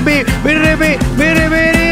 biribi, 0.00 0.24
biribi, 0.44 0.98
biribiri. 1.16 1.88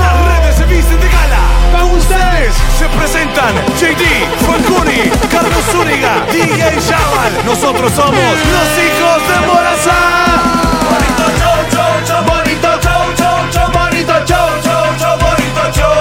Las 0.00 0.16
redes 0.26 0.54
se 0.56 0.64
visten 0.66 1.00
de 1.00 1.08
gala. 1.08 1.42
Con 1.72 1.90
ustedes, 1.98 2.54
Se 2.78 2.86
presentan 2.88 3.54
JD, 3.80 4.04
Fancuni, 4.46 5.10
Carlos 5.30 5.64
Zúñiga, 5.72 6.12
DJ 6.30 6.78
Chaval. 6.88 7.32
Nosotros 7.44 7.92
somos 7.92 8.34
los 8.54 8.68
hijos 8.84 9.18
de 9.28 9.36
Morazán. 9.46 10.62
Bonito 10.90 11.26
show, 11.40 11.58
show, 11.72 11.92
show, 12.06 12.22
bonito 12.30 12.70
show, 12.84 13.04
show, 13.18 13.38
show, 13.52 13.68
bonito 13.72 14.16
show, 14.28 14.48
show, 14.64 14.86
show, 15.00 15.14
bonito 15.24 15.64
show. 15.74 15.98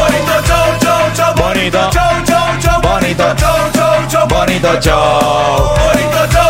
Bonito 0.00 0.36
show, 0.48 0.66
show, 0.82 1.02
show, 1.14 1.30
bonito 1.36 1.82
show, 1.92 2.12
show, 2.26 2.48
show, 2.62 2.76
bonito 2.82 3.28
show, 3.38 3.58
show, 3.76 3.94
show, 4.10 4.24
bonito 4.26 4.72
show. 4.80 5.74
Bonito 5.78 6.22
show, 6.32 6.42
show, 6.42 6.47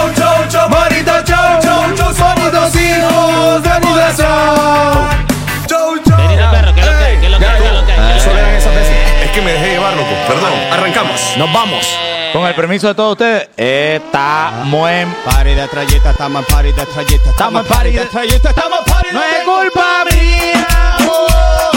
Nos 11.36 11.52
vamos. 11.52 11.98
Con 12.32 12.46
el 12.46 12.54
permiso 12.54 12.88
de 12.88 12.94
todos 12.94 13.12
ustedes, 13.12 13.48
estamos 13.56 14.90
en 14.90 15.10
Party 15.24 15.54
de 15.54 15.68
trayeta, 15.68 16.10
estamos 16.10 16.40
en 16.40 16.54
party 16.54 16.72
de 16.72 16.86
trayeta, 16.86 17.30
Estamos 17.30 17.62
en 17.62 17.68
party 17.68 17.90
de 17.90 18.04
trayeta, 18.06 18.50
estamos 18.50 18.78
en 18.80 18.84
party 18.92 19.08
No 19.12 19.22
es 19.22 19.44
culpa 19.44 20.04
mía. 20.12 20.66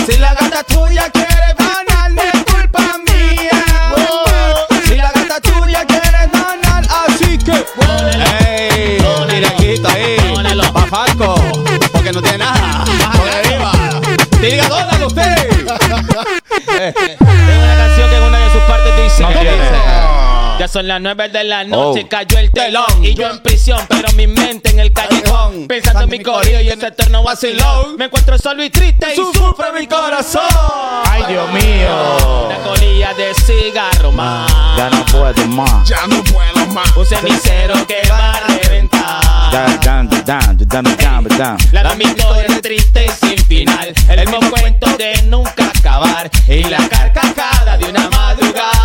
Si 0.06 0.18
la 0.18 0.34
gata 0.34 0.64
tuya 0.64 1.10
quiere 1.12 1.56
ganar, 1.58 2.12
no 2.12 2.22
es 2.22 2.44
culpa 2.52 2.82
mía. 3.08 3.64
Si 4.86 4.96
la 4.96 5.12
gata 5.12 5.40
tuya 5.40 5.86
quiere 5.86 6.30
ganar, 6.34 6.84
así 7.06 7.38
que. 7.38 7.66
¡Ey! 8.42 8.98
Directito 9.30 9.88
ahí. 9.88 10.18
Pa' 10.74 10.86
Falco, 10.88 11.36
porque 11.92 12.12
no 12.12 12.22
tiene 12.22 12.40
nada. 12.40 12.84
Por 13.16 13.30
arriba. 13.30 13.72
Diga 14.42 14.68
dónde 14.68 15.06
usted. 15.06 15.52
Ya 20.62 20.68
son 20.68 20.88
las 20.88 21.02
9 21.02 21.30
de 21.30 21.44
la 21.44 21.64
noche, 21.64 22.04
Oh. 22.06 22.08
cayó 22.08 22.38
el 22.38 22.52
telón 22.52 22.86
y 23.04 23.16
yo 23.16 23.28
en 23.28 23.40
prisión, 23.40 23.80
pero 23.90 24.12
mi 24.14 24.28
mente 24.28 24.70
en 24.70 24.80
el 24.80 24.94
callejón, 24.94 25.66
pensando 25.68 26.02
en 26.04 26.10
mi 26.12 26.20
corrido 26.20 26.62
y 26.62 26.70
ese 26.70 26.86
eterno 26.86 27.24
vacilón. 27.24 27.96
Me 27.98 28.06
encuentro 28.06 28.38
solo 28.38 28.64
y 28.64 28.70
triste 28.70 29.08
y 29.12 29.16
sufre 29.16 29.72
mi 29.80 29.88
corazón. 29.88 30.44
Ay, 31.06 31.24
Dios 31.30 31.52
mío. 31.52 32.46
Una 32.46 32.58
colilla 32.60 33.12
de 33.16 33.34
cigarro 33.34 34.12
más, 34.12 34.52
Ya 34.78 34.92
no 34.92 35.04
puedo 35.06 35.48
más. 35.48 35.90
Ya 35.90 36.06
no 36.06 36.24
puedo 36.26 36.68
más. 36.68 36.96
un 36.96 37.06
cenicero 37.08 37.74
que 37.88 38.08
va 38.08 38.34
a 38.34 38.40
reventar. 38.42 39.22
Down, 39.52 39.80
down, 39.80 40.10
down, 40.26 40.58
down, 40.68 40.84
down, 40.98 41.38
down. 41.40 41.58
La 41.72 41.82
de 41.90 41.96
mi 41.96 42.06
historia 42.06 42.46
es 42.48 42.62
triste 42.62 43.08
y 43.08 43.26
sin 43.28 43.46
final. 43.48 43.92
El 44.08 44.30
mismo 44.30 44.52
cuento 44.52 44.96
de 44.96 45.24
nunca 45.24 45.72
acabar. 45.76 46.30
Y 46.48 46.64
la 46.66 46.88
carcajada 46.88 47.78
de 47.78 47.86
una 47.86 48.08
madrugada. 48.12 48.81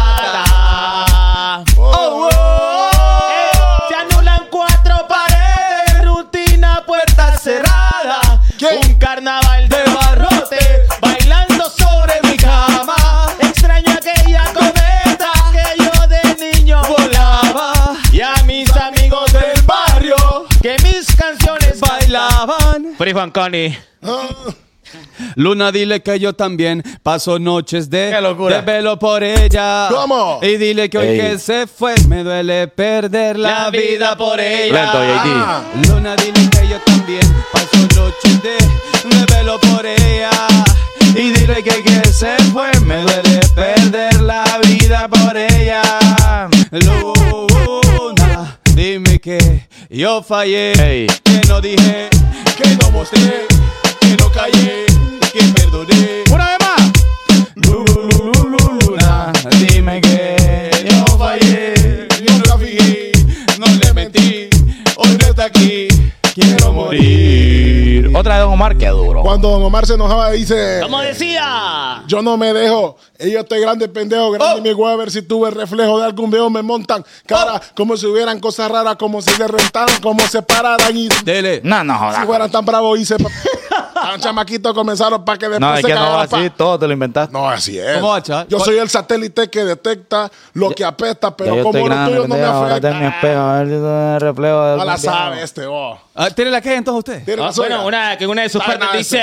Un 8.97 9.01
carnaval 9.01 9.69
de 9.69 9.77
barrote. 9.93 10.59
Bailando 11.03 11.69
sobre 11.69 12.15
mi 12.31 12.35
cama. 12.39 12.95
Extraño 13.41 13.93
aquella 13.93 14.45
cometa 14.55 15.31
que 15.53 15.85
yo 15.85 16.07
de 16.09 16.53
niño 16.55 16.81
volaba. 16.89 17.95
Y 18.11 18.23
a 18.23 18.33
mis 18.47 18.75
amigos 18.75 19.31
del 19.35 19.61
barrio. 19.67 20.47
Que 20.63 20.77
mis 20.83 21.15
canciones 21.15 21.79
Bailaban. 21.79 22.95
Free 22.97 23.13
Juan 23.13 23.31
Connie. 23.33 23.79
Luna, 25.35 25.71
dile 25.73 26.03
que 26.03 26.19
yo 26.19 26.33
también 26.33 26.83
paso 27.03 27.39
noches 27.39 27.91
de 27.91 28.11
Qué 28.15 28.21
locura. 28.23 28.57
de 28.57 28.63
velo 28.63 28.99
por 28.99 29.23
ella. 29.23 29.89
¿Cómo? 29.91 30.39
Y 30.41 30.57
dile 30.57 30.89
que 30.89 30.97
hoy 30.97 31.07
Ey. 31.09 31.21
que 31.21 31.39
se 31.39 31.67
fue 31.67 31.95
me 32.09 32.25
duele 32.25 32.69
perder 32.69 33.39
la, 33.39 33.65
La 33.65 33.71
vida 33.71 34.17
por 34.17 34.41
ella. 34.41 34.73
Lento, 34.73 35.05
JD. 35.05 35.89
Luna, 35.93 36.17
dile 36.17 36.49
que 36.49 36.69
yo 36.69 36.79
también 36.81 37.21
paso 37.53 37.66
noches 37.97 38.43
de, 38.43 38.57
de 39.09 39.35
velo 39.35 39.59
por 39.61 39.85
ella. 39.85 40.31
Y 41.15 41.33
dile 41.33 41.63
que 41.63 41.83
que 41.83 42.09
se 42.13 42.37
fue, 42.53 42.71
me 42.81 43.01
duele 43.03 43.41
perder 43.55 44.21
la 44.21 44.45
vida 44.67 45.09
por 45.09 45.37
ella. 45.37 45.83
Luna, 46.71 48.59
dime 48.75 49.19
que 49.19 49.67
yo 49.89 50.23
fallé, 50.23 51.07
que 51.25 51.41
no 51.49 51.61
dije, 51.61 52.09
que 52.57 52.77
no 52.83 52.91
mostré, 52.91 53.47
que 54.01 54.17
no 54.19 54.31
callé, 54.31 54.85
que 55.33 55.43
perdoné. 55.55 56.25
Una 56.31 56.49
vez 56.51 56.59
más. 56.61 56.93
Luna, 57.57 59.33
Dime 59.59 60.01
que 60.03 60.87
yo 60.91 61.19
fallé, 61.19 62.09
nunca 62.29 62.59
fijé, 62.59 63.13
no 63.59 63.67
le 63.67 63.93
mentí, 63.95 64.49
hoy 64.97 65.17
no 65.19 65.27
está 65.29 65.47
aquí. 65.47 65.86
Otra 68.27 68.39
de 68.39 68.43
Don 68.43 68.55
Omar, 68.55 68.77
que 68.77 68.89
duro. 68.89 69.23
Cuando 69.23 69.51
Don 69.51 69.63
Omar 69.63 69.87
se 69.87 69.95
enojaba 69.95 70.31
dice, 70.31 70.81
Como 70.83 71.01
decía. 71.01 72.03
yo 72.09 72.23
no 72.23 72.37
me 72.37 72.53
dejo, 72.53 72.97
yo 73.21 73.39
estoy 73.39 73.61
grande 73.61 73.89
pendejo, 73.89 74.33
grande 74.33 74.59
Oh. 74.59 74.63
mi 74.63 74.71
huevo, 74.71 74.89
a 74.89 74.97
ver 74.97 75.13
si 75.13 75.23
tuve 75.23 75.49
el 75.49 75.55
reflejo 75.55 76.01
de 76.01 76.07
algún 76.07 76.29
viejo, 76.29 76.51
me 76.51 76.61
montan 76.61 77.05
cara, 77.25 77.61
como 77.77 77.97
si 77.97 78.05
hubieran 78.07 78.41
cosas 78.41 78.69
raras, 78.69 78.97
como 78.97 79.23
si 79.23 79.31
le 79.39 79.47
rentaran, 79.47 80.01
como 80.03 80.27
se 80.27 80.43
pararan 80.43 80.97
y 80.97 81.07
Dele. 81.25 81.61
No, 81.63 81.85
no, 81.85 81.93
si 81.95 81.99
jodas. 82.01 82.27
fueran 82.27 82.51
tan 82.51 82.65
bravos 82.65 82.99
se... 83.07 83.17
Tan 83.95 84.21
chamaquitos 84.21 84.75
comenzaron 84.75 85.25
para 85.25 85.39
que 85.39 85.49
después 85.49 85.61
No, 85.61 85.75
es 85.75 85.81
se 85.83 85.87
que 85.87 85.95
no 85.95 86.19
así, 86.19 86.51
todo 86.51 86.79
te 86.79 86.87
lo 86.87 86.93
inventaste. 86.93 87.33
No, 87.33 87.49
así 87.49 87.79
es. 87.79 87.95
¿Cómo 87.97 88.09
va, 88.09 88.23
chaval? 88.23 88.47
Yo 88.49 88.59
soy 88.61 88.77
el 88.79 88.89
satélite 88.89 89.49
que 89.49 89.65
detecta 89.65 90.31
lo 90.53 90.71
que 90.71 90.85
apesta, 90.85 91.37
pero 91.37 91.57
yo 91.57 91.63
como 91.63 91.79
estoy 91.79 91.89
lo 91.89 91.95
grande, 91.95 92.11
tuyo 92.11 92.23
no 92.23 92.35
me 92.35 92.41
pendejo, 92.41 92.57
ahora 92.57 92.81
tengo 92.81 92.95
mi 92.97 93.07
afecta. 93.07 93.27
espejo, 93.29 93.43
a 93.43 93.63
ver 93.63 93.69
si 93.69 94.25
reflejo 94.25 94.65
de 94.65 94.77
No 94.77 94.85
la 94.85 94.97
sabe 94.99 95.43
este, 95.43 95.67
vos. 95.67 96.06
Ah, 96.19 96.31
¿Tiene 96.31 96.51
la 96.51 96.63
que 96.63 96.75
entonces 96.75 96.99
usted? 96.99 97.25
Tiene 97.27 97.43
Ah, 97.43 97.51
bueno, 97.55 97.85
una, 97.87 98.17
que 98.17 98.27
una 98.27 98.41
de 98.43 98.49
sus 98.49 98.63
partes 98.63 98.81
nada 98.81 98.97
dice: 98.97 99.21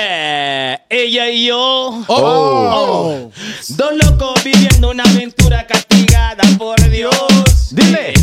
Ella 0.89 1.27
y 1.29 1.47
yo. 1.47 2.03
Oh. 2.07 3.31
Dos 3.69 3.91
locos 4.03 4.43
viviendo 4.43 4.91
una 4.91 5.03
aventura 5.03 5.65
castigada 5.65 6.43
por 6.59 6.79
Dios. 6.89 7.69
Dile. 7.71 8.13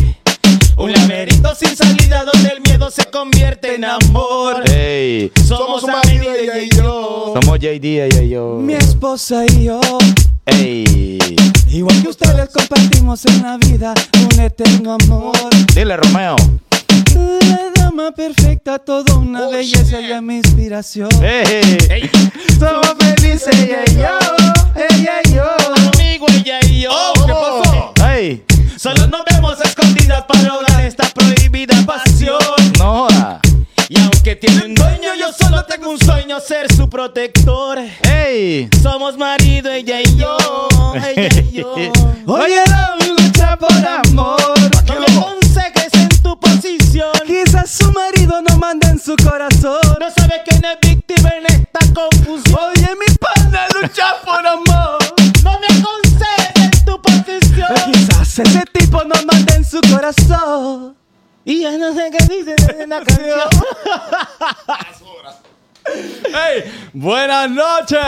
Un 0.76 0.92
laberinto 0.92 1.52
sin 1.56 1.76
salida 1.76 2.24
donde 2.24 2.48
el 2.50 2.60
miedo 2.62 2.90
se 2.92 3.04
convierte 3.06 3.74
en 3.74 3.84
amor. 3.84 4.62
Ey, 4.70 5.32
Somos 5.46 5.82
un 5.82 5.90
marido, 5.90 6.32
ella 6.32 6.58
y 6.60 6.68
yo. 6.70 7.34
somos 7.42 7.58
JD, 7.58 7.84
ella 8.06 8.22
y 8.22 8.28
yo. 8.30 8.54
Mi 8.60 8.74
esposa 8.74 9.44
y 9.46 9.64
yo. 9.64 9.80
Ey, 10.46 11.18
Igual 11.68 12.00
que 12.02 12.08
ustedes 12.08 12.48
compartimos 12.50 13.24
en 13.26 13.42
la 13.42 13.56
vida 13.58 13.94
un 14.32 14.40
eterno 14.40 14.96
amor. 15.00 15.32
dile 15.74 15.96
Romeo. 15.96 16.36
La 17.14 17.70
dama 17.82 18.12
perfecta, 18.12 18.78
toda 18.78 19.14
una 19.16 19.46
Oh, 19.46 19.50
belleza 19.50 20.00
shit. 20.00 20.10
y 20.10 20.20
mi 20.22 20.36
inspiración. 20.36 21.08
Somos 22.58 22.94
felices 22.98 23.48
ella 23.58 23.82
y 23.86 23.94
yo, 23.94 24.18
ella 24.76 25.12
y 25.24 25.32
yo. 25.34 25.44
amigo, 25.96 26.26
ella 26.28 26.60
y 26.66 26.80
yo. 26.82 26.90
Oh, 26.92 27.12
¿Qué 27.26 27.32
pasó? 27.32 28.08
ey, 28.12 28.44
Solo 28.76 29.06
nos 29.08 29.22
vemos 29.30 29.60
escondidas 29.62 30.22
para 30.26 30.42
lograr 30.42 30.84
esta 30.84 31.04
prohibida 31.10 31.74
pasión. 31.86 32.38
no 32.78 33.06
joda. 33.08 33.40
Y 33.88 33.98
aunque 34.00 34.36
tiene 34.36 34.66
un 34.66 34.74
dueño, 34.74 35.14
yo 35.18 35.32
solo 35.32 35.64
tengo 35.64 35.90
un 35.90 35.98
sueño, 35.98 36.38
ser 36.40 36.72
su 36.74 36.88
protector. 36.88 37.78
Ey, 38.08 38.68
Somos 38.82 39.16
marido, 39.18 39.70
ella 39.70 40.00
y 40.00 40.16
yo, 40.16 40.36
ella 41.16 41.28
y 41.50 41.56
yo. 41.56 41.72
Oye, 42.26 42.62
no 42.66 43.06
lucha 43.16 43.56
por 43.56 43.72
amor. 43.72 44.36
No 44.86 45.39
su 47.70 47.90
marido 47.92 48.42
no 48.42 48.56
manda 48.58 48.88
en 48.90 48.98
su 48.98 49.14
corazón. 49.16 49.80
No 50.00 50.10
sabe 50.10 50.42
quién 50.44 50.62
es 50.64 50.88
víctima 50.88 51.30
en 51.30 51.46
esta 51.46 51.78
confusión. 51.94 52.58
Oye, 52.58 52.88
mi 52.98 53.14
pana 53.16 53.66
lucha 53.80 54.16
por 54.24 54.44
amor. 54.44 54.98
No 55.44 55.58
me 55.60 55.66
aconsejes 55.66 56.56
en 56.56 56.84
tu 56.84 57.00
posición. 57.00 57.68
Quizás 57.92 58.38
ese 58.40 58.64
tipo 58.72 59.04
no 59.04 59.14
manda 59.24 59.54
en 59.54 59.64
su 59.64 59.80
corazón. 59.82 60.96
Y 61.44 61.60
ya 61.60 61.78
no 61.78 61.94
sé 61.94 62.10
qué 62.10 62.24
dice 62.24 62.56
en 62.78 62.90
la 62.90 63.00
canción. 63.04 63.48
Hey, 66.32 66.90
buenas 66.92 67.50
noches, 67.50 67.98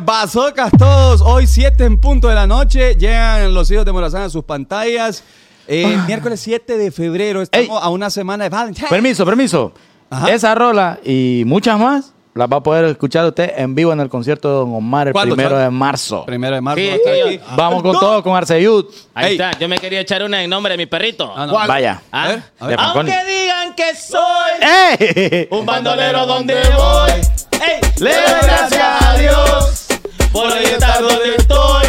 bazocas 0.00 0.70
todos. 0.76 1.20
Hoy 1.20 1.46
7 1.46 1.84
en 1.84 2.00
punto 2.00 2.28
de 2.28 2.34
la 2.34 2.46
noche 2.46 2.94
llegan 2.96 3.54
los 3.54 3.70
hijos 3.70 3.84
de 3.84 3.92
Morazán 3.92 4.22
a 4.22 4.28
sus 4.28 4.44
pantallas. 4.44 5.22
Eh, 5.68 5.98
Miércoles 6.06 6.40
7 6.40 6.76
de 6.76 6.90
febrero, 6.90 7.42
estamos 7.42 7.68
Ey. 7.68 7.78
a 7.80 7.88
una 7.88 8.10
semana 8.10 8.44
de 8.44 8.50
Valentine's. 8.50 8.90
permiso, 8.90 9.24
permiso. 9.24 9.72
Ajá. 10.10 10.30
Esa 10.32 10.54
rola 10.54 10.98
y 11.04 11.42
muchas 11.46 11.78
más 11.78 12.12
las 12.34 12.48
va 12.52 12.56
a 12.56 12.62
poder 12.62 12.84
escuchar 12.86 13.24
usted 13.26 13.52
en 13.56 13.74
vivo 13.74 13.92
en 13.92 14.00
el 14.00 14.08
concierto 14.08 14.48
de 14.48 14.54
Don 14.56 14.74
Omar 14.74 15.06
el 15.08 15.12
¿Cuándo, 15.12 15.34
primero 15.36 15.50
Chaval? 15.56 15.64
de 15.66 15.70
marzo. 15.70 16.24
Primero 16.26 16.54
de 16.56 16.60
marzo. 16.60 16.80
Sí, 16.82 16.88
va 17.06 17.12
a 17.12 17.30
yo-. 17.32 17.40
Vamos 17.56 17.82
con 17.82 17.92
todo, 17.98 18.22
con 18.22 18.36
Arceyud. 18.36 18.86
Ahí 19.14 19.26
Ey. 19.26 19.32
está. 19.40 19.58
Yo 19.58 19.68
me 19.68 19.78
quería 19.78 20.00
echar 20.00 20.22
una 20.22 20.42
en 20.42 20.50
nombre 20.50 20.72
de 20.72 20.76
mi 20.76 20.86
perrito. 20.86 21.32
Ah, 21.34 21.46
no. 21.46 21.52
¿Cuál? 21.52 21.68
Vaya. 21.68 22.02
¿Ah? 22.12 22.24
A 22.24 22.28
ver, 22.28 22.42
a 22.60 22.66
ver. 22.66 22.76
De 22.76 22.82
Fanconi. 22.84 23.10
Aunque 23.12 23.32
digan 23.32 23.74
que 23.74 23.94
soy 23.96 25.48
un 25.58 25.64
bandolero 25.66 26.26
donde 26.26 26.54
voy, 26.54 27.10
ey, 27.12 27.80
le 28.00 28.12
doy 28.12 28.22
gracias 28.42 29.02
a 29.02 29.16
Dios 29.16 29.86
por 30.32 30.46
hoy 30.46 30.64
estar 30.64 31.00
donde 31.02 31.36
estoy. 31.36 31.86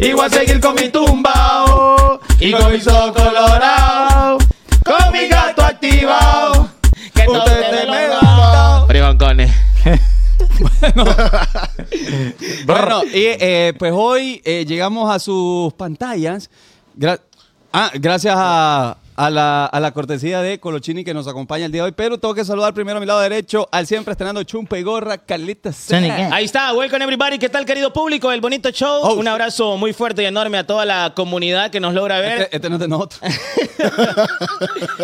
Igual 0.00 0.30
seguir 0.30 0.60
con 0.60 0.74
mi 0.74 0.88
tumbao 0.88 2.20
y 2.40 2.52
con 2.52 2.72
mis 2.72 2.86
ojos 2.86 3.12
colorados, 3.12 4.44
con 4.84 5.12
mi 5.12 5.28
gato 5.28 5.64
activado. 5.64 6.68
Que 7.14 7.22
todo 7.24 7.38
Usted 7.38 7.70
te 7.70 7.90
me 7.90 8.08
da. 8.08 8.84
Bueno, 12.66 13.04
y 13.04 13.12
eh, 13.38 13.72
pues 13.78 13.92
hoy 13.94 14.40
eh, 14.44 14.64
llegamos 14.66 15.14
a 15.14 15.18
sus 15.18 15.72
pantallas. 15.74 16.50
Gra- 16.98 17.20
ah, 17.72 17.90
gracias 17.94 18.34
a, 18.36 18.96
a 19.16 19.30
la, 19.30 19.66
a 19.66 19.80
la 19.80 19.92
cortesía 19.92 20.42
de 20.42 20.58
Colochini 20.58 21.04
que 21.04 21.14
nos 21.14 21.28
acompaña 21.28 21.66
el 21.66 21.72
día 21.72 21.82
de 21.82 21.86
hoy. 21.86 21.92
Pero 21.92 22.18
tengo 22.18 22.34
que 22.34 22.44
saludar 22.44 22.74
primero 22.74 22.98
a 22.98 23.00
mi 23.00 23.06
lado 23.06 23.20
derecho 23.20 23.68
al 23.70 23.86
siempre 23.86 24.12
estrenando 24.12 24.42
chumpa 24.42 24.78
y 24.78 24.82
gorra, 24.82 25.18
Carlita. 25.18 25.70
Ahí 26.32 26.44
está, 26.44 26.72
welcome 26.72 27.04
everybody. 27.04 27.38
¿Qué 27.38 27.48
tal, 27.48 27.64
querido 27.64 27.92
público? 27.92 28.32
El 28.32 28.40
bonito 28.40 28.70
show. 28.70 29.02
Oh. 29.02 29.14
Un 29.14 29.28
abrazo 29.28 29.76
muy 29.76 29.92
fuerte 29.92 30.22
y 30.22 30.26
enorme 30.26 30.58
a 30.58 30.66
toda 30.66 30.84
la 30.84 31.12
comunidad 31.14 31.70
que 31.70 31.80
nos 31.80 31.94
logra 31.94 32.18
ver. 32.20 32.42
Este, 32.42 32.56
este 32.56 32.68
no 32.68 32.76
es 32.76 32.80
de 32.80 32.88
nosotros. 32.88 33.20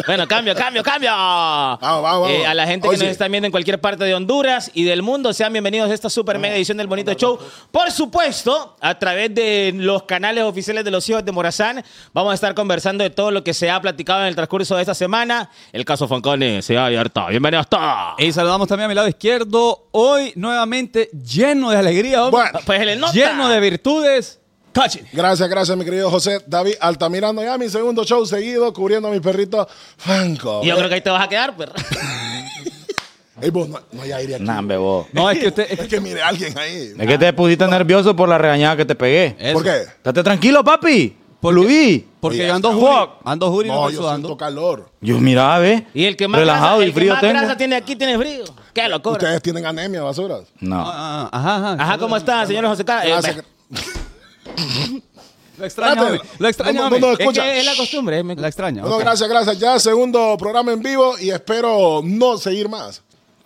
Bueno, 0.06 0.26
cambio, 0.26 0.54
cambio, 0.54 0.82
cambio. 0.82 1.10
vamos, 1.10 2.02
vamos. 2.02 2.30
Eh, 2.30 2.46
a 2.46 2.54
la 2.54 2.66
gente 2.66 2.88
que 2.88 2.94
Oye. 2.94 3.04
nos 3.04 3.12
está 3.12 3.28
viendo 3.28 3.46
en 3.46 3.50
cualquier 3.52 3.80
parte 3.80 4.04
de 4.04 4.14
Honduras 4.14 4.70
y 4.74 4.84
del 4.84 5.02
mundo, 5.02 5.32
sean 5.32 5.52
bienvenidos 5.52 5.90
a 5.90 5.94
esta 5.94 6.08
super 6.08 6.38
mega 6.38 6.56
edición 6.56 6.78
del 6.78 6.86
Bonito 6.86 7.12
Show. 7.14 7.38
Por 7.70 7.90
supuesto, 7.90 8.76
a 8.80 8.98
través 8.98 9.34
de 9.34 9.72
los 9.74 10.04
canales 10.04 10.44
oficiales 10.44 10.84
de 10.84 10.90
los 10.90 11.08
hijos 11.08 11.24
de 11.24 11.32
Morazán, 11.32 11.84
vamos 12.12 12.32
a 12.32 12.34
estar 12.34 12.54
conversando 12.54 13.04
de 13.04 13.10
todo 13.10 13.30
lo 13.30 13.44
que 13.44 13.52
se 13.54 13.70
ha 13.70 13.80
platicado 13.80 13.99
en 14.00 14.26
el 14.26 14.34
transcurso 14.34 14.76
de 14.76 14.82
esta 14.82 14.94
semana. 14.94 15.50
El 15.72 15.84
caso 15.84 16.08
Fancone 16.08 16.62
se 16.62 16.76
ha 16.76 16.86
abierto. 16.86 17.26
Bienvenidos 17.28 17.68
todos. 17.68 18.14
Y 18.18 18.32
saludamos 18.32 18.66
también 18.66 18.86
a 18.86 18.88
mi 18.88 18.94
lado 18.94 19.08
izquierdo. 19.08 19.88
Hoy 19.92 20.32
nuevamente 20.36 21.10
lleno 21.12 21.70
de 21.70 21.76
alegría. 21.76 22.24
hombre. 22.24 22.42
Bueno. 22.42 22.60
Pues 22.64 22.80
el 22.80 22.98
nota. 23.00 23.12
lleno 23.12 23.48
de 23.48 23.60
virtudes. 23.60 24.38
Cachini. 24.72 25.08
Gracias, 25.12 25.48
gracias, 25.48 25.76
mi 25.76 25.84
querido 25.84 26.10
José 26.10 26.42
David 26.46 26.74
Altamirano. 26.80 27.42
Ya 27.42 27.58
mi 27.58 27.68
segundo 27.68 28.04
show 28.04 28.24
seguido 28.24 28.72
cubriendo 28.72 29.08
a 29.08 29.10
mi 29.10 29.20
perrito 29.20 29.68
Franco. 29.96 30.60
Y 30.62 30.68
yo 30.68 30.76
creo 30.76 30.88
que 30.88 30.94
ahí 30.94 31.00
te 31.00 31.10
vas 31.10 31.24
a 31.24 31.28
quedar, 31.28 31.56
perro. 31.56 31.74
Ey, 33.42 33.48
vos, 33.50 33.68
no, 33.68 33.80
no 33.92 34.02
hay 34.02 34.12
aire 34.12 34.34
aquí. 34.34 34.44
Nah, 34.44 34.60
vos. 34.60 35.06
No, 35.12 35.30
es 35.30 35.38
que 35.38 35.48
usted. 35.48 35.66
es 35.70 35.80
Es 35.80 35.88
que 35.88 36.00
mire 36.00 36.22
alguien 36.22 36.56
ahí. 36.58 36.92
Es 36.98 37.06
que 37.06 37.18
te 37.18 37.32
pusiste 37.32 37.66
nervioso 37.66 38.14
por 38.14 38.28
la 38.28 38.36
regañada 38.36 38.76
que 38.76 38.84
te 38.84 38.94
pegué. 38.94 39.34
Eso. 39.38 39.54
¿Por 39.54 39.64
qué? 39.64 39.76
Estate 39.80 40.22
tranquilo, 40.22 40.62
papi. 40.62 41.16
Por 41.40 41.54
Luis. 41.54 42.02
Porque 42.20 42.38
Oye, 42.40 42.48
yo 42.48 42.54
ando 42.54 42.72
jury. 42.72 43.10
Ando 43.24 43.50
jury, 43.50 43.68
no, 43.68 43.74
No, 43.76 43.90
yo 43.90 43.96
sudando. 44.02 44.28
siento 44.28 44.36
calor. 44.36 44.90
Yo 45.00 45.18
miraba, 45.18 45.58
ve. 45.58 45.86
Y 45.94 46.04
el 46.04 46.16
que 46.16 46.28
más, 46.28 46.38
Relajado 46.40 46.76
grasa, 46.78 46.82
y 46.82 46.86
el 46.88 46.92
que 46.94 47.00
frío 47.00 47.12
más 47.14 47.20
tengo. 47.22 47.32
grasa 47.34 47.56
tiene 47.56 47.76
aquí 47.76 47.96
tiene 47.96 48.18
frío. 48.18 48.44
Qué 48.74 48.88
locura. 48.88 49.12
Ustedes 49.14 49.42
tienen 49.42 49.64
anemia, 49.64 50.02
basuras. 50.02 50.42
No. 50.60 50.82
Ah, 50.86 51.28
ah, 51.32 51.38
ajá, 51.38 51.56
ajá. 51.56 51.82
Ajá, 51.82 51.98
¿cómo 51.98 52.16
está, 52.16 52.46
señor 52.46 52.66
José 52.66 52.84
Carlos? 52.84 53.24
Eh. 53.26 53.42
Lo 55.58 55.66
hombre. 56.02 56.20
Lo 56.38 56.48
extraña, 56.48 56.80
No, 56.80 56.90
no, 56.90 56.98
no, 56.98 57.12
es 57.12 57.20
escucha. 57.20 57.42
que 57.42 57.58
es 57.60 57.66
la 57.66 57.76
costumbre. 57.76 58.18
es 58.18 58.24
mi- 58.24 58.34
La 58.36 58.48
extraña. 58.48 58.82
Bueno, 58.82 58.96
ok. 58.96 59.02
gracias, 59.02 59.28
gracias. 59.28 59.58
Ya 59.58 59.78
segundo 59.78 60.36
programa 60.38 60.72
en 60.72 60.82
vivo 60.82 61.14
y 61.18 61.30
espero 61.30 62.00
no 62.02 62.38
seguir 62.38 62.68
más. 62.68 63.02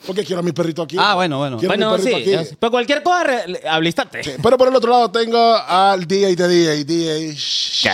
Porque 0.07 0.25
quiero 0.25 0.41
a 0.41 0.43
mi 0.43 0.53
perrito 0.53 0.83
aquí. 0.83 0.97
Ah, 0.99 1.15
bueno, 1.15 1.39
bueno. 1.39 1.57
Quiero 1.59 1.73
a 1.75 1.77
Bueno, 1.77 1.97
mi 1.99 2.03
sí. 2.03 2.15
aquí. 2.35 2.55
Pero 2.59 2.71
cualquier 2.71 3.03
cosa, 3.03 3.25
re- 3.25 3.61
habilitate. 3.69 4.23
Sí, 4.23 4.31
Pero 4.43 4.59
por 4.59 4.69
el 4.69 4.75
otro 4.77 4.91
lado 4.91 5.11
tengo 5.11 5.39
al 5.55 6.07
DJ 6.07 6.37
de 6.37 6.49
DJ, 6.49 6.85
DJ 6.85 7.35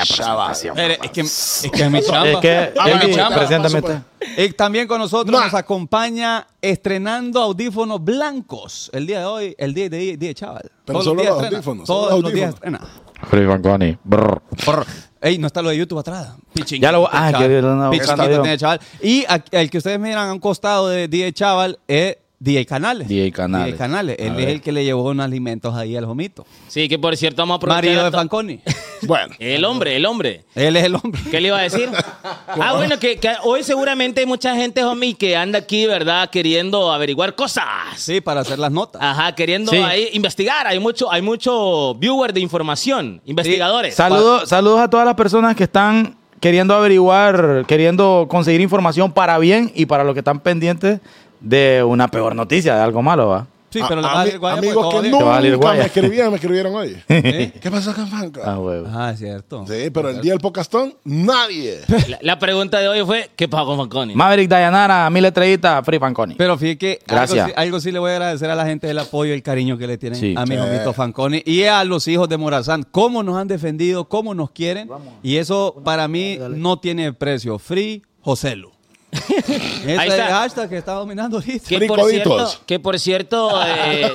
Chaval. 0.04 0.52
Espere, 0.52 0.98
es 1.02 1.10
que 1.10 1.20
es 1.20 1.68
que 1.72 1.82
es 1.84 1.90
mi 1.90 2.02
chamba. 2.02 2.30
Es 2.30 2.36
que, 2.38 2.72
Ah, 2.78 2.88
bueno, 2.88 3.28
preséntame 3.34 3.82
paso. 3.82 4.02
Y 4.36 4.50
también 4.52 4.86
con 4.86 4.98
nosotros 4.98 5.38
Nah. 5.38 5.46
nos 5.46 5.54
acompaña 5.54 6.46
estrenando 6.60 7.40
audífonos 7.40 8.02
blancos. 8.04 8.90
El 8.92 9.06
día 9.06 9.20
de 9.20 9.24
hoy, 9.26 9.54
el 9.58 9.72
día 9.74 9.88
de 9.88 10.16
día 10.16 10.34
Chaval. 10.34 10.70
Pero 10.84 10.98
Todos 10.98 11.04
solo 11.04 11.20
días 11.22 11.30
los 11.34 11.42
estrena. 11.42 11.56
audífonos, 11.58 11.86
Todos 11.86 12.10
los 12.12 12.22
los 12.22 12.32
días 12.32 12.50
audífonos. 12.54 12.80
estrena. 12.82 13.28
Free 13.30 13.46
Fanconi. 13.46 13.98
Brr. 14.04 14.42
Por- 14.64 14.86
Ey, 15.22 15.38
no 15.38 15.46
está 15.48 15.60
lo 15.62 15.68
de 15.68 15.76
YouTube 15.76 15.98
atrás. 15.98 16.28
Pichín. 16.54 16.80
Ya 16.80 16.90
lo- 16.92 17.06
ah, 17.06 17.30
Chaval. 17.30 17.48
que 17.90 18.10
ando 18.12 18.42
Pichín 18.42 18.58
Chaval. 18.58 18.80
Y 19.02 19.24
el 19.50 19.70
que 19.70 19.78
ustedes 19.78 19.98
miran 20.00 20.28
a 20.28 20.32
un 20.32 20.38
costado 20.38 20.88
de 20.88 21.08
DJ 21.08 21.32
Chaval 21.32 21.78
es 21.86 22.16
DJ 22.42 22.64
Canales. 22.64 23.06
DJ 23.06 23.32
Canales. 23.32 23.66
DJ 23.66 23.76
Canales. 23.78 24.16
Él 24.18 24.32
ver. 24.32 24.48
es 24.48 24.54
el 24.54 24.62
que 24.62 24.72
le 24.72 24.82
llevó 24.82 25.10
unos 25.10 25.26
alimentos 25.26 25.74
ahí 25.74 25.94
al 25.94 26.06
jomito. 26.06 26.46
Sí, 26.68 26.88
que 26.88 26.98
por 26.98 27.14
cierto, 27.14 27.42
vamos 27.42 27.54
a 27.54 27.56
aprovechar. 27.58 27.84
Marido 27.84 28.04
de 28.04 28.10
Fanconi. 28.10 28.60
Bueno, 29.02 29.34
El 29.38 29.64
hombre, 29.64 29.96
el 29.96 30.04
hombre. 30.04 30.44
Él 30.54 30.76
es 30.76 30.84
el 30.84 30.94
hombre. 30.94 31.18
¿Qué 31.30 31.40
le 31.40 31.48
iba 31.48 31.58
a 31.58 31.62
decir? 31.62 31.88
ah, 32.48 32.74
bueno, 32.76 32.98
que, 32.98 33.16
que 33.16 33.32
hoy 33.44 33.62
seguramente 33.62 34.20
hay 34.20 34.26
mucha 34.26 34.54
gente, 34.54 34.84
homie, 34.84 35.14
que 35.14 35.34
anda 35.36 35.58
aquí, 35.58 35.86
¿verdad? 35.86 36.28
Queriendo 36.28 36.92
averiguar 36.92 37.34
cosas. 37.34 37.64
Sí, 37.96 38.20
para 38.20 38.40
hacer 38.42 38.58
las 38.58 38.70
notas. 38.70 39.00
Ajá, 39.02 39.34
queriendo 39.34 39.72
Sí. 39.72 39.78
ahí 39.78 40.10
investigar. 40.12 40.66
Hay 40.66 40.78
mucho, 40.80 41.10
hay 41.10 41.22
mucho 41.22 41.94
viewer 41.94 42.34
de 42.34 42.40
información, 42.40 43.22
investigadores. 43.24 43.94
Saludos, 43.94 44.50
saludos 44.50 44.80
a 44.80 44.90
todas 44.90 45.06
las 45.06 45.14
personas 45.14 45.56
que 45.56 45.64
están 45.64 46.18
queriendo 46.38 46.74
averiguar, 46.74 47.64
queriendo 47.66 48.26
conseguir 48.28 48.60
información 48.60 49.12
para 49.12 49.38
bien 49.38 49.72
y 49.74 49.86
para 49.86 50.04
los 50.04 50.12
que 50.12 50.20
están 50.20 50.40
pendientes 50.40 51.00
de 51.40 51.82
una 51.84 52.08
peor 52.08 52.34
noticia, 52.34 52.74
de 52.76 52.82
algo 52.82 53.02
malo, 53.02 53.28
¿va? 53.28 53.46
Sí, 53.70 53.78
pero 53.88 54.04
a 54.04 54.24
guaya 54.36 54.58
amigos 54.58 54.90
todo 54.90 55.00
que 55.00 55.10
nunca 55.10 55.40
me 55.74 55.80
escribían, 55.84 56.30
me 56.30 56.34
escribieron 56.36 56.74
hoy. 56.74 56.96
¿Eh? 57.08 57.52
¿Qué 57.60 57.70
pasó 57.70 57.94
con 57.94 58.08
Franco? 58.08 58.40
Ah, 58.44 58.58
huevo. 58.58 58.88
Ah, 58.92 59.12
es 59.12 59.20
cierto. 59.20 59.64
Sí, 59.68 59.90
pero 59.90 60.08
el 60.08 60.20
día 60.20 60.32
del 60.32 60.40
podcastón, 60.40 60.96
nadie. 61.04 61.78
La, 62.08 62.18
la 62.20 62.38
pregunta 62.40 62.80
de 62.80 62.88
hoy 62.88 63.04
fue, 63.06 63.30
¿qué 63.36 63.46
pasó 63.46 63.66
con 63.66 63.76
Fanconi? 63.78 64.16
Maverick 64.16 64.48
Dayanara, 64.48 65.08
mil 65.10 65.24
estrellitas, 65.24 65.84
Free 65.84 66.00
Fanconi. 66.00 66.34
Pero 66.34 66.58
fíjate 66.58 66.78
que 66.78 66.90
algo 66.94 67.04
Gracias. 67.06 67.46
sí, 67.46 67.52
algo 67.54 67.78
sí 67.78 67.92
le 67.92 68.00
voy 68.00 68.10
a 68.10 68.14
agradecer 68.14 68.50
a 68.50 68.56
la 68.56 68.66
gente 68.66 68.90
el 68.90 68.98
apoyo 68.98 69.30
y 69.30 69.34
el 69.36 69.42
cariño 69.44 69.78
que 69.78 69.86
le 69.86 69.96
tienen 69.98 70.18
Sí. 70.18 70.34
a 70.36 70.44
mi 70.46 70.56
Sí. 70.56 70.92
Fanconi 70.92 71.40
y 71.46 71.62
a 71.62 71.84
los 71.84 72.08
hijos 72.08 72.28
de 72.28 72.36
Morazán. 72.38 72.84
Cómo 72.90 73.22
nos 73.22 73.36
han 73.36 73.46
defendido, 73.46 74.08
cómo 74.08 74.34
nos 74.34 74.50
quieren. 74.50 74.90
Y 75.22 75.36
eso 75.36 75.76
para 75.84 76.08
mí 76.08 76.40
no 76.56 76.80
tiene 76.80 77.12
precio. 77.12 77.60
Free 77.60 78.02
Joselu. 78.20 78.72
Ese 79.12 79.98
Ahí 79.98 80.08
es 80.08 80.14
el 80.14 80.20
está. 80.20 80.26
hashtag 80.28 80.68
que 80.68 80.78
está 80.78 80.92
dominando 80.92 81.38
ahorita. 81.38 81.68
Que 81.68 81.78
por 81.86 81.98
Fricoditos. 82.00 82.50
cierto, 82.50 82.64
que 82.66 82.78
por 82.80 82.98
cierto 83.00 83.50
eh, 83.66 84.12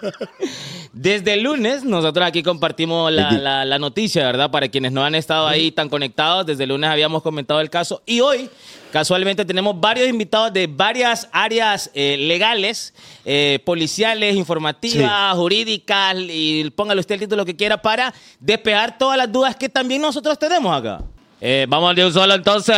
desde 0.92 1.34
el 1.34 1.42
lunes 1.42 1.84
nosotros 1.84 2.26
aquí 2.26 2.42
compartimos 2.42 3.10
la, 3.12 3.32
la- 3.32 3.64
la 3.64 3.78
noticia, 3.78 4.24
¿verdad? 4.26 4.50
Para 4.50 4.68
quienes 4.68 4.92
no 4.92 5.04
han 5.04 5.14
estado 5.14 5.46
ahí 5.46 5.70
tan 5.72 5.88
conectados, 5.88 6.46
desde 6.46 6.64
el 6.64 6.70
lunes 6.70 6.90
habíamos 6.90 7.22
comentado 7.22 7.60
el 7.60 7.70
caso 7.70 8.02
y 8.06 8.20
hoy 8.20 8.48
casualmente 8.92 9.44
tenemos 9.44 9.78
varios 9.80 10.08
invitados 10.08 10.52
de 10.52 10.66
varias 10.66 11.28
áreas 11.32 11.90
eh, 11.94 12.16
legales, 12.18 12.92
eh, 13.24 13.58
policiales, 13.64 14.36
informativas, 14.36 15.34
jurídicas 15.34 16.14
y 16.18 16.70
póngale 16.70 17.00
usted 17.00 17.14
el 17.14 17.20
título 17.22 17.44
que 17.44 17.56
quiera 17.56 17.80
para 17.80 18.12
despejar 18.38 18.98
todas 18.98 19.16
las 19.16 19.30
dudas 19.32 19.56
que 19.56 19.68
también 19.68 20.02
nosotros 20.02 20.38
tenemos 20.38 20.76
acá. 20.76 21.02
Eh, 21.44 21.66
vamos 21.68 21.96
de 21.96 22.06
un 22.06 22.12
solo 22.12 22.34
entonces 22.34 22.76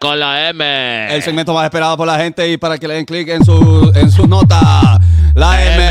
con 0.00 0.18
la 0.18 0.48
M. 0.48 1.14
El 1.14 1.22
segmento 1.22 1.54
más 1.54 1.62
esperado 1.64 1.96
por 1.96 2.08
la 2.08 2.16
gente 2.18 2.48
y 2.50 2.56
para 2.56 2.76
que 2.76 2.88
le 2.88 2.94
den 2.94 3.04
clic 3.04 3.28
en 3.28 3.44
su, 3.44 3.92
en 3.94 4.10
sus 4.10 4.26
notas. 4.28 4.60
La 5.34 5.62
M. 5.62 5.90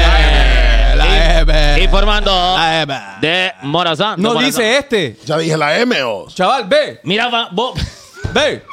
La 0.98 1.40
M. 1.40 1.82
Informando 1.82 2.30
La 2.58 2.82
M. 2.82 2.94
de 3.22 3.54
Morazán. 3.62 4.22
No 4.22 4.34
Morazán. 4.34 4.46
dice 4.52 4.78
este. 4.80 5.18
Ya 5.26 5.38
dije 5.38 5.56
la 5.56 5.78
M, 5.80 6.04
o. 6.04 6.28
Chaval, 6.30 6.66
ve. 6.68 7.00
Mira, 7.04 7.30
va- 7.30 7.48
vos. 7.54 7.80
Ve. 8.34 8.64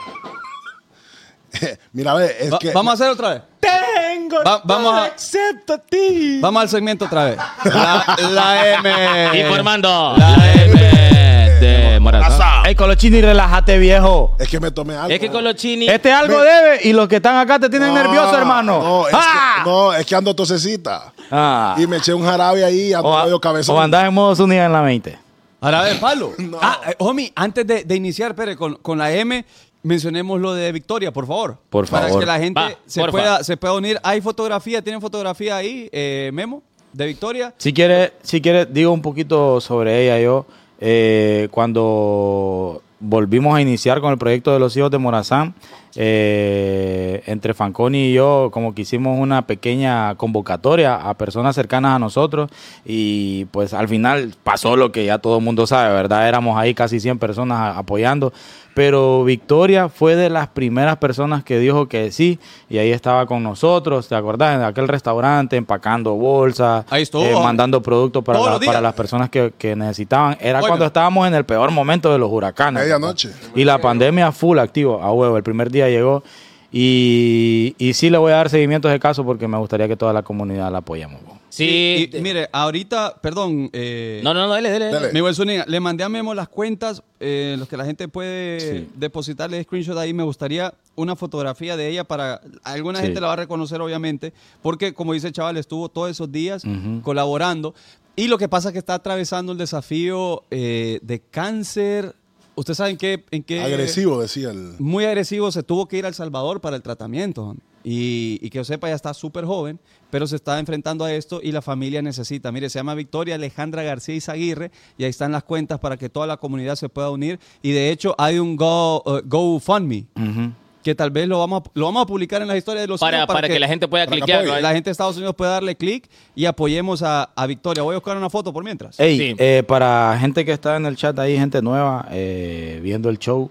Mira, 1.92 2.14
ve, 2.14 2.36
es 2.40 2.52
Va- 2.52 2.58
que. 2.58 2.72
vamos 2.72 2.90
a 2.90 2.94
hacer 2.94 3.08
otra 3.10 3.28
vez. 3.34 3.42
Tengo 3.60 4.42
Va- 4.44 4.60
vamos 4.64 4.92
a- 4.92 5.06
excepto 5.06 5.74
a 5.74 5.78
ti. 5.78 6.40
Vamos 6.40 6.62
al 6.62 6.68
segmento 6.68 7.04
otra 7.04 7.26
vez. 7.26 7.36
La, 7.64 8.16
la 8.32 8.74
M. 9.30 9.38
Informando 9.40 10.16
La 10.18 10.30
la 10.36 10.52
M 10.52 11.25
de 11.60 12.00
Morazán. 12.00 12.66
Ey, 12.66 12.74
Colochini, 12.74 13.20
relájate, 13.20 13.78
viejo. 13.78 14.34
Es 14.38 14.48
que 14.48 14.60
me 14.60 14.70
tomé 14.70 14.94
algo. 14.94 15.10
Es 15.10 15.18
que 15.20 15.30
con 15.30 15.42
los 15.44 15.54
chinis. 15.54 15.88
Este 15.90 16.12
algo 16.12 16.38
Me- 16.38 16.44
debe 16.44 16.78
y 16.84 16.92
los 16.92 17.08
que 17.08 17.16
están 17.16 17.36
acá 17.36 17.58
te 17.58 17.68
tienen 17.68 17.88
No, 17.88 17.94
nervioso, 18.02 18.36
hermano. 18.36 18.82
No, 18.82 19.08
es 19.08 19.14
¡Ah! 19.16 19.62
que, 19.64 19.70
no, 19.70 19.92
es 19.94 20.06
que 20.06 20.14
ando 20.14 20.34
tosecita. 20.34 21.12
Ah. 21.30 21.74
Y 21.78 21.86
me 21.86 21.96
eché 21.98 22.12
un 22.14 22.24
jarabe 22.24 22.64
ahí 22.64 22.88
y 22.88 22.92
ando 22.92 23.08
O, 23.08 23.24
medio 23.24 23.40
cabezón. 23.40 23.76
o 23.76 23.80
andás 23.80 24.06
en 24.06 24.14
modo 24.14 24.34
Zúñiga 24.36 24.66
en 24.66 24.72
la 24.72 24.82
20. 24.82 25.18
Ahora 25.60 25.84
de 25.84 25.94
palo. 25.96 26.32
Ah, 26.60 26.80
eh, 26.88 26.94
homie, 26.98 27.32
antes 27.34 27.66
de, 27.66 27.84
de 27.84 27.94
iniciar, 27.96 28.34
Pere, 28.34 28.56
con, 28.56 28.74
con 28.76 28.98
la 28.98 29.12
M, 29.12 29.44
mencionemos 29.82 30.40
lo 30.40 30.52
de 30.54 30.70
Victoria, 30.72 31.12
por 31.12 31.26
favor. 31.26 31.58
Por 31.70 31.88
Para 31.88 32.06
favor. 32.08 32.20
que 32.20 32.26
la 32.26 32.38
gente 32.38 32.60
Va, 32.60 32.70
se, 32.86 33.04
pueda, 33.06 33.42
se 33.44 33.56
pueda 33.56 33.74
unir. 33.74 33.98
¿Hay 34.02 34.20
fotografía? 34.20 34.82
¿Tienen 34.82 35.00
fotografía 35.00 35.56
ahí, 35.56 35.88
eh, 35.92 36.30
Memo, 36.32 36.62
de 36.92 37.06
Victoria? 37.06 37.54
Si 37.56 37.72
quiere, 37.72 38.12
si 38.22 38.40
quiere, 38.40 38.66
digo 38.66 38.92
un 38.92 39.02
poquito 39.02 39.60
sobre 39.60 40.04
ella 40.04 40.18
yo. 40.22 40.46
Eh, 40.80 41.48
cuando 41.50 42.82
volvimos 43.00 43.54
a 43.54 43.60
iniciar 43.60 44.00
con 44.00 44.12
el 44.12 44.18
proyecto 44.18 44.52
de 44.52 44.58
los 44.58 44.76
hijos 44.76 44.90
de 44.90 44.98
Morazán, 44.98 45.54
eh, 45.96 47.22
entre 47.26 47.54
Fanconi 47.54 48.08
y 48.08 48.12
yo 48.12 48.50
como 48.52 48.74
que 48.74 48.82
hicimos 48.82 49.18
una 49.18 49.46
pequeña 49.46 50.14
convocatoria 50.16 50.96
a 50.96 51.14
personas 51.14 51.54
cercanas 51.54 51.96
a 51.96 51.98
nosotros 51.98 52.50
y 52.84 53.46
pues 53.46 53.72
al 53.72 53.88
final 53.88 54.34
pasó 54.44 54.76
lo 54.76 54.92
que 54.92 55.06
ya 55.06 55.18
todo 55.18 55.38
el 55.38 55.44
mundo 55.44 55.66
sabe, 55.66 55.94
¿verdad? 55.94 56.28
Éramos 56.28 56.58
ahí 56.58 56.74
casi 56.74 57.00
100 57.00 57.18
personas 57.18 57.76
apoyando, 57.76 58.32
pero 58.76 59.24
Victoria 59.24 59.88
fue 59.88 60.16
de 60.16 60.28
las 60.28 60.48
primeras 60.48 60.98
personas 60.98 61.42
que 61.42 61.58
dijo 61.58 61.88
que 61.88 62.12
sí 62.12 62.38
y 62.68 62.76
ahí 62.76 62.90
estaba 62.92 63.24
con 63.24 63.42
nosotros, 63.42 64.06
¿te 64.06 64.14
acordás? 64.14 64.54
En 64.56 64.62
aquel 64.62 64.86
restaurante 64.86 65.56
empacando 65.56 66.12
bolsas, 66.12 66.84
Ahí 66.90 67.00
estuvo. 67.04 67.22
eh, 67.24 67.32
mandando 67.42 67.80
productos 67.82 68.22
para, 68.22 68.38
la- 68.38 68.58
para 68.60 68.82
las 68.82 68.92
personas 68.92 69.30
que, 69.30 69.54
que 69.56 69.74
necesitaban. 69.74 70.36
Era 70.40 70.60
cuando 70.60 70.84
estábamos 70.84 71.26
en 71.26 71.32
el 71.34 71.46
peor 71.46 71.70
momento 71.70 72.12
de 72.12 72.18
los 72.18 72.30
huracanes. 72.30 72.82
Medianoche. 72.82 73.30
Y 73.54 73.64
la 73.64 73.78
pandemia 73.80 74.30
full 74.30 74.58
activo, 74.58 75.00
a 75.02 75.10
huevo. 75.10 75.38
El 75.38 75.42
primer 75.42 75.70
día 75.70 75.88
llegó. 75.88 76.22
Y, 76.70 77.74
y 77.78 77.94
sí 77.94 78.10
le 78.10 78.18
voy 78.18 78.32
a 78.32 78.36
dar 78.36 78.50
seguimiento 78.50 78.88
a 78.88 78.90
ese 78.90 79.00
caso 79.00 79.24
porque 79.24 79.48
me 79.48 79.56
gustaría 79.56 79.88
que 79.88 79.96
toda 79.96 80.12
la 80.12 80.22
comunidad 80.22 80.70
la 80.70 80.78
apoyemos. 80.78 81.20
Sí. 81.56 82.10
Y, 82.12 82.20
mire, 82.20 82.48
ahorita, 82.52 83.16
perdón. 83.22 83.70
eh, 83.72 84.20
No, 84.22 84.34
no, 84.34 84.46
no, 84.46 84.52
dale, 84.52 84.70
dale. 84.70 84.90
Dale. 84.90 85.12
Mi 85.12 85.20
buen 85.22 85.34
Zúñiga, 85.34 85.64
le 85.66 85.80
mandé 85.80 86.04
a 86.04 86.08
Memo 86.08 86.34
las 86.34 86.48
cuentas, 86.48 87.02
eh, 87.18 87.56
los 87.58 87.66
que 87.68 87.76
la 87.76 87.84
gente 87.86 88.08
puede 88.08 88.60
Sí. 88.60 88.88
depositarle 88.94 89.62
screenshot 89.62 89.96
ahí. 89.96 90.12
Me 90.12 90.22
gustaría 90.22 90.74
una 90.96 91.16
fotografía 91.16 91.76
de 91.76 91.88
ella 91.88 92.04
para. 92.04 92.40
Alguna 92.62 92.98
Sí. 93.00 93.06
gente 93.06 93.20
la 93.20 93.28
va 93.28 93.32
a 93.32 93.36
reconocer, 93.36 93.80
obviamente, 93.80 94.32
porque, 94.62 94.92
como 94.92 95.14
dice 95.14 95.28
el 95.28 95.32
chaval, 95.32 95.56
estuvo 95.56 95.88
todos 95.88 96.10
esos 96.10 96.30
días 96.30 96.62
colaborando. 97.02 97.74
Y 98.16 98.28
lo 98.28 98.38
que 98.38 98.48
pasa 98.48 98.68
es 98.68 98.72
que 98.72 98.78
está 98.78 98.94
atravesando 98.94 99.52
el 99.52 99.58
desafío 99.58 100.42
eh, 100.50 101.00
de 101.02 101.20
cáncer. 101.20 102.14
¿Ustedes 102.54 102.78
saben 102.78 102.96
qué, 102.96 103.22
en 103.30 103.42
qué. 103.42 103.62
Agresivo, 103.62 104.20
decía 104.22 104.50
el. 104.50 104.74
Muy 104.78 105.04
agresivo, 105.04 105.52
se 105.52 105.62
tuvo 105.62 105.86
que 105.86 105.98
ir 105.98 106.04
a 106.06 106.08
El 106.08 106.14
Salvador 106.14 106.60
para 106.62 106.76
el 106.76 106.82
tratamiento. 106.82 107.54
Y, 107.88 108.40
y 108.42 108.50
que 108.50 108.58
yo 108.58 108.64
sepa, 108.64 108.88
ya 108.88 108.96
está 108.96 109.14
súper 109.14 109.44
joven, 109.44 109.78
pero 110.10 110.26
se 110.26 110.34
está 110.34 110.58
enfrentando 110.58 111.04
a 111.04 111.12
esto 111.14 111.38
y 111.40 111.52
la 111.52 111.62
familia 111.62 112.02
necesita. 112.02 112.50
Mire, 112.50 112.68
se 112.68 112.80
llama 112.80 112.94
Victoria 112.96 113.36
Alejandra 113.36 113.84
García 113.84 114.16
Izaguirre 114.16 114.72
y 114.98 115.04
ahí 115.04 115.10
están 115.10 115.30
las 115.30 115.44
cuentas 115.44 115.78
para 115.78 115.96
que 115.96 116.08
toda 116.08 116.26
la 116.26 116.36
comunidad 116.36 116.74
se 116.74 116.88
pueda 116.88 117.10
unir. 117.10 117.38
Y 117.62 117.70
de 117.70 117.90
hecho, 117.92 118.16
hay 118.18 118.40
un 118.40 118.56
Go, 118.56 119.02
uh, 119.06 119.20
GoFundMe 119.24 120.06
Ujú. 120.16 120.52
que 120.82 120.96
tal 120.96 121.12
vez 121.12 121.28
lo 121.28 121.38
vamos 121.38 121.62
a, 121.64 121.70
lo 121.74 121.84
vamos 121.86 122.02
a 122.02 122.06
publicar 122.06 122.42
en 122.42 122.48
las 122.48 122.56
historias 122.56 122.82
de 122.82 122.88
los 122.88 122.98
Para, 122.98 123.18
hijos 123.18 123.32
para, 123.32 123.46
que, 123.48 123.60
la 123.60 123.68
gente 123.68 123.86
pueda 123.86 124.04
para 124.06 124.16
que 124.16 124.20
cliquear. 124.22 124.44
apoye. 124.46 124.62
la 124.62 124.72
gente 124.72 124.90
de 124.90 124.92
Estados 124.92 125.16
Unidos 125.16 125.36
pueda 125.36 125.52
darle 125.52 125.76
clic 125.76 126.08
y 126.34 126.46
apoyemos 126.46 127.04
a, 127.04 127.22
a 127.36 127.46
Victoria. 127.46 127.84
Voy 127.84 127.94
a 127.94 127.98
buscar 127.98 128.16
una 128.16 128.30
foto 128.30 128.52
por 128.52 128.64
mientras. 128.64 128.98
Ey, 128.98 129.16
Sí. 129.16 129.34
eh, 129.38 129.62
para 129.66 130.16
gente 130.20 130.44
que 130.44 130.50
está 130.52 130.74
en 130.76 130.86
el 130.86 130.96
chat 130.96 131.16
ahí, 131.20 131.38
gente 131.38 131.62
nueva, 131.62 132.08
eh, 132.10 132.80
viendo 132.82 133.08
el 133.10 133.18
show, 133.20 133.48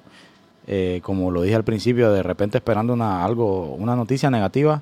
eh, 0.68 1.00
como 1.04 1.32
lo 1.32 1.42
dije 1.42 1.56
al 1.56 1.64
principio, 1.64 2.12
de 2.12 2.24
repente 2.24 2.58
esperando 2.58 2.94
una, 2.94 3.24
algo, 3.24 3.76
una 3.76 3.96
noticia 3.96 4.30
negativa, 4.30 4.82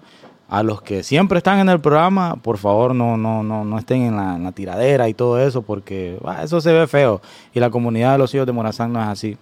a 0.50 0.62
los 0.62 0.82
que 0.82 1.04
siempre 1.04 1.40
están 1.40 1.60
en 1.60 1.70
el 1.70 1.80
programa, 1.80 2.36
por 2.36 2.58
favor 2.58 2.94
no, 2.94 3.18
no, 3.18 3.42
no, 3.42 3.66
no 3.66 3.80
estén 3.80 4.04
en 4.04 4.16
la, 4.16 4.52
tiradera 4.52 5.10
y 5.10 5.14
todo 5.14 5.40
eso, 5.40 5.64
porque 5.64 6.20
ah, 6.26 6.44
eso 6.44 6.62
se 6.62 6.72
ve 6.72 6.86
feo. 6.86 7.22
Y 7.54 7.60
la 7.60 7.70
comunidad 7.70 8.12
de 8.12 8.18
los 8.20 8.34
hijos 8.36 8.46
de 8.46 8.54
Morazán 8.54 8.94
no 8.94 9.02
es 9.02 9.08
así. 9.08 9.38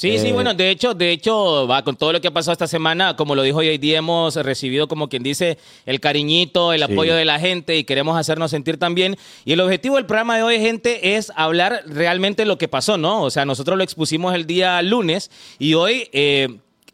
Sí, 0.00 0.16
sí, 0.20 0.28
Eh, 0.28 0.32
bueno, 0.32 0.54
de 0.54 0.70
hecho, 0.70 0.94
de 0.94 1.10
hecho, 1.10 1.66
va 1.66 1.82
con 1.82 1.96
todo 1.96 2.12
lo 2.12 2.20
que 2.20 2.28
ha 2.28 2.30
pasado 2.30 2.52
esta 2.52 2.68
semana, 2.68 3.16
como 3.16 3.34
lo 3.34 3.42
dijo 3.42 3.64
JD, 3.64 3.96
hemos 3.96 4.36
recibido 4.36 4.86
como 4.86 5.08
quien 5.08 5.24
dice 5.24 5.58
el 5.86 5.98
cariñito, 5.98 6.72
el 6.72 6.84
Sí. 6.86 6.92
apoyo 6.92 7.16
de 7.16 7.24
la 7.24 7.40
gente 7.40 7.76
y 7.76 7.82
queremos 7.82 8.16
hacernos 8.16 8.52
sentir 8.52 8.78
también. 8.78 9.16
Y 9.44 9.54
el 9.54 9.60
objetivo 9.60 9.96
del 9.96 10.06
programa 10.06 10.36
de 10.36 10.44
hoy, 10.44 10.60
gente, 10.60 11.16
es 11.16 11.32
hablar 11.34 11.82
realmente 11.84 12.44
lo 12.44 12.58
que 12.58 12.68
pasó, 12.68 12.96
¿no? 12.96 13.22
O 13.24 13.30
sea, 13.30 13.44
nosotros 13.44 13.76
lo 13.76 13.82
expusimos 13.82 14.36
el 14.36 14.46
día 14.46 14.80
lunes 14.82 15.32
y 15.58 15.74
hoy 15.74 16.08
eh, 16.12 16.46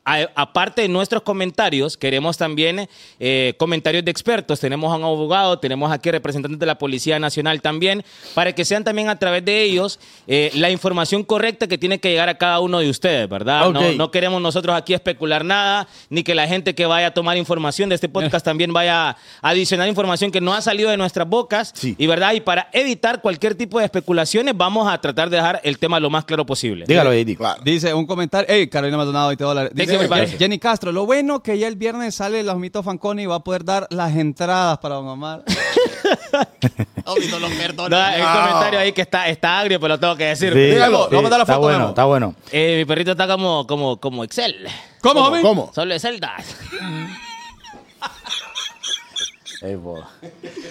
a- 0.05 0.29
aparte 0.35 0.83
de 0.83 0.89
nuestros 0.89 1.23
comentarios, 1.23 1.97
queremos 1.97 2.37
también 2.37 2.89
eh, 3.19 3.55
comentarios 3.59 4.05
de 4.05 4.11
expertos. 4.11 4.61
Tenemos 4.61 4.93
a 4.93 4.97
un 4.97 5.05
abogado, 5.05 5.59
tenemos 5.59 5.91
aquí 5.91 6.11
representantes 6.11 6.59
de 6.59 6.67
la 6.67 6.77
Policía 6.77 7.19
Nacional 7.19 7.63
también, 7.63 8.05
para 8.35 8.53
que 8.53 8.65
sean 8.65 8.85
también 8.85 9.09
a 9.09 9.19
través 9.19 9.45
de 9.45 9.63
ellos 9.63 9.99
eh, 10.27 10.51
la 10.55 10.71
información 10.71 11.25
correcta 11.25 11.67
que 11.67 11.79
tiene 11.79 11.99
que 12.01 12.11
llegar 12.11 12.29
a 12.29 12.37
cada 12.37 12.61
uno 12.61 12.79
de 12.81 12.91
ustedes, 12.91 13.29
¿verdad? 13.29 13.71
No, 13.71 14.11
queremos 14.11 14.41
nosotros 14.43 14.77
aquí 14.77 14.95
especular 14.95 15.45
nada, 15.45 15.89
ni 16.11 16.23
que 16.23 16.35
la 16.35 16.47
gente 16.47 16.75
que 16.75 16.87
vaya 16.87 17.09
a 17.09 17.11
tomar 17.13 17.37
información 17.37 17.89
de 17.89 17.95
este 17.95 18.09
podcast 18.09 18.45
también 18.45 18.73
vaya 18.73 19.11
a 19.11 19.17
adicionar 19.43 19.89
información 19.89 20.31
que 20.31 20.41
no 20.41 20.53
ha 20.55 20.61
salido 20.61 20.91
de 20.91 20.97
nuestras 20.97 21.29
bocas. 21.29 21.73
Sí. 21.75 21.95
Y 21.99 22.07
verdad, 22.07 22.35
y 22.35 22.41
para 22.41 22.69
evitar 22.73 23.21
cualquier 23.21 23.55
tipo 23.55 23.79
de 23.79 23.85
especulaciones, 23.87 24.55
vamos 24.57 24.87
a 24.91 25.01
tratar 25.01 25.31
de 25.31 25.37
dejar 25.37 25.61
el 25.65 25.79
tema 25.79 25.99
lo 26.01 26.11
más 26.11 26.25
claro 26.25 26.45
posible. 26.45 26.85
Dígalo. 26.87 27.11
Claro. 27.37 27.63
Dice 27.65 27.95
un 27.95 28.07
comentario. 28.07 28.47
Hey, 28.51 28.69
Carolina 28.69 28.97
Maldonado, 28.99 29.29
20 29.29 29.45
dólares. 29.45 29.73
Thank 29.75 29.94
Dice 29.94 29.94
Jenny 30.39 30.59
Castro, 30.59 30.93
lo 30.93 31.07
bueno 31.07 31.43
que 31.43 31.59
ya 31.59 31.69
el 31.69 31.77
viernes 31.77 32.15
sale 32.15 32.41
el 32.41 32.49
Osmito 32.49 32.83
Fanconi 32.83 33.23
y 33.23 33.27
va 33.27 33.37
a 33.37 33.41
poder 33.41 33.65
dar 33.65 33.87
las 33.91 34.17
entradas 34.17 34.79
para 34.79 34.95
Don 34.97 35.09
Omar. 35.09 35.45
No, 37.05 37.15
perdona. 37.59 38.09
hay 38.09 38.21
un 38.21 38.29
comentario 38.29 38.79
ahí 38.79 38.93
que 38.93 39.03
está, 39.03 39.29
está 39.29 39.59
agrio, 39.61 39.81
pero 39.81 39.95
lo 39.95 40.01
tengo 40.01 40.17
que 40.17 40.25
decir. 40.27 40.53
Sí, 40.53 40.59
Dígalo, 40.59 41.09
sí, 41.09 41.15
vamos 41.15 41.27
a 41.27 41.31
dar 41.31 41.39
la 41.39 41.43
está 41.45 41.55
foto, 41.55 41.67
bueno, 41.67 41.89
está 41.91 42.05
bueno. 42.05 42.35
Eh, 42.51 42.77
mi 42.79 42.85
perrito 42.85 43.13
está 43.13 43.27
como, 43.27 43.67
como, 43.67 43.99
como 44.01 44.25
Excel. 44.25 44.67
¿Cómo, 45.01 45.25
¿Cómo? 45.25 45.43
¿Cómo? 45.43 45.73
Solo 45.75 45.93
de 45.93 46.01
celdas. 46.01 46.57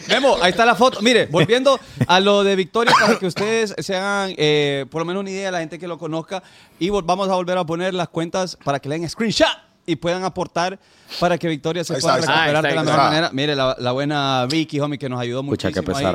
Memo, 0.07 0.37
ahí 0.41 0.51
está 0.51 0.65
la 0.65 0.75
foto. 0.75 1.01
Mire, 1.01 1.25
volviendo 1.27 1.79
a 2.07 2.19
lo 2.19 2.43
de 2.43 2.55
Victoria 2.55 2.93
para 2.99 3.17
que 3.17 3.25
ustedes 3.27 3.73
se 3.77 3.95
hagan 3.95 4.33
eh, 4.37 4.85
por 4.89 5.01
lo 5.01 5.05
menos 5.05 5.21
una 5.21 5.29
idea, 5.31 5.51
la 5.51 5.59
gente 5.59 5.79
que 5.79 5.87
lo 5.87 5.97
conozca. 5.97 6.43
Y 6.79 6.89
vamos 6.89 7.29
a 7.29 7.35
volver 7.35 7.57
a 7.57 7.65
poner 7.65 7.93
las 7.93 8.09
cuentas 8.09 8.57
para 8.63 8.79
que 8.79 8.89
le 8.89 8.99
den 8.99 9.09
screenshot 9.09 9.47
y 9.85 9.97
puedan 9.97 10.23
aportar 10.23 10.79
para 11.19 11.37
que 11.37 11.45
Victoria 11.49 11.83
se 11.83 11.93
Ahí 11.95 11.99
pueda 12.01 12.17
está, 12.19 12.43
ahí 12.43 12.47
está. 12.51 12.61
recuperar 12.61 12.65
Ah, 12.65 12.69
de 12.69 12.75
la 12.75 12.81
mejor 12.83 12.99
está. 12.99 13.09
manera. 13.09 13.29
Mire, 13.33 13.55
la, 13.55 13.75
la 13.79 13.91
buena 13.91 14.45
Vicky, 14.49 14.79
homie, 14.79 14.97
que 14.97 15.09
nos 15.09 15.19
ayudó 15.19 15.43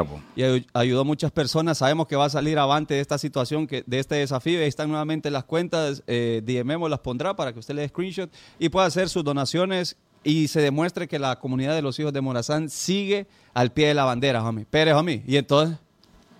po. 0.06 0.20
y 0.36 0.42
ay- 0.42 0.66
ayudó 0.72 1.02
a 1.02 1.04
muchas 1.04 1.30
personas. 1.32 1.76
Sabemos 1.76 2.06
que 2.08 2.16
va 2.16 2.24
a 2.24 2.30
salir 2.30 2.58
avante 2.58 2.94
de 2.94 3.00
esta 3.00 3.18
situación, 3.18 3.66
que, 3.66 3.84
de 3.86 3.98
este 3.98 4.14
desafío. 4.14 4.60
Ahí 4.60 4.68
están 4.68 4.88
nuevamente 4.88 5.30
las 5.30 5.44
cuentas. 5.44 6.02
Eh, 6.06 6.40
DMemo 6.44 6.88
las 6.88 7.00
pondrá 7.00 7.36
para 7.36 7.52
que 7.52 7.58
usted 7.58 7.74
le 7.74 7.82
dé 7.82 7.88
screenshot 7.88 8.30
y 8.58 8.70
pueda 8.70 8.86
hacer 8.86 9.10
sus 9.10 9.22
donaciones 9.22 9.96
y 10.30 10.48
se 10.48 10.60
demuestre 10.60 11.08
que 11.08 11.18
la 11.18 11.36
comunidad 11.36 11.74
de 11.74 11.82
los 11.82 11.98
hijos 11.98 12.12
de 12.12 12.20
Morazán 12.20 12.68
sigue 12.68 13.26
al 13.54 13.70
pie 13.72 13.88
de 13.88 13.94
la 13.94 14.04
bandera, 14.04 14.42
homie. 14.44 14.66
Pérez, 14.68 14.94
homie. 14.94 15.22
Y 15.26 15.36
entonces, 15.36 15.78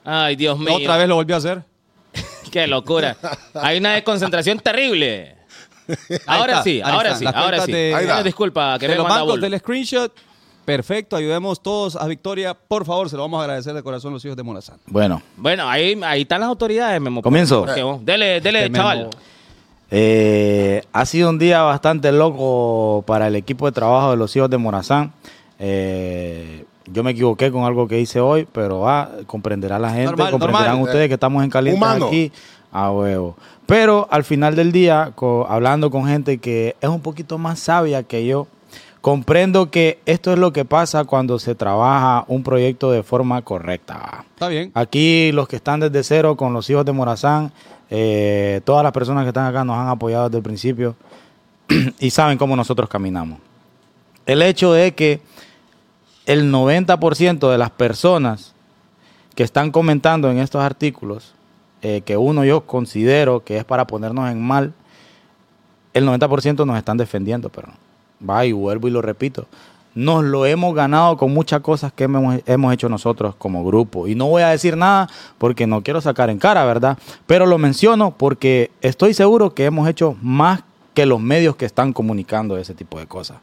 Ay, 0.05 0.37
Dios 0.37 0.59
mío. 0.59 0.75
otra 0.75 0.97
vez 0.97 1.09
lo 1.09 1.15
volvió 1.15 1.35
a 1.37 1.39
hacer. 1.39 1.63
Qué 2.51 2.67
locura. 2.67 3.17
Hay 3.55 3.79
una 3.79 3.95
desconcentración 3.95 4.59
terrible. 4.61 5.37
Ahora 6.27 6.53
está, 6.53 6.63
sí, 6.65 6.81
ahora 6.85 7.13
está, 7.13 7.19
sí, 7.19 7.27
ahora 7.35 7.61
sí. 7.65 7.73
de- 7.73 7.95
Ahí 7.95 8.05
Una 8.05 8.15
está. 8.15 8.23
disculpa, 8.25 8.79
que 8.79 8.87
de 8.87 8.93
me 8.93 8.99
los 8.99 9.09
bancos 9.09 9.41
del 9.41 9.59
screenshot, 9.59 10.13
perfecto. 10.67 11.17
Ayudemos 11.17 11.63
todos 11.63 11.97
a 11.97 12.07
Victoria. 12.07 12.53
Por 12.53 12.85
favor, 12.85 13.09
se 13.09 13.17
lo 13.17 13.23
vamos 13.23 13.39
a 13.41 13.45
agradecer 13.45 13.73
de 13.73 13.83
corazón 13.83 14.13
los 14.13 14.23
hijos 14.25 14.37
de 14.37 14.43
Morazán. 14.43 14.77
Bueno, 14.87 15.23
Bueno, 15.37 15.67
ahí, 15.69 15.99
ahí 16.05 16.23
están 16.23 16.41
las 16.41 16.49
autoridades, 16.51 17.01
Memo. 17.01 17.23
Comienzo. 17.23 17.65
Porque, 17.65 17.83
oh, 17.83 17.99
Dele, 18.03 18.41
dele, 18.43 18.67
Este 18.67 18.77
chaval. 18.77 18.99
Memo. 18.99 19.11
Eh, 19.91 20.83
ha 20.93 21.07
sido 21.07 21.31
un 21.31 21.39
día 21.39 21.63
bastante 21.63 22.13
loco 22.13 23.03
para 23.07 23.29
el 23.29 23.37
equipo 23.37 23.67
de 23.67 23.73
trabajo 23.73 24.11
de 24.11 24.17
los 24.17 24.35
hijos 24.37 24.51
de 24.51 24.59
Morazán. 24.59 25.13
Eh, 25.59 26.65
yo 26.91 27.03
me 27.03 27.11
equivoqué 27.13 27.51
con 27.51 27.65
algo 27.65 27.87
que 27.89 28.01
hice 28.01 28.21
hoy, 28.21 28.47
pero 28.53 28.89
ah, 28.89 29.11
comprenderá 29.27 29.79
la 29.79 29.91
gente, 29.91 30.07
Normal, 30.07 30.31
comprenderán 30.31 30.69
normal. 30.73 30.89
ustedes 30.89 31.09
que 31.09 31.15
estamos 31.15 31.43
en 31.45 31.51
caliente 31.51 31.77
Humano. 31.79 32.07
aquí 32.07 32.33
a 32.73 32.91
huevo. 32.91 33.37
Pero 33.67 34.09
al 34.11 34.25
final 34.25 34.57
del 34.57 34.73
día, 34.73 35.13
co- 35.15 35.47
hablando 35.49 35.91
con 35.91 36.07
gente 36.07 36.39
que 36.39 36.77
es 36.81 36.89
un 36.89 37.01
poquito 37.01 37.37
más 37.39 37.59
sabia 37.59 38.03
que 38.03 38.25
yo, 38.27 38.47
comprendo 39.01 39.71
que 39.71 40.01
esto 40.07 40.33
es 40.33 40.39
lo 40.39 40.53
que 40.53 40.65
pasa 40.65 41.05
cuando 41.05 41.39
se 41.39 41.55
trabaja 41.55 42.25
un 42.29 42.43
proyecto 42.43 42.91
de 42.91 43.03
forma 43.03 43.43
correcta. 43.43 44.25
Está 44.31 44.49
bien. 44.49 44.71
Aquí 44.75 45.33
los 45.33 45.49
que 45.49 45.57
están 45.57 45.81
desde 45.81 46.03
cero 46.03 46.37
con 46.37 46.53
los 46.53 46.69
hijos 46.71 46.85
de 46.85 46.93
Morazán, 46.93 47.53
eh, 47.91 48.61
todas 48.65 48.83
las 48.83 48.93
personas 48.93 49.25
que 49.25 49.29
están 49.29 49.47
acá 49.47 49.65
nos 49.65 49.77
han 49.77 49.89
apoyado 49.89 50.25
desde 50.25 50.39
el 50.39 50.43
principio 50.43 50.97
y 51.99 52.11
saben 52.11 52.39
cómo 52.39 52.57
nosotros 52.57 52.89
caminamos. 52.89 53.39
El 54.27 54.43
hecho 54.43 54.73
de 54.73 54.95
que 54.95 55.21
el 56.27 56.53
90% 56.53 57.51
de 57.51 57.59
las 57.59 57.71
personas 57.71 58.55
que 59.35 59.43
están 59.43 59.71
comentando 59.71 60.31
en 60.31 60.39
estos 60.39 60.63
artículos, 60.63 61.35
eh, 61.81 62.03
que 62.05 62.17
uno 62.17 62.45
yo 62.45 62.67
considero 62.67 63.45
que 63.45 63.57
es 63.57 63.65
para 63.65 63.87
ponernos 63.87 64.29
en 64.31 64.43
mal, 64.43 64.75
el 65.95 66.07
90% 66.07 66.67
nos 66.67 66.77
están 66.77 66.97
defendiendo, 66.99 67.49
pero 67.49 67.69
va 68.29 68.45
y 68.47 68.53
vuelvo 68.53 68.89
y 68.89 68.91
lo 68.91 69.03
repito. 69.03 69.47
Nos 69.95 70.23
lo 70.23 70.47
hemos 70.47 70.75
ganado 70.75 71.17
con 71.17 71.33
muchas 71.33 71.61
cosas 71.61 71.93
que 71.93 72.05
hemos, 72.05 72.41
hemos 72.47 72.73
hecho 72.73 72.89
nosotros 72.89 73.35
como 73.37 73.65
grupo. 73.65 74.07
Y 74.07 74.15
no 74.15 74.27
voy 74.27 74.43
a 74.43 74.49
decir 74.49 74.77
nada 74.77 75.09
porque 75.39 75.67
no 75.67 75.83
quiero 75.83 76.01
sacar 76.01 76.31
en 76.31 76.39
cara, 76.39 76.65
¿verdad? 76.65 76.99
Pero 77.27 77.47
lo 77.47 77.59
menciono 77.59 78.13
porque 78.13 78.71
estoy 78.81 79.15
seguro 79.15 79.55
que 79.55 79.65
hemos 79.65 79.89
hecho 79.89 80.17
más 80.23 80.63
que 80.95 81.07
los 81.07 81.21
medios 81.21 81.57
que 81.57 81.65
están 81.65 81.93
comunicando 81.93 82.59
ese 82.59 82.75
tipo 82.75 82.99
de 82.99 83.07
cosas. 83.07 83.39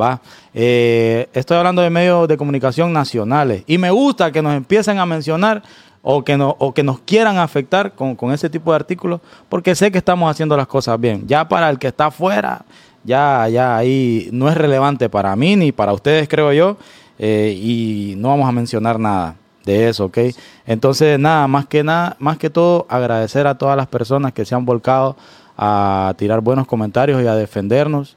¿va? 0.00 0.20
Eh, 0.54 1.28
estoy 1.32 1.56
hablando 1.56 1.82
de 1.82 1.90
medios 1.90 2.28
de 2.28 2.36
comunicación 2.36 2.92
nacionales 2.92 3.64
y 3.66 3.78
me 3.78 3.90
gusta 3.90 4.30
que 4.32 4.42
nos 4.42 4.54
empiecen 4.54 4.98
a 4.98 5.06
mencionar 5.06 5.62
o 6.02 6.24
que, 6.24 6.36
no, 6.36 6.56
o 6.58 6.72
que 6.72 6.82
nos 6.82 7.00
quieran 7.00 7.36
afectar 7.38 7.94
con, 7.94 8.16
con 8.16 8.32
ese 8.32 8.48
tipo 8.48 8.70
de 8.70 8.76
artículos 8.76 9.20
porque 9.48 9.74
sé 9.74 9.90
que 9.90 9.98
estamos 9.98 10.30
haciendo 10.30 10.56
las 10.56 10.66
cosas 10.66 11.00
bien. 11.00 11.26
Ya 11.26 11.48
para 11.48 11.68
el 11.68 11.78
que 11.78 11.88
está 11.88 12.06
afuera, 12.06 12.64
ya, 13.04 13.48
ya 13.48 13.76
ahí 13.76 14.28
no 14.32 14.48
es 14.48 14.56
relevante 14.56 15.08
para 15.08 15.34
mí 15.36 15.56
ni 15.56 15.72
para 15.72 15.92
ustedes, 15.92 16.28
creo 16.28 16.52
yo, 16.52 16.76
eh, 17.18 17.54
y 17.60 18.14
no 18.16 18.28
vamos 18.28 18.48
a 18.48 18.52
mencionar 18.52 18.98
nada 18.98 19.36
de 19.64 19.88
eso, 19.88 20.06
¿ok? 20.06 20.18
Entonces, 20.66 21.18
nada, 21.18 21.46
más 21.46 21.66
que 21.66 21.82
nada, 21.84 22.16
más 22.18 22.38
que 22.38 22.48
todo, 22.50 22.86
agradecer 22.88 23.46
a 23.46 23.56
todas 23.58 23.76
las 23.76 23.86
personas 23.86 24.32
que 24.32 24.44
se 24.44 24.54
han 24.54 24.64
volcado 24.64 25.16
a 25.56 26.14
tirar 26.16 26.40
buenos 26.40 26.66
comentarios 26.66 27.22
y 27.22 27.26
a 27.26 27.34
defendernos. 27.34 28.16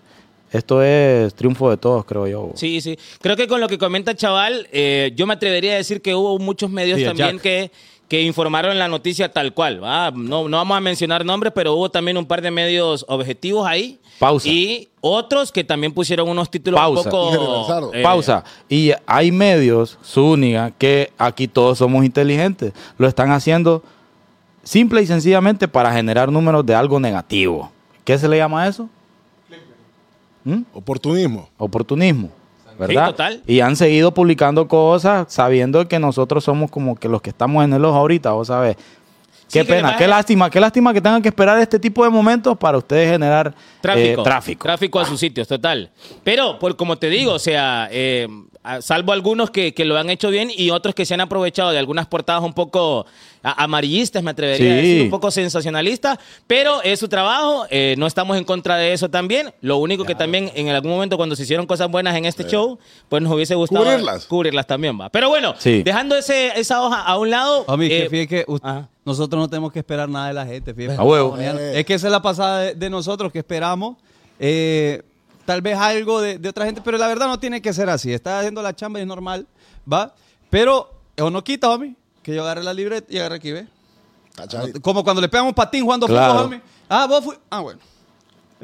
Esto 0.52 0.84
es 0.84 1.34
triunfo 1.34 1.70
de 1.70 1.78
todos, 1.78 2.06
creo 2.06 2.28
yo. 2.28 2.52
Sí, 2.56 2.80
sí. 2.80 2.98
Creo 3.22 3.36
que 3.36 3.48
con 3.48 3.60
lo 3.60 3.68
que 3.68 3.78
comenta 3.80 4.16
Chaval, 4.16 4.68
eh, 4.72 5.12
yo 5.16 5.26
me 5.26 5.34
atrevería 5.34 5.74
a 5.74 5.78
decir 5.78 6.02
que 6.02 6.14
hubo 6.14 6.38
muchos 6.38 6.70
medios 6.70 7.00
Sí, 7.00 7.06
también 7.06 7.32
Jack. 7.38 7.42
que, 7.42 7.72
que 8.08 8.22
informaron 8.22 8.78
la 8.78 8.88
noticia 8.88 9.32
tal 9.34 9.54
cual. 9.56 9.82
No, 9.82 10.48
no 10.48 10.58
vamos 10.58 10.78
a 10.78 10.80
mencionar 10.80 11.26
nombres, 11.26 11.52
pero 11.56 11.74
hubo 11.74 11.90
también 11.90 12.18
un 12.18 12.26
par 12.28 12.42
de 12.44 12.52
medios 12.52 13.04
objetivos 13.10 13.66
ahí. 13.68 14.00
Pausa. 14.20 14.48
Y 14.48 14.90
otros 15.02 15.52
que 15.52 15.64
también 15.64 15.94
pusieron 15.94 16.30
unos 16.30 16.50
títulos 16.50 16.80
Pausa. 16.80 17.02
un 17.02 17.04
poco... 17.10 17.94
Eh, 17.94 18.04
Pausa. 18.04 18.44
Y 18.70 18.92
hay 19.06 19.32
medios, 19.32 19.98
Zúñiga, 20.04 20.72
que 20.72 21.12
aquí 21.18 21.48
todos 21.48 21.78
somos 21.78 22.06
inteligentes. 22.06 22.74
Lo 22.98 23.08
están 23.08 23.32
haciendo 23.32 23.84
simple 24.64 25.02
y 25.02 25.08
sencillamente 25.08 25.68
para 25.68 25.92
generar 25.92 26.32
números 26.32 26.66
de 26.66 26.76
algo 26.76 27.00
negativo. 27.00 27.72
¿Qué 28.04 28.18
se 28.18 28.28
le 28.28 28.38
llama 28.38 28.68
eso? 28.68 28.90
¿Mm? 30.44 30.62
Oportunismo. 30.74 31.50
Oportunismo. 31.58 32.30
¿Verdad? 32.78 33.12
total. 33.12 33.44
Y 33.46 33.60
han 33.60 33.76
seguido 33.76 34.14
publicando 34.14 34.68
cosas 34.68 35.32
sabiendo 35.32 35.88
que 35.88 36.00
nosotros 36.00 36.44
somos 36.44 36.72
como 36.72 36.96
que 36.96 37.08
los 37.08 37.22
que 37.22 37.30
estamos 37.30 37.64
en 37.64 37.74
el 37.74 37.86
ojo 37.86 37.98
ahorita, 37.98 38.32
vos 38.32 38.48
sabés. 38.48 38.78
Qué 39.54 39.62
Sí, 39.62 39.68
pena, 39.68 39.96
qué 39.96 40.08
lástima, 40.08 40.50
qué 40.50 40.60
lástima 40.60 40.92
que 40.94 41.00
tengan 41.00 41.22
que 41.22 41.30
esperar 41.30 41.60
este 41.60 41.80
tipo 41.80 42.04
de 42.04 42.10
momentos 42.10 42.58
para 42.58 42.78
ustedes 42.78 43.10
generar 43.12 43.54
Tráfico, 43.82 44.22
eh, 44.22 44.24
tráfico. 44.24 44.64
Tráfico 44.64 45.00
a 45.00 45.06
sus 45.06 45.20
sitios, 45.20 45.48
total. 45.48 45.92
Pero, 46.24 46.58
por 46.58 46.76
como 46.76 46.98
te 46.98 47.08
digo, 47.10 47.34
o 47.34 47.40
sea, 47.40 47.88
eh, 47.92 48.28
salvo 48.82 49.12
algunos 49.12 49.50
que, 49.52 49.74
que 49.74 49.84
lo 49.86 49.98
han 49.98 50.10
hecho 50.10 50.30
bien 50.30 50.50
y 50.56 50.70
otros 50.70 50.96
que 50.96 51.06
se 51.06 51.14
han 51.14 51.22
aprovechado 51.22 51.72
de 51.72 51.78
algunas 51.80 52.08
portadas 52.08 52.42
un 52.44 52.54
poco 52.54 53.06
a- 53.44 53.64
amarillistas, 53.64 54.24
me 54.24 54.32
atrevería 54.32 54.72
a 54.72 54.76
decir, 54.76 55.02
un 55.04 55.10
poco 55.10 55.32
sensacionalistas, 55.32 56.18
pero 56.48 56.82
es 56.82 57.00
su 57.00 57.08
trabajo, 57.10 57.66
eh, 57.70 57.96
no 57.98 58.08
estamos 58.08 58.38
en 58.38 58.44
contra 58.46 58.78
de 58.78 58.94
eso 58.94 59.10
también. 59.10 59.54
Lo 59.62 59.78
único 59.78 60.06
que 60.06 60.16
también 60.16 60.52
en 60.56 60.70
algún 60.70 60.92
momento 60.92 61.18
cuando 61.18 61.36
se 61.36 61.44
hicieron 61.44 61.66
cosas 61.66 61.90
buenas 61.92 62.16
en 62.16 62.26
este 62.26 62.46
show, 62.46 62.80
pues 63.10 63.22
nos 63.22 63.32
hubiese 63.34 63.56
gustado 63.56 63.84
Cubrirlas. 63.84 64.26
cubrirlas 64.26 64.66
también, 64.68 65.00
va. 65.00 65.10
Pero 65.10 65.30
bueno, 65.30 65.56
Sí. 65.58 65.84
dejando 65.84 66.16
ese, 66.16 66.58
esa 66.60 66.82
hoja 66.82 67.02
a 67.02 67.18
un 67.18 67.30
lado... 67.30 67.66
Homie, 67.68 67.90
que 67.90 68.04
eh, 68.06 68.10
fíjate 68.10 68.28
que 68.28 68.46
nosotros 69.06 69.40
no 69.42 69.50
tenemos 69.50 69.74
que 69.74 69.80
esperar 69.80 70.08
nada 70.08 70.28
de 70.30 70.34
la 70.34 70.46
gente. 70.46 70.74
fíjate. 70.74 71.02
A 71.02 71.04
huevo. 71.04 71.38
Es 71.38 71.86
que 71.86 71.94
esa 71.96 72.08
es 72.08 72.12
la 72.12 72.22
pasada 72.22 72.60
de, 72.60 72.76
de 72.76 72.90
nosotros 72.90 73.32
que 73.32 73.40
esperamos. 73.40 73.98
eh, 74.40 75.02
tal 75.46 75.62
vez 75.62 75.78
algo 75.78 76.22
de, 76.22 76.38
de 76.38 76.50
otra 76.50 76.66
gente, 76.66 76.82
pero 76.84 76.98
la 76.98 77.08
verdad 77.08 77.28
no 77.28 77.40
tiene 77.40 77.62
que 77.62 77.74
ser 77.74 77.90
así. 77.90 78.14
Está 78.14 78.40
haciendo 78.40 78.62
la 78.62 78.76
chamba 78.76 79.00
y 79.00 79.02
es 79.04 79.08
normal, 79.08 79.48
¿va? 79.92 80.14
Pero, 80.50 80.92
o 81.20 81.30
no 81.30 81.44
quita, 81.44 81.70
homie, 81.70 81.96
que 82.22 82.34
yo 82.36 82.44
agarre 82.44 82.64
la 82.64 82.74
libreta 82.74 83.08
y 83.14 83.18
agarre 83.20 83.36
aquí, 83.36 83.52
¿ve? 83.52 83.68
Tachadito. 84.36 84.82
Como 84.82 85.04
cuando 85.04 85.22
le 85.22 85.30
pegamos 85.30 85.52
un 85.52 85.56
patín 85.56 85.84
jugando 85.84 86.08
Claro. 86.08 86.34
fútbol, 86.34 86.46
homie. 86.46 86.62
Ah, 86.90 87.06
vos 87.08 87.24
fui. 87.24 87.36
Ah, 87.50 87.60
bueno. 87.60 87.80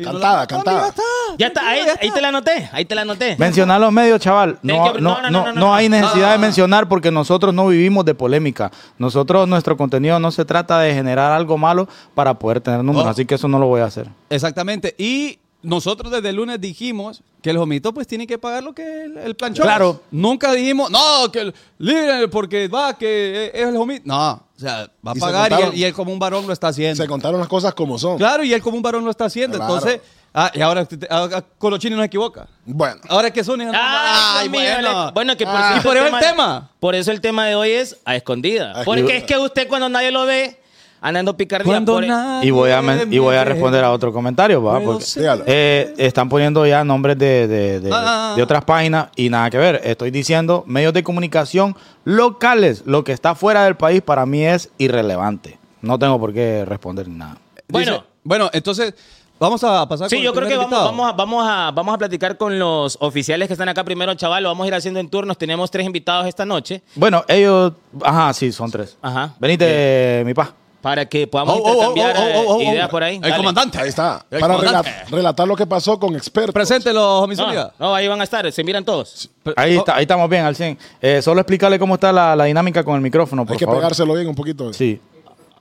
Cantada, 0.01 0.47
cantada. 0.47 0.81
Ya 0.81 0.87
está. 0.87 1.03
Ya 1.37 1.47
está, 1.47 1.69
ahí, 1.69 1.81
ahí 2.01 2.11
te 2.11 2.21
la 2.21 2.29
anoté, 2.29 2.69
ahí 2.71 2.85
te 2.85 2.95
la 2.95 3.01
anoté. 3.01 3.35
Mencionar 3.37 3.81
los 3.81 3.91
medios, 3.91 4.21
chaval. 4.21 4.57
No, 4.63 4.93
no, 4.93 4.93
No, 4.93 4.99
no, 4.99 5.21
no, 5.21 5.29
no, 5.29 5.29
no, 5.29 5.45
no 5.53 5.59
no. 5.59 5.75
hay 5.75 5.89
necesidad 5.89 6.29
Ah. 6.29 6.31
de 6.33 6.37
mencionar 6.37 6.87
porque 6.87 7.11
nosotros 7.11 7.53
no 7.53 7.67
vivimos 7.67 8.05
de 8.05 8.15
polémica. 8.15 8.71
Nosotros, 8.97 9.45
nuestro 9.49 9.75
contenido 9.75 10.17
no 10.19 10.31
se 10.31 10.45
trata 10.45 10.79
de 10.79 10.93
generar 10.93 11.33
algo 11.33 11.57
malo 11.57 11.89
para 12.15 12.33
poder 12.35 12.61
tener 12.61 12.81
números. 12.81 13.07
Oh. 13.07 13.09
Así 13.09 13.25
que 13.25 13.35
eso 13.35 13.49
no 13.49 13.59
lo 13.59 13.67
voy 13.67 13.81
a 13.81 13.85
hacer. 13.85 14.07
Exactamente. 14.29 14.95
Y 14.97 15.39
nosotros 15.61 16.11
desde 16.11 16.29
el 16.29 16.35
lunes 16.37 16.59
dijimos 16.61 17.21
que 17.41 17.49
el 17.49 17.57
jomito 17.57 17.93
pues 17.93 18.07
tiene 18.07 18.25
que 18.27 18.37
pagar 18.37 18.63
lo 18.63 18.73
que 18.73 19.05
el, 19.05 19.17
el 19.17 19.35
planchón. 19.35 19.65
Claro. 19.65 20.01
Nunca 20.11 20.51
dijimos, 20.53 20.89
no, 20.91 21.31
que 21.31 21.39
el 21.41 21.53
libre 21.77 22.27
porque 22.27 22.67
va, 22.67 22.97
que 22.97 23.51
es 23.53 23.67
el 23.67 23.75
jomito. 23.75 24.03
No, 24.05 24.31
o 24.33 24.59
sea, 24.59 24.89
va 25.05 25.11
a 25.11 25.15
Y 25.15 25.19
se 25.19 25.25
pagar 25.25 25.47
y 25.47 25.49
contaron. 25.49 25.73
él, 25.73 25.79
y 25.79 25.83
él 25.85 25.93
como 25.93 26.13
un 26.13 26.19
varón 26.19 26.47
lo 26.47 26.53
está 26.53 26.67
haciendo. 26.69 27.01
Se 27.03 27.07
contaron 27.07 27.39
las 27.39 27.49
cosas 27.49 27.73
como 27.73 27.97
son. 27.99 28.17
Claro, 28.17 28.43
y 28.43 28.53
él 28.53 28.61
como 28.61 28.77
un 28.77 28.83
varón 28.83 29.03
lo 29.05 29.11
está 29.11 29.25
haciendo. 29.25 29.57
Claro. 29.57 29.75
Entonces, 29.75 30.01
ah, 30.33 30.51
y 30.53 30.61
ahora, 30.61 30.87
ahora 31.09 31.41
Colochini 31.57 31.95
no 31.95 32.01
se 32.01 32.07
equivoca. 32.07 32.47
Bueno. 32.65 32.99
Ahora 33.09 33.31
que 33.31 33.43
Sony... 33.43 33.61
Ay, 33.73 33.73
Ay, 33.73 34.49
Dios 34.49 34.61
mío, 34.81 35.11
bueno. 35.13 35.35
que 35.37 35.45
por, 35.45 35.55
Ah. 35.55 35.69
cierto, 35.73 35.87
Y 35.87 35.89
por 35.89 35.97
eso 35.97 36.15
el 36.17 36.21
tema. 36.23 36.71
Por 36.79 36.95
eso 36.95 37.11
el 37.11 37.21
tema 37.21 37.45
de 37.47 37.55
hoy 37.55 37.71
es 37.71 37.97
a 38.05 38.15
escondida. 38.15 38.83
Porque 38.85 39.17
es 39.17 39.23
que 39.23 39.37
usted 39.37 39.67
cuando 39.67 39.87
nadie 39.89 40.11
lo 40.11 40.25
ve, 40.25 40.58
andando 41.01 41.35
picardía. 41.37 41.65
Cuando 41.71 41.93
por- 41.93 42.07
nadie 42.07 42.47
Y 42.47 42.51
voy 42.51 42.71
a, 42.71 42.81
y 43.09 43.17
voy 43.19 43.35
a 43.35 43.43
responder 43.45 43.83
a 43.83 43.91
otro 43.91 44.11
comentario, 44.11 44.61
¿va? 44.63 44.79
Porque, 44.79 45.03
eh, 45.45 45.93
están 45.97 46.27
poniendo 46.29 46.65
ya 46.65 46.83
nombres 46.83 47.17
de, 47.17 47.47
de- 47.47 47.79
de- 47.79 47.89
Ah. 47.93 48.33
de 48.35 48.43
otras 48.43 48.63
páginas 48.65 49.07
y 49.15 49.29
nada 49.29 49.49
que 49.49 49.57
ver. 49.57 49.81
Estoy 49.83 50.11
diciendo 50.11 50.63
medios 50.67 50.93
de 50.93 51.03
comunicación 51.03 51.75
locales. 52.03 52.83
Lo 52.85 53.03
que 53.03 53.11
está 53.13 53.35
fuera 53.35 53.63
del 53.65 53.75
país 53.75 54.01
para 54.01 54.25
mí 54.25 54.43
es 54.45 54.69
irrelevante. 54.77 55.57
No 55.81 55.97
tengo 55.97 56.19
por 56.19 56.33
qué 56.33 56.65
responder 56.65 57.07
nada. 57.07 57.37
Bueno. 57.67 57.91
Dice- 57.93 58.03
bueno, 58.23 58.49
entonces, 58.51 58.93
vamos 59.39 59.63
a 59.63 59.87
pasar 59.87 60.09
Sí, 60.09 60.17
con 60.17 60.23
yo 60.25 60.31
el 60.31 60.35
creo 60.35 60.49
que 60.49 60.57
vamos, 60.57 60.73
a, 61.09 61.13
vamos, 61.13 61.45
a, 61.47 61.71
vamos 61.71 61.95
a 61.95 61.97
platicar 61.97 62.37
con 62.37 62.59
los 62.59 62.97
oficiales 62.99 63.47
que 63.47 63.53
están 63.53 63.69
acá 63.69 63.83
primero, 63.85 64.13
chaval. 64.15 64.43
Lo 64.43 64.49
vamos 64.49 64.65
a 64.65 64.67
ir 64.67 64.73
haciendo 64.75 64.99
en 64.99 65.07
turnos. 65.09 65.37
Tenemos 65.37 65.71
tres 65.71 65.85
invitados 65.85 66.27
esta 66.27 66.45
noche. 66.45 66.81
Bueno, 66.95 67.23
ellos... 67.29 67.71
Ajá, 68.03 68.33
sí, 68.33 68.51
son 68.51 68.69
tres. 68.69 68.97
Ajá. 69.01 69.33
Venite, 69.39 70.23
mi 70.25 70.33
pa. 70.33 70.53
Para 70.81 71.05
que 71.05 71.27
podamos 71.27 71.57
Oh, 71.57 71.61
oh, 71.61 71.67
oh, 71.67 71.71
intercambiar 71.91 72.15
oh, 72.17 72.19
oh, 72.21 72.23
eh, 72.29 72.45
oh, 72.47 72.55
oh. 72.55 72.61
ideas 72.61 72.89
por 72.89 73.03
ahí. 73.03 73.15
El 73.15 73.21
Dale. 73.21 73.35
comandante. 73.37 73.77
Ahí 73.79 73.89
está. 73.89 74.25
El 74.31 74.39
Para 74.39 74.53
comandante. 74.55 74.89
rela- 74.89 75.09
relatar 75.11 75.47
lo 75.47 75.55
que 75.55 75.67
pasó 75.67 75.99
con 75.99 76.15
expertos. 76.15 76.53
Preséntelo, 76.53 77.19
homie 77.19 77.35
No, 77.35 77.71
no, 77.77 77.93
ahí 77.95 78.07
van 78.07 78.21
a 78.21 78.23
estar. 78.23 78.49
Se 78.51 78.63
miran 78.63 78.85
todos. 78.85 79.29
Ahí, 79.57 79.75
Oh, 79.75 79.79
está, 79.79 79.95
ahí 79.97 80.03
estamos 80.03 80.29
bien, 80.29 80.45
al 80.45 80.55
100. 80.55 80.77
Eh, 81.01 81.21
solo 81.21 81.41
explicarle 81.41 81.77
cómo 81.77 81.95
está 81.95 82.13
la, 82.13 82.33
la 82.35 82.45
dinámica 82.45 82.83
con 82.83 82.95
el 82.95 83.01
micrófono, 83.01 83.45
por 83.45 83.53
Hay 83.53 83.59
que 83.59 83.65
favor. 83.65 83.81
pegárselo 83.81 84.13
bien 84.13 84.27
un 84.29 84.35
poquito. 84.35 84.71
Sí. 84.71 85.01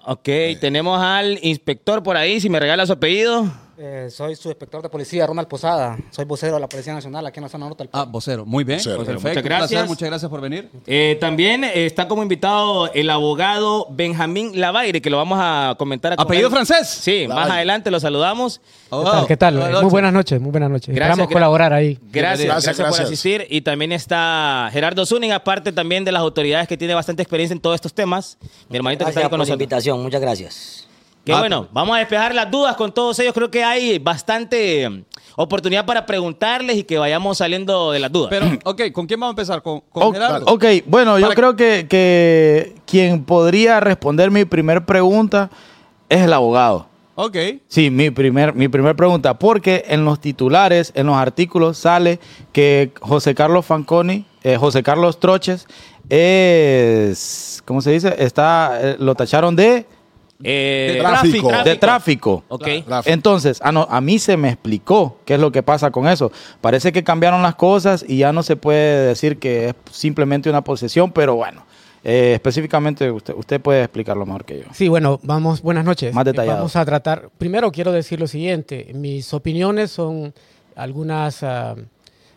Ok, 0.04 0.28
tenemos 0.60 1.02
al 1.02 1.38
inspector 1.42 2.02
por 2.02 2.16
ahí. 2.16 2.40
Si 2.40 2.48
me 2.48 2.60
regala 2.60 2.86
su 2.86 2.92
apellido. 2.92 3.44
Eh, 3.80 4.08
soy 4.10 4.34
su 4.34 4.48
inspector 4.48 4.82
de 4.82 4.88
policía, 4.88 5.24
Ronald 5.24 5.46
Posada. 5.46 5.96
Soy 6.10 6.24
vocero 6.24 6.54
de 6.54 6.60
la 6.60 6.68
Policía 6.68 6.94
Nacional 6.94 7.24
aquí 7.24 7.38
en 7.38 7.44
la 7.44 7.48
zona 7.48 7.66
norte 7.66 7.84
del 7.84 7.90
Ah, 7.92 8.02
vocero. 8.04 8.44
Muy 8.44 8.64
bien. 8.64 8.78
Vocero. 8.80 8.96
Perfecto. 9.04 9.12
Muchas 9.20 9.24
Un 9.24 9.32
placer, 9.32 9.44
gracias. 9.44 9.86
Muchas 9.88 10.08
gracias 10.08 10.28
por 10.28 10.40
venir. 10.40 10.68
Eh, 10.84 11.16
también 11.20 11.62
eh, 11.62 11.86
está 11.86 12.08
como 12.08 12.24
invitado 12.24 12.92
el 12.92 13.08
abogado 13.08 13.86
Benjamín 13.90 14.58
Lavaire, 14.60 15.00
que 15.00 15.10
lo 15.10 15.16
vamos 15.16 15.38
a 15.40 15.76
comentar. 15.78 16.16
con 16.16 16.26
¿Apellido 16.26 16.48
él. 16.48 16.52
francés? 16.54 16.88
Sí, 16.88 17.26
más 17.28 17.48
adelante 17.50 17.92
lo 17.92 18.00
saludamos. 18.00 18.60
¿Qué 18.90 18.96
tal? 19.04 19.26
¿Qué 19.28 19.36
tal? 19.36 19.82
Muy 19.82 19.90
buenas 19.90 20.12
noches, 20.12 20.40
muy 20.40 20.50
buenas 20.50 20.70
noches. 20.70 20.92
Gracias, 20.92 21.10
Esperamos 21.12 21.30
gra- 21.30 21.32
colaborar 21.34 21.72
ahí. 21.72 22.00
Gracias, 22.10 22.46
gracias, 22.46 22.46
Gracias, 22.48 22.76
por 22.78 22.86
gracias. 22.86 23.06
asistir. 23.06 23.46
Y 23.48 23.60
también 23.60 23.92
está 23.92 24.70
Gerardo 24.72 25.06
Zúñiga, 25.06 25.36
aparte 25.36 25.70
también 25.70 26.04
de 26.04 26.10
las 26.10 26.20
autoridades 26.22 26.66
que 26.66 26.76
tiene 26.76 26.94
bastante 26.94 27.22
experiencia 27.22 27.54
en 27.54 27.60
todos 27.60 27.76
estos 27.76 27.94
temas. 27.94 28.38
Mi 28.68 28.76
hermanito 28.76 29.04
que 29.04 29.10
está 29.10 29.20
Gracias 29.20 29.22
ahí 29.22 29.22
con 29.22 29.30
por 29.30 29.38
la 29.38 29.42
nosotros. 29.42 29.54
invitación, 29.62 30.02
muchas 30.02 30.20
gracias. 30.20 30.87
Qué 31.28 31.34
Ah, 31.34 31.40
bueno, 31.40 31.68
vamos 31.72 31.94
a 31.94 31.98
despejar 31.98 32.34
las 32.34 32.50
dudas 32.50 32.74
con 32.74 32.90
todos 32.90 33.18
ellos. 33.18 33.34
Creo 33.34 33.50
que 33.50 33.62
hay 33.62 33.98
bastante 33.98 34.88
mm, 34.88 35.02
oportunidad 35.36 35.84
para 35.84 36.06
preguntarles 36.06 36.78
y 36.78 36.84
que 36.84 36.96
vayamos 36.96 37.36
saliendo 37.36 37.92
de 37.92 37.98
las 37.98 38.10
dudas. 38.10 38.30
Pero, 38.30 38.46
ok, 38.64 38.90
¿con 38.94 39.06
quién 39.06 39.20
vamos 39.20 39.32
a 39.32 39.36
empezar? 39.36 39.62
¿Con, 39.62 39.82
Gerardo? 40.10 40.46
ok, 40.46 40.64
bueno, 40.86 41.18
yo 41.18 41.28
creo 41.34 41.54
que, 41.54 41.86
que 41.86 42.76
quien 42.86 43.24
podría 43.24 43.78
responder 43.78 44.30
mi 44.30 44.46
primer 44.46 44.86
pregunta 44.86 45.50
es 46.08 46.22
el 46.22 46.32
abogado. 46.32 46.86
Ok. 47.14 47.36
Sí, 47.66 47.90
mi 47.90 48.08
primer, 48.10 48.54
mi 48.54 48.68
primer 48.68 48.96
pregunta, 48.96 49.38
porque 49.38 49.84
en 49.88 50.06
los 50.06 50.20
titulares, 50.20 50.92
en 50.94 51.08
los 51.08 51.16
artículos 51.16 51.76
sale 51.76 52.20
que 52.52 52.92
José 53.02 53.34
Carlos 53.34 53.66
Fanconi, 53.66 54.24
eh, 54.44 54.56
José 54.56 54.82
Carlos 54.82 55.20
Troches 55.20 55.66
es, 56.08 57.62
¿cómo 57.66 57.82
se 57.82 57.90
dice? 57.90 58.14
Está, 58.18 58.78
eh, 58.80 58.96
lo 58.98 59.14
tacharon 59.14 59.56
de, 59.56 59.84
Eh, 60.42 60.92
de 60.94 61.00
tráfico. 61.00 61.52
de 61.64 61.76
tráfico. 61.76 62.44
Ok. 62.48 62.62
Tráfico. 62.86 63.02
Entonces, 63.06 63.60
ah, 63.62 63.72
no, 63.72 63.86
a 63.90 64.00
mí 64.00 64.18
se 64.18 64.36
me 64.36 64.50
explicó 64.50 65.18
qué 65.24 65.34
es 65.34 65.40
lo 65.40 65.50
que 65.50 65.62
pasa 65.62 65.90
con 65.90 66.06
eso. 66.06 66.30
Parece 66.60 66.92
que 66.92 67.02
cambiaron 67.02 67.42
las 67.42 67.56
cosas 67.56 68.04
y 68.06 68.18
ya 68.18 68.32
no 68.32 68.42
se 68.42 68.56
puede 68.56 69.06
decir 69.08 69.38
que 69.38 69.70
es 69.70 69.74
simplemente 69.90 70.48
una 70.48 70.62
posesión, 70.62 71.10
pero 71.10 71.34
bueno, 71.34 71.64
eh, 72.04 72.32
específicamente 72.34 73.10
usted, 73.10 73.34
usted 73.36 73.60
puede 73.60 73.82
explicarlo 73.82 74.24
mejor 74.26 74.44
que 74.44 74.58
yo. 74.60 74.64
Sí, 74.72 74.86
bueno, 74.88 75.18
vamos, 75.24 75.60
buenas 75.60 75.84
noches. 75.84 76.14
Más 76.14 76.22
Eh, 76.24 76.30
detallado. 76.30 76.58
Vamos 76.58 76.76
a 76.76 76.84
tratar, 76.84 77.30
primero 77.36 77.72
quiero 77.72 77.90
decir 77.90 78.20
lo 78.20 78.28
siguiente, 78.28 78.92
mis 78.94 79.34
opiniones 79.34 79.90
son 79.90 80.32
algunas 80.76 81.42
ah, 81.42 81.74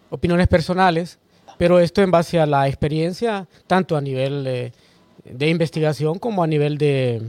opiniones 0.09 0.47
personales, 0.47 1.19
pero 1.59 1.79
esto 1.79 2.01
en 2.01 2.09
base 2.09 2.39
a 2.39 2.47
la 2.47 2.67
experiencia, 2.67 3.47
tanto 3.67 3.95
a 3.95 4.01
nivel 4.01 4.47
eh, 4.47 4.71
de 5.23 5.49
investigación 5.49 6.17
como 6.17 6.41
a 6.41 6.47
nivel 6.47 6.79
de, 6.79 7.21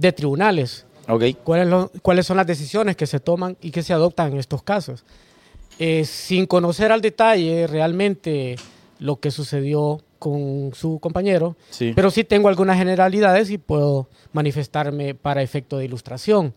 de 0.00 0.12
tribunales. 0.12 0.86
Ok. 1.08 1.24
¿Cuáles, 1.44 1.66
lo- 1.68 1.90
¿Cuáles 2.02 2.26
son 2.26 2.36
las 2.36 2.46
decisiones 2.46 2.96
que 2.96 3.06
se 3.06 3.20
toman 3.20 3.56
y 3.60 3.70
que 3.70 3.82
se 3.82 3.92
adoptan 3.92 4.32
en 4.32 4.38
estos 4.38 4.62
casos? 4.62 5.04
Eh, 5.78 6.04
sin 6.04 6.46
conocer 6.46 6.92
al 6.92 7.00
detalle 7.00 7.66
realmente 7.66 8.56
lo 8.98 9.16
que 9.18 9.30
sucedió 9.30 10.02
con 10.18 10.72
su 10.74 10.98
compañero, 11.00 11.56
Sí. 11.70 11.92
pero 11.96 12.10
sí 12.10 12.24
tengo 12.24 12.48
algunas 12.48 12.76
generalidades 12.76 13.50
y 13.50 13.56
puedo 13.58 14.08
manifestarme 14.32 15.14
para 15.14 15.42
efecto 15.42 15.78
de 15.78 15.86
ilustración. 15.86 16.52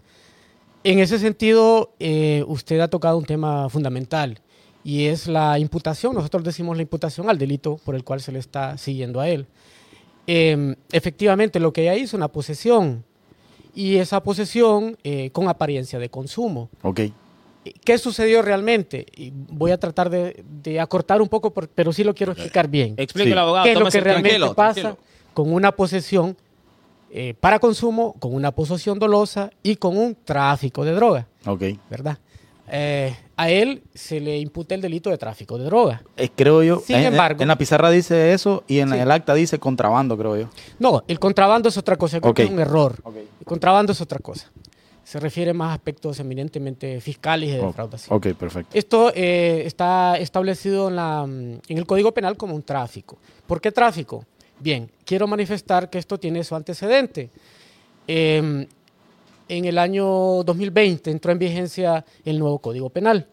En 0.84 1.00
ese 1.00 1.18
sentido, 1.20 1.94
eh, 2.00 2.44
usted 2.48 2.82
ha 2.82 2.90
tocado 2.90 3.18
un 3.18 3.24
tema 3.26 3.70
fundamental 3.70 4.40
y 4.84 5.06
es 5.06 5.28
la 5.28 5.58
imputación. 5.58 6.14
Nosotros 6.14 6.44
decimos 6.44 6.76
la 6.76 6.82
imputación 6.84 7.30
al 7.30 7.38
delito 7.38 7.80
por 7.86 7.96
el 7.96 8.04
cual 8.04 8.20
se 8.20 8.34
le 8.34 8.40
está 8.40 8.78
siguiendo 8.78 9.22
a 9.22 9.30
él. 9.30 9.48
Eh, 10.28 10.76
efectivamente, 10.92 11.62
lo 11.62 11.72
que 11.72 11.90
hay 11.90 12.02
es 12.02 12.14
una 12.14 12.28
posesión 12.28 13.06
y 13.76 13.98
esa 13.98 14.22
posesión 14.24 14.98
eh, 15.04 15.30
con 15.32 15.48
apariencia 15.48 16.00
de 16.00 16.10
consumo. 16.10 16.70
Ok. 16.82 17.02
¿Qué 17.86 17.98
sucedió 17.98 18.42
realmente? 18.42 19.06
Y 19.16 19.32
voy 19.34 19.72
a 19.72 19.78
tratar 19.78 20.10
de, 20.10 20.44
de 20.62 20.80
acortar 20.82 21.22
un 21.22 21.30
poco, 21.30 21.52
por- 21.54 21.70
pero 21.70 21.94
sí 21.94 22.04
lo 22.04 22.14
quiero 22.14 22.34
explicar 22.34 22.68
bien. 22.68 22.94
Explíquelo, 22.98 23.36
Sí. 23.36 23.40
abogado. 23.40 23.64
¿Qué 23.66 23.72
es 23.72 23.80
lo 23.80 23.86
que 23.86 24.00
realmente 24.02 24.30
tranquilo, 24.32 24.54
pasa 24.54 24.82
tranquilo. 24.82 25.04
con 25.34 25.54
una 25.54 25.72
posesión 25.72 26.36
eh, 27.16 27.36
para 27.40 27.60
consumo, 27.60 28.16
con 28.20 28.34
una 28.34 28.52
posesión 28.52 29.00
dolosa 29.00 29.50
y 29.64 29.76
con 29.78 29.96
un 29.98 30.16
tráfico 30.26 30.84
de 30.84 30.92
droga? 30.94 31.28
Ok. 31.46 31.62
¿Verdad? 31.90 32.18
Eh, 32.76 33.16
a 33.38 33.50
él 33.52 33.84
se 33.94 34.20
le 34.20 34.38
imputa 34.40 34.74
el 34.74 34.82
delito 34.82 35.12
de 35.12 35.18
tráfico 35.20 35.60
de 35.60 35.66
droga. 35.66 36.02
Eh, 36.18 36.30
creo 36.36 36.64
yo. 36.64 36.80
Sin 36.80 36.96
en, 36.96 37.06
embargo- 37.14 37.42
en 37.44 37.48
la 37.48 37.56
pizarra 37.56 37.92
dice 37.92 38.34
eso 38.34 38.64
y 38.68 38.80
en 38.80 38.90
Sí. 38.90 38.98
el 38.98 39.12
acta 39.12 39.36
dice 39.36 39.60
contrabando, 39.60 40.18
creo 40.18 40.38
yo. 40.38 40.50
No, 40.80 41.04
el 41.08 41.20
contrabando 41.20 41.70
es 41.70 41.78
otra 41.78 41.98
cosa, 41.98 42.20
creo 42.20 42.32
Ok. 42.32 42.38
que 42.38 42.44
es 42.46 42.50
un 42.50 42.60
error. 42.60 42.96
El 43.40 43.46
contrabando 43.46 43.92
es 43.92 44.02
otra 44.02 44.18
cosa. 44.18 44.52
Se 45.04 45.20
refiere 45.20 45.54
más 45.54 45.70
a 45.70 45.74
aspectos 45.74 46.20
eminentemente 46.20 47.00
fiscales 47.00 47.50
y 47.50 47.52
de 47.52 47.60
Oh, 47.60 47.68
defraudación. 47.68 48.18
ok, 48.18 48.28
perfecto. 48.34 48.76
Esto 48.76 49.12
eh, 49.14 49.64
está 49.68 50.18
establecido 50.18 50.88
en, 50.88 50.96
la, 50.96 51.26
mm, 51.28 51.60
en 51.68 51.78
el 51.78 51.86
Código 51.86 52.12
Penal 52.12 52.38
como 52.38 52.56
un 52.56 52.64
tráfico. 52.64 53.18
¿Por 53.46 53.62
qué 53.62 53.72
tráfico? 53.72 54.26
Bien, 54.60 54.90
quiero 55.06 55.28
manifestar 55.28 55.90
que 55.92 56.00
esto 56.00 56.18
tiene 56.18 56.44
su 56.44 56.56
antecedente. 56.56 57.30
En 59.50 59.66
el 59.66 59.78
año 59.78 60.44
2020 60.44 61.12
entró 61.12 61.32
en 61.32 61.40
vigencia 61.40 62.06
el 62.24 62.40
nuevo 62.40 62.60
Código 62.60 62.90
Penal. 62.90 63.28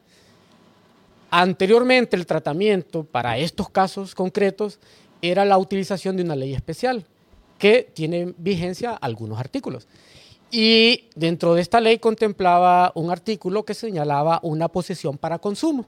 Anteriormente 1.30 2.16
el 2.16 2.26
tratamiento 2.26 3.04
para 3.04 3.38
estos 3.38 3.70
casos 3.70 4.14
concretos 4.16 4.80
era 5.22 5.44
la 5.44 5.58
utilización 5.58 6.16
de 6.16 6.24
una 6.24 6.34
ley 6.34 6.52
especial 6.52 7.04
que 7.58 7.88
tiene 7.94 8.34
vigencia 8.36 8.92
algunos 8.92 9.38
artículos. 9.38 9.86
Y 10.50 11.04
dentro 11.14 11.54
de 11.54 11.62
esta 11.62 11.80
ley 11.80 11.98
contemplaba 11.98 12.90
un 12.96 13.12
artículo 13.12 13.64
que 13.64 13.74
señalaba 13.74 14.40
una 14.42 14.66
posesión 14.66 15.16
para 15.16 15.38
consumo. 15.38 15.86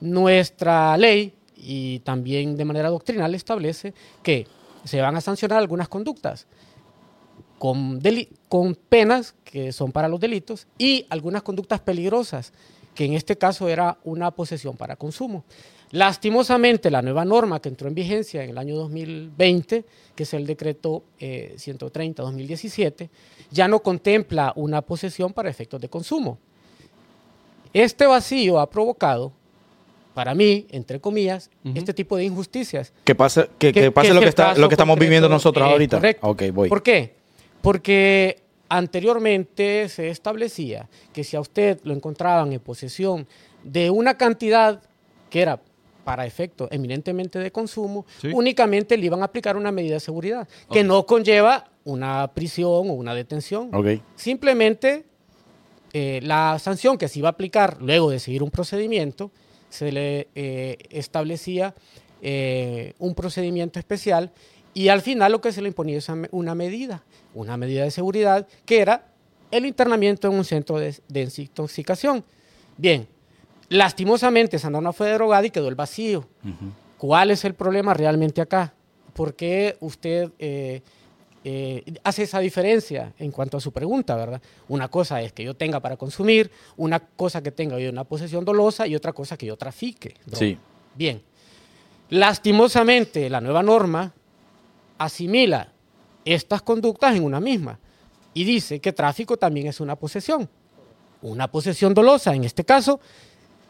Nuestra 0.00 0.96
ley, 0.96 1.34
y 1.56 1.98
también 1.98 2.56
de 2.56 2.64
manera 2.64 2.88
doctrinal, 2.88 3.34
establece 3.34 3.92
que 4.22 4.46
se 4.84 5.02
van 5.02 5.16
a 5.16 5.20
sancionar 5.20 5.58
algunas 5.58 5.88
conductas 5.88 6.46
con, 7.58 8.00
deli- 8.00 8.28
con 8.48 8.74
penas 8.74 9.34
que 9.44 9.72
son 9.72 9.92
para 9.92 10.08
los 10.08 10.20
delitos 10.20 10.66
y 10.78 11.06
algunas 11.10 11.42
conductas 11.42 11.80
peligrosas, 11.80 12.52
que 12.94 13.04
en 13.04 13.14
este 13.14 13.36
caso 13.36 13.68
era 13.68 13.98
una 14.04 14.30
posesión 14.30 14.76
para 14.76 14.96
consumo. 14.96 15.44
Lastimosamente, 15.90 16.90
la 16.90 17.00
nueva 17.00 17.24
norma 17.24 17.60
que 17.60 17.70
entró 17.70 17.88
en 17.88 17.94
vigencia 17.94 18.44
en 18.44 18.50
el 18.50 18.58
año 18.58 18.76
2020, 18.76 19.84
que 20.14 20.22
es 20.22 20.34
el 20.34 20.46
decreto 20.46 21.02
eh, 21.18 21.54
130-2017, 21.56 23.08
ya 23.50 23.68
no 23.68 23.80
contempla 23.80 24.52
una 24.56 24.82
posesión 24.82 25.32
para 25.32 25.48
efectos 25.48 25.80
de 25.80 25.88
consumo. 25.88 26.38
Este 27.72 28.06
vacío 28.06 28.58
ha 28.60 28.68
provocado, 28.68 29.32
para 30.14 30.34
mí, 30.34 30.66
entre 30.70 31.00
comillas, 31.00 31.50
este 31.74 31.94
tipo 31.94 32.16
de 32.16 32.24
injusticias. 32.24 32.92
Que 33.04 33.14
pase, 33.14 33.48
que, 33.58 33.72
que 33.72 33.80
Que- 33.82 33.90
pase 33.92 34.08
que 34.08 34.14
lo 34.14 34.20
que, 34.20 34.28
está, 34.28 34.54
lo 34.54 34.68
que 34.68 34.74
estamos 34.74 34.98
viviendo 34.98 35.28
nosotros 35.28 35.66
eh, 35.66 35.70
ahorita. 35.72 35.96
correcto. 35.98 36.26
Ok, 36.28 36.42
voy. 36.52 36.68
¿Por 36.68 36.82
qué? 36.82 37.14
Porque 37.62 38.42
anteriormente 38.68 39.88
se 39.88 40.10
establecía 40.10 40.88
que 41.12 41.24
si 41.24 41.36
a 41.36 41.40
usted 41.40 41.80
lo 41.84 41.94
encontraban 41.94 42.52
en 42.52 42.60
posesión 42.60 43.26
de 43.64 43.90
una 43.90 44.16
cantidad 44.16 44.82
que 45.30 45.42
era 45.42 45.60
para 46.04 46.24
efecto 46.26 46.68
eminentemente 46.70 47.38
de 47.38 47.50
consumo, 47.50 48.06
Sí. 48.20 48.28
únicamente 48.32 48.96
le 48.96 49.06
iban 49.06 49.20
a 49.22 49.26
aplicar 49.26 49.56
una 49.56 49.70
medida 49.72 49.94
de 49.94 50.00
seguridad, 50.00 50.48
que 50.70 50.82
no 50.82 51.04
conlleva 51.04 51.70
una 51.84 52.30
prisión 52.32 52.88
o 52.90 52.94
una 52.94 53.14
detención. 53.14 53.70
Simplemente 54.16 55.04
eh, 55.92 56.20
la 56.22 56.58
sanción 56.58 56.96
que 56.98 57.08
se 57.08 57.18
iba 57.18 57.28
a 57.28 57.32
aplicar 57.32 57.80
luego 57.82 58.10
de 58.10 58.20
seguir 58.20 58.42
un 58.42 58.50
procedimiento, 58.50 59.30
se 59.70 59.92
le 59.92 60.28
eh, 60.34 60.76
establecía 60.90 61.74
eh, 62.22 62.94
un 62.98 63.14
procedimiento 63.14 63.78
especial 63.78 64.32
y 64.82 64.88
al 64.88 65.00
final 65.02 65.32
lo 65.32 65.40
que 65.40 65.50
se 65.52 65.60
le 65.62 65.68
imponía 65.68 65.98
es 65.98 66.08
una 66.08 66.16
me- 66.16 66.28
una 66.30 66.54
medida, 66.54 67.02
una 67.34 67.56
medida 67.56 67.82
de 67.84 67.90
seguridad 67.90 68.46
que 68.64 68.80
era 68.80 69.06
el 69.50 69.66
internamiento 69.66 70.28
en 70.28 70.34
un 70.34 70.44
centro 70.44 70.78
de 70.78 70.94
desintoxicación. 71.08 72.22
Bien, 72.76 73.08
lastimosamente 73.70 74.56
esa 74.56 74.70
norma 74.70 74.92
fue 74.92 75.08
derogada 75.08 75.44
y 75.46 75.50
quedó 75.50 75.68
el 75.68 75.74
vacío. 75.74 76.28
¿Cuál 76.96 77.30
es 77.30 77.44
el 77.44 77.54
problema 77.54 77.94
realmente 77.94 78.40
acá? 78.40 78.72
¿Por 79.14 79.34
qué 79.34 79.76
usted 79.80 80.30
eh, 80.38 80.82
eh, 81.44 81.82
hace 82.04 82.22
esa 82.24 82.38
diferencia 82.40 83.12
en 83.18 83.30
cuanto 83.32 83.56
a 83.56 83.60
su 83.60 83.72
pregunta, 83.72 84.14
verdad? 84.16 84.40
Una 84.68 84.88
cosa 84.88 85.20
es 85.22 85.32
que 85.32 85.42
yo 85.44 85.54
tenga 85.54 85.80
para 85.80 85.96
consumir, 85.96 86.50
una 86.76 87.00
cosa 87.00 87.42
que 87.42 87.50
tenga 87.50 87.78
yo 87.80 87.90
una 87.90 88.04
posesión 88.04 88.44
dolosa 88.44 88.86
y 88.86 88.94
otra 88.94 89.12
cosa 89.12 89.36
que 89.36 89.46
yo 89.46 89.56
trafique. 89.56 90.14
Sí. 90.32 90.56
Bien. 90.94 91.20
Lastimosamente, 92.10 93.28
la 93.28 93.40
nueva 93.40 93.62
norma 93.62 94.12
asimila 94.98 95.72
estas 96.24 96.62
conductas 96.62 97.14
en 97.16 97.24
una 97.24 97.40
misma 97.40 97.78
y 98.34 98.44
dice 98.44 98.80
que 98.80 98.92
tráfico 98.92 99.36
también 99.36 99.66
es 99.68 99.80
una 99.80 99.96
posesión. 99.96 100.48
Una 101.22 101.50
posesión 101.50 101.94
dolosa, 101.94 102.34
en 102.34 102.44
este 102.44 102.64
caso, 102.64 103.00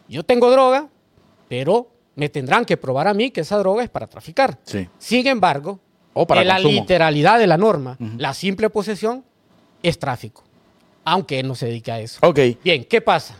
yo 0.07 0.23
tengo 0.23 0.51
droga, 0.51 0.87
pero 1.47 1.89
me 2.15 2.29
tendrán 2.29 2.65
que 2.65 2.77
probar 2.77 3.07
a 3.07 3.13
mí 3.13 3.31
que 3.31 3.41
esa 3.41 3.57
droga 3.57 3.83
es 3.83 3.89
para 3.89 4.05
traficar. 4.07 4.59
Sí. 4.63 4.87
Sin 4.99 5.25
embargo, 5.25 5.79
O 6.13 6.27
para 6.27 6.41
en 6.41 6.47
la 6.47 6.55
consumo. 6.55 6.73
literalidad 6.81 7.39
de 7.39 7.47
la 7.47 7.57
norma, 7.57 7.97
la 8.17 8.33
simple 8.33 8.69
posesión 8.69 9.23
es 9.81 9.97
tráfico, 9.97 10.43
aunque 11.05 11.39
él 11.39 11.47
no 11.47 11.55
se 11.55 11.67
dedica 11.67 11.95
a 11.95 11.99
eso. 12.01 12.19
Ok. 12.21 12.39
Bien, 12.63 12.83
¿qué 12.83 13.01
pasa? 13.01 13.35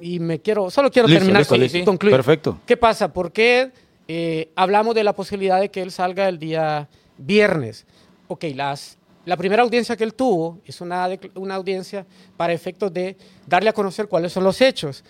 Y 0.00 0.18
me 0.20 0.40
quiero, 0.40 0.70
solo 0.70 0.90
quiero 0.90 1.08
Listo, 1.08 1.18
terminar 1.20 1.40
listo, 1.40 1.54
con 1.54 1.60
listo. 1.60 1.84
concluir. 1.84 2.16
Perfecto. 2.16 2.60
¿Qué 2.64 2.76
pasa? 2.76 3.12
¿Por 3.12 3.32
qué 3.32 3.70
eh, 4.06 4.50
hablamos 4.54 4.94
de 4.94 5.04
la 5.04 5.14
posibilidad 5.14 5.60
de 5.60 5.70
que 5.70 5.82
él 5.82 5.90
salga 5.90 6.28
el 6.28 6.38
día 6.38 6.88
viernes? 7.18 7.86
Ok, 8.28 8.44
las, 8.54 8.96
la 9.24 9.36
primera 9.36 9.62
audiencia 9.62 9.96
que 9.96 10.04
él 10.04 10.14
tuvo 10.14 10.58
es 10.64 10.80
una, 10.80 11.08
una 11.34 11.56
audiencia 11.56 12.06
para 12.36 12.52
efectos 12.52 12.92
de 12.92 13.16
darle 13.46 13.70
a 13.70 13.72
conocer 13.72 14.08
cuáles 14.08 14.32
son 14.32 14.44
los 14.44 14.60
hechos. 14.60 15.04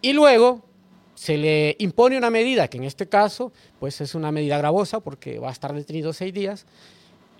Y 0.00 0.12
luego 0.12 0.62
se 1.14 1.36
le 1.38 1.74
impone 1.78 2.18
una 2.18 2.30
medida, 2.30 2.68
que 2.68 2.76
en 2.76 2.84
este 2.84 3.08
caso 3.08 3.52
pues 3.80 4.00
es 4.00 4.14
una 4.14 4.30
medida 4.30 4.58
gravosa 4.58 5.00
porque 5.00 5.38
va 5.38 5.48
a 5.48 5.52
estar 5.52 5.72
detenido 5.72 6.12
seis 6.12 6.32
días. 6.32 6.66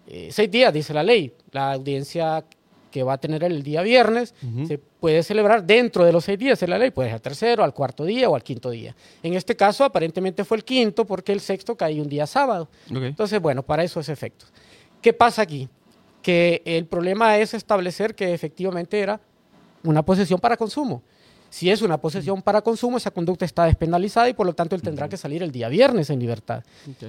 Eh, 0.09 0.31
seis 0.33 0.51
días, 0.51 0.73
dice 0.73 0.95
la 0.95 1.03
ley. 1.03 1.33
La 1.53 1.73
audiencia 1.73 2.45
que 2.91 3.03
va 3.03 3.15
a 3.15 3.19
tener 3.19 3.45
el 3.45 3.63
día 3.63 3.83
viernes 3.83 4.35
se 4.67 4.79
puede 4.79 5.23
celebrar 5.23 5.65
dentro 5.65 6.05
de 6.05 6.13
los 6.13 6.25
seis 6.25 6.39
días 6.39 6.59
de 6.61 6.69
la 6.69 6.79
ley, 6.79 6.91
puede 6.91 7.09
ser 7.09 7.15
al 7.15 7.21
tercero, 7.21 7.65
al 7.65 7.75
cuarto 7.75 8.05
día 8.05 8.29
o 8.29 8.35
al 8.35 8.43
quinto 8.43 8.71
día. 8.71 8.95
En 9.23 9.35
este 9.35 9.55
caso, 9.57 9.85
aparentemente 9.85 10.45
fue 10.45 10.57
el 10.57 10.65
quinto 10.65 11.05
porque 11.05 11.33
el 11.33 11.41
sexto 11.41 11.77
cae 11.77 12.01
un 12.01 12.09
día 12.09 12.27
sábado. 12.27 12.69
Entonces, 12.91 13.41
bueno, 13.41 13.63
para 13.63 13.85
esos 13.85 14.09
efectos. 14.09 14.53
¿Qué 15.03 15.13
pasa 15.13 15.43
aquí? 15.43 15.69
Que 16.23 16.63
el 16.65 16.87
problema 16.87 17.39
es 17.39 17.55
establecer 17.55 18.15
que 18.15 18.33
efectivamente 18.33 18.99
era 18.99 19.21
una 19.85 20.03
posesión 20.03 20.41
para 20.41 20.57
consumo. 20.57 21.03
Si 21.51 21.71
es 21.71 21.83
una 21.83 21.99
posesión 21.99 22.43
para 22.43 22.63
consumo, 22.63 22.97
esa 22.97 23.11
conducta 23.11 23.45
está 23.45 23.65
despenalizada 23.65 24.29
y 24.29 24.35
por 24.35 24.47
lo 24.47 24.55
tanto 24.55 24.75
él 24.75 24.83
tendrá 24.83 25.09
que 25.09 25.17
salir 25.17 25.43
el 25.43 25.53
día 25.53 25.69
viernes 25.69 26.11
en 26.11 26.21
libertad. 26.21 26.63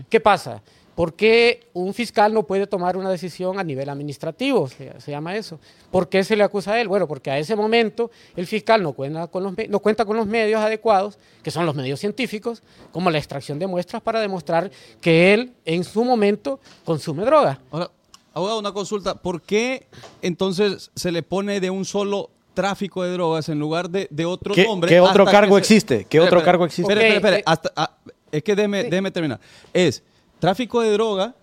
¿Qué 0.09 0.19
pasa? 0.19 0.61
¿Por 0.97 1.13
qué 1.13 1.67
un 1.73 1.93
fiscal 1.93 2.33
no 2.33 2.41
puede 2.41 2.65
tomar 2.65 2.97
una 2.97 3.11
decisión 3.11 3.59
a 3.59 3.63
nivel 3.63 3.87
administrativo? 3.87 4.67
Se, 4.67 4.99
se 4.99 5.11
llama 5.11 5.35
eso. 5.35 5.59
¿Por 5.91 6.09
qué 6.09 6.23
se 6.23 6.35
le 6.35 6.41
acusa 6.41 6.73
a 6.73 6.81
él? 6.81 6.87
Bueno, 6.87 7.07
porque 7.07 7.29
a 7.29 7.37
ese 7.37 7.55
momento 7.55 8.09
el 8.35 8.47
fiscal 8.47 8.81
no 8.81 8.93
cuenta, 8.93 9.27
con 9.27 9.43
los, 9.43 9.53
no 9.69 9.79
cuenta 9.79 10.05
con 10.05 10.17
los 10.17 10.25
medios 10.25 10.59
adecuados, 10.59 11.19
que 11.43 11.51
son 11.51 11.67
los 11.67 11.75
medios 11.75 11.99
científicos, 11.99 12.63
como 12.91 13.11
la 13.11 13.19
extracción 13.19 13.59
de 13.59 13.67
muestras 13.67 14.01
para 14.01 14.19
demostrar 14.19 14.71
que 14.99 15.35
él 15.35 15.53
en 15.65 15.83
su 15.83 16.03
momento 16.03 16.59
consume 16.83 17.25
droga. 17.25 17.61
Ahora, 17.69 17.91
abogado, 18.33 18.57
una 18.57 18.71
consulta. 18.71 19.21
¿Por 19.21 19.43
qué 19.43 19.85
entonces 20.23 20.89
se 20.95 21.11
le 21.11 21.21
pone 21.21 21.59
de 21.59 21.69
un 21.69 21.85
solo 21.85 22.31
tráfico 22.61 23.03
de 23.03 23.11
drogas 23.13 23.47
en 23.49 23.59
lugar 23.59 23.89
de, 23.89 24.07
de 24.09 24.25
otro 24.25 24.53
¿Qué- 24.55 24.65
nombre? 24.65 24.89
qué 24.89 24.99
otro 24.99 25.25
cargo 25.25 25.55
que 25.57 25.63
se- 25.63 25.75
existe? 25.75 26.05
¿Qué 26.09 26.19
otro 26.19 26.43
cargo 26.43 26.65
existe? 26.65 26.91
Espere, 26.91 27.15
espere, 27.15 27.37
espere. 27.37 27.37
Ok, 27.37 27.39
eh, 27.41 27.69
Hasta- 27.69 27.71
ah, 27.75 27.97
es 28.31 28.43
que 28.43 28.55
déjeme, 28.55 28.83
déjeme 28.85 29.11
terminar. 29.11 29.39
Es 29.73 30.03
tráfico 30.39 30.81
de 30.81 30.91
droga 30.91 31.35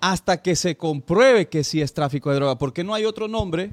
hasta 0.00 0.40
que 0.42 0.54
se 0.54 0.76
compruebe 0.76 1.48
que 1.48 1.64
sí 1.64 1.80
es 1.80 1.92
tráfico 1.94 2.30
de 2.30 2.36
droga. 2.36 2.56
¿Por 2.58 2.72
qué 2.72 2.84
no 2.84 2.94
hay 2.94 3.04
otro 3.04 3.28
nombre? 3.28 3.70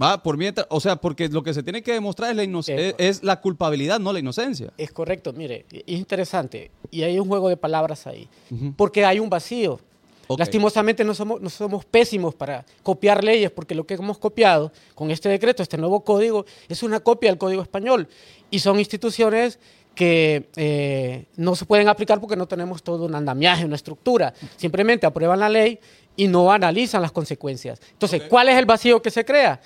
¿Va? 0.00 0.22
Por 0.22 0.36
mientras, 0.36 0.66
o 0.68 0.78
sea, 0.78 0.96
porque 0.96 1.26
lo 1.30 1.42
que 1.42 1.54
se 1.54 1.62
tiene 1.62 1.82
que 1.82 1.92
demostrar 1.94 2.30
es 2.30 2.36
la, 2.36 2.44
inoc- 2.44 2.68
es, 2.68 2.94
es 2.98 3.22
la 3.22 3.40
culpabilidad, 3.40 3.98
no 3.98 4.12
la 4.12 4.18
inocencia. 4.18 4.70
Es 4.76 4.92
correcto, 4.92 5.32
mire, 5.32 5.64
es 5.72 5.82
interesante. 5.98 6.70
Y 6.90 7.02
hay 7.02 7.18
un 7.18 7.26
juego 7.26 7.48
de 7.48 7.56
palabras 7.56 8.06
ahí. 8.06 8.28
Porque 8.76 9.06
hay 9.06 9.18
un 9.18 9.30
vacío. 9.30 9.80
Ok. 10.26 10.38
Lastimosamente 10.38 11.04
no 11.04 11.14
somos, 11.14 11.40
no 11.40 11.50
somos 11.50 11.84
pésimos 11.84 12.34
para 12.34 12.64
copiar 12.82 13.22
leyes, 13.22 13.50
porque 13.50 13.74
lo 13.74 13.86
que 13.86 13.94
hemos 13.94 14.18
copiado 14.18 14.72
con 14.94 15.10
este 15.10 15.28
decreto, 15.28 15.62
este 15.62 15.78
nuevo 15.78 16.04
código, 16.04 16.46
es 16.68 16.82
una 16.82 17.00
copia 17.00 17.30
del 17.30 17.38
código 17.38 17.62
español. 17.62 18.08
Y 18.50 18.58
son 18.58 18.78
instituciones 18.78 19.58
que 19.94 20.48
eh, 20.56 21.26
no 21.36 21.56
se 21.56 21.64
pueden 21.64 21.88
aplicar 21.88 22.20
porque 22.20 22.36
no 22.36 22.46
tenemos 22.46 22.82
todo 22.82 23.06
un 23.06 23.14
andamiaje, 23.14 23.64
una 23.64 23.76
estructura. 23.76 24.34
Simplemente 24.56 25.06
aprueban 25.06 25.40
la 25.40 25.48
ley 25.48 25.78
y 26.16 26.28
no 26.28 26.52
analizan 26.52 27.02
las 27.02 27.12
consecuencias. 27.12 27.80
Entonces, 27.92 28.22
¿cuál 28.28 28.48
es 28.48 28.58
el 28.58 28.66
vacío 28.66 29.00
que 29.00 29.10
se 29.10 29.24
crea? 29.24 29.60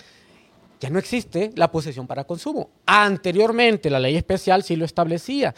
ya 0.80 0.88
no 0.88 0.98
existe 0.98 1.52
la 1.54 1.70
posesión 1.70 2.06
para 2.06 2.24
consumo. 2.24 2.70
Anteriormente 2.86 3.90
la 3.90 4.00
ley 4.00 4.16
especial 4.16 4.64
sí 4.64 4.76
lo 4.76 4.86
establecía. 4.86 5.54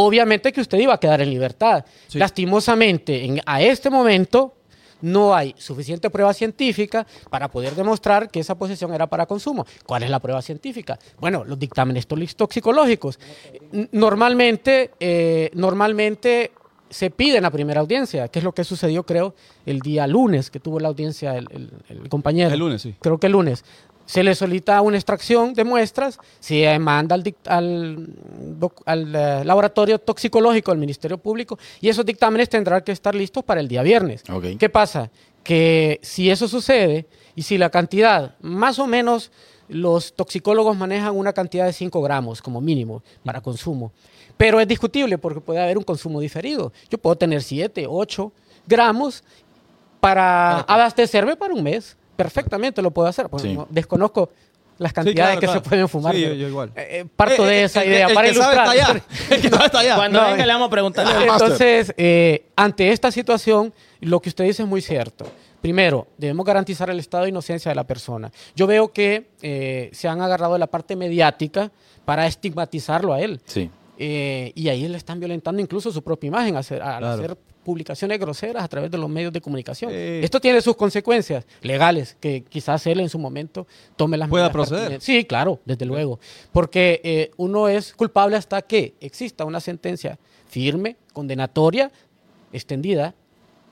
Obviamente 0.00 0.52
que 0.52 0.60
usted 0.60 0.78
iba 0.78 0.94
a 0.94 1.00
quedar 1.00 1.20
en 1.20 1.30
libertad. 1.30 1.84
Sí. 2.06 2.18
Lastimosamente, 2.18 3.24
en- 3.24 3.40
a 3.44 3.60
este 3.62 3.90
momento 3.90 4.54
no 5.00 5.34
hay 5.34 5.54
suficiente 5.58 6.10
prueba 6.10 6.32
científica 6.34 7.06
para 7.30 7.48
poder 7.48 7.74
demostrar 7.74 8.30
que 8.30 8.40
esa 8.40 8.56
posesión 8.56 8.92
era 8.94 9.06
para 9.06 9.26
consumo. 9.26 9.64
¿Cuál 9.86 10.02
es 10.04 10.10
la 10.10 10.18
prueba 10.18 10.42
científica? 10.42 10.98
Bueno, 11.20 11.44
los 11.44 11.58
dictámenes 11.58 12.06
tox- 12.08 12.34
toxicológicos. 12.36 13.18
Normalmente, 13.92 14.90
eh, 15.00 15.50
normalmente 15.54 16.52
se 16.90 17.10
pide 17.10 17.36
en 17.36 17.42
la 17.42 17.50
primera 17.50 17.80
audiencia, 17.80 18.28
que 18.28 18.38
es 18.38 18.44
lo 18.44 18.52
que 18.52 18.64
sucedió, 18.64 19.04
creo, 19.04 19.34
el 19.66 19.80
día 19.80 20.06
lunes, 20.06 20.50
que 20.50 20.58
tuvo 20.58 20.80
la 20.80 20.88
audiencia 20.88 21.36
el, 21.36 21.46
el- 21.50 21.70
el 21.88 22.08
compañero. 22.08 22.50
El 22.52 22.58
lunes, 22.60 22.82
sí. 22.82 22.94
Creo 23.00 23.18
que 23.18 23.26
el 23.26 23.32
lunes. 23.32 23.64
Se 24.08 24.22
le 24.22 24.34
solicita 24.34 24.80
una 24.80 24.96
extracción 24.96 25.52
de 25.52 25.64
muestras, 25.64 26.18
se 26.40 26.78
manda 26.78 27.14
al, 27.14 27.34
al, 28.86 29.14
eh, 29.14 29.44
laboratorio 29.44 29.98
toxicológico 29.98 30.70
del 30.70 30.80
Ministerio 30.80 31.18
Público 31.18 31.58
y 31.82 31.90
esos 31.90 32.06
dictámenes 32.06 32.48
tendrán 32.48 32.80
que 32.80 32.92
estar 32.92 33.14
listos 33.14 33.44
para 33.44 33.60
el 33.60 33.68
día 33.68 33.82
viernes. 33.82 34.22
Ok. 34.32 34.56
¿Qué 34.58 34.70
pasa? 34.70 35.10
Que 35.44 36.00
si 36.02 36.30
eso 36.30 36.48
sucede 36.48 37.06
y 37.36 37.42
si 37.42 37.58
la 37.58 37.68
cantidad, 37.68 38.34
más 38.40 38.78
o 38.78 38.86
menos 38.86 39.30
los 39.68 40.14
toxicólogos 40.14 40.74
manejan 40.74 41.14
una 41.14 41.34
cantidad 41.34 41.66
de 41.66 41.74
5 41.74 42.00
gramos 42.00 42.40
como 42.40 42.62
mínimo 42.62 43.02
para 43.22 43.42
consumo, 43.42 43.92
pero 44.38 44.58
es 44.58 44.66
discutible 44.66 45.18
porque 45.18 45.42
puede 45.42 45.60
haber 45.60 45.76
un 45.76 45.84
consumo 45.84 46.18
diferido. 46.18 46.72
Yo 46.88 46.96
puedo 46.96 47.14
tener 47.16 47.42
7, 47.42 47.84
8 47.86 48.32
gramos 48.66 49.22
para 50.00 50.60
abastecerme 50.60 51.36
para 51.36 51.52
un 51.52 51.62
mes. 51.62 51.97
Perfectamente 52.18 52.82
lo 52.82 52.90
puedo 52.90 53.06
hacer. 53.06 53.28
Pues, 53.28 53.44
Sí. 53.44 53.54
no- 53.54 53.68
desconozco 53.70 54.30
las 54.78 54.92
cantidades 54.92 55.38
claro, 55.38 55.40
que 55.40 55.46
claro. 55.46 55.62
se 55.62 55.68
pueden 55.68 55.88
fumar. 55.88 56.14
Sí, 56.16 56.20
yo- 56.22 56.34
yo 56.34 56.48
igual. 56.48 56.72
eh, 56.74 57.04
parto 57.14 57.44
Eh, 57.46 57.50
de 57.50 57.60
eh, 57.60 57.64
esa 57.64 57.84
idea 57.84 58.08
el 58.08 58.14
para 58.14 58.28
que 58.28 58.34
sabe 58.34 58.56
está 58.56 58.70
allá. 58.72 59.02
El 59.30 59.40
que 59.40 59.48
sabe 59.48 59.66
está 59.66 59.78
allá. 59.78 59.94
Cuando 59.94 60.20
No, 60.20 60.26
venga 60.30 60.42
eh. 60.42 60.46
le 60.48 60.52
vamos 60.52 60.66
a 60.66 60.70
preguntar. 60.70 61.06
Entonces, 61.22 61.94
eh, 61.96 62.46
ante 62.56 62.90
esta 62.90 63.12
situación, 63.12 63.72
lo 64.00 64.20
que 64.20 64.30
usted 64.30 64.44
dice 64.44 64.62
es 64.64 64.68
muy 64.68 64.82
cierto. 64.82 65.26
Primero, 65.60 66.08
debemos 66.16 66.44
garantizar 66.44 66.90
el 66.90 66.98
estado 66.98 67.22
de 67.24 67.30
inocencia 67.30 67.68
de 67.70 67.74
la 67.76 67.84
persona. 67.84 68.30
Yo 68.56 68.66
veo 68.66 68.92
que 68.92 69.28
eh, 69.42 69.90
se 69.92 70.08
han 70.08 70.20
agarrado 70.20 70.54
de 70.54 70.58
la 70.58 70.66
parte 70.68 70.96
mediática 70.96 71.70
para 72.04 72.26
estigmatizarlo 72.26 73.12
a 73.12 73.20
él. 73.20 73.40
Sí. 73.44 73.70
Eh, 74.00 74.52
y 74.54 74.68
ahí 74.68 74.86
le 74.86 74.96
están 74.96 75.18
violentando 75.18 75.60
incluso 75.60 75.90
su 75.92 76.02
propia 76.02 76.28
imagen 76.28 76.56
hacer- 76.56 76.80
al 76.82 76.98
Claro. 77.00 77.14
hacer 77.22 77.36
publicaciones 77.68 78.18
groseras 78.18 78.64
a 78.64 78.68
través 78.68 78.90
de 78.90 78.96
los 78.96 79.10
medios 79.10 79.30
de 79.30 79.42
comunicación. 79.42 79.90
Eh. 79.92 80.22
Esto 80.24 80.40
tiene 80.40 80.62
sus 80.62 80.74
consecuencias 80.74 81.44
legales, 81.60 82.16
que 82.18 82.42
quizás 82.48 82.86
él 82.86 82.98
en 83.00 83.10
su 83.10 83.18
momento 83.18 83.66
tome 83.94 84.16
las 84.16 84.30
Pueda 84.30 84.50
proceder. 84.50 85.02
Sí, 85.02 85.26
claro, 85.26 85.60
desde 85.66 85.84
luego. 85.84 86.18
Porque 86.50 87.02
eh, 87.04 87.30
uno 87.36 87.68
es 87.68 87.92
culpable 87.92 88.36
hasta 88.36 88.62
que 88.62 88.94
exista 89.02 89.44
una 89.44 89.60
sentencia 89.60 90.18
firme, 90.48 90.96
condenatoria, 91.12 91.90
extendida 92.54 93.14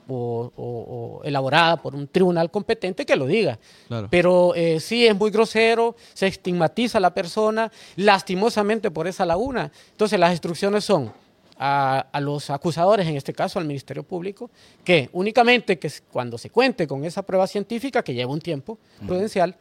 o, 0.07 0.51
o- 0.55 1.19
o 1.19 1.23
elaborada 1.23 1.77
por 1.81 1.95
un 1.95 2.07
tribunal 2.07 2.51
competente 2.51 3.03
que 3.03 3.15
lo 3.15 3.25
diga. 3.25 3.57
Claro. 3.87 4.07
Pero 4.11 4.53
eh, 4.53 4.79
sí 4.79 5.07
es 5.07 5.15
muy 5.15 5.31
grosero, 5.31 5.95
se 6.13 6.27
estigmatiza 6.27 6.99
a 6.99 7.01
la 7.01 7.15
persona, 7.15 7.71
lastimosamente 7.95 8.91
por 8.91 9.07
esa 9.07 9.25
laguna. 9.25 9.71
Entonces 9.91 10.19
las 10.19 10.31
instrucciones 10.31 10.83
son 10.85 11.11
a, 11.59 12.05
a 12.11 12.21
los 12.21 12.49
acusadores, 12.49 13.07
en 13.07 13.15
este 13.17 13.33
caso 13.33 13.57
al 13.59 13.65
Ministerio 13.65 14.03
Público, 14.03 14.49
que 14.83 15.09
únicamente 15.13 15.79
que 15.79 15.91
cuando 16.11 16.37
se 16.37 16.49
cuente 16.49 16.87
con 16.87 17.03
esa 17.05 17.23
prueba 17.23 17.47
científica, 17.47 18.03
que 18.03 18.13
lleva 18.13 18.31
un 18.31 18.39
tiempo 18.41 18.77
prudencial, 19.05 19.55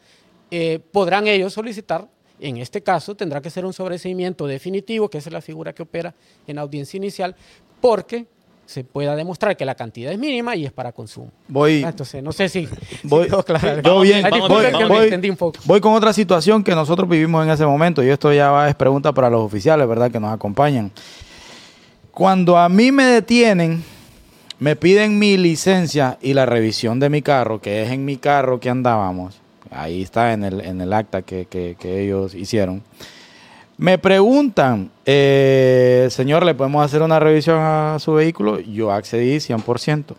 eh, 0.51 0.79
podrán 0.93 1.27
ellos 1.27 1.53
solicitar, 1.53 2.07
en 2.39 2.59
este 2.59 2.83
caso 2.83 3.15
tendrá 3.15 3.41
que 3.41 3.49
ser 3.51 3.65
un 3.65 3.73
sobreseimiento 3.73 4.47
definitivo, 4.47 5.09
que 5.09 5.19
esa 5.19 5.31
es 5.31 5.33
la 5.33 5.41
figura 5.41 5.73
que 5.73 5.83
opera 5.83 6.15
en 6.47 6.59
audiencia 6.59 6.99
inicial, 6.99 7.35
porque 7.81 8.27
se 8.67 8.83
pueda 8.83 9.15
demostrar 9.15 9.57
que 9.57 9.65
la 9.65 9.77
cantidad 9.77 10.13
es 10.13 10.19
mínima 10.19 10.57
y 10.57 10.65
es 10.67 10.73
para 10.73 10.91
consumo. 10.93 11.31
Voy, 11.47 11.85
Ah, 11.85 11.91
Entonces, 11.91 12.21
no 12.23 12.33
sé 12.33 12.49
si... 12.49 12.69
voy, 13.05 13.25
si 13.25 13.31
quedó 13.31 13.45
claro. 13.45 13.81
yo 13.81 14.01
bien, 14.01 14.25
Ay, 14.27 14.41
voy, 14.41 14.49
voy- 14.89 14.99
extendí 15.05 15.31
un 15.31 15.37
poco. 15.37 15.59
voy 15.65 15.81
con 15.81 15.95
otra 15.95 16.13
situación 16.13 16.65
que 16.65 16.75
nosotros 16.75 17.09
vivimos 17.09 17.45
en 17.45 17.51
ese 17.53 17.65
momento 17.65 18.03
y 18.03 18.09
esto 18.09 18.33
ya 18.33 18.51
va, 18.51 18.69
es 18.69 18.75
pregunta 18.75 19.13
para 19.13 19.31
los 19.31 19.41
oficiales, 19.41 19.87
¿verdad? 19.89 20.11
Que 20.11 20.19
nos 20.19 20.33
acompañan. 20.35 20.91
Cuando 22.17 22.57
a 22.57 22.71
mí 22.71 22.93
me 22.93 23.05
detienen, 23.05 23.85
me 24.59 24.75
piden 24.75 25.19
mi 25.19 25.37
licencia 25.37 26.17
y 26.23 26.33
la 26.33 26.47
revisión 26.47 26.99
de 26.99 27.11
mi 27.11 27.21
carro, 27.21 27.61
que 27.61 27.83
es 27.83 27.91
en 27.91 28.07
mi 28.07 28.17
carro 28.17 28.59
que 28.59 28.71
andábamos, 28.71 29.39
ahí 29.71 30.01
está 30.01 30.33
en 30.33 30.43
el, 30.43 30.63
en 30.63 30.81
el 30.81 30.95
acta 30.95 31.21
que, 31.21 31.45
que- 31.45 31.77
ellos 32.03 32.35
hicieron. 32.35 32.83
Me 33.77 33.99
preguntan, 33.99 34.91
eh, 35.05 36.09
señor, 36.11 36.47
¿le 36.47 36.55
podemos 36.55 36.83
hacer 36.83 37.03
una 37.03 37.21
revisión 37.21 37.59
a 37.61 37.99
su 38.01 38.15
vehículo? 38.15 38.61
Yo 38.61 38.91
accedí 38.93 39.37
100%. 39.37 40.15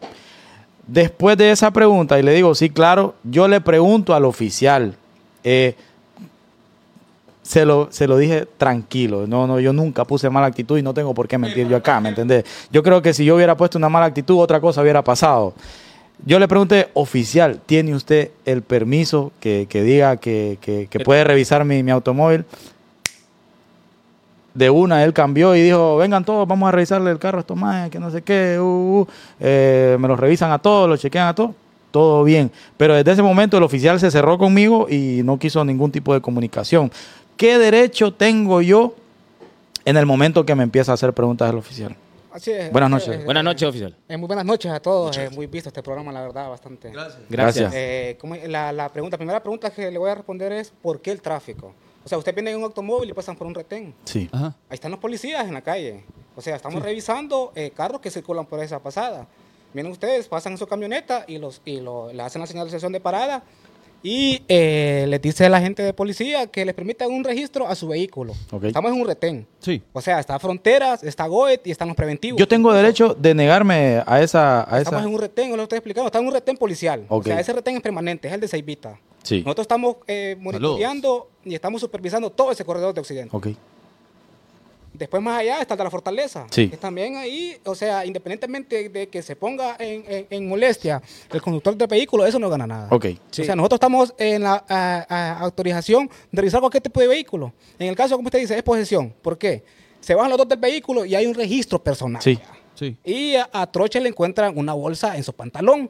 Después 0.85 1.35
de 1.35 1.49
esa 1.49 1.71
pregunta, 1.71 2.19
y 2.19 2.21
le 2.21 2.33
digo, 2.33 2.53
sí, 2.53 2.69
claro, 2.69 3.15
yo 3.23 3.47
le 3.47 3.59
pregunto 3.59 4.13
al 4.13 4.25
oficial, 4.25 4.93
eh, 5.43 5.73
se, 7.47 7.63
lo, 7.65 7.87
se 7.91 8.07
lo 8.07 8.17
dije 8.17 8.45
tranquilo, 8.57 9.25
no, 9.25 9.47
no, 9.47 9.59
yo 9.61 9.71
nunca 9.71 10.03
puse 10.03 10.29
mala 10.29 10.47
actitud 10.47 10.77
y 10.77 10.81
no 10.81 10.93
tengo 10.93 11.13
por 11.13 11.29
qué 11.29 11.37
mentir 11.37 11.67
yo 11.69 11.77
acá, 11.77 12.01
¿me 12.01 12.09
entendés? 12.09 12.43
Yo 12.71 12.83
creo 12.83 13.01
que 13.01 13.13
si 13.13 13.23
yo 13.23 13.35
hubiera 13.37 13.55
puesto 13.55 13.77
una 13.77 13.87
mala 13.87 14.05
actitud, 14.07 14.37
otra 14.39 14.59
cosa 14.59 14.81
hubiera 14.81 15.01
pasado. 15.01 15.53
Yo 16.25 16.39
le 16.39 16.47
pregunté, 16.47 16.89
oficial, 16.93 17.59
¿tiene 17.65 17.95
usted 17.95 18.31
el 18.43 18.63
permiso 18.63 19.31
que, 19.39 19.65
que 19.69 19.81
diga 19.83 20.17
que, 20.17 20.57
que- 20.59 20.87
puede 21.05 21.23
revisar 21.23 21.63
mi, 21.63 21.83
mi 21.83 21.91
automóvil? 21.91 22.43
De 24.53 24.69
una, 24.71 25.03
él 25.03 25.13
cambió 25.13 25.55
y 25.55 25.61
dijo, 25.61 25.97
vengan 25.97 26.25
todos, 26.25 26.47
vamos 26.47 26.67
a 26.67 26.71
revisarle 26.71 27.11
el 27.11 27.19
carro 27.19 27.37
a 27.37 27.41
estos 27.41 27.55
más, 27.55 27.89
que 27.91 27.99
no 27.99 28.09
sé 28.09 28.23
qué, 28.23 28.57
uh, 28.59 28.63
uh". 29.01 29.07
Eh, 29.39 29.95
me 29.99 30.07
los 30.07 30.19
revisan 30.19 30.51
a 30.51 30.57
todos, 30.57 30.89
los 30.89 30.99
chequean 30.99 31.27
a 31.27 31.35
todos, 31.35 31.51
todo 31.91 32.23
bien. 32.23 32.51
Pero 32.75 32.95
desde 32.95 33.11
ese 33.11 33.21
momento 33.21 33.57
el 33.57 33.63
oficial 33.63 33.99
se 33.99 34.09
cerró 34.09 34.39
conmigo 34.39 34.87
y 34.89 35.21
no 35.23 35.37
quiso 35.37 35.63
ningún 35.63 35.91
tipo 35.91 36.11
de 36.15 36.21
comunicación. 36.21 36.91
¿Qué 37.37 37.59
derecho 37.59 38.13
tengo 38.13 38.61
yo 38.61 38.95
en 39.85 39.95
el 39.95 40.07
momento 40.07 40.43
que 40.43 40.55
me 40.55 40.63
empieza 40.63 40.91
a 40.91 40.95
hacer 40.95 41.13
preguntas 41.13 41.49
el 41.49 41.57
oficial? 41.57 41.95
Así 42.31 42.51
es. 42.51 42.71
Buenas 42.71 42.89
noches. 42.89 43.09
es. 43.09 43.25
Buenas 43.25 43.43
noches, 43.43 43.69
oficial. 43.69 43.95
Eh, 44.09 44.17
muy 44.17 44.25
buenas 44.27 44.45
noches 44.45 44.71
a 44.71 44.79
todos. 44.79 45.15
Eh, 45.17 45.29
muy 45.29 45.45
visto 45.45 45.69
este 45.69 45.83
programa, 45.83 46.11
la 46.11 46.21
verdad, 46.21 46.49
bastante. 46.49 46.91
Gracias. 47.29 47.71
Eh, 47.75 48.17
como 48.19 48.35
la, 48.35 48.71
la 48.71 48.89
pregunta, 48.89 49.17
primera 49.17 49.39
pregunta 49.41 49.69
que 49.69 49.91
le 49.91 49.97
voy 49.99 50.09
a 50.09 50.15
responder 50.15 50.51
es 50.51 50.73
¿por 50.81 50.99
qué 50.99 51.11
el 51.11 51.21
tráfico? 51.21 51.73
O 52.03 52.09
sea, 52.09 52.17
usted 52.17 52.33
viene 52.33 52.51
en 52.51 52.57
un 52.57 52.63
automóvil 52.63 53.09
y 53.09 53.13
pasan 53.13 53.35
por 53.35 53.45
un 53.45 53.53
retén. 53.53 53.93
Sí. 54.05 54.29
Ajá. 54.31 54.55
Ahí 54.69 54.75
están 54.75 54.91
los 54.91 54.99
policías 54.99 55.47
en 55.47 55.53
la 55.53 55.61
calle. 55.61 56.03
O 56.35 56.41
sea, 56.41 56.55
estamos 56.55 56.81
revisando 56.81 57.51
eh, 57.55 57.71
carros 57.75 58.01
que 58.01 58.09
circulan 58.09 58.45
por 58.45 58.59
esa 58.61 58.79
pasada. 58.79 59.27
Vienen 59.73 59.91
ustedes, 59.91 60.27
pasan 60.27 60.53
en 60.53 60.57
su 60.57 60.65
camioneta 60.65 61.25
y, 61.27 61.37
los, 61.37 61.61
y 61.65 61.81
lo, 61.81 62.11
le 62.11 62.23
hacen 62.23 62.39
la 62.39 62.47
señalización 62.47 62.93
de 62.93 62.99
parada 62.99 63.43
y 64.03 64.41
eh, 64.47 65.05
les 65.07 65.21
dice 65.21 65.45
a 65.45 65.49
la 65.49 65.59
gente 65.59 65.83
de 65.83 65.93
policía 65.93 66.47
que 66.47 66.65
les 66.65 66.73
permitan 66.73 67.11
un 67.11 67.23
registro 67.23 67.67
a 67.67 67.75
su 67.75 67.87
vehículo. 67.87 68.33
Estamos 68.61 68.91
en 68.91 69.01
un 69.01 69.07
retén. 69.07 69.47
Sí. 69.59 69.81
O 69.93 70.01
sea, 70.01 70.19
está 70.19 70.39
Fronteras, 70.39 71.03
está 71.03 71.25
Goet 71.27 71.65
y 71.65 71.71
están 71.71 71.87
los 71.87 71.97
preventivos. 71.97 72.39
Yo 72.39 72.47
tengo 72.47 72.73
derecho 72.73 73.13
de 73.13 73.33
negarme 73.33 74.03
a 74.05 74.21
esa... 74.21 74.61
A 74.61 74.79
Estamos 74.79 75.01
esa... 75.01 75.07
en 75.07 75.15
un 75.15 75.21
retén, 75.21 75.57
lo 75.57 75.63
estoy 75.63 75.77
explicando, 75.77 76.07
está 76.07 76.19
en 76.19 76.27
un 76.27 76.33
retén 76.33 76.57
policial. 76.57 77.05
O 77.09 77.21
sea, 77.23 77.39
ese 77.39 77.53
retén 77.53 77.75
es 77.75 77.81
permanente, 77.81 78.27
es 78.27 78.33
el 78.33 78.39
de 78.39 78.47
Ceibita. 78.47 78.99
Sí. 79.23 79.41
Nosotros 79.41 79.65
estamos 79.65 79.97
eh, 80.07 80.37
monitoreando 80.39 81.29
y 81.43 81.53
estamos 81.55 81.81
supervisando 81.81 82.29
todo 82.29 82.51
ese 82.51 82.63
corredor 82.63 82.93
de 82.93 83.01
Occidente. 83.01 83.35
Ok. 83.35 83.47
Después 84.97 85.21
más 85.21 85.39
allá 85.39 85.61
está 85.61 85.73
el 85.73 85.77
de 85.77 85.83
la 85.83 85.89
fortaleza. 85.91 86.47
Sí. 86.51 86.69
Que 86.69 86.77
también 86.77 87.15
ahí, 87.17 87.57
o 87.65 87.75
sea, 87.75 88.05
independientemente 88.05 88.89
de 88.89 89.07
que 89.07 89.21
se 89.21 89.35
ponga 89.35 89.75
en, 89.79 90.03
en- 90.07 90.27
en 90.29 90.47
molestia 90.47 91.01
el 91.31 91.41
conductor 91.41 91.75
del 91.75 91.87
vehículo, 91.87 92.25
eso 92.25 92.39
no 92.39 92.49
gana 92.49 92.65
nada. 92.67 92.87
Ok. 92.91 93.05
O 93.05 93.33
sea, 93.33 93.55
nosotros 93.55 93.77
estamos 93.77 94.13
en 94.17 94.43
la 94.43 94.63
a- 94.67 95.05
a- 95.07 95.39
autorización 95.39 96.09
de 96.31 96.41
revisar 96.41 96.59
cualquier 96.59 96.81
tipo 96.83 96.99
de 96.99 97.07
vehículo. 97.07 97.53
En 97.77 97.87
el 97.87 97.95
caso, 97.95 98.15
como 98.15 98.27
usted 98.27 98.39
dice, 98.39 98.55
es 98.57 98.63
posesión. 98.63 99.13
¿Por 99.21 99.37
qué? 99.37 99.63
Se 99.99 100.15
bajan 100.15 100.29
los 100.29 100.37
dos 100.37 100.47
del 100.47 100.59
vehículo 100.59 101.05
y 101.05 101.15
hay 101.15 101.25
un 101.25 101.33
registro 101.33 101.83
personal. 101.83 102.21
Sí. 102.21 102.39
Sí. 102.75 102.95
Y 103.03 103.35
a, 103.35 103.49
a 103.51 103.71
Troche 103.71 103.99
le 103.99 104.09
encuentran 104.09 104.57
una 104.57 104.73
bolsa 104.73 105.17
en 105.17 105.23
su 105.23 105.33
pantalón 105.33 105.89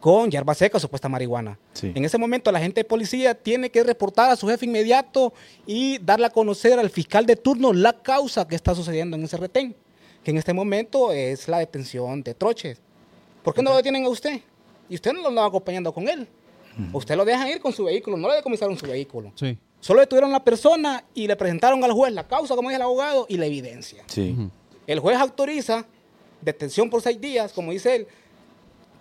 con 0.00 0.30
hierba 0.30 0.54
seca, 0.54 0.80
supuesta 0.80 1.08
marihuana. 1.08 1.58
Sí. 1.74 1.92
En 1.94 2.04
ese 2.04 2.18
momento 2.18 2.50
la 2.50 2.58
gente 2.58 2.80
de 2.80 2.84
policía 2.84 3.34
tiene 3.34 3.70
que 3.70 3.84
reportar 3.84 4.30
a 4.30 4.36
su 4.36 4.48
jefe 4.48 4.64
inmediato 4.66 5.32
y 5.66 5.98
darle 5.98 6.26
a 6.26 6.30
conocer 6.30 6.78
al 6.78 6.90
fiscal 6.90 7.26
de 7.26 7.36
turno 7.36 7.72
la 7.72 7.92
causa 7.92 8.48
que 8.48 8.56
está 8.56 8.74
sucediendo 8.74 9.16
en 9.16 9.24
ese 9.24 9.36
retén, 9.36 9.76
que 10.24 10.30
en 10.30 10.38
este 10.38 10.54
momento 10.54 11.12
es 11.12 11.46
la 11.48 11.58
detención 11.58 12.22
de 12.22 12.34
Troches. 12.34 12.80
¿Por 13.42 13.54
qué 13.54 13.62
no 13.62 13.70
lo 13.70 13.76
detienen 13.76 14.04
a 14.06 14.08
usted? 14.08 14.40
Y 14.88 14.94
usted 14.94 15.12
no 15.12 15.20
lo 15.20 15.28
andaba 15.28 15.48
acompañando 15.48 15.92
con 15.92 16.08
él. 16.08 16.26
Usted 16.92 17.14
lo 17.14 17.24
dejan 17.26 17.48
ir 17.48 17.60
con 17.60 17.72
su 17.72 17.84
vehículo, 17.84 18.16
no 18.16 18.28
le 18.28 18.36
decomisaron 18.36 18.76
su 18.78 18.86
vehículo. 18.86 19.32
Sí. 19.34 19.58
Solo 19.80 20.00
detuvieron 20.00 20.30
a 20.30 20.34
la 20.34 20.44
persona 20.44 21.04
y 21.14 21.26
le 21.26 21.36
presentaron 21.36 21.82
al 21.84 21.92
juez 21.92 22.12
la 22.12 22.26
causa, 22.26 22.54
como 22.54 22.68
dice 22.68 22.76
el 22.76 22.82
abogado, 22.82 23.26
y 23.28 23.36
la 23.36 23.46
evidencia. 23.46 24.02
Sí. 24.06 24.36
El 24.86 25.00
juez 25.00 25.18
autoriza 25.18 25.84
detención 26.40 26.88
por 26.88 27.02
seis 27.02 27.20
días, 27.20 27.52
como 27.52 27.72
dice 27.72 27.96
él, 27.96 28.06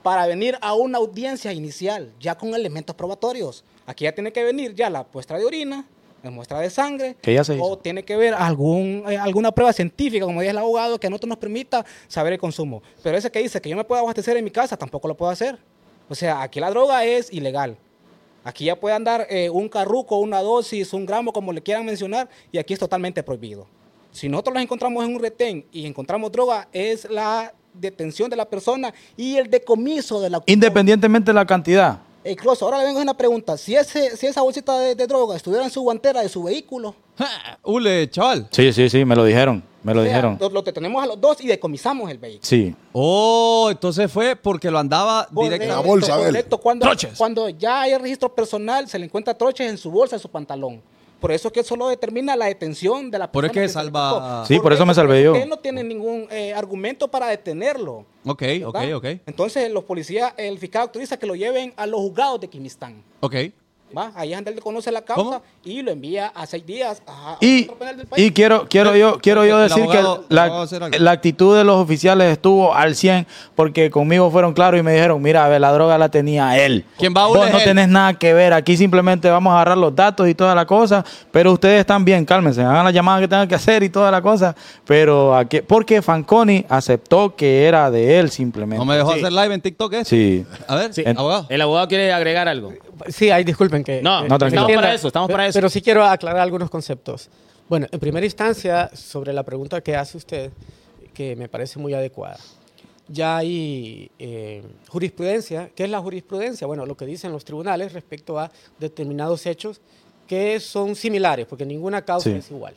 para 0.03 0.25
venir 0.27 0.57
a 0.61 0.73
una 0.73 0.97
audiencia 0.97 1.51
inicial, 1.53 2.13
ya 2.19 2.37
con 2.37 2.53
elementos 2.55 2.95
probatorios. 2.95 3.63
Aquí 3.85 4.05
ya 4.05 4.13
tiene 4.13 4.31
que 4.31 4.43
venir 4.43 4.73
ya 4.75 4.89
la 4.89 5.05
muestra 5.13 5.37
de 5.37 5.45
orina, 5.45 5.85
la 6.23 6.31
muestra 6.31 6.59
de 6.59 6.69
sangre, 6.69 7.15
Que 7.21 7.33
ya 7.33 7.43
se 7.43 7.55
hizo. 7.55 7.63
o 7.63 7.77
tiene 7.77 8.03
que 8.03 8.15
ver 8.17 8.33
algún, 8.33 9.03
eh, 9.09 9.17
alguna 9.17 9.51
prueba 9.51 9.71
científica, 9.73 10.25
como 10.25 10.41
dice 10.41 10.51
el 10.51 10.57
abogado, 10.57 10.99
que 10.99 11.07
a 11.07 11.09
nosotros 11.09 11.29
nos 11.29 11.37
permita 11.37 11.85
saber 12.07 12.33
el 12.33 12.39
consumo. 12.39 12.81
Pero 13.01 13.17
ese 13.17 13.31
que 13.31 13.39
dice 13.39 13.61
que 13.61 13.69
yo 13.69 13.75
me 13.77 13.83
puedo 13.83 14.01
abastecer 14.01 14.35
en 14.37 14.43
mi 14.43 14.51
casa, 14.51 14.75
tampoco 14.77 15.07
lo 15.07 15.15
puedo 15.15 15.31
hacer. 15.31 15.57
O 16.09 16.15
sea, 16.15 16.41
aquí 16.41 16.59
la 16.59 16.69
droga 16.69 17.05
es 17.05 17.31
ilegal. 17.31 17.77
Aquí 18.43 18.65
ya 18.65 18.79
puede 18.79 18.95
andar 18.95 19.27
eh, 19.29 19.49
un 19.49 19.69
carruco, 19.69 20.17
una 20.17 20.41
dosis, 20.41 20.93
un 20.93 21.05
gramo, 21.05 21.31
como 21.33 21.51
le 21.53 21.61
quieran 21.61 21.85
mencionar, 21.85 22.29
y 22.51 22.57
aquí 22.57 22.73
es 22.73 22.79
totalmente 22.79 23.21
prohibido. 23.21 23.67
Si 24.11 24.27
nosotros 24.27 24.55
los 24.55 24.63
encontramos 24.63 25.05
en 25.05 25.13
un 25.15 25.21
retén 25.21 25.65
y 25.71 25.85
encontramos 25.85 26.31
droga, 26.31 26.67
es 26.73 27.07
la 27.09 27.53
detención 27.79 28.29
de 28.29 28.35
la 28.35 28.45
persona 28.45 28.93
y 29.15 29.37
el 29.37 29.49
decomiso 29.49 30.21
de 30.21 30.29
la... 30.29 30.43
Independientemente 30.45 31.29
de 31.29 31.35
la 31.35 31.45
cantidad. 31.45 31.99
Incluso, 32.25 32.65
ahora 32.65 32.79
le 32.79 32.85
vengo 32.85 32.99
a 32.99 33.03
una 33.03 33.15
pregunta. 33.15 33.57
Si, 33.57 33.75
ese, 33.75 34.15
si 34.17 34.27
esa 34.27 34.41
bolsita 34.41 34.77
de, 34.77 34.93
de 34.95 35.07
droga 35.07 35.35
estuviera 35.35 35.63
en 35.63 35.71
su 35.71 35.81
guantera 35.81 36.21
de 36.21 36.29
su 36.29 36.43
vehículo, 36.43 36.93
Ule, 37.63 38.09
chaval. 38.09 38.47
Sí, 38.51 38.71
sí, 38.73 38.89
sí, 38.89 39.05
me 39.05 39.15
lo 39.15 39.23
dijeron. 39.23 39.63
Me 39.83 39.93
lo 39.93 40.01
o 40.01 40.03
sea, 40.03 40.11
dijeron. 40.11 40.37
Lo, 40.39 40.49
lo 40.49 40.61
detenemos 40.61 41.01
a 41.01 41.07
los 41.07 41.19
dos 41.19 41.39
y 41.41 41.47
decomisamos 41.47 42.11
el 42.11 42.17
vehículo. 42.17 42.45
Sí. 42.45 42.75
Oh, 42.91 43.69
entonces 43.71 44.11
fue 44.11 44.35
porque 44.35 44.69
lo 44.69 44.77
andaba 44.77 45.27
directamente. 45.31 45.67
La 45.67 45.79
bolsa 45.79 46.17
correcto. 46.17 46.57
Cuando, 46.57 46.85
Troches. 46.85 47.17
cuando 47.17 47.49
ya 47.49 47.81
hay 47.81 47.97
registro 47.97 48.33
personal, 48.33 48.87
se 48.89 48.99
le 48.99 49.05
encuentra 49.05 49.33
troches 49.33 49.69
en 49.69 49.77
su 49.77 49.89
bolsa, 49.89 50.17
en 50.17 50.21
su 50.21 50.29
pantalón. 50.29 50.81
Por 51.19 51.31
eso 51.31 51.49
es 51.49 51.53
que 51.53 51.63
solo 51.63 51.87
determina 51.89 52.35
la 52.35 52.45
detención 52.45 53.11
de 53.11 53.19
la 53.19 53.31
Por 53.31 53.43
persona. 53.43 53.65
eso 53.65 53.73
que 53.79 53.81
que 53.83 53.91
salva-. 53.91 54.45
Sí, 54.47 54.59
por 54.59 54.71
eso 54.73 54.85
me 54.85 54.93
salvé 54.93 55.23
yo. 55.23 55.35
Él 55.35 55.49
no 55.49 55.57
tiene 55.59 55.83
ningún 55.83 56.27
eh, 56.31 56.53
argumento 56.53 57.09
para 57.09 57.27
detenerlo. 57.27 58.05
Ok, 58.25 58.43
ok, 58.65 58.73
¿verdad? 58.73 58.93
ok. 58.95 59.05
Entonces, 59.25 59.71
los 59.71 59.83
policías, 59.83 60.33
el 60.37 60.57
fiscal 60.57 60.83
autoriza 60.83 61.17
que 61.17 61.25
lo 61.25 61.35
lleven 61.35 61.73
a 61.77 61.85
los 61.85 61.99
juzgados 61.99 62.39
de 62.39 62.47
Quimistán. 62.47 63.03
Ok. 63.19 63.35
¿Va? 63.97 64.11
Ahí 64.15 64.31
es 64.31 64.37
donde 64.37 64.51
él 64.51 64.59
conoce 64.59 64.91
la 64.91 65.01
causa 65.01 65.23
¿Cómo? 65.23 65.41
y 65.63 65.81
lo 65.81 65.91
envía 65.91 66.27
a 66.27 66.45
seis 66.45 66.65
días 66.65 67.01
a, 67.07 67.33
a 67.33 67.37
Y, 67.41 67.63
otro 67.63 67.75
penal 67.77 67.97
del 67.97 68.07
país. 68.07 68.25
y 68.27 68.31
quiero, 68.31 68.67
quiero 68.69 68.95
yo, 68.95 69.19
quiero 69.19 69.45
yo 69.45 69.61
El 69.61 69.69
decir 69.69 69.83
abogado- 69.83 70.27
que 70.27 70.33
el 70.33 70.35
la, 70.35 70.89
la 70.99 71.11
actitud 71.11 71.57
de 71.57 71.63
los 71.63 71.77
oficiales 71.77 72.31
estuvo 72.31 72.73
al 72.73 72.95
100 72.95 73.25
porque 73.55 73.89
conmigo 73.89 74.29
fueron 74.31 74.53
claros 74.53 74.79
y 74.79 74.83
me 74.83 74.93
dijeron, 74.93 75.21
mira, 75.21 75.45
a 75.45 75.47
ver, 75.49 75.61
la 75.61 75.71
droga 75.71 75.97
la 75.97 76.09
tenía 76.09 76.57
él. 76.63 76.85
¿Quién 76.97 77.13
va 77.15 77.23
a 77.23 77.27
Vos 77.27 77.51
no 77.51 77.57
él. 77.57 77.63
tenés 77.63 77.87
nada 77.89 78.13
que 78.13 78.33
ver, 78.33 78.53
aquí 78.53 78.77
simplemente 78.77 79.29
vamos 79.29 79.51
a 79.51 79.55
agarrar 79.55 79.77
los 79.77 79.95
datos 79.95 80.27
y 80.27 80.35
toda 80.35 80.53
la 80.55 80.65
cosa, 80.65 81.03
pero 81.31 81.51
ustedes 81.53 81.79
están 81.81 82.05
bien, 82.05 82.25
cálmense, 82.25 82.61
hagan 82.61 82.85
la 82.85 82.91
llamada 82.91 83.19
que 83.19 83.27
tengan 83.27 83.47
que 83.47 83.55
hacer 83.55 83.83
y 83.83 83.89
toda 83.89 84.11
la 84.11 84.21
cosa, 84.21 84.55
pero 84.85 85.35
aquí, 85.35 85.61
porque 85.61 86.01
Fanconi 86.01 86.65
aceptó 86.69 87.35
que 87.35 87.65
era 87.65 87.89
de 87.91 88.19
él 88.19 88.29
simplemente. 88.29 88.77
No 88.79 88.85
me 88.85 88.95
dejó 88.95 89.13
Sí. 89.13 89.19
hacer 89.19 89.31
live 89.33 89.53
en 89.53 89.61
TikTok, 89.61 89.93
¿eh? 89.93 90.05
Sí. 90.05 90.45
A 90.67 90.75
ver, 90.75 90.93
Sí. 90.93 91.03
abogado. 91.05 91.45
El 91.49 91.61
abogado 91.61 91.87
quiere 91.87 92.11
agregar 92.13 92.47
algo. 92.47 92.73
Sí, 93.07 93.29
ahí 93.31 93.43
disculpen 93.43 93.78
que... 93.83 94.01
No, 94.01 94.25
eh, 94.25 94.27
no, 94.29 94.37
tranquilo. 94.37 94.61
estamos 94.61 94.75
para 94.81 94.93
eso, 94.93 95.07
estamos 95.07 95.29
para 95.31 95.47
eso. 95.47 95.57
Pero 95.57 95.69
sí 95.69 95.81
quiero 95.81 96.03
aclarar 96.03 96.41
algunos 96.41 96.69
conceptos. 96.69 97.29
Bueno, 97.67 97.87
en 97.91 97.99
primera 97.99 98.25
instancia, 98.25 98.89
sobre 98.95 99.31
la 99.33 99.43
pregunta 99.43 99.81
que 99.81 99.95
hace 99.95 100.17
usted, 100.17 100.51
que 101.13 101.35
me 101.35 101.47
parece 101.49 101.77
muy 101.79 101.93
adecuada. 101.93 102.37
Ya 103.07 103.37
hay 103.37 104.11
eh, 104.19 104.63
jurisprudencia. 104.87 105.69
¿Qué 105.75 105.83
es 105.83 105.89
la 105.89 105.99
jurisprudencia? 105.99 106.67
Bueno, 106.67 106.85
lo 106.85 106.95
que 106.95 107.05
dicen 107.05 107.31
los 107.31 107.43
tribunales 107.43 107.93
respecto 107.93 108.39
a 108.39 108.51
determinados 108.79 109.45
hechos 109.45 109.81
que 110.27 110.59
son 110.59 110.95
similares, 110.95 111.47
porque 111.47 111.65
ninguna 111.65 112.03
causa 112.03 112.29
Sí. 112.29 112.35
es 112.37 112.51
igual. 112.51 112.75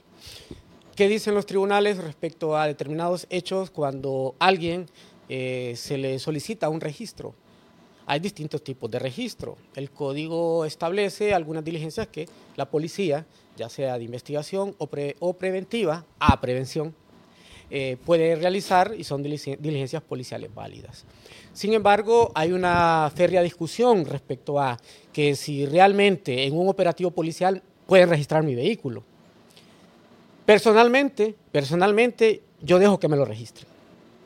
¿Qué 0.96 1.08
dicen 1.08 1.34
los 1.34 1.46
tribunales 1.46 1.98
respecto 1.98 2.56
a 2.56 2.66
determinados 2.66 3.26
hechos 3.30 3.70
cuando 3.70 4.34
a 4.38 4.46
alguien 4.46 4.86
eh, 5.28 5.74
se 5.76 5.96
le 5.98 6.18
solicita 6.18 6.68
un 6.68 6.80
registro? 6.80 7.34
Hay 8.06 8.20
distintos 8.20 8.62
tipos 8.64 8.90
de 8.90 8.98
registro. 8.98 9.56
El 9.76 9.90
código 9.90 10.64
establece 10.64 11.32
algunas 11.34 11.64
diligencias 11.64 12.08
que 12.08 12.28
la 12.56 12.66
policía, 12.68 13.26
ya 13.56 13.68
sea 13.68 13.96
de 13.98 14.04
investigación 14.04 14.74
o, 14.78 14.86
pre- 14.86 15.16
o 15.20 15.34
preventiva, 15.34 16.04
a 16.18 16.40
prevención, 16.40 16.94
eh, 17.70 17.96
puede 18.04 18.34
realizar 18.36 18.94
y 18.98 19.04
son 19.04 19.22
diligen- 19.24 19.56
diligencias 19.58 20.02
policiales 20.02 20.52
válidas. 20.54 21.04
Sin 21.54 21.72
embargo, 21.72 22.30
hay 22.34 22.52
una 22.52 23.10
férrea 23.14 23.40
discusión 23.40 24.04
respecto 24.04 24.60
a 24.60 24.78
que 25.12 25.34
si 25.36 25.64
realmente 25.64 26.44
en 26.44 26.54
un 26.58 26.68
operativo 26.68 27.10
policial 27.12 27.62
pueden 27.86 28.08
registrar 28.10 28.42
mi 28.42 28.54
vehículo. 28.54 29.04
Personalmente, 30.44 31.34
personalmente, 31.52 32.42
yo 32.60 32.78
dejo 32.78 32.98
que 32.98 33.08
me 33.08 33.16
lo 33.16 33.24
registren 33.24 33.66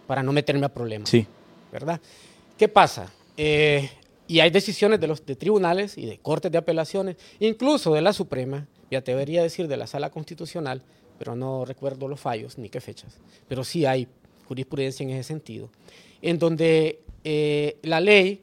para 0.07 0.23
no 0.23 0.33
meterme 0.33 0.67
a 0.67 0.69
problemas. 0.71 1.09
Sí. 1.11 1.27
¿verdad? 1.71 2.01
¿Qué 2.57 2.69
pasa? 2.69 3.13
Eh, 3.37 3.91
y 4.29 4.41
hay 4.41 4.51
decisiones 4.51 5.01
de 5.01 5.07
los 5.07 5.25
de 5.25 5.37
tribunales 5.37 5.97
y 5.97 6.07
de 6.07 6.19
cortes 6.19 6.51
de 6.51 6.59
apelaciones, 6.59 7.17
incluso 7.39 7.93
de 7.95 8.03
la 8.03 8.13
Suprema, 8.13 8.67
ya 8.91 9.03
te 9.03 9.13
debería 9.13 9.43
decir 9.43 9.69
de 9.69 9.77
la 9.77 9.87
Sala 9.87 10.11
Constitucional, 10.11 10.83
pero 11.19 11.37
no 11.37 11.65
recuerdo 11.65 12.09
los 12.09 12.21
fallos 12.21 12.59
ni 12.59 12.69
qué 12.69 12.81
fechas, 12.81 13.19
pero 13.49 13.65
sí 13.65 13.87
hay 13.87 14.09
jurisprudencia 14.47 15.05
en 15.05 15.11
ese 15.11 15.25
sentido, 15.25 15.71
en 16.23 16.39
donde 16.39 17.03
eh, 17.25 17.79
la 17.83 18.01
ley, 18.01 18.43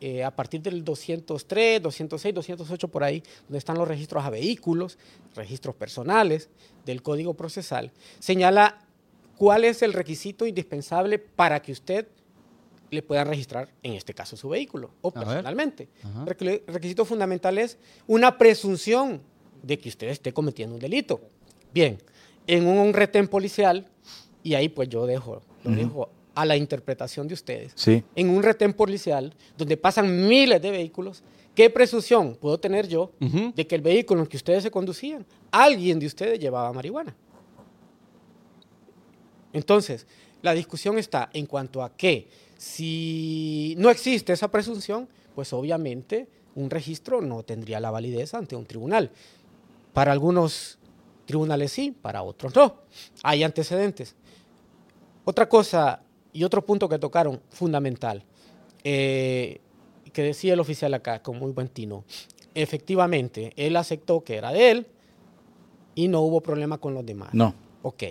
eh, 0.00 0.24
a 0.24 0.34
partir 0.34 0.60
del 0.60 0.84
203, 0.84 1.82
206, 1.82 2.34
208 2.34 2.88
por 2.88 3.04
ahí, 3.04 3.22
donde 3.48 3.58
están 3.58 3.78
los 3.78 3.88
registros 3.88 4.24
a 4.24 4.30
vehículos, 4.30 4.98
registros 5.34 5.74
personales 5.74 6.48
del 6.84 7.02
Código 7.02 7.34
Procesal, 7.34 7.92
señala 8.18 8.78
cuál 9.36 9.64
es 9.64 9.82
el 9.82 9.92
requisito 9.92 10.46
indispensable 10.46 11.18
para 11.18 11.60
que 11.62 11.72
usted 11.72 12.08
le 12.96 13.02
pueda 13.02 13.22
registrar, 13.24 13.68
en 13.82 13.92
este 13.92 14.12
caso, 14.14 14.36
su 14.36 14.48
vehículo 14.48 14.90
o 15.02 15.10
personalmente. 15.12 15.88
Requi- 16.24 16.62
requisito 16.66 17.04
fundamental 17.04 17.56
es 17.58 17.78
una 18.08 18.36
presunción 18.36 19.20
de 19.62 19.78
que 19.78 19.88
usted 19.88 20.08
esté 20.08 20.32
cometiendo 20.32 20.74
un 20.74 20.80
delito. 20.80 21.20
Bien, 21.72 21.98
en 22.46 22.66
un 22.66 22.92
retén 22.92 23.28
policial, 23.28 23.86
y 24.42 24.54
ahí 24.54 24.68
pues 24.68 24.88
yo 24.88 25.06
dejo, 25.06 25.42
lo 25.64 25.70
dejo 25.70 26.08
a 26.34 26.44
la 26.44 26.56
interpretación 26.56 27.26
de 27.28 27.34
ustedes. 27.34 27.72
Sí. 27.74 28.02
En 28.14 28.28
un 28.28 28.42
retén 28.42 28.72
policial, 28.72 29.34
donde 29.56 29.76
pasan 29.76 30.26
miles 30.28 30.60
de 30.60 30.70
vehículos, 30.70 31.22
¿qué 31.54 31.70
presunción 31.70 32.36
puedo 32.36 32.58
tener 32.58 32.86
yo 32.88 33.10
de 33.20 33.66
que 33.66 33.74
el 33.74 33.80
vehículo 33.80 34.20
en 34.22 34.26
que 34.26 34.36
ustedes 34.36 34.62
se 34.62 34.70
conducían, 34.70 35.24
alguien 35.50 35.98
de 35.98 36.06
ustedes 36.06 36.38
llevaba 36.38 36.72
marihuana? 36.72 37.16
Entonces, 39.52 40.06
la 40.42 40.52
discusión 40.52 40.98
está 40.98 41.30
en 41.32 41.46
cuanto 41.46 41.82
a 41.82 41.96
que 41.96 42.28
si 42.56 43.74
no 43.78 43.90
existe 43.90 44.32
esa 44.32 44.50
presunción, 44.50 45.08
pues 45.34 45.52
obviamente 45.52 46.28
un 46.54 46.70
registro 46.70 47.20
no 47.20 47.42
tendría 47.42 47.80
la 47.80 47.90
validez 47.90 48.34
ante 48.34 48.56
un 48.56 48.64
tribunal. 48.64 49.10
Para 49.92 50.12
algunos 50.12 50.78
tribunales 51.26 51.72
sí, 51.72 51.94
para 52.00 52.22
otros 52.22 52.54
no. 52.54 52.82
Hay 53.22 53.42
antecedentes. 53.42 54.14
Otra 55.24 55.48
cosa 55.48 56.02
y 56.32 56.44
otro 56.44 56.64
punto 56.64 56.88
que 56.88 56.98
tocaron 56.98 57.40
fundamental, 57.50 58.24
eh, 58.84 59.60
que 60.12 60.22
decía 60.22 60.54
el 60.54 60.60
oficial 60.60 60.94
acá 60.94 61.22
con 61.22 61.38
muy 61.38 61.52
buen 61.52 61.68
tino. 61.68 62.04
Efectivamente, 62.54 63.52
él 63.56 63.76
aceptó 63.76 64.24
que 64.24 64.36
era 64.36 64.52
de 64.52 64.70
él 64.70 64.86
y 65.94 66.08
no 66.08 66.20
hubo 66.22 66.40
problema 66.40 66.78
con 66.78 66.94
los 66.94 67.04
demás. 67.04 67.30
No. 67.32 67.54
Ok. 67.82 68.04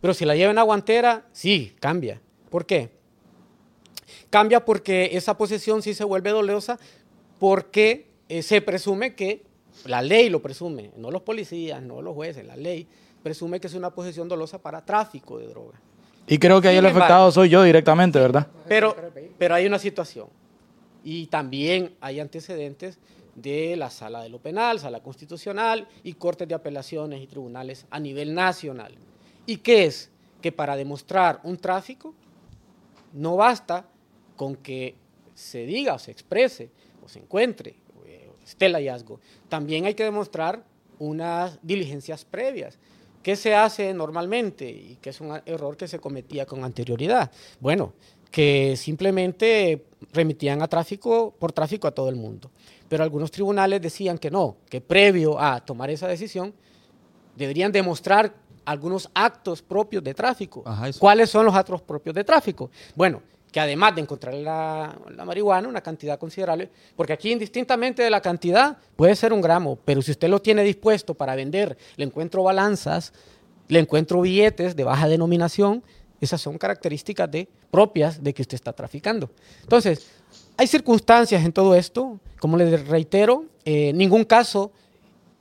Pero 0.00 0.14
si 0.14 0.24
la 0.24 0.34
llevan 0.34 0.58
a 0.58 0.62
guantera, 0.62 1.26
sí, 1.32 1.74
cambia. 1.80 2.20
¿Por 2.50 2.66
qué? 2.66 2.97
Cambia 4.30 4.64
porque 4.64 5.10
esa 5.12 5.36
posesión 5.36 5.82
sí 5.82 5.94
se 5.94 6.04
vuelve 6.04 6.30
dolosa 6.30 6.78
porque 7.38 8.06
eh, 8.28 8.42
se 8.42 8.60
presume 8.60 9.14
que, 9.14 9.42
la 9.84 10.02
ley 10.02 10.28
lo 10.28 10.42
presume, 10.42 10.90
no 10.96 11.10
los 11.10 11.22
policías, 11.22 11.82
no 11.82 12.02
los 12.02 12.14
jueces, 12.14 12.44
la 12.44 12.56
ley 12.56 12.86
presume 13.22 13.60
que 13.60 13.68
es 13.68 13.74
una 13.74 13.90
posesión 13.90 14.28
dolosa 14.28 14.58
para 14.58 14.84
tráfico 14.84 15.38
de 15.38 15.46
droga. 15.46 15.80
Y 16.26 16.38
creo 16.38 16.60
que 16.60 16.68
ahí 16.68 16.76
el 16.76 16.86
afectado 16.86 17.30
soy 17.32 17.48
yo 17.48 17.62
directamente, 17.62 18.18
¿verdad? 18.18 18.46
Pero, 18.68 18.94
pero 19.38 19.54
hay 19.54 19.66
una 19.66 19.78
situación. 19.78 20.28
Y 21.02 21.26
también 21.26 21.94
hay 22.00 22.20
antecedentes 22.20 22.98
de 23.34 23.76
la 23.76 23.88
sala 23.88 24.22
de 24.22 24.28
lo 24.28 24.38
penal, 24.38 24.78
sala 24.78 25.00
constitucional 25.00 25.88
y 26.02 26.14
cortes 26.14 26.46
de 26.46 26.54
apelaciones 26.54 27.22
y 27.22 27.26
tribunales 27.26 27.86
a 27.90 27.98
nivel 27.98 28.34
nacional. 28.34 28.94
¿Y 29.46 29.58
qué 29.58 29.86
es? 29.86 30.10
Que 30.42 30.52
para 30.52 30.76
demostrar 30.76 31.40
un 31.44 31.56
tráfico 31.56 32.14
no 33.14 33.36
basta 33.36 33.86
con 34.38 34.56
que 34.56 34.94
se 35.34 35.66
diga 35.66 35.92
o 35.92 35.98
se 35.98 36.12
exprese 36.12 36.70
o 37.04 37.08
se 37.10 37.18
encuentre 37.18 37.74
o 37.94 38.06
esté 38.42 38.66
el 38.66 38.74
hallazgo. 38.74 39.20
También 39.50 39.84
hay 39.84 39.92
que 39.92 40.04
demostrar 40.04 40.64
unas 40.98 41.58
diligencias 41.62 42.24
previas. 42.24 42.78
¿qué 43.22 43.36
se 43.36 43.54
hace 43.54 43.92
normalmente? 43.92 44.68
Y 44.70 44.96
que 45.02 45.10
es 45.10 45.20
un 45.20 45.38
error 45.44 45.76
que 45.76 45.86
se 45.86 45.98
cometía 45.98 46.46
con 46.46 46.64
anterioridad. 46.64 47.30
Bueno, 47.60 47.92
que 48.30 48.74
simplemente 48.74 49.84
remitían 50.14 50.62
a 50.62 50.68
tráfico 50.68 51.34
por 51.38 51.52
tráfico 51.52 51.86
a 51.86 51.90
todo 51.90 52.08
el 52.08 52.16
mundo. 52.16 52.50
Pero 52.88 53.02
algunos 53.02 53.30
tribunales 53.30 53.82
decían 53.82 54.16
que 54.16 54.30
no, 54.30 54.56
que 54.70 54.80
previo 54.80 55.38
a 55.38 55.62
tomar 55.62 55.90
esa 55.90 56.08
decisión 56.08 56.54
deberían 57.36 57.70
demostrar 57.70 58.34
algunos 58.64 59.10
actos 59.12 59.60
propios 59.60 60.02
de 60.02 60.14
tráfico. 60.14 60.62
Ajá. 60.64 60.90
¿Cuáles 60.98 61.30
son 61.30 61.44
los 61.44 61.54
actos 61.54 61.82
propios 61.82 62.14
de 62.14 62.24
tráfico? 62.24 62.70
Bueno, 62.94 63.22
que 63.52 63.60
además 63.60 63.94
de 63.94 64.02
encontrar 64.02 64.34
la, 64.34 64.96
la 65.16 65.24
marihuana, 65.24 65.68
una 65.68 65.80
cantidad 65.80 66.18
considerable, 66.18 66.70
porque 66.96 67.12
aquí 67.12 67.32
indistintamente 67.32 68.02
de 68.02 68.10
la 68.10 68.20
cantidad 68.20 68.76
puede 68.96 69.16
ser 69.16 69.32
un 69.32 69.40
gramo, 69.40 69.78
pero 69.84 70.02
si 70.02 70.10
usted 70.10 70.28
lo 70.28 70.40
tiene 70.40 70.62
dispuesto 70.62 71.14
para 71.14 71.34
vender, 71.34 71.76
le 71.96 72.04
encuentro 72.04 72.42
balanzas, 72.42 73.12
le 73.68 73.78
encuentro 73.78 74.20
billetes 74.20 74.76
de 74.76 74.84
baja 74.84 75.08
denominación, 75.08 75.82
esas 76.20 76.40
son 76.40 76.58
características 76.58 77.30
de, 77.30 77.48
propias 77.70 78.22
de 78.22 78.34
que 78.34 78.42
usted 78.42 78.54
está 78.54 78.72
traficando. 78.72 79.30
Entonces, 79.62 80.06
hay 80.56 80.66
circunstancias 80.66 81.44
en 81.44 81.52
todo 81.52 81.74
esto, 81.74 82.18
como 82.40 82.56
les 82.56 82.86
reitero, 82.88 83.44
eh, 83.64 83.92
ningún 83.92 84.24
caso, 84.24 84.72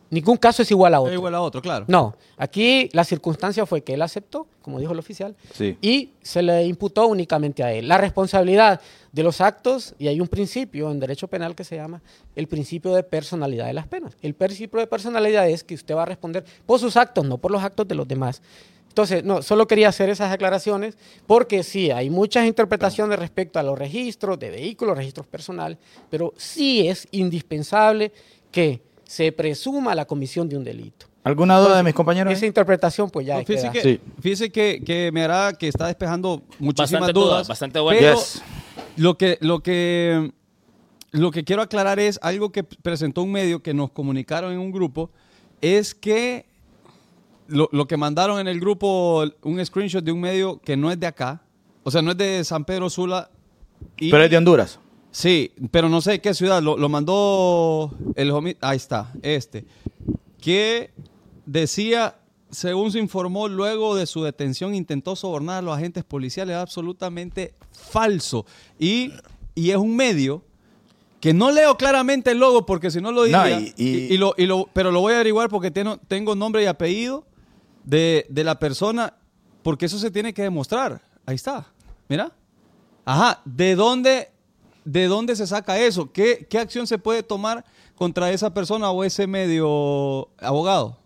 ningún 0.09 0.37
caso 0.37 0.61
es 0.61 0.71
igual 0.71 0.93
a 0.93 0.99
otro. 0.99 1.11
Es 1.11 1.17
igual 1.17 1.35
a 1.35 1.41
otro, 1.41 1.61
claro. 1.61 1.85
No, 1.87 2.15
aquí 2.37 2.89
la 2.93 3.03
circunstancia 3.03 3.65
fue 3.65 3.81
que 3.81 3.93
él 3.93 4.01
aceptó, 4.01 4.47
como 4.61 4.79
dijo 4.79 4.93
el 4.93 4.99
oficial, 4.99 5.35
Sí. 5.53 5.77
y 5.81 6.11
se 6.21 6.41
le 6.41 6.65
imputó 6.65 7.07
únicamente 7.07 7.63
a 7.63 7.71
él. 7.73 7.87
La 7.87 7.97
responsabilidad 7.97 8.81
de 9.11 9.23
los 9.23 9.41
actos, 9.41 9.95
y 9.97 10.07
hay 10.07 10.19
un 10.21 10.27
principio 10.27 10.91
en 10.91 10.99
derecho 10.99 11.27
penal 11.27 11.55
que 11.55 11.63
se 11.63 11.75
llama 11.75 12.01
el 12.35 12.47
principio 12.47 12.93
de 12.93 13.03
personalidad 13.03 13.65
de 13.67 13.73
las 13.73 13.87
penas. 13.87 14.15
El 14.21 14.33
principio 14.35 14.79
de 14.79 14.87
personalidad 14.87 15.49
es 15.49 15.63
que 15.63 15.75
usted 15.75 15.95
va 15.95 16.03
a 16.03 16.05
responder 16.05 16.43
por 16.65 16.79
sus 16.79 16.97
actos, 16.97 17.25
no 17.25 17.37
por 17.37 17.51
los 17.51 17.63
actos 17.63 17.87
de 17.87 17.95
los 17.95 18.07
demás. 18.07 18.41
Entonces, 18.89 19.23
no, 19.23 19.43
solo 19.43 19.67
quería 19.67 19.89
hacer 19.89 20.09
esas 20.09 20.31
aclaraciones 20.31 20.97
porque 21.27 21.61
sí, 21.61 21.91
hay 21.91 22.09
muchas 22.09 22.47
interpretaciones 22.47 23.19
respecto 23.19 23.59
a 23.59 23.63
los 23.63 23.77
registros 23.77 24.39
de 24.39 24.49
vehículos, 24.49 24.97
registros 24.97 25.27
personales, 25.27 25.77
pero 26.09 26.33
sí 26.35 26.87
es 26.87 27.07
indispensable 27.11 28.11
que 28.51 28.81
se 29.07 29.31
presuma 29.31 29.95
la 29.95 30.05
comisión 30.05 30.49
de 30.49 30.57
un 30.57 30.63
delito. 30.63 31.05
¿Alguna 31.23 31.57
duda 31.59 31.77
de 31.77 31.83
mis 31.83 31.93
compañeros? 31.93 32.31
Esa 32.33 32.45
interpretación, 32.45 33.09
pues 33.09 33.25
ya 33.27 33.37
No, 33.37 33.45
fíjese 33.45 33.69
que, 33.71 33.81
Sí. 33.81 33.99
fíjese 34.21 34.51
que, 34.51 34.81
que 34.85 35.11
me 35.11 35.23
hará 35.23 35.53
que 35.53 35.67
está 35.67 35.87
despejando 35.87 36.41
muchísimas 36.59 36.91
Bastante 37.01 37.13
dudas. 37.13 37.29
dudas, 37.31 37.47
bastante 37.47 37.79
bueno. 37.79 37.99
Pero 37.99 38.15
Yes. 38.15 38.41
lo 38.97 39.17
que, 39.17 39.37
lo 39.41 39.61
que 39.61 40.31
lo 41.11 41.31
que 41.31 41.43
quiero 41.45 41.61
aclarar 41.61 41.99
es 41.99 42.19
algo 42.21 42.51
que 42.51 42.63
presentó 42.63 43.23
un 43.23 43.31
medio 43.31 43.63
que 43.63 43.73
nos 43.73 43.91
comunicaron 43.91 44.51
en 44.51 44.59
un 44.59 44.71
grupo, 44.71 45.09
es 45.61 45.95
que 45.95 46.45
lo, 47.47 47.69
lo 47.71 47.87
que 47.87 47.95
mandaron 47.97 48.39
en 48.39 48.47
el 48.47 48.59
grupo, 48.59 49.23
un 49.41 49.65
screenshot 49.65 50.03
de 50.03 50.11
un 50.11 50.19
medio 50.19 50.59
que 50.59 50.75
no 50.75 50.91
es 50.91 50.99
de 50.99 51.07
acá, 51.07 51.41
o 51.83 51.91
sea, 51.91 52.01
no 52.01 52.11
es 52.11 52.17
de 52.17 52.43
San 52.43 52.65
Pedro 52.65 52.89
Sula. 52.89 53.29
y- 53.97 54.11
Pero 54.11 54.23
es 54.23 54.29
de 54.29 54.37
Honduras. 54.37 54.79
Sí, 55.17 55.51
pero 55.71 55.89
no 55.89 55.99
sé 55.99 56.21
qué 56.21 56.35
ciudad. 56.35 56.61
Lo, 56.61 56.77
lo 56.77 56.89
mandó 56.89 57.91
el 58.15 58.31
homi- 58.31 58.55
Ahí 58.61 58.77
está, 58.77 59.11
este. 59.23 59.65
Que 60.39 60.91
decía, 61.47 62.19
según 62.51 62.91
se 62.91 62.99
informó, 62.99 63.47
luego 63.47 63.95
de 63.95 64.05
su 64.05 64.21
detención 64.23 64.75
intentó 64.75 65.15
sobornar 65.15 65.57
a 65.57 65.61
los 65.63 65.75
agentes 65.75 66.03
policiales. 66.03 66.55
Es 66.55 66.61
absolutamente 66.61 67.55
falso. 67.71 68.45
Y, 68.77 69.11
y 69.55 69.71
es 69.71 69.77
un 69.77 69.95
medio 69.95 70.43
que 71.19 71.33
no 71.33 71.49
leo 71.51 71.77
claramente 71.77 72.29
el 72.29 72.37
logo 72.37 72.67
porque 72.67 72.91
si 72.91 73.01
no 73.01 73.11
lo 73.11 73.23
diría. 73.23 73.39
y- 73.59 73.73
y- 73.75 73.87
y- 73.87 74.13
y 74.13 74.17
lo, 74.19 74.35
y 74.37 74.45
lo- 74.45 74.69
pero 74.71 74.91
lo 74.91 75.01
voy 75.01 75.13
a 75.13 75.15
averiguar 75.15 75.49
porque 75.49 75.71
tengo, 75.71 75.97
tengo 75.97 76.35
nombre 76.35 76.61
y 76.61 76.67
apellido 76.67 77.25
de, 77.85 78.27
de 78.29 78.43
la 78.43 78.59
persona. 78.59 79.15
Porque 79.63 79.87
eso 79.87 79.97
se 79.97 80.11
tiene 80.11 80.31
que 80.31 80.43
demostrar. 80.43 81.01
Ahí 81.25 81.33
está. 81.35 81.65
Mira. 82.07 82.31
Ajá, 83.03 83.41
¿de 83.45 83.75
dónde, 83.75 84.29
de 84.87 85.07
dónde 85.07 85.35
se 85.35 85.45
saca 85.45 85.77
eso? 85.77 86.11
¿Qué, 86.11 86.47
¿Qué 86.49 86.57
acción 86.57 86.87
se 86.87 86.97
puede 86.97 87.21
tomar 87.21 87.65
contra 87.95 88.31
esa 88.31 88.53
persona 88.53 88.89
o 88.89 89.03
ese 89.03 89.27
medio 89.27 90.29
abogado? 90.39 90.97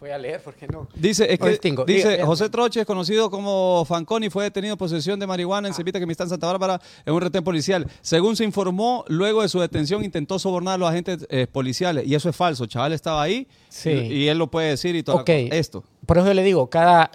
Voy 0.00 0.08
a 0.08 0.16
leer, 0.16 0.42
¿por 0.42 0.54
qué 0.54 0.66
no? 0.66 0.88
Dice, 0.94 1.30
es 1.30 1.38
que, 1.38 1.50
distingo. 1.50 1.84
dice 1.84 2.12
Diga, 2.12 2.24
José 2.24 2.48
Troches, 2.48 2.86
conocido 2.86 3.30
como 3.30 3.84
Fanconi, 3.84 4.30
fue 4.30 4.44
detenido 4.44 4.72
en 4.72 4.78
posesión 4.78 5.20
de 5.20 5.26
marihuana 5.26 5.68
en 5.68 5.74
Cepita, 5.74 5.98
que 6.00 6.10
está 6.10 6.24
en 6.24 6.30
Santa 6.30 6.46
Bárbara, 6.46 6.80
en 7.04 7.12
un 7.12 7.20
retén 7.20 7.44
policial. 7.44 7.86
Según 8.00 8.34
se 8.34 8.44
informó, 8.44 9.04
luego 9.08 9.42
de 9.42 9.50
su 9.50 9.60
detención 9.60 10.02
intentó 10.02 10.38
sobornar 10.38 10.76
a 10.76 10.78
los 10.78 10.88
agentes 10.88 11.26
eh, 11.28 11.46
policiales. 11.46 12.06
Y 12.06 12.14
eso 12.14 12.30
es 12.30 12.36
falso. 12.36 12.64
Chaval 12.64 12.94
estaba 12.94 13.20
ahí 13.20 13.46
Sí. 13.68 13.90
y, 13.90 14.12
y 14.14 14.28
él 14.28 14.38
lo 14.38 14.46
puede 14.50 14.70
decir 14.70 14.96
y 14.96 15.02
todo. 15.02 15.22
Esto. 15.26 15.84
Por 16.06 16.16
eso 16.16 16.32
le 16.32 16.42
digo, 16.44 16.70
cada, 16.70 17.10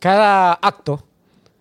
cada 0.00 0.54
acto 0.54 1.04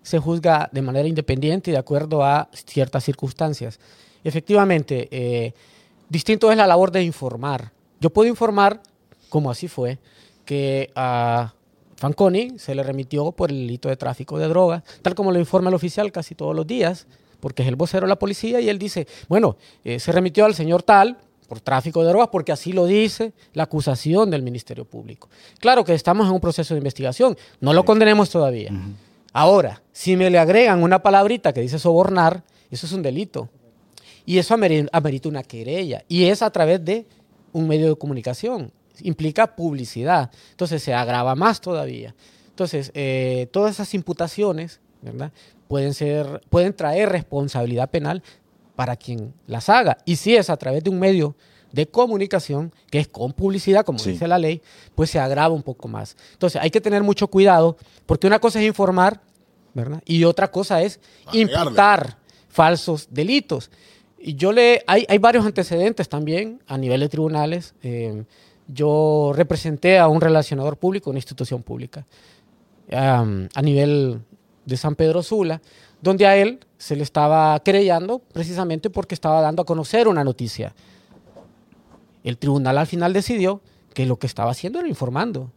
se 0.04 0.20
juzga 0.20 0.70
de 0.72 0.82
manera 0.82 1.08
independiente 1.08 1.72
y 1.72 1.74
de 1.74 1.80
acuerdo 1.80 2.24
a 2.24 2.50
ciertas 2.54 3.04
circunstancias. 3.04 3.80
Efectivamente, 4.24 5.08
eh, 5.12 5.54
distinto 6.10 6.52
es 6.52 6.58
la 6.58 6.68
labor 6.68 6.92
de 6.92 7.04
informar. 7.04 7.72
Yo 8.00 8.10
puedo 8.12 8.30
informar, 8.30 8.82
como 9.30 9.50
así 9.50 9.68
fue, 9.68 9.98
que 10.46 10.92
a 10.96 11.54
Fanconi 11.96 12.60
se 12.60 12.76
le 12.76 12.84
remitió 12.84 13.32
por 13.32 13.50
el 13.50 13.62
delito 13.62 13.90
de 13.90 13.96
tráfico 13.96 14.38
de 14.38 14.48
drogas, 14.48 14.84
tal 15.02 15.16
como 15.16 15.32
lo 15.32 15.40
informa 15.40 15.70
el 15.70 15.76
oficial 15.76 16.12
casi 16.12 16.36
todos 16.36 16.56
los 16.56 16.68
días, 16.68 17.08
porque 17.40 17.62
es 17.62 17.68
el 17.68 17.76
vocero 17.76 18.06
de 18.06 18.10
la 18.10 18.20
policía 18.20 18.62
y 18.62 18.70
él 18.70 18.78
dice, 18.78 19.08
bueno, 19.28 19.58
eh, 19.84 20.00
se 20.00 20.12
remitió 20.12 20.46
al 20.46 20.56
señor 20.56 20.84
tal 20.84 21.18
por 21.48 21.60
tráfico 21.60 22.02
de 22.02 22.10
drogas, 22.10 22.30
porque 22.32 22.52
así 22.52 22.72
lo 22.72 22.86
dice 22.86 23.34
la 23.54 23.64
acusación 23.64 24.32
del 24.32 24.44
Ministerio 24.44 24.86
Público. 24.86 25.30
Claro 25.60 25.84
que 25.84 25.94
estamos 25.94 26.28
en 26.28 26.34
un 26.34 26.40
proceso 26.40 26.74
de 26.74 26.80
investigación, 26.80 27.38
no 27.60 27.74
lo 27.74 27.84
condenemos 27.86 28.30
todavía. 28.30 28.72
Ahora, 29.34 29.82
si 29.92 30.16
me 30.16 30.30
le 30.30 30.38
agregan 30.38 30.84
una 30.84 31.02
palabrita 31.02 31.52
que 31.54 31.62
dice 31.62 31.80
sobornar, 31.80 32.44
eso 32.70 32.86
es 32.86 32.94
un 32.94 33.02
delito. 33.02 33.50
Y 34.26 34.38
eso 34.38 34.56
ameri- 34.56 34.88
amerita 34.92 35.28
una 35.28 35.44
querella. 35.44 36.04
Y 36.08 36.26
es 36.26 36.42
a 36.42 36.52
través 36.52 36.84
de 36.86 37.06
un 37.52 37.68
medio 37.68 37.90
de 37.90 37.96
comunicación. 37.96 38.72
Implica 39.02 39.56
publicidad. 39.56 40.32
Entonces 40.52 40.82
se 40.84 40.94
agrava 40.94 41.36
más 41.36 41.60
todavía. 41.60 42.16
Entonces, 42.50 42.92
eh, 42.94 43.48
todas 43.52 43.74
esas 43.74 43.94
imputaciones, 43.96 44.80
¿verdad? 45.02 45.32
Pueden, 45.68 45.94
ser, 45.96 46.42
pueden 46.50 46.74
traer 46.76 47.10
responsabilidad 47.10 47.90
penal 47.90 48.22
para 48.76 48.96
quien 48.96 49.34
las 49.48 49.68
haga. 49.70 49.98
Y 50.06 50.16
si 50.18 50.36
es 50.36 50.50
a 50.52 50.58
través 50.58 50.84
de 50.84 50.92
un 50.92 51.00
medio 51.00 51.36
de 51.74 51.88
comunicación, 51.88 52.72
que 52.90 53.00
es 53.00 53.08
con 53.10 53.34
publicidad, 53.34 53.84
como 53.84 54.00
Sí. 54.00 54.12
dice 54.12 54.28
la 54.28 54.38
ley, 54.38 54.62
pues 54.96 55.10
se 55.10 55.20
agrava 55.20 55.54
un 55.54 55.64
poco 55.64 55.90
más. 55.90 56.16
Entonces, 56.32 56.62
hay 56.62 56.70
que 56.72 56.80
tener 56.80 57.04
mucho 57.04 57.28
cuidado, 57.28 57.76
porque 58.06 58.28
una 58.28 58.40
cosa 58.40 58.62
es 58.62 58.68
informar, 58.68 59.20
¿verdad? 59.74 60.02
Y 60.06 60.24
otra 60.24 60.50
cosa 60.52 60.82
es 60.82 61.00
Agregarle. 61.26 61.42
imputar 61.64 62.18
falsos 62.48 63.08
delitos. 63.10 63.72
Y 64.20 64.36
yo 64.36 64.52
le, 64.54 64.84
hay, 64.88 65.06
hay 65.10 65.18
varios 65.18 65.46
antecedentes 65.46 66.08
también 66.08 66.62
a 66.68 66.78
nivel 66.78 67.02
de 67.02 67.10
tribunales. 67.10 67.74
Eh, 67.84 68.24
yo 68.68 69.34
representé 69.36 70.00
a 70.00 70.08
un 70.08 70.22
relacionador 70.22 70.78
público, 70.78 71.10
una 71.10 71.20
institución 71.20 71.64
pública, 71.64 72.06
a 72.92 73.62
nivel 73.62 74.22
de 74.66 74.78
San 74.78 74.96
Pedro 74.96 75.24
Sula, 75.24 75.62
donde 76.02 76.28
a 76.28 76.38
él 76.38 76.60
se 76.78 76.96
le 76.96 77.04
estaba 77.04 77.60
querellando 77.62 78.20
precisamente 78.20 78.90
porque 78.90 79.16
estaba 79.16 79.42
dando 79.42 79.62
a 79.62 79.66
conocer 79.66 80.08
una 80.08 80.24
noticia. 80.24 80.74
El 82.24 82.38
tribunal 82.38 82.78
al 82.78 82.88
final 82.88 83.14
decidió 83.14 83.62
que 83.94 84.06
lo 84.06 84.18
que 84.18 84.28
estaba 84.28 84.52
haciendo 84.52 84.80
era 84.80 84.88
informando. 84.88 85.52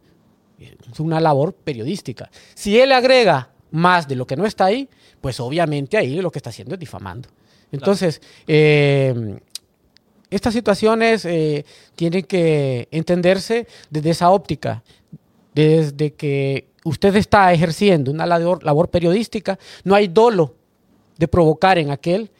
Es 0.59 0.99
una 0.99 1.19
labor 1.19 1.53
periodística. 1.53 2.29
Si 2.55 2.79
él 2.79 2.91
agrega 2.91 3.51
más 3.71 4.07
de 4.07 4.15
lo 4.15 4.25
que 4.25 4.35
no 4.35 4.45
está 4.45 4.65
ahí, 4.65 4.89
pues 5.21 5.39
obviamente 5.39 5.97
ahí 5.97 6.19
lo 6.21 6.31
que 6.31 6.39
está 6.39 6.49
haciendo 6.49 6.75
es 6.75 6.79
difamando. 6.79 7.29
Entonces, 7.71 8.21
eh, 8.47 9.39
estas 10.29 10.53
situaciones 10.53 11.25
eh, 11.25 11.65
tienen 11.95 12.23
que 12.23 12.87
entenderse 12.91 13.67
desde 13.89 14.09
esa 14.11 14.29
óptica, 14.29 14.83
desde 15.53 16.13
que 16.13 16.69
usted 16.83 17.15
está 17.15 17.51
ejerciendo 17.53 18.11
una 18.11 18.25
labor, 18.25 18.63
labor 18.63 18.89
periodística, 18.89 19.57
no 19.83 19.95
hay 19.95 20.07
dolo 20.07 20.55
de 21.17 21.27
provocar 21.27 21.77
en 21.77 21.91
aquel 21.91 22.31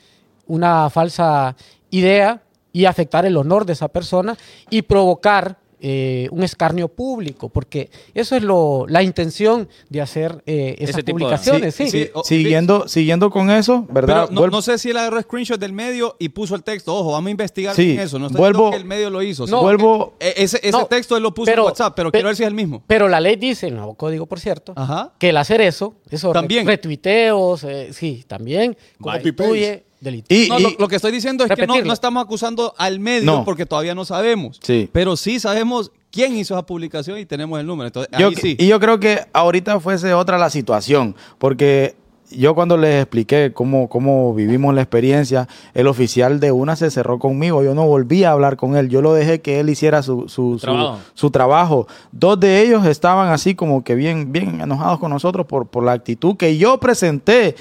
una 0.45 0.89
falsa 0.89 1.55
idea 1.89 2.41
y 2.77 2.85
afectar 2.85 3.25
el 3.25 3.37
honor 3.37 3.65
de 3.65 3.73
esa 3.73 3.87
persona 3.87 4.37
y 4.69 4.83
provocar 4.83 5.57
eh, 5.79 6.27
un 6.31 6.41
escarnio 6.41 6.87
público, 6.87 7.49
porque 7.49 7.91
eso 8.15 8.35
es 8.35 8.41
lo, 8.41 8.87
la 8.89 9.03
intención 9.03 9.69
de 9.89 10.01
hacer 10.01 10.41
eh, 10.47 10.73
esas 10.79 10.95
Ese 10.95 11.03
tipo 11.03 11.19
de- 11.19 11.23
publicaciones. 11.25 11.75
Sí, 11.75 11.91
sí, 11.91 12.09
o- 12.15 12.23
Siguiendo, 12.23 12.87
siguiendo 12.87 13.29
con 13.29 13.51
eso, 13.51 13.85
¿verdad? 13.91 14.25
Pero 14.25 14.33
no, 14.33 14.41
Vuelvo- 14.41 14.55
no 14.57 14.61
sé 14.63 14.79
si 14.79 14.89
él 14.89 14.97
agarró 14.97 15.21
screenshot 15.21 15.59
del 15.59 15.73
medio 15.73 16.15
y 16.17 16.29
puso 16.29 16.55
el 16.55 16.63
texto. 16.63 16.95
Ojo, 16.95 17.11
vamos 17.11 17.27
a 17.27 17.29
investigar 17.29 17.75
Sí, 17.75 17.85
bien 17.89 17.99
eso. 17.99 18.17
No 18.17 18.25
estoy 18.25 18.39
vuelvo- 18.39 18.57
diciendo 18.65 18.71
que 18.71 18.77
el 18.81 18.85
medio 18.85 19.09
lo 19.11 19.21
hizo. 19.21 19.45
No, 19.45 19.61
vuelvo- 19.61 20.13
Eh, 20.19 20.33
Ese, 20.37 20.57
ese 20.57 20.71
No, 20.71 20.87
texto 20.87 21.15
él 21.15 21.21
lo 21.21 21.31
puso 21.31 21.45
pero- 21.45 21.61
en 21.61 21.67
WhatsApp, 21.67 21.93
pero 21.95 22.11
pe- 22.11 22.17
quiero 22.17 22.29
ver 22.29 22.35
si 22.37 22.41
es 22.43 22.47
el 22.47 22.55
mismo. 22.55 22.81
Pero 22.87 23.07
la 23.07 23.19
ley 23.21 23.35
dice, 23.35 23.67
el 23.67 23.75
nuevo 23.75 23.93
código, 23.93 24.25
por 24.25 24.39
cierto, 24.39 24.73
Ajá. 24.75 25.13
que 25.19 25.29
el 25.29 25.37
hacer 25.37 25.61
eso, 25.61 25.93
eso 26.09 26.31
También. 26.31 26.65
retuiteos, 26.65 27.63
eh, 27.65 27.93
sí, 27.93 28.23
también 28.27 28.75
Copy 28.99 29.11
constituye 29.11 29.83
delito. 29.99 30.27
Y, 30.33 30.47
No, 30.49 30.59
y- 30.59 30.63
lo, 30.63 30.69
lo 30.79 30.87
que 30.87 30.95
estoy 30.97 31.11
diciendo 31.11 31.43
es 31.45 31.51
que 31.51 31.67
no, 31.67 31.75
estamos 31.93 32.23
acusando 32.23 32.73
al 32.77 32.99
medio 32.99 33.25
No. 33.25 33.45
porque 33.45 33.65
todavía 33.65 33.95
no 33.95 34.05
sabemos. 34.05 34.59
Sí. 34.61 34.89
Pero 34.91 35.15
sí 35.17 35.39
sabemos 35.39 35.91
quién 36.11 36.35
hizo 36.37 36.53
esa 36.55 36.65
publicación 36.65 37.17
y 37.19 37.25
tenemos 37.25 37.59
el 37.59 37.65
número. 37.67 37.87
Entonces, 37.87 38.11
yo, 38.17 38.27
ahí 38.29 38.35
sí. 38.35 38.55
y 38.59 38.67
yo 38.67 38.79
creo 38.79 38.99
que 38.99 39.21
ahorita 39.33 39.79
fuese 39.79 40.13
otra 40.13 40.37
la 40.37 40.49
situación, 40.49 41.15
porque 41.37 41.95
yo 42.29 42.55
cuando 42.55 42.75
les 42.75 43.03
expliqué 43.03 43.51
cómo, 43.53 43.87
cómo 43.87 44.33
vivimos 44.33 44.75
la 44.75 44.81
experiencia, 44.81 45.47
el 45.73 45.87
oficial 45.87 46.41
de 46.41 46.51
una 46.51 46.75
se 46.75 46.91
cerró 46.91 47.19
conmigo, 47.19 47.63
yo 47.63 47.73
no 47.73 47.87
volví 47.87 48.25
a 48.25 48.31
hablar 48.31 48.57
con 48.57 48.75
él, 48.75 48.89
yo 48.89 49.01
lo 49.01 49.13
dejé 49.13 49.39
que 49.41 49.61
él 49.61 49.69
hiciera 49.69 50.03
su, 50.03 50.27
su, 50.27 50.57
su- 50.57 50.59
Trabajo. 50.59 50.99
su 51.13 51.31
trabajo. 51.31 51.87
Dos 52.11 52.37
de 52.39 52.61
ellos 52.63 52.85
estaban 52.85 53.29
así 53.29 53.55
como 53.55 53.81
que 53.83 53.95
bien, 53.95 54.33
bien 54.33 54.59
enojados 54.59 54.99
con 54.99 55.09
nosotros 55.11 55.45
por, 55.47 55.67
por 55.67 55.85
la 55.85 55.93
actitud 55.93 56.35
que 56.35 56.57
yo 56.57 56.77
presenté, 56.81 57.55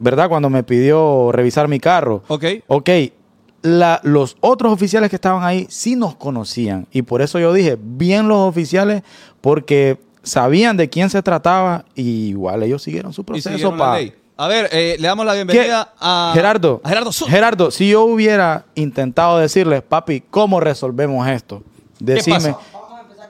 ¿verdad? 0.00 0.28
Cuando 0.28 0.50
me 0.50 0.64
pidió 0.64 1.30
revisar 1.30 1.68
mi 1.68 1.78
carro. 1.78 2.22
Ok. 2.26 2.44
Ok, 2.66 2.90
la- 3.62 4.00
los 4.02 4.36
otros 4.40 4.72
oficiales 4.72 5.08
que 5.10 5.16
estaban 5.16 5.44
ahí 5.44 5.66
sí 5.70 5.94
nos 5.94 6.16
conocían 6.16 6.86
y 6.90 7.02
por 7.02 7.22
eso 7.22 7.38
yo 7.38 7.52
dije, 7.52 7.76
bien 7.80 8.26
los 8.26 8.38
oficiales, 8.48 9.02
porque 9.40 9.98
sabían 10.22 10.76
de 10.76 10.88
quién 10.90 11.08
se 11.10 11.22
trataba 11.22 11.84
y 11.94 12.28
igual 12.30 12.62
ellos 12.62 12.82
siguieron 12.82 13.12
su 13.12 13.20
Y 13.20 13.24
proceso. 13.24 13.50
siguieron 13.50 13.78
la 13.78 13.84
pa- 13.84 13.98
ley. 13.98 14.14
A 14.36 14.48
ver, 14.48 14.70
eh, 14.72 14.96
le 14.98 15.06
damos 15.06 15.26
la 15.26 15.32
¿Qué? 15.32 15.44
bienvenida 15.44 15.92
a 16.00 16.32
Gerardo, 16.34 16.80
a 16.82 16.88
Gerardo 16.88 17.12
Zul. 17.12 17.28
Gerardo, 17.28 17.70
si 17.70 17.90
yo 17.90 18.04
hubiera 18.04 18.64
intentado 18.74 19.36
decirles, 19.38 19.82
papi, 19.82 20.22
¿cómo 20.22 20.60
resolvemos 20.60 21.28
esto? 21.28 21.62
Decime. 21.98 22.36
pasa? 22.36 22.58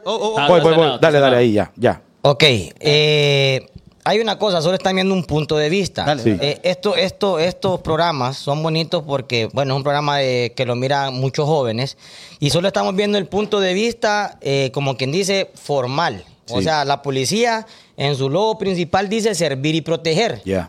Oh, 0.04 0.14
oh, 0.14 0.34
oh. 0.34 0.38
Ah, 0.38 0.46
Voy, 0.48 0.60
voy, 0.60 0.74
voy. 0.74 0.90
Dale, 1.00 1.18
dale 1.18 1.36
ahí, 1.36 1.52
ya, 1.52 1.72
ya. 1.74 2.00
Ok, 2.22 2.44
eh, 2.44 3.66
hay 4.04 4.18
una 4.20 4.38
cosa, 4.38 4.62
solo 4.62 4.74
están 4.74 4.94
viendo 4.94 5.14
un 5.14 5.24
punto 5.24 5.56
de 5.56 5.68
vista. 5.68 6.04
Dale. 6.04 6.22
Sí. 6.22 6.36
Eh, 6.40 6.60
esto, 6.62 6.96
esto, 6.96 7.38
estos 7.38 7.80
programas 7.80 8.36
son 8.38 8.62
bonitos 8.62 9.02
porque, 9.06 9.48
bueno, 9.52 9.74
es 9.74 9.76
un 9.76 9.82
programa 9.82 10.18
de- 10.18 10.52
que 10.56 10.64
lo 10.66 10.74
miran 10.76 11.14
muchos 11.14 11.46
jóvenes 11.46 11.96
y 12.38 12.50
solo 12.50 12.68
estamos 12.68 12.94
viendo 12.96 13.18
el 13.18 13.26
punto 13.26 13.60
de 13.60 13.74
vista, 13.74 14.38
eh, 14.40 14.70
como 14.72 14.96
quien 14.96 15.12
dice, 15.12 15.50
formal. 15.54 16.24
O 16.52 16.60
sea, 16.62 16.84
la 16.84 17.00
policía 17.02 17.64
en 17.96 18.16
su 18.16 18.28
logo 18.28 18.58
principal 18.58 19.08
dice 19.08 19.36
servir 19.36 19.76
y 19.76 19.82
proteger. 19.82 20.42
Ya. 20.44 20.68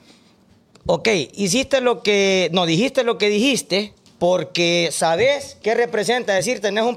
Ok, 0.86 1.08
hiciste 1.34 1.82
lo 1.82 2.04
que, 2.04 2.50
no, 2.54 2.66
dijiste 2.68 3.04
lo 3.04 3.18
que 3.18 3.30
dijiste 3.30 3.94
porque 4.22 4.90
sabes 4.92 5.58
qué 5.64 5.74
representa, 5.74 6.38
es 6.38 6.46
decir, 6.46 6.62
tenés 6.62 6.84
un, 6.84 6.96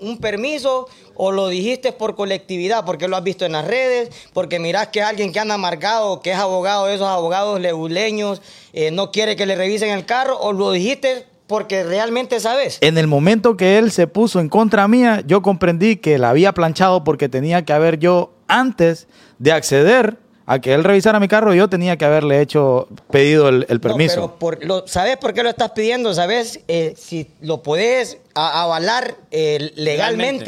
un- 0.00 0.18
permiso 0.18 0.86
o 1.16 1.32
lo 1.32 1.48
dijiste 1.48 1.90
por 1.90 2.14
colectividad, 2.14 2.84
porque 2.84 3.08
lo 3.08 3.16
has 3.16 3.24
visto 3.24 3.44
en 3.44 3.50
las 3.50 3.66
redes, 3.66 4.10
porque 4.32 4.60
mirás 4.60 4.86
que 4.88 5.02
alguien 5.02 5.32
que 5.32 5.40
anda 5.40 5.54
amargado, 5.56 6.20
que 6.22 6.30
es 6.30 6.36
abogado 6.36 6.88
esos 6.88 7.08
abogados 7.08 7.58
lebuleños, 7.60 8.42
eh, 8.72 8.92
no 8.92 9.10
quiere 9.10 9.34
que 9.34 9.44
le 9.44 9.56
revisen 9.56 9.90
el 9.90 10.06
carro, 10.06 10.38
o 10.38 10.52
lo 10.52 10.70
dijiste 10.70 11.26
porque 11.48 11.82
realmente 11.82 12.38
sabes. 12.38 12.78
En 12.80 12.96
el 12.96 13.08
momento 13.08 13.56
que 13.56 13.78
él 13.78 13.90
se 13.90 14.06
puso 14.06 14.38
en 14.38 14.48
contra 14.48 14.86
mía, 14.86 15.24
yo 15.26 15.42
comprendí 15.42 15.96
que 15.96 16.16
la 16.16 16.30
había 16.30 16.52
planchado 16.52 17.02
porque 17.02 17.28
tenía 17.28 17.64
que 17.64 17.72
haber 17.72 17.98
yo, 17.98 18.30
antes 18.46 19.08
de 19.40 19.50
acceder 19.50 20.16
a 20.52 20.58
que 20.58 20.74
él 20.74 20.82
revisara 20.82 21.20
mi 21.20 21.28
carro, 21.28 21.54
yo 21.54 21.68
tenía 21.68 21.96
que 21.96 22.04
haberle 22.04 22.40
hecho, 22.40 22.88
pedido 23.10 23.48
el, 23.48 23.66
el 23.68 23.76
No, 23.76 23.80
permiso. 23.80 24.14
pero 24.14 24.38
por, 24.38 24.64
lo, 24.64 24.86
¿Sabes 24.88 25.16
por 25.16 25.32
qué 25.32 25.42
lo 25.44 25.48
estás 25.48 25.70
pidiendo? 25.70 26.12
¿Sabes 26.12 26.60
eh, 26.66 26.94
si 26.96 27.30
lo 27.40 27.62
podés 27.62 28.18
a- 28.34 28.62
avalar 28.64 29.14
eh, 29.30 29.70
legalmente? 29.76 29.80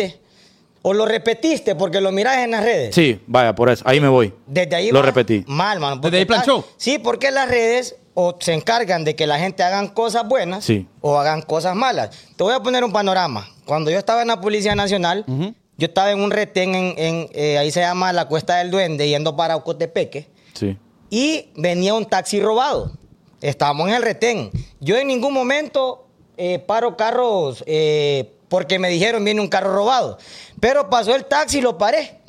Legalmente. 0.02 0.22
¿O 0.84 0.92
lo 0.94 1.06
repetiste 1.06 1.76
porque 1.76 2.00
lo 2.00 2.10
mirás 2.10 2.38
en 2.38 2.50
las 2.50 2.64
redes? 2.64 2.92
Sí, 2.92 3.20
vaya, 3.28 3.54
por 3.54 3.70
eso. 3.70 3.84
Ahí 3.86 4.00
me 4.00 4.08
voy. 4.08 4.34
Desde 4.48 4.74
ahí 4.74 4.90
Lo 4.90 4.98
va 4.98 5.06
repetí. 5.06 5.44
Mal, 5.46 5.78
mano. 5.78 6.00
¿Desde 6.00 6.18
ahí 6.18 6.24
planchó? 6.24 6.66
Sí, 6.76 6.98
porque 6.98 7.30
las 7.30 7.48
redes 7.48 7.94
o 8.14 8.36
se 8.40 8.52
encargan 8.52 9.04
de 9.04 9.14
que 9.14 9.28
la 9.28 9.38
gente 9.38 9.62
hagan 9.62 9.86
cosas 9.86 10.26
buenas 10.26 10.64
Sí. 10.64 10.88
o 11.00 11.16
hagan 11.16 11.42
cosas 11.42 11.76
malas. 11.76 12.10
Te 12.36 12.42
voy 12.42 12.54
a 12.54 12.58
poner 12.60 12.82
un 12.82 12.90
panorama. 12.92 13.48
Cuando 13.64 13.92
yo 13.92 13.98
estaba 13.98 14.22
en 14.22 14.28
la 14.28 14.40
Policía 14.40 14.74
Nacional, 14.74 15.24
yo 15.82 15.86
estaba 15.86 16.12
en 16.12 16.20
un 16.20 16.30
retén 16.30 16.76
en, 16.76 16.94
en, 16.96 17.28
eh, 17.32 17.58
ahí 17.58 17.72
se 17.72 17.80
llama 17.80 18.12
la 18.12 18.28
Cuesta 18.28 18.58
del 18.58 18.70
Duende, 18.70 19.08
yendo 19.08 19.34
para 19.34 19.56
Ocotepeque 19.56 20.28
Sí. 20.54 20.78
y 21.10 21.46
venía 21.56 21.92
un 21.94 22.06
taxi 22.06 22.40
robado. 22.40 22.92
Estábamos 23.40 23.88
en 23.88 23.94
el 23.96 24.02
retén. 24.04 24.52
Yo 24.78 24.96
en 24.96 25.08
ningún 25.08 25.34
momento 25.34 26.06
eh, 26.36 26.60
paro 26.60 26.96
carros 26.96 27.64
eh, 27.66 28.30
porque 28.48 28.78
me 28.78 28.90
dijeron 28.90 29.24
viene 29.24 29.40
un 29.40 29.48
carro 29.48 29.74
robado. 29.74 30.18
Pero 30.60 30.88
pasó 30.88 31.16
el 31.16 31.24
taxi 31.24 31.58
y 31.58 31.62
lo 31.62 31.76
paré. 31.76 32.20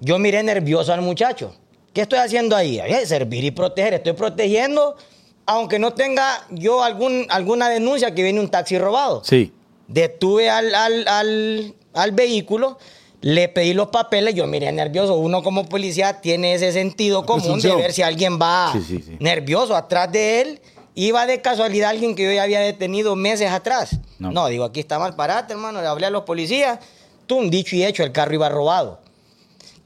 Yo 0.00 0.18
miré 0.18 0.42
nervioso 0.42 0.94
al 0.94 1.02
muchacho. 1.02 1.54
¿Qué 1.92 2.00
estoy 2.00 2.20
haciendo 2.20 2.56
ahí? 2.56 2.80
Servir 3.04 3.44
y 3.44 3.50
proteger. 3.50 3.92
Estoy 3.92 4.14
protegiendo, 4.14 4.96
aunque 5.44 5.78
no 5.78 5.92
tenga 5.92 6.46
yo 6.48 6.82
algún, 6.82 7.26
alguna 7.28 7.68
denuncia 7.68 8.14
que 8.14 8.22
viene 8.22 8.40
un 8.40 8.48
taxi 8.48 8.78
robado. 8.78 9.22
Sí. 9.22 9.52
Detuve 9.86 10.48
al, 10.48 10.74
al, 10.74 11.06
al, 11.08 11.74
al 12.02 12.12
vehículo, 12.12 12.78
le 13.20 13.48
pedí 13.48 13.74
los 13.74 13.88
papeles, 13.88 14.34
yo 14.34 14.46
miré 14.46 14.70
nervioso. 14.72 15.14
Uno 15.16 15.42
como 15.42 15.68
policía 15.68 16.20
tiene 16.20 16.54
ese 16.54 16.72
sentido 16.72 17.26
común 17.26 17.60
de 17.60 17.74
ver 17.74 17.92
si 17.92 18.02
alguien 18.02 18.38
va 18.40 18.70
Sí, 18.72 18.82
sí, 18.86 19.02
sí. 19.04 19.16
nervioso 19.20 19.74
atrás 19.76 20.10
de 20.12 20.40
él. 20.40 20.60
Iba 20.94 21.26
de 21.26 21.40
casualidad 21.40 21.90
alguien 21.90 22.14
que 22.16 22.24
yo 22.24 22.32
ya 22.32 22.42
había 22.42 22.60
detenido 22.60 23.14
meses 23.14 23.50
atrás. 23.50 23.98
No. 24.18 24.32
No, 24.32 24.48
digo, 24.48 24.64
aquí 24.64 24.80
está 24.80 24.98
mal 24.98 25.14
parate, 25.14 25.52
hermano. 25.52 25.80
Le 25.80 25.86
hablé 25.86 26.06
a 26.06 26.10
los 26.10 26.24
policías. 26.24 26.80
Tú, 27.26 27.36
un 27.38 27.50
dicho 27.50 27.76
y 27.76 27.84
hecho, 27.84 28.02
el 28.02 28.10
carro 28.10 28.34
iba 28.34 28.48
robado. 28.48 29.00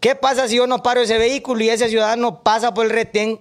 ¿Qué 0.01 0.15
pasa 0.15 0.49
si 0.49 0.57
yo 0.57 0.67
no 0.67 0.83
paro 0.83 1.01
ese 1.03 1.19
vehículo 1.19 1.63
y 1.65 1.69
ese 1.69 1.89
ciudadano 1.89 2.43
pasa 2.43 2.73
por 2.75 2.87
el 2.87 2.91
retén 2.93 3.41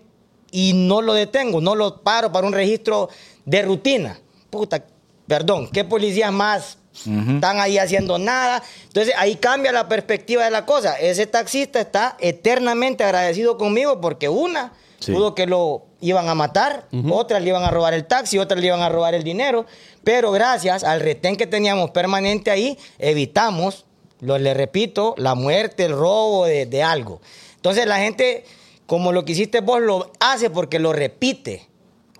y 0.51 0.73
no 0.73 1.01
lo 1.01 1.13
detengo? 1.13 1.61
No 1.61 1.75
lo 1.75 2.01
paro 2.01 2.31
para 2.31 2.45
un 2.45 2.53
registro 2.53 3.09
de 3.45 3.61
rutina. 3.61 4.19
Puta, 4.49 4.83
perdón, 5.27 5.69
¿qué 5.71 5.83
policías 5.85 6.31
más 6.31 6.77
están 6.93 7.59
ahí 7.59 7.77
haciendo 7.77 8.17
nada? 8.17 8.61
Entonces 8.87 9.13
ahí 9.17 9.35
cambia 9.35 9.71
la 9.71 9.87
perspectiva 9.87 10.43
de 10.45 10.51
la 10.51 10.65
cosa. 10.65 10.99
Ese 10.99 11.25
taxista 11.27 11.79
está 11.79 12.17
eternamente 12.19 13.03
agradecido 13.03 13.57
conmigo 13.57 14.01
porque 14.01 14.29
una, 14.29 14.73
Sí. 14.99 15.11
pudo 15.13 15.33
que 15.33 15.47
lo 15.47 15.85
iban 15.99 16.29
a 16.29 16.35
matar, 16.35 16.85
otras 17.09 17.41
le 17.41 17.49
iban 17.49 17.63
a 17.63 17.71
robar 17.71 17.95
el 17.95 18.05
taxi, 18.05 18.37
otras 18.37 18.59
le 18.59 18.67
iban 18.67 18.81
a 18.81 18.89
robar 18.89 19.15
el 19.15 19.23
dinero, 19.23 19.65
pero 20.03 20.31
gracias 20.31 20.83
al 20.83 20.99
retén 20.99 21.37
que 21.37 21.47
teníamos 21.47 21.89
permanente 21.89 22.51
ahí, 22.51 22.77
evitamos, 22.99 23.85
lo, 24.19 24.37
le 24.37 24.53
repito, 24.53 25.15
la 25.17 25.33
muerte, 25.33 25.85
el 25.85 25.93
robo 25.93 26.45
de, 26.45 26.67
de 26.67 26.83
algo. 26.83 27.19
Entonces 27.55 27.87
la 27.87 27.97
gente, 27.97 28.45
como 28.85 29.11
lo 29.11 29.25
que 29.25 29.31
hiciste 29.31 29.61
vos, 29.61 29.81
lo 29.81 30.11
hace 30.19 30.51
porque 30.51 30.77
lo 30.77 30.93
repite. 30.93 31.67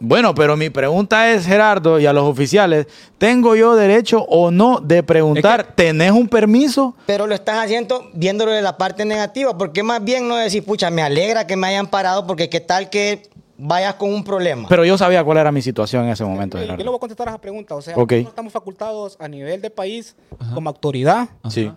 Bueno, 0.04 0.34
pero 0.34 0.58
mi 0.58 0.72
pregunta 0.72 1.32
es, 1.32 1.46
Gerardo, 1.46 2.00
y 2.00 2.08
a 2.08 2.14
los 2.14 2.24
oficiales, 2.24 2.88
¿tengo 3.20 3.56
yo 3.56 3.76
derecho 3.76 4.24
o 4.24 4.50
no 4.50 4.80
de 4.80 5.04
preguntar, 5.04 5.74
¿tenés 5.76 6.12
un 6.12 6.28
permiso? 6.28 6.96
Pero 7.06 7.28
lo 7.28 7.36
estás 7.36 7.64
haciendo 7.64 8.10
viéndolo 8.14 8.52
de 8.52 8.64
la 8.64 8.78
parte 8.78 9.06
negativa, 9.06 9.56
porque 9.56 9.84
más 9.84 10.04
bien 10.04 10.28
no 10.28 10.38
decir, 10.38 10.66
pucha, 10.66 10.90
me 10.90 11.04
alegra 11.04 11.46
que 11.46 11.56
me 11.56 11.68
hayan 11.68 11.86
parado, 11.86 12.26
porque 12.26 12.50
qué 12.50 12.60
tal 12.60 12.90
que 12.90 13.30
vayas 13.60 13.94
con 13.94 14.12
un 14.12 14.24
problema. 14.24 14.68
Pero 14.68 14.84
yo 14.86 14.98
sabía 14.98 15.24
cuál 15.24 15.38
era 15.38 15.52
mi 15.52 15.62
situación 15.62 16.06
en 16.06 16.10
ese 16.10 16.26
momento, 16.26 16.58
Eh, 16.58 16.66
Yo 16.68 16.76
le 16.78 16.84
voy 16.86 16.96
a 16.96 17.00
contestar 17.00 17.28
a 17.28 17.32
esa 17.32 17.40
pregunta. 17.40 17.76
O 17.76 17.82
sea, 17.84 17.94
Ok. 17.96 18.12
nosotros 18.14 18.30
estamos 18.32 18.52
facultados 18.54 19.18
a 19.20 19.28
nivel 19.28 19.62
de 19.62 19.70
país 19.70 20.16
como 20.56 20.68
autoridad 20.68 21.30
Sí. 21.48 21.72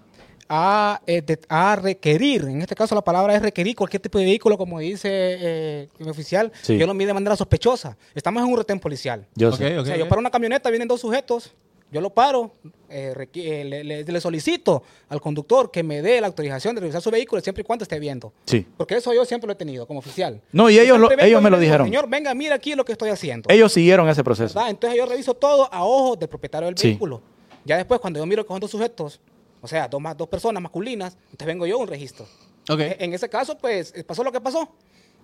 A, 0.49 1.01
eh, 1.07 1.23
de- 1.23 1.39
a 1.49 1.77
requerir, 1.77 2.43
en 2.45 2.61
este 2.63 2.75
caso 2.75 2.95
la 2.95 3.03
palabra 3.03 3.35
es 3.35 3.43
requerir 3.43 3.75
cualquier 3.77 4.01
tipo 4.03 4.19
de 4.19 4.25
vehículo, 4.25 4.57
como 4.59 4.79
dice 4.79 5.09
eh, 5.11 5.89
mi 5.99 6.09
oficial, 6.09 6.53
Sí. 6.63 6.77
yo 6.79 6.87
lo 6.87 6.95
mide 6.95 7.09
de 7.09 7.15
manera 7.15 7.37
sospechosa. 7.37 7.97
Estamos 8.15 8.43
en 8.43 8.49
un 8.51 8.57
retén 8.59 8.79
policial. 8.81 9.27
Yo 9.35 9.49
Ok, 9.51 9.57
sé. 9.57 9.79
ok, 9.79 9.83
o 9.83 9.87
sea, 9.87 9.97
yo 9.97 10.09
paro 10.09 10.21
una 10.21 10.31
camioneta, 10.31 10.71
vienen 10.71 10.89
dos 10.89 11.01
sujetos, 11.01 11.53
yo 11.91 12.01
lo 12.01 12.11
paro, 12.11 12.51
eh, 12.91 13.15
eh, 13.35 13.65
le, 13.65 13.85
le- 13.85 14.03
le 14.05 14.21
solicito 14.21 14.83
al 15.09 15.21
conductor 15.21 15.71
que 15.71 15.83
me 15.85 16.03
dé 16.03 16.21
la 16.21 16.27
autorización 16.27 16.75
de 16.75 16.81
revisar 16.81 17.01
su 17.01 17.11
vehículo 17.11 17.41
siempre 17.41 17.63
y 17.63 17.65
cuando 17.65 17.85
esté 17.85 17.99
viendo. 18.01 18.33
Sí. 18.47 18.67
Porque 18.77 18.97
eso 18.97 19.15
yo 19.15 19.25
siempre 19.25 19.47
lo 19.47 19.53
he 19.53 19.57
tenido 19.57 19.87
como 19.87 20.01
oficial. 20.01 20.41
No, 20.53 20.69
y 20.71 20.79
ellos, 20.79 20.99
lo- 20.99 21.11
ellos 21.21 21.41
me 21.41 21.51
lo 21.51 21.59
dijeron. 21.59 21.87
Señor, 21.87 22.09
venga, 22.09 22.35
mira 22.35 22.57
aquí 22.57 22.75
lo 22.75 22.85
que 22.85 22.93
estoy 22.93 23.11
haciendo. 23.11 23.49
Ellos 23.49 23.73
siguieron 23.73 24.09
ese 24.09 24.25
proceso. 24.25 24.55
¿verdad? 24.55 24.71
Entonces 24.71 24.99
yo 24.99 25.07
reviso 25.07 25.35
todo 25.35 25.73
a 25.73 25.85
ojos 25.85 26.19
del 26.19 26.29
propietario 26.29 26.67
del 26.67 26.77
Sí. 26.77 26.89
vehículo. 26.89 27.23
Ya 27.65 27.77
después, 27.77 28.01
cuando 28.01 28.19
yo 28.19 28.27
miro 28.27 28.45
que 28.45 28.49
son 28.49 28.61
dos 28.61 28.71
sujetos, 28.71 29.21
o 29.65 29.69
sea, 29.69 29.89
dos, 29.89 30.01
más, 30.01 30.17
dos 30.17 30.29
personas 30.29 30.63
masculinas, 30.63 31.17
entonces 31.25 31.47
vengo 31.47 31.67
yo 31.67 31.77
a 31.77 31.83
un 31.83 31.89
registro. 31.89 32.27
Ok. 32.69 32.81
E- 32.81 32.97
En 33.01 33.15
ese 33.15 33.29
caso, 33.29 33.57
pues, 33.59 33.93
eh, 33.97 34.05
pasó 34.05 34.23
lo 34.23 34.31
que 34.31 34.41
pasó. 34.41 34.69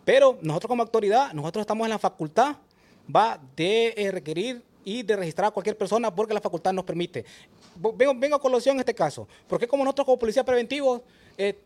Pero 0.05 0.39
nosotros 0.41 0.69
como 0.69 0.83
autoridad, 0.83 1.33
nosotros 1.35 1.63
estamos 1.63 1.85
en 1.85 1.91
la 1.91 1.99
facultad, 1.99 2.57
va, 3.15 3.39
de 3.55 3.93
eh, 3.97 4.11
requerir 4.11 4.63
y 4.83 5.03
de 5.03 5.15
registrar 5.15 5.49
a 5.49 5.51
cualquier 5.51 5.77
persona 5.77 6.13
porque 6.15 6.33
la 6.33 6.41
facultad 6.41 6.73
nos 6.73 6.85
permite. 6.85 7.25
Vengo, 7.95 8.15
vengo 8.17 8.37
a 8.37 8.41
colación 8.41 8.77
en 8.77 8.81
este 8.81 8.95
caso. 8.95 9.29
Porque 9.47 9.69
como 9.69 9.85
nosotros 9.85 10.07
como 10.07 10.19
policía 10.19 10.43
preventivos 10.43 11.03
eh, 11.37 11.59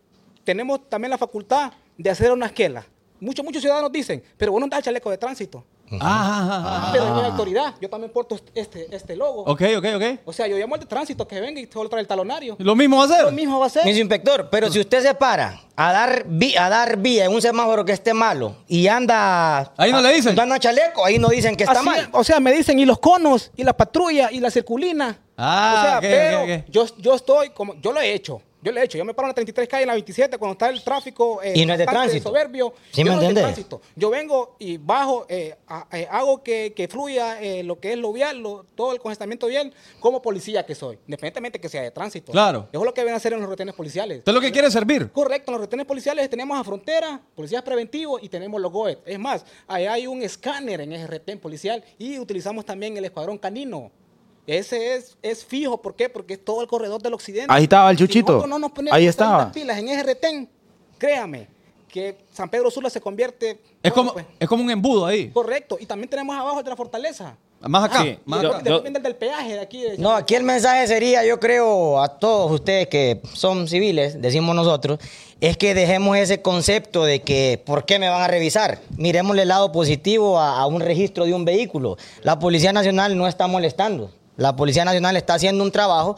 tenemos 0.42 0.88
también 0.88 1.10
la 1.10 1.18
facultad 1.18 1.72
de 1.96 2.10
hacer 2.10 2.32
una 2.32 2.46
esquela. 2.46 2.84
Muchos, 3.20 3.44
muchos 3.44 3.62
ciudadanos 3.62 3.92
dicen, 3.92 4.22
pero 4.36 4.50
bueno, 4.52 4.66
da 4.68 4.78
el 4.78 4.82
chaleco 4.82 5.10
de 5.10 5.16
tránsito. 5.16 5.64
Ah, 5.93 5.99
ah, 6.01 6.49
ah, 6.51 6.62
ah. 6.87 6.91
Pero 6.93 7.07
en 7.09 7.14
mi 7.14 7.20
autoridad, 7.22 7.74
yo 7.80 7.89
también 7.91 8.12
porto 8.12 8.39
este, 8.55 8.89
este 8.95 9.14
logo. 9.16 9.43
Ok, 9.43 9.62
ok, 9.76 9.85
ok. 9.97 10.03
O 10.24 10.32
sea, 10.32 10.47
yo 10.47 10.57
llamo 10.57 10.74
al 10.74 10.80
de 10.80 10.87
tránsito 10.87 11.26
que 11.28 11.41
venga 11.41 11.61
y 11.61 11.66
solo 11.66 11.89
trae 11.89 12.01
el 12.01 12.07
talonario. 12.09 12.57
Lo 12.59 12.74
mismo 12.74 12.97
va 12.99 13.05
a 13.05 13.09
ser. 13.09 13.22
Lo 13.24 13.32
mismo 13.32 13.59
va 13.61 13.66
a 13.66 13.70
ser. 13.70 13.85
Miss 13.85 13.99
inspector, 13.99 14.49
pero 14.51 14.70
si 14.70 14.80
usted 14.80 15.03
se 15.03 15.14
para 15.14 15.61
a 15.76 15.93
dar, 15.93 16.24
vi- 16.26 16.57
a 16.57 16.68
dar 16.68 16.97
vía 16.97 17.26
en 17.26 17.32
un 17.32 17.43
semáforo 17.43 17.85
que 17.85 17.93
esté 17.93 18.14
malo 18.14 18.57
y 18.66 18.89
anda. 18.89 19.72
Ahí 19.76 19.93
no 19.93 20.01
le 20.01 20.12
dicen. 20.14 20.39
Anda 20.39 20.59
chaleco, 20.59 21.05
ahí 21.05 21.18
no 21.18 21.28
dicen 21.28 21.55
que 21.57 21.64
está 21.64 21.78
Así, 21.78 21.87
mal. 21.89 22.09
O 22.12 22.24
sea, 22.24 22.41
me 22.41 22.53
dicen, 22.53 22.78
y 22.78 22.85
los 22.87 22.99
conos, 22.99 23.51
y 23.57 23.62
la 23.62 23.76
patrulla, 23.76 24.30
y 24.32 24.41
la 24.41 24.51
circulina. 24.51 25.18
Ah, 25.37 25.74
o 25.76 25.82
sea, 25.82 25.97
ok, 25.99 26.03
pero 26.03 26.43
ok, 26.43 26.49
ok. 26.61 26.64
Yo, 26.70 26.87
yo 26.99 27.14
estoy 27.14 27.51
como, 27.51 27.74
yo 27.80 27.93
lo 27.93 28.01
he 28.01 28.12
hecho. 28.14 28.41
Yo 28.64 28.72
lo 28.72 28.80
he 28.80 28.84
hecho. 28.84 28.96
Yo 28.96 29.04
me 29.04 29.12
paro 29.12 29.26
en 29.26 29.30
la 29.30 29.34
33 29.34 29.68
calle, 29.68 29.82
en 29.82 29.88
la 29.88 29.92
27, 29.94 30.38
cuando 30.38 30.52
está 30.54 30.70
el 30.70 30.82
tráfico. 30.82 31.42
eh, 31.42 31.52
Y 31.54 31.66
no 31.66 31.74
es 31.74 31.78
de 31.78 31.84
tránsito. 31.86 32.30
soberbio. 32.30 32.72
¿Sí 32.90 33.02
Yo 33.02 33.04
me 33.04 33.10
no 33.10 33.14
es 33.16 33.20
de 33.20 33.26
entiende? 33.26 33.40
tránsito. 33.42 33.80
Yo 33.94 34.08
vengo 34.10 34.56
y 34.58 34.78
bajo, 34.78 35.26
eh, 35.28 35.54
a- 35.68 35.86
eh, 35.92 36.08
hago 36.10 36.42
que, 36.42 36.72
que 36.74 36.88
fluya 36.88 37.40
eh, 37.42 37.62
lo 37.62 37.78
que 37.78 37.92
es 37.92 37.98
lo 37.98 38.12
vial, 38.12 38.38
lo- 38.38 38.64
todo 38.74 38.92
el 38.92 39.00
congestamiento 39.00 39.46
vial, 39.48 39.72
como 40.00 40.22
policía 40.22 40.64
que 40.64 40.74
soy, 40.74 40.98
independientemente 41.06 41.60
que 41.60 41.68
sea 41.68 41.82
de 41.82 41.90
tránsito. 41.90 42.32
Claro. 42.32 42.68
Eso 42.72 42.80
es 42.80 42.86
lo 42.86 42.94
que 42.94 43.02
deben 43.02 43.14
hacer 43.14 43.34
en 43.34 43.40
los 43.40 43.48
retenes 43.50 43.74
policiales. 43.74 44.18
Usted 44.20 44.32
lo 44.32 44.40
que 44.40 44.50
quiere 44.50 44.68
es 44.68 44.72
servir. 44.72 45.10
Correcto, 45.12 45.50
en 45.50 45.52
los 45.54 45.60
retenes 45.60 45.84
policiales 45.84 46.30
tenemos 46.30 46.58
a 46.58 46.64
frontera, 46.64 47.20
policías 47.34 47.62
preventivos 47.62 48.22
y 48.22 48.30
tenemos 48.30 48.60
los 48.62 48.72
GOET. 48.72 49.00
Es 49.04 49.18
más, 49.18 49.44
ahí 49.66 49.84
hay 49.86 50.06
un 50.06 50.22
escáner 50.22 50.80
en 50.80 50.92
ese 50.94 51.06
retén 51.06 51.38
policial 51.38 51.84
y 51.98 52.18
utilizamos 52.18 52.64
también 52.64 52.96
el 52.96 53.04
escuadrón 53.04 53.36
canino. 53.36 53.90
Ese 54.47 54.95
es, 54.97 55.16
es 55.22 55.45
fijo, 55.45 55.80
¿por 55.80 55.95
qué? 55.97 56.09
Porque 56.09 56.34
es 56.34 56.45
todo 56.45 56.61
el 56.61 56.66
corredor 56.68 57.01
del 57.01 57.14
occidente. 57.14 57.47
Ahí 57.49 57.62
estaba 57.64 57.90
el 57.90 57.97
Si 57.97 58.05
Chuchito. 58.05 58.32
nosotros 58.32 58.51
no 58.51 58.59
nos 58.59 58.72
ponemos 58.72 58.97
Ahí 58.97 59.05
las 59.07 59.11
estaba. 59.14 59.51
pilas 59.53 59.78
en 59.78 59.88
ese 59.88 60.03
retén, 60.03 60.49
créame, 60.99 61.49
que 61.88 62.18
San 62.32 62.49
Pedro 62.51 62.70
Sula 62.70 62.90
se 62.90 63.01
convierte... 63.01 63.53
Es 63.82 63.92
bueno, 63.92 63.95
como, 63.95 64.12
pues, 64.12 64.26
es 64.38 64.49
como 64.49 64.62
un 64.64 64.70
embudo 64.70 65.07
ahí. 65.07 65.30
correcto, 65.30 65.78
y 65.80 65.86
también 65.86 66.11
tenemos 66.11 66.36
abajo 66.36 66.62
de 66.62 66.68
la 66.68 66.76
fortaleza. 66.76 67.36
Más 67.61 67.84
acá. 67.84 68.03
Sí. 68.03 68.18
más 68.26 68.40
acá. 68.40 68.49
después, 68.49 68.64
después 68.64 68.82
viene 68.82 68.99
el 68.99 69.03
del 69.05 69.16
peaje 69.16 69.53
de 69.55 69.61
aquí. 69.61 69.80
de- 69.80 69.97
No, 69.97 70.12
aquí 70.12 70.34
el 70.34 70.42
mensaje 70.42 70.86
sería, 70.86 71.24
yo 71.24 71.40
creo, 71.40 72.03
a 72.03 72.09
todos 72.18 72.51
ustedes 72.53 72.88
que 72.88 73.22
son 73.32 73.66
civiles, 73.68 74.20
decimos 74.20 74.55
nosotros, 74.55 74.99
es 75.40 75.57
que 75.57 75.72
dejemos 75.72 76.18
ese 76.18 76.42
concepto 76.42 77.05
de 77.07 77.22
que, 77.22 77.62
¿por 77.64 77.86
qué 77.86 77.99
me 77.99 78.11
van 78.11 78.20
a 78.20 78.28
revisar? 78.28 78.80
Miremosle 78.99 79.42
el 79.42 79.49
lado 79.49 79.72
positivo 79.72 80.38
a, 80.38 80.59
a 80.61 80.66
un 80.66 80.80
registro 80.82 81.24
de 81.24 81.32
un 81.32 81.47
vehículo. 81.47 81.97
La 82.22 82.38
Policía 82.38 82.74
Nacional 82.74 83.16
no 83.16 83.26
está 83.26 83.47
molestando. 83.47 84.11
La 84.37 84.57
Policía 84.57 84.85
Nacional 84.85 85.16
está 85.16 85.35
haciendo 85.35 85.62
un 85.64 85.70
trabajo. 85.70 86.16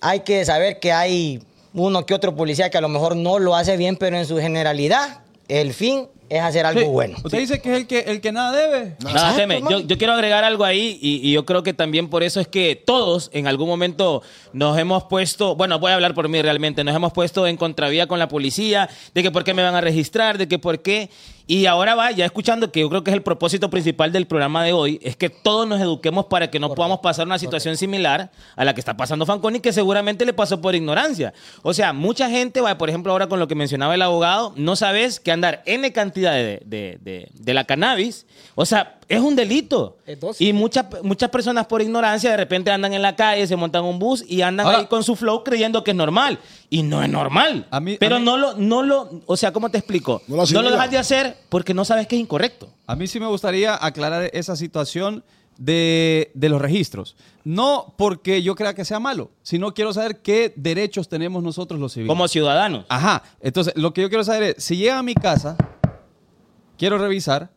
Hay 0.00 0.20
que 0.20 0.44
saber 0.44 0.78
que 0.80 0.92
hay 0.92 1.42
uno 1.74 2.06
que 2.06 2.14
otro 2.14 2.34
policía 2.34 2.70
que 2.70 2.78
a 2.78 2.80
lo 2.80 2.88
mejor 2.88 3.16
no 3.16 3.38
lo 3.38 3.54
hace 3.54 3.76
bien, 3.76 3.96
pero 3.96 4.16
en 4.16 4.26
su 4.26 4.36
generalidad, 4.38 5.20
el 5.48 5.74
fin 5.74 6.08
es 6.28 6.40
hacer 6.42 6.66
algo 6.66 6.80
Sí. 6.80 6.86
bueno. 6.86 7.16
Usted 7.22 7.38
dice 7.38 7.60
que 7.60 7.70
es 7.72 7.76
el 7.78 7.86
que, 7.86 7.98
el 8.00 8.20
que 8.20 8.32
nada 8.32 8.50
debe. 8.56 8.96
Nada, 9.00 9.10
Exacto, 9.12 9.36
teme. 9.36 9.54
Yo, 9.60 9.66
hermano. 9.66 9.80
yo 9.86 9.98
quiero 9.98 10.12
agregar 10.14 10.42
algo 10.42 10.64
ahí 10.64 10.98
y, 11.00 11.28
y 11.28 11.32
yo 11.32 11.44
creo 11.44 11.62
que 11.62 11.72
también 11.74 12.08
por 12.08 12.22
eso 12.22 12.40
es 12.40 12.48
que 12.48 12.74
todos 12.76 13.30
en 13.32 13.46
algún 13.46 13.68
momento 13.68 14.22
nos 14.52 14.76
hemos 14.78 15.04
puesto, 15.04 15.54
bueno, 15.54 15.78
voy 15.78 15.92
a 15.92 15.94
hablar 15.94 16.14
por 16.14 16.28
mí 16.28 16.40
realmente, 16.42 16.82
nos 16.82 16.96
hemos 16.96 17.12
puesto 17.12 17.46
en 17.46 17.56
contravía 17.56 18.06
con 18.06 18.18
la 18.18 18.28
policía, 18.28 18.88
de 19.14 19.22
que 19.22 19.30
por 19.30 19.44
qué 19.44 19.54
me 19.54 19.62
van 19.62 19.74
a 19.74 19.80
registrar, 19.80 20.38
de 20.38 20.48
que 20.48 20.58
por 20.58 20.80
qué. 20.80 21.10
Y 21.48 21.66
ahora 21.66 21.94
va, 21.94 22.10
ya 22.10 22.24
escuchando 22.24 22.72
que 22.72 22.80
yo 22.80 22.88
creo 22.88 23.04
que 23.04 23.10
es 23.12 23.16
el 23.16 23.22
propósito 23.22 23.70
principal 23.70 24.10
del 24.10 24.26
programa 24.26 24.64
de 24.64 24.72
hoy, 24.72 24.98
es 25.00 25.16
que 25.16 25.30
todos 25.30 25.66
nos 25.68 25.80
eduquemos 25.80 26.26
para 26.26 26.50
que 26.50 26.58
no 26.58 26.74
podamos 26.74 26.98
pasar 26.98 27.24
una 27.26 27.38
situación 27.38 27.76
similar 27.76 28.32
a 28.56 28.64
la 28.64 28.74
que 28.74 28.80
está 28.80 28.96
pasando 28.96 29.24
Fanconi, 29.26 29.60
que 29.60 29.72
seguramente 29.72 30.24
le 30.24 30.32
pasó 30.32 30.60
por 30.60 30.74
ignorancia. 30.74 31.32
O 31.62 31.72
sea, 31.72 31.92
mucha 31.92 32.28
gente, 32.28 32.60
va, 32.60 32.76
por 32.76 32.88
ejemplo, 32.88 33.12
ahora 33.12 33.28
con 33.28 33.38
lo 33.38 33.46
que 33.46 33.54
mencionaba 33.54 33.94
el 33.94 34.02
abogado, 34.02 34.54
no 34.56 34.74
sabes 34.74 35.20
que 35.20 35.30
andar 35.30 35.62
N 35.66 35.92
cantidad 35.92 36.32
de, 36.32 36.62
de- 36.64 36.98
de- 37.00 37.28
de 37.32 37.54
la 37.54 37.62
cannabis, 37.64 38.26
o 38.56 38.66
sea, 38.66 38.98
es 39.08 39.20
un 39.20 39.36
delito. 39.36 39.98
Y 40.38 40.52
muchas, 40.52 40.86
muchas 41.02 41.30
personas 41.30 41.66
por 41.66 41.80
ignorancia 41.82 42.30
de 42.30 42.36
repente 42.36 42.70
andan 42.70 42.92
en 42.92 43.02
la 43.02 43.14
calle, 43.14 43.46
se 43.46 43.54
montan 43.56 43.84
un 43.84 43.98
bus 43.98 44.24
y 44.26 44.42
andan 44.42 44.66
Ahora- 44.66 44.78
ahí 44.80 44.86
con 44.86 45.04
su 45.04 45.14
flow 45.16 45.44
creyendo 45.44 45.84
que 45.84 45.92
es 45.92 45.96
normal. 45.96 46.38
Y 46.70 46.82
no 46.82 47.02
es 47.02 47.08
normal. 47.08 47.66
A 47.70 47.78
mí- 47.80 47.96
Pero 48.00 48.16
a 48.16 48.18
mí- 48.18 48.24
no 48.24 48.36
lo, 48.36 48.54
no 48.54 48.82
lo, 48.82 49.22
o 49.26 49.36
sea, 49.36 49.52
¿cómo 49.52 49.70
te 49.70 49.78
explico? 49.78 50.22
No 50.26 50.30
lo 50.30 50.30
No 50.32 50.36
lo, 50.36 50.42
asimila. 50.42 50.70
dejas 50.70 50.90
de 50.90 50.98
hacer 50.98 51.36
porque 51.48 51.72
no 51.74 51.84
sabes 51.84 52.06
que 52.06 52.16
es 52.16 52.20
incorrecto. 52.22 52.68
A 52.86 52.96
mí 52.96 53.06
sí 53.06 53.20
me 53.20 53.26
gustaría 53.26 53.76
aclarar 53.80 54.30
esa 54.32 54.56
situación 54.56 55.22
de, 55.58 56.30
de 56.34 56.48
los 56.50 56.60
registros. 56.60 57.16
No 57.44 57.94
porque 57.96 58.42
yo 58.42 58.54
crea 58.56 58.74
que 58.74 58.84
sea 58.84 58.98
malo, 59.00 59.30
sino 59.42 59.72
quiero 59.72 59.92
saber 59.94 60.18
qué 60.20 60.52
derechos 60.56 61.08
tenemos 61.08 61.42
nosotros 61.42 61.80
los 61.80 61.92
civiles. 61.94 62.10
Como 62.10 62.28
ciudadanos. 62.28 62.84
Ajá. 62.88 63.22
Entonces, 63.40 63.72
lo 63.76 63.94
que 63.94 64.02
yo 64.02 64.08
quiero 64.08 64.24
saber 64.24 64.42
es, 64.56 64.64
si 64.64 64.76
llega 64.76 64.98
a 64.98 65.02
mi 65.02 65.14
casa, 65.14 65.56
quiero 66.76 66.98
revisar. 66.98 67.50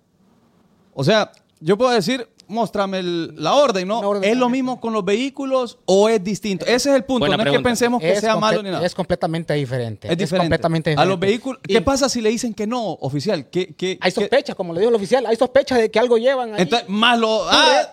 O 1.00 1.04
sea, 1.06 1.32
yo 1.62 1.78
puedo 1.78 1.92
decir, 1.92 2.28
muéstrame 2.50 3.00
el- 3.00 3.34
la 3.42 3.54
orden, 3.56 3.88
¿no? 3.88 4.00
Orden. 4.00 4.30
¿Es 4.30 4.36
lo 4.38 4.50
mismo 4.50 4.80
con 4.82 4.92
los 4.94 5.06
vehículos 5.06 5.78
o 5.86 6.10
es 6.10 6.24
distinto? 6.24 6.66
Ese 6.66 6.90
es 6.90 6.96
el 6.96 7.04
punto. 7.06 7.26
Buena 7.28 7.38
no 7.44 7.50
es 7.52 7.58
que 7.58 7.64
pensemos 7.64 8.02
que 8.02 8.12
Es 8.12 8.20
sea 8.20 8.36
malo 8.36 8.62
ni 8.62 8.70
nada. 8.72 8.86
Es 8.86 8.94
completamente 8.94 9.54
diferente. 9.54 10.12
Es 10.12 10.18
diferente. 10.18 10.46
completamente 10.46 10.90
A 10.90 10.92
diferente. 10.92 11.10
los 11.12 11.20
vehículos. 11.20 11.62
Y 11.68 11.74
¿Qué 11.74 11.82
pasa 11.82 12.10
si 12.10 12.22
le 12.22 12.30
dicen 12.30 12.54
que 12.54 12.68
no, 12.68 12.84
oficial? 12.94 13.50
¿Qué, 13.50 13.74
qué, 13.76 13.98
Hay 14.02 14.12
sospechas, 14.12 14.56
como 14.56 14.74
le 14.74 14.82
dijo 14.82 14.90
el 14.90 14.96
oficial, 14.96 15.26
hay 15.26 15.36
sospechas 15.36 15.78
de 15.78 15.90
que 15.90 16.00
algo 16.00 16.18
llevan 16.18 16.54
ahí. 16.56 16.62
Entonces, 16.64 16.90
más 16.90 17.18
lo. 17.18 17.44
ah, 17.50 17.84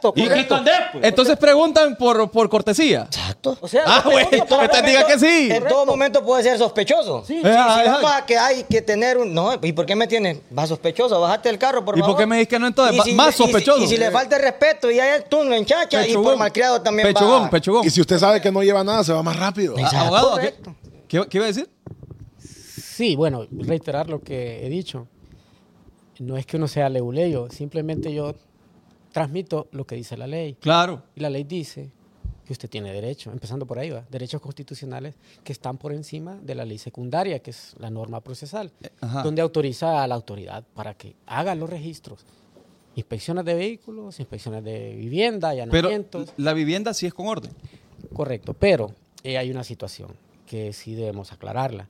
entonces 1.02 1.36
preguntan 1.36 1.96
por, 1.96 2.30
por 2.30 2.48
cortesía. 2.48 3.02
Exacto. 3.04 3.56
O 3.60 3.68
sea, 3.68 3.82
Ah, 3.86 4.02
güey, 4.04 4.28
que 4.28 4.40
te 4.40 4.82
diga 4.82 5.06
que 5.06 5.18
sí. 5.18 5.48
En 5.50 5.64
todo 5.66 5.86
momento 5.86 6.24
puede 6.24 6.42
ser 6.42 6.58
sospechoso. 6.58 7.22
Sí. 7.26 7.36
Sí, 7.36 7.42
si 7.42 7.48
ah, 7.48 7.82
vamos 7.86 8.10
ah. 8.10 8.16
a 8.18 8.26
que 8.26 8.38
hay 8.38 8.64
que 8.64 8.80
tener 8.80 9.18
un. 9.18 9.32
No, 9.34 9.52
¿y 9.62 9.72
por 9.72 9.84
qué 9.86 9.94
me 9.94 10.06
tienes? 10.06 10.38
Va 10.56 10.66
sospechoso, 10.66 11.20
bájate 11.20 11.50
del 11.50 11.58
carro, 11.58 11.84
por 11.84 11.96
¿Y 11.96 12.00
por 12.00 12.08
favor. 12.08 12.20
qué 12.22 12.26
me 12.26 12.36
dices 12.36 12.48
que 12.48 12.58
no 12.58 12.66
entonces? 12.66 13.14
Más 13.14 13.34
si- 13.34 13.42
sospechoso. 13.42 13.82
Y 13.82 13.86
si, 13.86 13.96
le 13.98 14.10
falta 14.10 14.38
respeto 14.50 14.90
y 14.90 14.98
hay 14.98 15.22
tú 15.28 15.44
no 15.44 15.54
enchacha 15.54 16.06
y 16.06 16.14
por 16.14 16.36
malcriado 16.36 16.80
también 16.80 17.08
Pechugón, 17.08 17.44
va. 17.44 17.50
pechugón. 17.50 17.86
Y 17.86 17.90
si 17.90 18.00
usted 18.00 18.18
sabe 18.18 18.40
que 18.40 18.50
no 18.50 18.62
lleva 18.62 18.82
nada, 18.84 19.04
se 19.04 19.12
va 19.12 19.22
más 19.22 19.38
rápido. 19.38 19.74
Ah, 19.82 20.02
abogado, 20.02 20.28
¿qué, 20.28 20.52
Correcto. 20.52 20.74
qué, 21.08 21.26
qué 21.28 21.38
iba 21.38 21.44
a 21.44 21.48
decir? 21.48 21.68
Sí, 22.38 23.14
bueno, 23.16 23.46
reiterar 23.50 24.08
lo 24.08 24.22
que 24.22 24.64
he 24.66 24.70
dicho. 24.70 25.06
No 26.18 26.36
es 26.36 26.46
que 26.46 26.56
uno 26.56 26.66
sea 26.66 26.88
leguleyo, 26.88 27.48
simplemente 27.50 28.12
yo 28.12 28.34
transmito 29.12 29.68
lo 29.72 29.86
que 29.86 29.96
dice 29.96 30.16
la 30.16 30.26
ley. 30.26 30.54
Claro. 30.54 31.02
Y 31.14 31.20
la 31.20 31.28
ley 31.30 31.44
dice 31.44 31.90
que 32.46 32.52
usted 32.52 32.70
tiene 32.70 32.92
derecho, 32.92 33.32
empezando 33.32 33.66
por 33.66 33.78
ahí, 33.78 33.90
¿va? 33.90 34.04
derechos 34.08 34.40
constitucionales 34.40 35.14
que 35.42 35.52
están 35.52 35.76
por 35.78 35.92
encima 35.92 36.38
de 36.40 36.54
la 36.54 36.64
ley 36.64 36.78
secundaria, 36.78 37.40
que 37.40 37.50
es 37.50 37.74
la 37.78 37.90
norma 37.90 38.20
procesal, 38.20 38.72
ajá. 39.00 39.22
donde 39.22 39.42
autoriza 39.42 40.02
a 40.02 40.06
la 40.06 40.14
autoridad 40.14 40.64
para 40.74 40.94
que 40.94 41.16
haga 41.26 41.54
los 41.54 41.68
registros. 41.68 42.24
Inspecciones 42.96 43.44
de 43.44 43.54
vehículos, 43.54 44.18
inspecciones 44.18 44.64
de 44.64 44.94
vivienda, 44.96 45.50
Pero 45.50 45.62
allanamientos. 45.88 46.32
la 46.38 46.52
vivienda 46.54 46.92
sí 46.94 47.06
es 47.06 47.14
con 47.14 47.28
orden. 47.28 47.52
Correcto, 48.12 48.54
pero 48.54 48.92
eh, 49.22 49.38
hay 49.38 49.50
una 49.50 49.62
situación 49.64 50.10
que 50.46 50.72
sí 50.72 50.94
debemos 50.94 51.30
aclararla. 51.32 51.88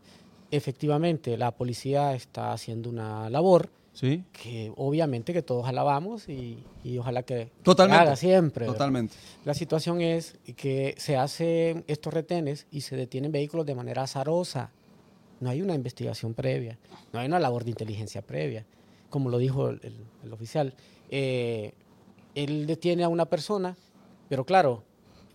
Efectivamente, 0.50 1.36
la 1.36 1.52
policía 1.52 2.14
está 2.14 2.52
haciendo 2.52 2.90
una 2.90 3.30
labor 3.30 3.70
Sí. 3.92 4.22
que 4.32 4.70
obviamente 4.76 5.32
que 5.32 5.40
todos 5.40 5.66
alabamos 5.66 6.28
y, 6.28 6.58
y 6.84 6.98
ojalá 6.98 7.22
que, 7.22 7.50
Totalmente. 7.62 8.02
haga 8.02 8.16
siempre. 8.16 8.64
¿verdad? 8.66 8.74
Totalmente. 8.74 9.14
La 9.46 9.54
situación 9.54 10.02
es 10.02 10.36
que 10.56 10.94
se 10.98 11.16
hacen 11.16 11.82
estos 11.86 12.12
retenes 12.12 12.66
y 12.70 12.82
se 12.82 12.94
detienen 12.94 13.32
vehículos 13.32 13.64
de 13.64 13.74
manera 13.74 14.02
azarosa. 14.02 14.70
No 15.40 15.48
hay 15.48 15.62
una 15.62 15.74
investigación 15.74 16.34
previa, 16.34 16.78
no 17.12 17.20
hay 17.20 17.26
una 17.26 17.38
labor 17.40 17.64
de 17.64 17.70
inteligencia 17.70 18.20
previa, 18.20 18.66
como 19.10 19.30
lo 19.30 19.38
dijo 19.38 19.68
el, 19.68 19.80
el- 19.82 20.04
el 20.24 20.32
oficial. 20.32 20.74
Eh, 21.10 21.72
él 22.34 22.66
detiene 22.66 23.04
a 23.04 23.08
una 23.08 23.26
persona, 23.26 23.76
pero 24.28 24.44
claro, 24.44 24.82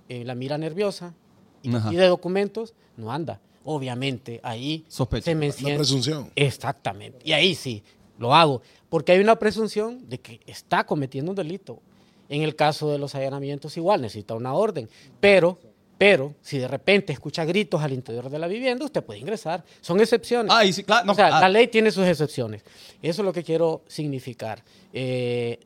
eh, 0.09 0.23
la 0.25 0.35
mira 0.35 0.57
nerviosa 0.57 1.13
y 1.63 1.73
Ajá. 1.75 1.89
pide 1.89 2.05
documentos, 2.07 2.73
no 2.97 3.11
anda. 3.11 3.39
Obviamente 3.63 4.39
ahí 4.43 4.83
Sospecha. 4.87 5.25
se 5.25 5.33
La 5.33 5.39
menciona. 5.39 5.75
presunción. 5.75 6.31
Exactamente. 6.35 7.19
Y 7.23 7.31
ahí 7.33 7.55
sí, 7.55 7.83
lo 8.17 8.33
hago. 8.35 8.61
Porque 8.89 9.11
hay 9.13 9.19
una 9.19 9.37
presunción 9.37 10.09
de 10.09 10.19
que 10.19 10.39
está 10.45 10.85
cometiendo 10.85 11.31
un 11.31 11.35
delito. 11.35 11.79
En 12.27 12.41
el 12.43 12.55
caso 12.55 12.89
de 12.91 12.97
los 12.97 13.13
allanamientos 13.15 13.77
igual, 13.77 14.01
necesita 14.01 14.33
una 14.35 14.53
orden. 14.53 14.89
Pero, 15.19 15.59
pero, 16.01 16.33
si 16.41 16.57
de 16.57 16.67
repente 16.67 17.13
escucha 17.13 17.45
gritos 17.45 17.79
al 17.79 17.93
interior 17.93 18.27
de 18.27 18.39
la 18.39 18.47
vivienda, 18.47 18.83
usted 18.83 19.03
puede 19.03 19.19
ingresar. 19.19 19.63
Son 19.81 19.99
excepciones. 20.01 20.51
Ah, 20.51 20.65
y 20.65 20.73
sí, 20.73 20.83
claro. 20.83 21.05
no, 21.05 21.11
o 21.11 21.15
sea, 21.15 21.27
ah, 21.27 21.41
la 21.41 21.49
ley 21.49 21.67
tiene 21.67 21.91
sus 21.91 22.07
excepciones. 22.07 22.63
Eso 23.03 23.21
es 23.21 23.23
lo 23.23 23.31
que 23.31 23.43
quiero 23.43 23.83
significar. 23.85 24.63
Eh, 24.91 25.59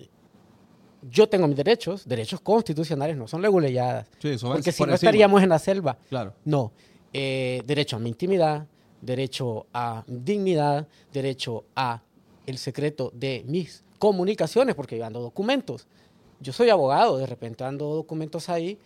yo 1.09 1.29
tengo 1.29 1.47
mis 1.47 1.55
derechos, 1.55 2.05
derechos 2.05 2.41
constitucionales, 2.41 3.15
no 3.15 3.29
son 3.29 3.41
leguleyadas. 3.41 4.07
Sí, 4.19 4.36
porque 4.41 4.73
si 4.73 4.77
por 4.79 4.89
no 4.89 4.95
encima. 4.95 5.09
estaríamos 5.09 5.41
en 5.41 5.47
la 5.47 5.57
selva. 5.57 5.97
Claro. 6.09 6.33
No. 6.43 6.73
Eh, 7.13 7.61
derecho 7.65 7.95
a 7.95 7.99
mi 7.99 8.09
intimidad, 8.09 8.67
derecho 8.99 9.67
a 9.71 10.03
dignidad, 10.05 10.86
derecho 11.13 11.63
a 11.77 12.01
el 12.45 12.57
secreto 12.57 13.09
de 13.15 13.45
mis 13.47 13.86
comunicaciones, 13.99 14.75
porque 14.75 14.97
yo 14.97 15.05
ando 15.05 15.21
documentos. 15.21 15.88
Yo 16.41 16.51
soy 16.51 16.69
abogado, 16.71 17.19
de 17.19 17.25
repente 17.25 17.63
ando 17.63 17.95
documentos 17.95 18.49
ahí 18.49 18.77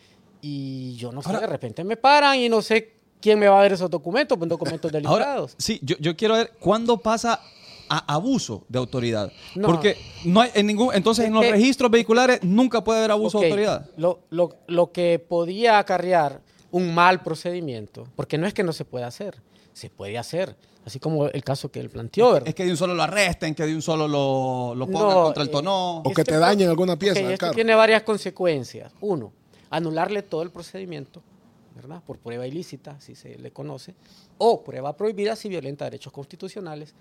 y 0.41 0.95
yo 0.95 1.11
no 1.11 1.21
sé, 1.21 1.29
Ahora- 1.29 1.41
de 1.41 1.47
repente 1.47 1.83
me 1.83 1.97
paran 1.97 2.37
y 2.37 2.49
no 2.49 2.61
sé 2.61 2.93
quién 3.21 3.37
me 3.39 3.47
va 3.47 3.59
a 3.59 3.63
ver 3.63 3.73
esos 3.73 3.89
documentos, 3.89 4.37
pues 4.37 4.49
documentos 4.49 4.91
Ahora, 5.05 5.25
delicados. 5.25 5.55
sí, 5.57 5.79
yo, 5.83 5.95
yo 5.99 6.15
quiero 6.15 6.35
ver 6.35 6.51
cuándo 6.59 6.97
pasa 6.97 7.41
a 7.91 8.13
abuso 8.13 8.63
de 8.69 8.77
autoridad. 8.79 9.31
No. 9.55 9.67
Porque 9.67 9.97
no 10.23 10.41
hay 10.41 10.51
en 10.53 10.67
ningún, 10.67 10.93
entonces 10.93 11.25
en 11.25 11.33
los 11.33 11.41
que- 11.43 11.51
registros 11.51 11.89
vehiculares 11.89 12.39
nunca 12.43 12.83
puede 12.83 12.99
haber 12.99 13.11
abuso 13.11 13.39
de 13.39 13.47
autoridad. 13.47 13.89
Lo, 13.97 14.19
lo- 14.29 14.57
lo 14.67 14.91
que 14.91 15.17
podía 15.19 15.79
acarrear 15.79 16.41
un 16.71 16.93
mal 16.93 17.23
procedimiento, 17.23 18.07
porque 18.15 18.37
no 18.37 18.45
es 18.45 18.53
que 18.53 18.63
no 18.63 18.73
se 18.73 18.85
pueda 18.85 19.07
hacer, 19.07 19.41
se 19.73 19.89
puede 19.89 20.19
hacer, 20.19 20.55
así 20.85 20.99
como 20.99 21.25
el 21.29 21.43
caso 21.43 21.71
que 21.71 21.79
él 21.79 21.89
planteó, 21.89 22.31
¿verdad? 22.33 22.47
Es 22.49 22.53
que 22.53 22.63
de 22.63 22.69
un 22.71 22.77
solo 22.77 22.93
lo 22.93 23.01
arresten, 23.01 23.55
que 23.55 23.63
de 23.65 23.73
un 23.73 23.81
solo 23.81 24.07
lo, 24.07 24.75
lo 24.75 24.85
pongan 24.85 25.09
No, 25.09 25.23
contra 25.23 25.41
el 25.43 25.49
eh, 25.49 25.51
tono. 25.51 25.97
O 25.97 26.03
que 26.13 26.21
Este 26.21 26.33
te 26.33 26.37
dañen 26.37 26.69
alguna 26.69 26.95
pieza 26.97 27.19
Ok, 27.19 27.23
del 27.23 27.33
esto 27.33 27.45
carro. 27.47 27.55
tiene 27.55 27.73
varias 27.73 28.03
consecuencias. 28.03 28.91
Uno, 29.01 29.33
anularle 29.70 30.24
todo 30.24 30.41
el 30.43 30.51
procedimiento, 30.51 31.22
¿verdad? 31.76 32.01
Por 32.05 32.17
prueba 32.17 32.47
ilícita, 32.47 32.99
si 32.99 33.15
se 33.15 33.38
le 33.38 33.51
conoce, 33.51 33.95
o 34.38 34.63
prueba 34.63 34.95
prohibida 34.95 35.36
si 35.36 35.49
violenta 35.49 35.86
derechos 35.86 36.13
constitucionales, 36.13 36.93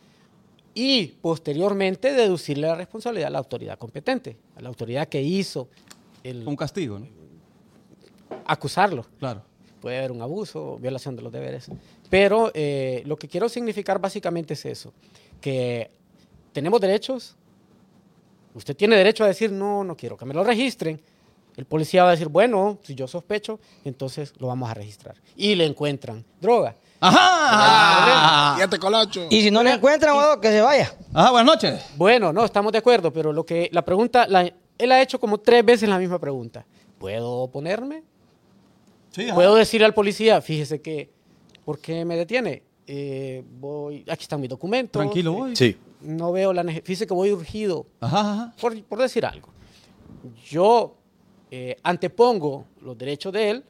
y 0.74 1.08
posteriormente 1.20 2.12
deducirle 2.12 2.68
la 2.68 2.76
responsabilidad 2.76 3.28
a 3.28 3.30
la 3.30 3.38
autoridad 3.38 3.78
competente, 3.78 4.36
a 4.56 4.60
la 4.60 4.68
autoridad 4.68 5.08
que 5.08 5.20
hizo 5.20 5.68
el 6.22 6.46
Un 6.46 6.56
castigo, 6.56 6.98
¿no? 6.98 7.06
acusarlo. 8.44 9.06
Claro. 9.18 9.42
Puede 9.80 9.98
haber 9.98 10.10
un 10.10 10.22
abuso 10.22 10.72
o 10.72 10.78
violación 10.78 11.14
de 11.14 11.22
los 11.22 11.32
deberes. 11.32 11.70
Pero 12.10 12.50
eh, 12.54 13.02
lo 13.06 13.16
que 13.16 13.28
quiero 13.28 13.48
significar 13.48 14.00
básicamente 14.00 14.54
es 14.54 14.64
eso, 14.64 14.92
que 15.40 15.90
tenemos 16.52 16.80
derechos, 16.80 17.36
usted 18.54 18.74
tiene 18.76 18.96
derecho 18.96 19.22
a 19.22 19.28
decir, 19.28 19.52
no, 19.52 19.84
no 19.84 19.96
quiero 19.96 20.16
que 20.16 20.24
me 20.24 20.34
lo 20.34 20.42
registren. 20.42 21.00
El 21.58 21.66
policía 21.66 22.04
va 22.04 22.10
a 22.10 22.12
decir, 22.12 22.28
bueno, 22.28 22.78
si 22.84 22.94
yo 22.94 23.08
sospecho, 23.08 23.58
entonces 23.84 24.32
lo 24.38 24.46
vamos 24.46 24.70
a 24.70 24.74
registrar. 24.74 25.16
Y 25.36 25.56
le 25.56 25.66
encuentran 25.66 26.24
droga. 26.40 26.76
¡Ajá! 27.00 28.56
Y 28.58 28.62
este 28.62 28.78
colacho. 28.78 29.26
Y 29.28 29.42
si 29.42 29.50
no 29.50 29.62
le 29.64 29.72
encuentran, 29.72 30.16
huevón, 30.16 30.40
que 30.40 30.50
se 30.52 30.60
vaya. 30.60 30.94
Ajá, 31.12 31.32
buenas 31.32 31.46
noches. 31.54 31.84
Bueno, 31.96 32.32
no, 32.32 32.44
estamos 32.44 32.70
de 32.70 32.78
acuerdo, 32.78 33.12
pero 33.12 33.32
lo 33.32 33.44
que 33.44 33.68
la 33.72 33.82
pregunta, 33.84 34.28
la- 34.28 34.48
él 34.78 34.92
ha 34.92 35.02
hecho 35.02 35.18
como 35.18 35.38
tres 35.38 35.64
veces 35.64 35.88
la 35.88 35.98
misma 35.98 36.20
pregunta. 36.20 36.64
¿Puedo 36.96 37.28
oponerme? 37.38 38.04
Sí, 39.10 39.24
ajá. 39.26 39.34
Puedo 39.34 39.56
decirle 39.56 39.84
al 39.86 39.94
policía, 39.94 40.40
fíjese 40.40 40.80
que, 40.80 41.10
¿por 41.64 41.80
qué 41.80 42.04
me 42.04 42.16
detiene? 42.16 42.62
Eh, 42.86 43.42
voy, 43.58 44.04
aquí 44.08 44.22
están 44.22 44.40
mis 44.40 44.48
documentos. 44.50 45.00
Tranquilo, 45.00 45.32
eh, 45.32 45.34
voy. 45.36 45.56
Sí. 45.56 45.76
No 46.02 46.30
veo 46.30 46.52
la 46.52 46.62
necesidad. 46.62 46.86
Fíjese 46.86 47.06
que 47.08 47.14
voy 47.14 47.32
urgido, 47.32 47.86
Ajá, 48.00 48.20
ajá. 48.20 48.54
por, 48.60 48.80
por 48.84 48.98
decir 49.00 49.26
algo. 49.26 49.48
Yo 50.48 50.94
eh, 51.50 51.76
antepongo 51.82 52.66
los 52.82 52.96
derechos 52.96 53.32
de 53.32 53.50
él 53.50 53.64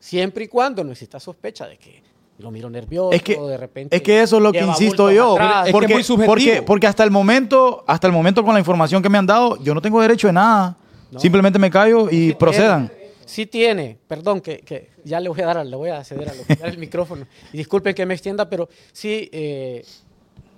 siempre 0.00 0.44
y 0.44 0.48
cuando 0.48 0.82
no 0.84 0.92
exista 0.92 1.18
sospecha 1.20 1.66
de 1.66 1.76
que 1.78 2.02
lo 2.38 2.50
miro 2.52 2.70
nervioso, 2.70 3.10
Es 3.12 3.22
que, 3.22 3.36
de 3.36 3.56
repente. 3.56 3.96
es 3.96 4.02
que 4.02 4.22
eso 4.22 4.36
es 4.36 4.42
lo 4.42 4.52
que 4.52 4.60
insisto 4.60 5.10
yo. 5.10 5.32
atrás. 5.34 5.70
Porque, 5.72 5.86
es 5.86 5.92
muy 5.92 6.02
subjetivo. 6.04 6.32
porque, 6.32 6.62
porque 6.62 6.86
hasta 6.86 7.02
el 7.02 7.10
momento, 7.10 7.82
hasta 7.86 8.06
el 8.06 8.12
momento 8.12 8.44
con 8.44 8.54
la 8.54 8.60
información 8.60 9.02
que 9.02 9.08
me 9.08 9.18
han 9.18 9.26
dado, 9.26 9.56
yo 9.62 9.74
no 9.74 9.82
tengo 9.82 10.00
derecho 10.00 10.28
de 10.28 10.34
nada. 10.34 10.76
Simplemente 11.16 11.58
me 11.58 11.68
callo 11.70 12.08
y 12.10 12.28
Sí 12.28 12.34
procedan. 12.34 12.88
tiene, 12.88 13.10
sí 13.26 13.46
tiene, 13.46 13.98
perdón, 14.06 14.40
que, 14.40 14.58
que 14.58 14.90
ya 15.04 15.18
le 15.18 15.28
voy 15.30 15.40
a 15.40 15.46
dar, 15.46 15.66
le 15.66 15.74
voy 15.76 15.90
a 15.90 16.04
ceder 16.04 16.28
al 16.28 16.38
oficial 16.38 16.68
el 16.70 16.78
micrófono. 16.86 17.26
Y 17.52 17.56
disculpen 17.56 17.92
que 17.94 18.06
me 18.06 18.14
extienda, 18.14 18.48
pero 18.48 18.68
sí 18.92 19.28
eh, 19.32 19.84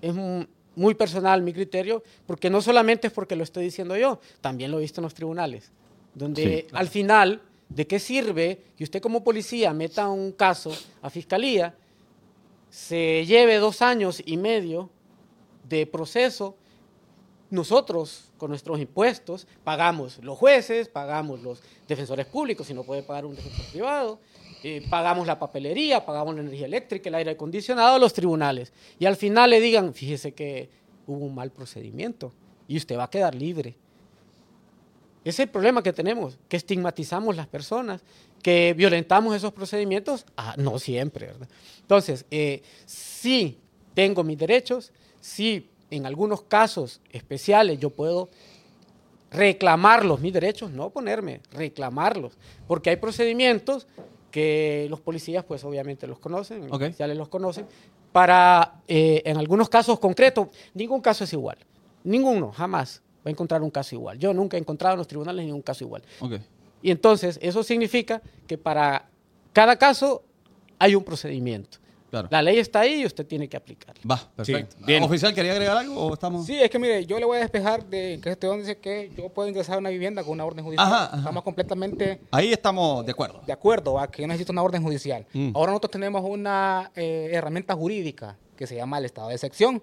es 0.03 0.13
mu- 0.15 0.45
muy 0.77 0.95
personal 0.95 1.41
mi 1.41 1.53
criterio, 1.55 2.03
porque 2.27 2.51
no 2.51 2.61
solamente 2.61 3.07
es 3.07 3.13
porque 3.13 3.37
lo 3.37 3.45
estoy 3.45 3.65
diciendo 3.65 3.97
yo, 3.97 4.21
también 4.43 4.71
lo 4.71 4.79
he 4.79 4.83
visto 4.83 5.01
en 5.01 5.05
los 5.05 5.15
tribunales, 5.15 5.71
donde 6.15 6.67
al 6.73 6.89
final, 6.89 7.43
¿de 7.69 7.87
qué 7.87 7.99
sirve 7.99 8.63
que 8.77 8.85
usted 8.85 9.01
como 9.01 9.23
policía 9.25 9.73
meta 9.73 10.09
un 10.09 10.33
caso 10.33 10.73
a 11.03 11.11
fiscalía, 11.11 11.75
se 12.69 13.25
lleve 13.27 13.57
dos 13.57 13.83
años 13.83 14.23
y 14.25 14.37
medio 14.37 14.91
de 15.69 15.87
proceso 15.87 16.57
nosotros, 17.51 18.31
con 18.39 18.51
nuestros 18.51 18.79
impuestos, 18.79 19.47
pagamos 19.65 20.19
los 20.23 20.39
jueces, 20.39 20.89
pagamos 20.89 21.43
los 21.43 21.61
defensores 21.89 22.27
públicos, 22.27 22.67
si 22.67 22.75
no 22.75 22.85
puede 22.85 23.03
pagar 23.03 23.27
un 23.27 23.35
defensor 23.35 23.67
privado, 23.67 24.21
eh, 24.63 24.87
pagamos 24.89 25.27
la 25.27 25.39
papelería, 25.39 26.05
pagamos 26.07 26.35
la 26.37 26.43
energía 26.43 26.67
eléctrica, 26.67 27.09
el 27.09 27.17
aire 27.17 27.33
acondicionado, 27.33 27.99
los 27.99 28.13
tribunales. 28.13 28.73
Y 28.99 29.07
al 29.07 29.17
final 29.17 29.51
le 29.51 29.61
digan, 29.61 29.95
fíjese 29.95 30.33
que 30.33 30.71
hubo 31.07 31.27
un 31.27 31.35
mal 31.35 31.51
procedimiento 31.51 32.33
y 32.69 32.77
usted 32.77 32.97
va 32.97 33.05
a 33.05 33.11
quedar 33.11 33.35
libre. 33.35 33.77
Ese 35.23 35.43
es 35.43 35.47
el 35.47 35.49
problema 35.51 35.83
que 35.83 35.93
tenemos, 35.93 36.39
que 36.49 36.57
estigmatizamos 36.57 37.37
las 37.37 37.47
personas, 37.47 38.03
que 38.43 38.73
violentamos 38.75 39.37
esos 39.37 39.53
procedimientos. 39.53 40.25
Ah, 40.37 40.55
no 40.57 40.79
siempre, 40.79 41.27
¿verdad? 41.27 41.49
Entonces, 41.83 42.25
eh, 42.31 42.63
sí 42.87 43.59
tengo 43.95 44.25
mis 44.25 44.39
derechos, 44.39 44.93
sí 45.21 45.69
en 45.91 46.07
algunos 46.07 46.43
casos 46.43 47.01
especiales 47.11 47.79
yo 47.81 47.91
puedo 47.91 48.31
reclamarlos, 49.31 50.21
mis 50.21 50.33
derechos, 50.33 50.71
no 50.71 50.87
oponerme, 50.87 51.41
reclamarlos, 51.53 52.33
porque 52.67 52.91
hay 52.91 52.97
procedimientos 52.97 53.87
que 54.31 54.87
los 54.89 55.01
policías 55.01 55.45
pues 55.45 55.65
obviamente 55.65 56.07
los 56.07 56.19
conocen, 56.19 56.63
los 56.63 56.73
Ok. 56.73 56.83
oficiales 56.83 57.17
los 57.17 57.29
conocen, 57.29 57.67
para 58.13 58.81
eh, 58.89 59.23
en 59.25 59.37
algunos 59.37 59.69
casos 59.69 59.99
concretos, 60.01 60.49
ningún 60.75 61.01
caso 61.01 61.25
es 61.25 61.33
igual, 61.33 61.59
ninguno, 62.05 62.51
jamás 62.53 63.03
va 63.25 63.29
a 63.29 63.31
encontrar 63.31 63.63
un 63.63 63.71
caso 63.71 63.95
igual. 63.95 64.19
Yo 64.19 64.33
nunca 64.35 64.57
he 64.57 64.61
encontrado 64.61 64.95
en 64.95 64.99
los 64.99 65.09
tribunales 65.09 65.45
ningún 65.45 65.63
caso 65.63 65.85
igual. 65.85 66.03
Ok. 66.21 66.35
Y 66.83 66.91
entonces 66.91 67.39
eso 67.43 67.63
significa 67.63 68.23
que 68.47 68.57
para 68.59 69.07
cada 69.53 69.77
caso 69.77 70.23
hay 70.79 70.95
un 70.95 71.05
procedimiento. 71.05 71.79
Claro. 72.11 72.27
La 72.29 72.43
ley 72.43 72.59
está 72.59 72.81
ahí 72.81 73.03
y 73.03 73.07
usted 73.07 73.25
tiene 73.25 73.49
que 73.49 73.57
aplicarla. 73.57 74.01
Va, 74.11 74.17
perfecto. 74.35 74.75
bien. 74.85 75.01
¿Oficial 75.05 75.33
quería 75.33 75.53
agregar 75.53 75.77
algo 75.77 75.95
o 75.95 76.15
estamos...? 76.15 76.45
Sí, 76.45 76.61
es 76.61 76.69
que 76.69 76.77
mire, 76.77 77.07
yo 77.07 77.21
le 77.21 77.25
voy 77.25 77.37
a 77.37 77.41
despejar 77.41 77.85
de 77.87 78.19
que 78.21 78.31
este 78.31 78.49
donde 78.49 78.65
dice 78.65 78.79
que 78.79 79.13
yo 79.17 79.29
puedo 79.29 79.49
ingresar 79.49 79.77
a 79.77 79.79
una 79.79 79.91
vivienda 79.91 80.25
con 80.25 80.33
una 80.33 80.45
orden 80.45 80.65
judicial. 80.65 80.89
Ajá, 80.89 81.05
ajá. 81.05 81.17
Estamos 81.19 81.45
completamente 81.45 82.21
Ahí 82.33 82.53
estamos 82.53 83.07
de 83.07 83.13
acuerdo. 83.13 83.43
de 83.47 83.53
acuerdo 83.53 83.97
a 84.01 84.11
que 84.11 84.23
yo 84.23 84.27
necesito 84.29 84.51
una 84.51 84.63
orden 84.65 84.83
judicial. 84.83 85.25
Mm. 85.33 85.53
Ahora 85.55 85.71
nosotros 85.71 85.93
tenemos 85.93 86.25
una 86.25 86.91
eh, 86.97 87.31
herramienta 87.33 87.77
jurídica 87.77 88.37
que 88.57 88.67
se 88.67 88.75
llama 88.75 88.99
el 88.99 89.05
estado 89.05 89.29
de 89.29 89.39
sección. 89.39 89.81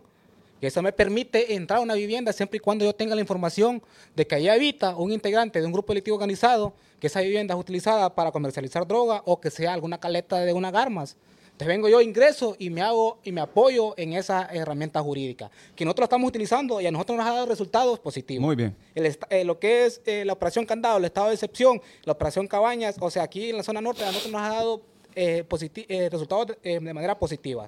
Que 0.60 0.68
eso 0.68 0.82
me 0.82 0.92
permite 0.92 1.54
entrar 1.56 1.80
a 1.80 1.82
una 1.82 1.94
vivienda 1.94 2.34
siempre 2.34 2.58
y 2.58 2.60
cuando 2.60 2.86
yo 2.86 2.94
tenga 2.94 3.16
la 3.16 3.22
información 3.22 3.82
de 4.16 4.26
que 4.26 4.36
allá 4.36 4.54
habita 4.54 4.96
un 4.96 5.12
integrante 5.12 5.60
de 5.60 5.66
un 5.66 5.72
grupo 5.72 5.94
delictivo 5.94 6.16
organizado, 6.16 6.74
que 7.00 7.08
esa 7.08 7.22
vivienda 7.22 7.54
es 7.54 7.60
utilizada 7.60 8.14
para 8.16 8.32
comercializar 8.32 8.88
droga 8.88 9.22
o 9.26 9.40
que 9.40 9.52
sea 9.52 9.74
alguna 9.74 10.00
caleta 10.00 10.40
de 10.40 10.54
unas 10.54 10.74
armas. 10.74 11.18
Entonces 11.58 11.70
vengo 11.70 11.90
yo, 11.90 12.02
ingreso 12.02 12.56
y 12.60 12.70
me 12.70 12.84
hago 12.84 13.18
y 13.24 13.32
me 13.32 13.42
apoyo 13.42 13.96
en 13.98 14.14
esa 14.14 14.48
herramienta 14.52 15.02
jurídica, 15.02 15.50
que 15.76 15.86
nosotros 15.86 16.06
estamos 16.06 16.28
utilizando 16.28 16.80
y 16.80 16.86
a 16.86 16.92
nosotros 16.92 17.18
nos 17.18 17.26
ha 17.26 17.34
dado 17.34 17.46
resultados 17.48 17.98
positivos. 17.98 18.46
Muy 18.46 18.56
bien. 18.56 18.76
El 18.94 19.18
eh, 19.32 19.44
lo 19.44 19.58
que 19.58 19.88
es 19.88 20.00
eh, 20.06 20.24
la 20.24 20.34
operación 20.34 20.68
Candado, 20.68 21.00
el 21.00 21.06
estado 21.06 21.30
de 21.30 21.34
excepción, 21.34 21.82
la 22.04 22.14
operación 22.14 22.48
Cabañas, 22.48 22.98
o 23.00 23.10
sea, 23.10 23.24
aquí 23.24 23.50
en 23.50 23.58
la 23.58 23.64
zona 23.64 23.82
norte 23.82 24.04
a 24.04 24.08
nosotros 24.08 24.32
nos 24.32 24.42
ha 24.44 24.50
dado 24.50 24.82
eh, 25.18 25.46
eh, 25.90 26.10
resultados 26.10 26.48
de, 26.48 26.58
eh, 26.64 26.80
de 26.80 26.94
manera 26.94 27.18
positiva. 27.18 27.68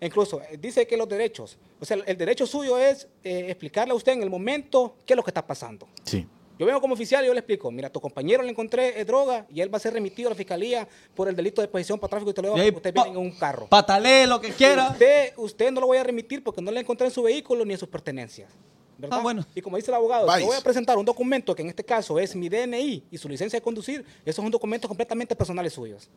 Incluso 0.00 0.42
eh, 0.42 0.58
dice 0.60 0.86
que 0.86 0.96
los 0.96 1.08
derechos, 1.08 1.56
o 1.80 1.84
sea, 1.84 1.96
el, 2.04 2.18
derecho 2.18 2.44
suyo 2.46 2.76
es 2.76 3.06
eh, 3.22 3.46
explicarle 3.48 3.92
a 3.92 3.94
usted 3.94 4.12
en 4.12 4.22
el 4.22 4.30
momento 4.30 4.96
qué 5.06 5.12
es 5.12 5.16
lo 5.16 5.22
que 5.22 5.30
está 5.30 5.46
pasando. 5.46 5.88
Sí. 6.02 6.26
Yo 6.58 6.66
vengo 6.66 6.80
como 6.80 6.94
oficial 6.94 7.24
y 7.24 7.28
yo 7.28 7.32
le 7.32 7.40
explico, 7.40 7.70
mira, 7.70 7.88
a 7.88 7.90
tu 7.90 8.00
compañero 8.00 8.42
le 8.42 8.50
encontré 8.50 9.00
eh, 9.00 9.04
droga 9.04 9.46
y 9.48 9.60
él 9.60 9.72
va 9.72 9.76
a 9.78 9.80
ser 9.80 9.94
remitido 9.94 10.28
a 10.28 10.30
la 10.30 10.36
fiscalía 10.36 10.86
por 11.14 11.28
el 11.28 11.36
delito 11.36 11.62
de 11.62 11.68
posesión 11.68 11.98
para 12.00 12.10
tráfico 12.10 12.30
y 12.32 12.34
te 12.34 12.42
lo 12.42 12.54
ahí, 12.56 12.70
usted 12.70 12.92
viene 12.92 13.10
en 13.10 13.16
un 13.16 13.30
carro. 13.30 13.68
Patalee 13.68 14.26
lo 14.26 14.40
que 14.40 14.50
quiera. 14.50 14.90
Usted, 14.90 15.32
usted 15.36 15.70
no 15.70 15.80
lo 15.80 15.86
voy 15.86 15.98
a 15.98 16.04
remitir 16.04 16.42
porque 16.42 16.60
no 16.60 16.70
le 16.72 16.80
encontré 16.80 17.06
en 17.06 17.12
su 17.12 17.22
vehículo 17.22 17.64
ni 17.64 17.72
en 17.72 17.78
sus 17.78 17.88
pertenencias. 17.88 18.50
¿verdad? 18.98 19.18
Ah, 19.18 19.22
bueno. 19.22 19.46
Y 19.54 19.60
como 19.60 19.76
dice 19.76 19.90
el 19.90 19.94
abogado, 19.94 20.26
yo 20.38 20.46
voy 20.46 20.56
a 20.56 20.60
presentar 20.60 20.98
un 20.98 21.04
documento 21.04 21.54
que 21.54 21.62
en 21.62 21.68
este 21.68 21.84
caso 21.84 22.18
es 22.18 22.36
mi 22.36 22.48
DNI 22.48 23.04
y 23.10 23.18
su 23.18 23.28
licencia 23.28 23.56
de 23.58 23.62
conducir. 23.62 24.04
Esos 24.24 24.42
son 24.42 24.50
documentos 24.50 24.88
completamente 24.88 25.34
personales 25.34 25.72
suyos. 25.72 26.08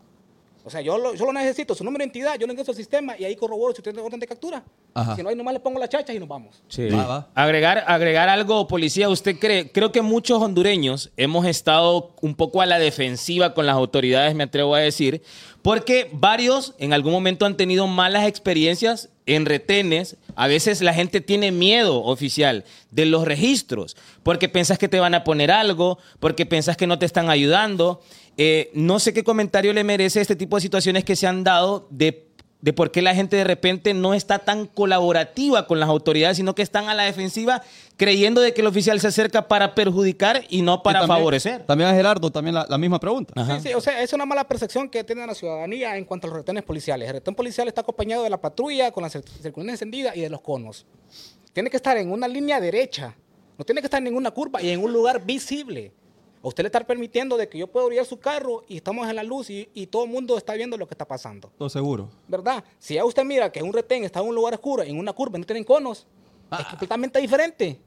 O 0.66 0.70
sea, 0.72 0.82
yo 0.82 0.98
lo, 0.98 1.14
yo 1.14 1.26
lo 1.26 1.32
necesito, 1.32 1.76
su 1.76 1.84
número 1.84 2.00
de 2.00 2.06
identidad, 2.06 2.40
yo 2.40 2.48
lo 2.48 2.54
ingreso 2.54 2.72
al 2.72 2.78
sistema 2.78 3.16
y 3.20 3.24
ahí 3.24 3.36
corroboro 3.36 3.72
si 3.72 3.82
usted 3.82 3.92
tiene 3.92 4.04
orden 4.04 4.20
de 4.20 4.26
captura. 4.26 4.64
Ajá. 4.96 5.16
Si 5.16 5.22
no, 5.22 5.30
ahí 5.30 5.36
nomás 5.36 5.54
le 5.54 5.60
pongo 5.60 5.80
las 5.80 5.90
chachas 5.90 6.16
y 6.16 6.20
nos 6.20 6.28
vamos. 6.28 6.64
Sí. 6.68 6.90
Va, 6.90 7.06
va. 7.06 7.30
Agregar, 7.36 7.84
agregar 7.86 8.30
algo, 8.30 8.68
policía, 8.68 9.08
¿usted 9.08 9.38
cree? 9.38 9.72
Creo 9.72 9.92
que 9.92 10.02
muchos 10.02 10.42
hondureños 10.42 11.12
hemos 11.18 11.46
estado 11.46 12.16
un 12.22 12.34
poco 12.34 12.64
a 12.64 12.66
la 12.66 12.80
defensiva 12.80 13.54
con 13.54 13.68
las 13.68 13.76
autoridades, 13.76 14.34
me 14.34 14.46
atrevo 14.46 14.74
a 14.74 14.80
decir, 14.80 15.22
porque 15.62 16.10
varios 16.14 16.74
en 16.80 16.94
algún 16.94 17.12
momento 17.12 17.46
han 17.46 17.58
tenido 17.58 17.86
malas 17.88 18.28
experiencias 18.28 19.10
en 19.26 19.46
retenes. 19.46 20.18
A 20.36 20.48
veces 20.48 20.82
la 20.82 20.94
gente 20.94 21.22
tiene 21.22 21.52
miedo 21.52 22.04
oficial 22.04 22.66
de 22.92 23.06
los 23.06 23.26
registros, 23.26 23.96
porque 24.24 24.50
pensás 24.50 24.78
que 24.78 24.88
te 24.88 25.00
van 25.00 25.16
a 25.16 25.24
poner 25.24 25.52
algo, 25.52 25.98
porque 26.20 26.46
pensás 26.46 26.78
que 26.78 26.88
no 26.88 27.00
te 27.00 27.06
están 27.06 27.30
ayudando. 27.30 28.02
Eh, 28.38 28.70
no 28.74 29.00
sé 29.00 29.14
qué 29.14 29.24
comentario 29.24 29.72
le 29.74 29.84
merece 29.84 30.20
este 30.22 30.36
tipo 30.36 30.58
de 30.58 30.62
situaciones 30.62 31.04
que 31.06 31.16
se 31.16 31.28
han 31.28 31.44
dado 31.44 31.88
de 31.90 32.24
de 32.62 32.74
por 32.74 32.90
qué 32.90 33.04
la 33.04 33.14
gente 33.14 33.36
de 33.36 33.44
repente 33.44 33.94
no 33.94 34.16
está 34.16 34.40
tan 34.40 34.66
colaborativa 34.66 35.68
con 35.68 35.80
las 35.80 35.88
autoridades, 35.88 36.38
sino 36.38 36.56
que 36.56 36.64
están 36.64 36.90
a 36.90 36.96
la 36.96 37.04
defensiva 37.04 37.62
creyendo 37.96 38.42
de 38.42 38.56
que 38.56 38.62
el 38.62 38.68
oficial 38.68 39.00
se 39.00 39.06
acerca 39.08 39.48
para 39.48 39.76
perjudicar 39.76 40.44
y 40.50 40.64
no 40.64 40.82
para 40.82 41.00
Y 41.00 41.02
también- 41.02 41.18
favorecer. 41.20 41.64
También 41.68 41.92
a 41.92 41.94
Gerardo, 41.94 42.32
también 42.32 42.56
la, 42.56 42.66
la 42.68 42.78
misma 42.80 43.00
pregunta. 43.00 43.34
Sí, 43.60 43.68
sí, 43.70 43.74
o 43.76 43.82
sea, 43.82 44.02
es 44.02 44.12
una 44.14 44.26
mala 44.26 44.48
percepción 44.48 44.90
que 44.90 45.04
tiene 45.04 45.28
la 45.28 45.36
ciudadanía 45.36 45.96
en 45.96 46.06
cuanto 46.06 46.26
a 46.26 46.30
los 46.32 46.38
retenes 46.40 46.64
policiales. 46.64 47.08
El 47.08 47.14
retén 47.16 47.36
policial 47.36 47.68
está 47.68 47.82
acompañado 47.82 48.24
de 48.24 48.32
la 48.32 48.42
patrulla 48.42 48.90
con 48.90 49.04
la 49.04 49.10
cir- 49.10 49.28
circunstancia 49.28 49.74
encendida 49.74 50.16
y 50.16 50.22
de 50.22 50.30
los 50.32 50.42
conos. 50.42 50.88
tiene 51.54 51.70
que 51.70 51.78
estar 51.78 51.96
en 51.98 52.12
una 52.12 52.28
línea 52.28 52.60
derecha. 52.60 53.16
No 53.60 53.64
tiene 53.64 53.80
que 53.82 53.86
estar 53.88 54.00
en 54.00 54.06
ninguna 54.06 54.32
curva 54.32 54.60
y 54.64 54.72
en 54.72 54.84
un 54.84 54.92
lugar 54.92 55.24
visible. 55.24 55.92
A 56.46 56.48
usted 56.48 56.62
le 56.62 56.68
está 56.68 56.80
permitiendo 56.82 57.38
de 57.38 57.50
que 57.50 57.58
yo 57.58 57.66
pueda 57.66 57.88
orillar 57.88 58.06
su 58.06 58.20
carro 58.20 58.64
y 58.68 58.76
estamos 58.78 59.10
en 59.10 59.16
la 59.16 59.24
luz 59.24 59.50
y, 59.50 59.68
y 59.74 59.88
todo 59.88 60.04
el 60.04 60.12
mundo 60.12 60.38
está 60.38 60.54
viendo 60.54 60.78
lo 60.78 60.88
que 60.88 60.94
está 60.94 61.04
pasando. 61.04 61.52
Todo 61.58 61.70
seguro. 61.70 62.08
¿Verdad? 62.28 62.64
Si 62.78 62.94
ya 62.94 63.04
usted 63.04 63.26
mira 63.26 63.52
que 63.52 63.64
un 63.64 63.74
retén 63.74 64.04
está 64.04 64.20
en 64.20 64.28
un 64.28 64.36
lugar 64.36 64.54
oscuro, 64.54 64.84
en 64.84 65.00
una 65.00 65.12
curva, 65.12 65.40
y 65.40 65.42
no 65.42 65.48
tienen 65.48 65.64
conos, 65.64 66.06
es 66.52 66.66
completamente 66.68 67.20
diferente. 67.20 67.80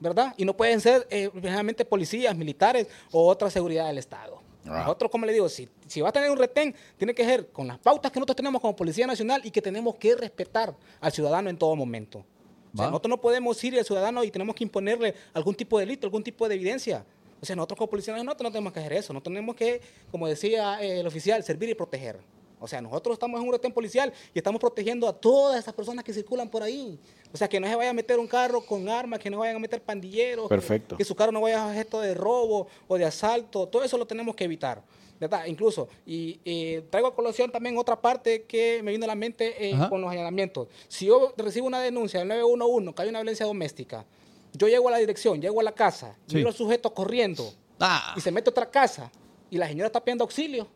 ¿Verdad? 0.00 0.32
Y 0.38 0.46
no 0.46 0.56
pueden 0.56 0.80
ser 0.80 1.06
eh, 1.10 1.30
realmente 1.34 1.84
policías, 1.84 2.34
militares 2.34 2.88
o 3.12 3.28
otra 3.28 3.50
seguridad 3.50 3.88
del 3.88 3.98
Estado. 3.98 4.40
Nosotros, 4.64 5.10
como 5.10 5.26
le 5.26 5.34
digo, 5.34 5.46
si, 5.50 5.68
si 5.86 6.00
va 6.00 6.08
a 6.08 6.12
tener 6.12 6.30
un 6.30 6.38
retén, 6.38 6.74
tiene 6.96 7.14
que 7.14 7.26
ser 7.26 7.50
con 7.50 7.66
las 7.66 7.78
pautas 7.78 8.10
que 8.10 8.18
nosotros 8.18 8.36
tenemos 8.36 8.62
como 8.62 8.74
Policía 8.74 9.06
Nacional 9.06 9.42
y 9.44 9.50
que 9.50 9.60
tenemos 9.60 9.96
que 9.96 10.16
respetar 10.16 10.74
al 10.98 11.12
ciudadano 11.12 11.50
en 11.50 11.58
todo 11.58 11.76
momento. 11.76 12.24
O 12.72 12.76
sea, 12.78 12.86
nosotros 12.86 13.10
no 13.10 13.20
podemos 13.20 13.62
ir 13.64 13.78
al 13.78 13.84
ciudadano 13.84 14.24
y 14.24 14.30
tenemos 14.30 14.54
que 14.54 14.64
imponerle 14.64 15.14
algún 15.34 15.54
tipo 15.54 15.78
de 15.78 15.84
delito, 15.84 16.06
algún 16.06 16.24
tipo 16.24 16.48
de 16.48 16.54
evidencia. 16.54 17.04
O 17.40 17.46
sea, 17.46 17.56
nosotros 17.56 17.78
como 17.78 17.90
Policía 17.90 18.12
Nacional 18.12 18.36
no 18.38 18.50
tenemos 18.50 18.72
que 18.72 18.80
hacer 18.80 18.92
eso. 18.92 19.12
No 19.12 19.22
tenemos 19.22 19.54
que, 19.54 19.80
como 20.10 20.26
decía 20.26 20.82
eh, 20.82 21.00
el 21.00 21.06
oficial, 21.06 21.42
servir 21.42 21.68
y 21.68 21.74
proteger. 21.74 22.18
O 22.58 22.66
sea, 22.66 22.80
nosotros 22.80 23.14
estamos 23.14 23.40
en 23.40 23.46
un 23.46 23.52
retén 23.52 23.72
policial 23.72 24.12
y 24.32 24.38
estamos 24.38 24.60
protegiendo 24.60 25.06
a 25.06 25.12
todas 25.12 25.58
esas 25.58 25.74
personas 25.74 26.04
que 26.04 26.12
circulan 26.12 26.48
por 26.48 26.62
ahí. 26.62 26.98
O 27.32 27.36
sea, 27.36 27.48
que 27.48 27.60
no 27.60 27.68
se 27.68 27.74
vaya 27.74 27.90
a 27.90 27.92
meter 27.92 28.18
un 28.18 28.26
carro 28.26 28.64
con 28.64 28.88
armas, 28.88 29.18
que 29.18 29.28
no 29.28 29.38
vayan 29.38 29.56
a 29.56 29.58
meter 29.58 29.82
pandilleros. 29.82 30.48
Perfecto. 30.48 30.96
Que, 30.96 31.04
su 31.04 31.14
carro 31.14 31.32
no 31.32 31.42
vaya 31.42 31.62
a 31.62 31.68
objeto 31.68 32.00
de 32.00 32.14
robo 32.14 32.66
o 32.88 32.96
de 32.96 33.04
asalto. 33.04 33.68
Todo 33.68 33.84
eso 33.84 33.98
lo 33.98 34.06
tenemos 34.06 34.34
que 34.34 34.44
evitar. 34.44 34.82
¿Verdad? 35.18 35.46
Incluso, 35.46 35.88
y 36.04 36.38
eh, 36.44 36.84
traigo 36.90 37.08
a 37.08 37.14
colación 37.14 37.50
también 37.50 37.78
otra 37.78 37.98
parte 37.98 38.42
que 38.42 38.82
me 38.82 38.92
vino 38.92 39.04
a 39.04 39.06
la 39.06 39.14
mente 39.14 39.70
eh, 39.70 39.74
con 39.88 39.98
los 40.02 40.10
allanamientos. 40.10 40.68
Si 40.88 41.06
yo 41.06 41.32
recibo 41.38 41.66
una 41.66 41.80
denuncia 41.80 42.20
del 42.20 42.28
911 42.28 42.92
que 42.92 43.02
hay 43.02 43.08
una 43.08 43.20
violencia 43.20 43.46
doméstica, 43.46 44.04
yo 44.52 44.68
llego 44.68 44.88
a 44.88 44.92
la 44.92 44.98
dirección, 44.98 45.40
llego 45.40 45.60
a 45.60 45.62
la 45.64 45.72
casa, 45.72 46.14
Sí. 46.26 46.36
miro 46.36 46.48
al 46.48 46.54
sujeto 46.54 46.92
corriendo 46.94 47.52
Ah. 47.78 48.14
y 48.16 48.20
se 48.20 48.30
mete 48.30 48.48
a 48.48 48.52
otra 48.52 48.70
casa 48.70 49.10
y 49.50 49.58
la 49.58 49.68
señora 49.68 49.86
está 49.86 50.02
pidiendo 50.02 50.24
auxilio, 50.24 50.66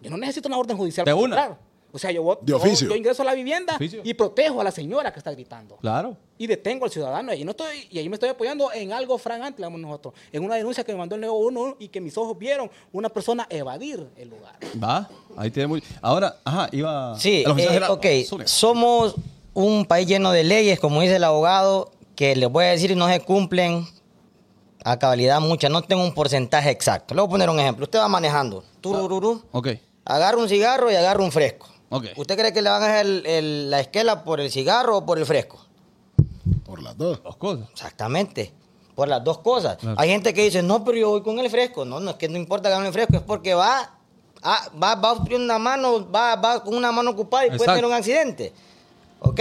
yo 0.00 0.10
no 0.10 0.16
necesito 0.16 0.48
una 0.48 0.58
orden 0.58 0.76
judicial 0.76 1.04
De 1.04 1.12
para 1.12 1.22
una. 1.24 1.36
entrar. 1.36 1.66
O 1.92 1.98
sea, 1.98 2.10
yo, 2.10 2.22
voy- 2.22 2.36
De 2.42 2.50
yo- 2.50 2.56
oficio. 2.58 2.88
yo 2.90 2.94
ingreso 2.94 3.22
a 3.22 3.24
la 3.24 3.32
vivienda 3.32 3.74
Oficio. 3.76 4.02
y 4.04 4.12
protejo 4.12 4.60
a 4.60 4.64
la 4.64 4.70
señora 4.70 5.10
que 5.12 5.18
está 5.18 5.30
gritando. 5.30 5.76
Claro. 5.76 6.14
Y 6.36 6.46
detengo 6.46 6.84
al 6.84 6.90
ciudadano. 6.90 7.32
Y, 7.32 7.42
no 7.42 7.52
estoy, 7.52 7.88
y 7.90 7.98
ahí 7.98 8.06
me 8.10 8.16
estoy 8.16 8.28
apoyando 8.28 8.70
en 8.70 8.92
algo 8.92 9.16
fragante, 9.16 9.58
digamos 9.58 9.80
nosotros. 9.80 10.12
En 10.30 10.44
una 10.44 10.56
denuncia 10.56 10.84
que 10.84 10.92
me 10.92 10.98
mandó 10.98 11.14
el 11.14 11.22
911 11.22 11.76
y 11.78 11.88
que 11.88 12.02
mis 12.02 12.18
ojos 12.18 12.36
vieron 12.38 12.70
una 12.92 13.08
persona 13.08 13.46
evadir 13.48 14.06
el 14.16 14.28
lugar. 14.28 14.56
Va. 14.82 15.08
Ahí 15.38 15.50
tiene 15.50 15.68
muy. 15.68 15.82
Ahora, 16.02 16.36
ajá, 16.44 16.68
iba. 16.72 17.18
Sí, 17.18 17.44
eh, 17.46 17.80
ok. 17.88 18.06
Somos 18.44 19.14
un 19.54 19.86
país 19.86 20.06
lleno 20.06 20.32
de 20.32 20.44
leyes, 20.44 20.78
como 20.78 21.00
dice 21.00 21.16
el 21.16 21.24
abogado, 21.24 21.92
que 22.16 22.34
les 22.34 22.50
voy 22.50 22.64
a 22.64 22.68
decir 22.68 22.96
no 22.96 23.06
se 23.08 23.20
cumplen 23.20 23.86
a 24.84 24.98
cabalidad 24.98 25.40
muchas. 25.40 25.70
No 25.70 25.82
tengo 25.82 26.02
un 26.02 26.14
porcentaje 26.14 26.70
exacto. 26.70 27.14
Le 27.14 27.20
voy 27.20 27.28
a 27.28 27.30
poner 27.30 27.50
un 27.50 27.60
ejemplo. 27.60 27.84
Usted 27.84 27.98
va 27.98 28.08
manejando. 28.08 28.64
turururú, 28.80 29.42
Ok. 29.52 29.68
agarra 30.04 30.38
un 30.38 30.48
cigarro 30.48 30.90
y 30.90 30.94
agarra 30.94 31.22
un 31.22 31.32
fresco. 31.32 31.66
Ok. 31.90 32.06
¿Usted 32.16 32.36
cree 32.36 32.52
que 32.52 32.62
le 32.62 32.70
van 32.70 32.82
a 32.82 32.86
hacer 32.86 33.06
el- 33.06 33.26
el- 33.26 33.70
la 33.70 33.80
esquela 33.80 34.24
por 34.24 34.40
el 34.40 34.50
cigarro 34.50 34.98
o 34.98 35.06
por 35.06 35.18
el 35.18 35.26
fresco? 35.26 35.58
Por 36.64 36.82
las 36.82 36.96
dos. 36.96 37.22
Dos 37.22 37.36
cosas. 37.36 37.68
Exactamente. 37.70 38.52
Por 38.94 39.08
las 39.08 39.22
dos 39.22 39.38
cosas. 39.38 39.76
Claro. 39.76 39.96
Hay 39.98 40.08
gente 40.08 40.32
que 40.32 40.42
dice, 40.42 40.62
no, 40.62 40.84
pero 40.84 40.96
yo 40.98 41.10
voy 41.10 41.22
con 41.22 41.38
el 41.38 41.50
fresco. 41.50 41.84
No, 41.84 42.00
no 42.00 42.10
es 42.12 42.16
que 42.16 42.28
no 42.28 42.36
importa 42.38 42.68
que 42.68 42.74
haga 42.76 42.86
el 42.86 42.92
fresco, 42.92 43.16
es 43.16 43.22
porque 43.22 43.54
va, 43.54 43.90
ah, 44.42 44.68
va, 44.82 44.94
va 44.94 45.08
a 45.10 45.12
obstruir 45.12 45.40
una 45.40 45.58
mano, 45.58 46.10
va, 46.10 46.36
va 46.36 46.62
con 46.64 46.74
una 46.74 46.90
mano 46.92 47.10
ocupada 47.10 47.46
y 47.46 47.50
puede 47.50 47.66
tener 47.66 47.84
un 47.84 47.92
accidente. 47.92 48.52
¿Ok? 49.20 49.40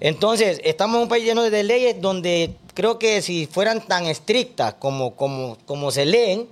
Entonces, 0.00 0.60
estamos 0.64 0.96
en 0.96 1.02
un 1.02 1.08
país 1.08 1.24
lleno 1.24 1.42
de 1.42 1.62
leyes 1.62 2.00
donde 2.00 2.56
creo 2.74 2.98
que 2.98 3.22
si 3.22 3.46
fueran 3.46 3.80
tan 3.86 4.06
estrictas 4.06 4.74
como, 4.78 5.14
como, 5.14 5.56
como 5.66 5.90
se 5.90 6.04
leen, 6.06 6.46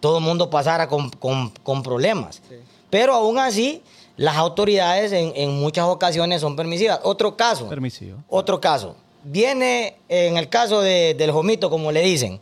todo 0.00 0.18
el 0.18 0.24
mundo 0.24 0.50
pasara 0.50 0.88
con, 0.88 1.10
con- 1.10 1.50
con 1.62 1.82
problemas. 1.82 2.42
Pero 2.90 3.14
aún 3.14 3.38
así, 3.38 3.82
las 4.16 4.36
autoridades 4.36 5.12
en, 5.12 5.32
en 5.36 5.58
muchas 5.60 5.86
ocasiones 5.86 6.40
son 6.40 6.56
permisivas. 6.56 7.00
Otro 7.02 7.36
caso. 7.36 7.68
Permisivo. 7.68 8.18
Otro 8.28 8.60
caso. 8.60 8.96
Viene 9.24 9.96
en 10.08 10.36
el 10.36 10.48
caso 10.48 10.80
de- 10.82 11.14
del 11.14 11.30
jomito, 11.32 11.68
como 11.70 11.90
le 11.92 12.02
dicen. 12.02 12.40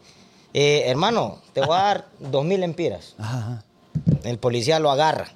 eh, 0.52 0.84
hermano, 0.86 1.38
te 1.52 1.60
voy 1.60 1.76
a 1.76 1.82
dar 1.82 2.06
dos 2.20 2.44
mil 2.44 2.62
empiras. 2.62 3.14
Ajá. 3.18 3.64
El 4.22 4.38
policía 4.38 4.78
lo 4.78 4.90
agarra. 4.90 5.32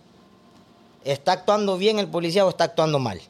¿Está 1.05 1.33
actuando 1.33 1.77
bien 1.79 1.99
el 1.99 2.07
policía 2.09 2.45
o 2.45 2.49
está 2.51 2.65
actuando 2.65 2.99
mal? 2.99 3.21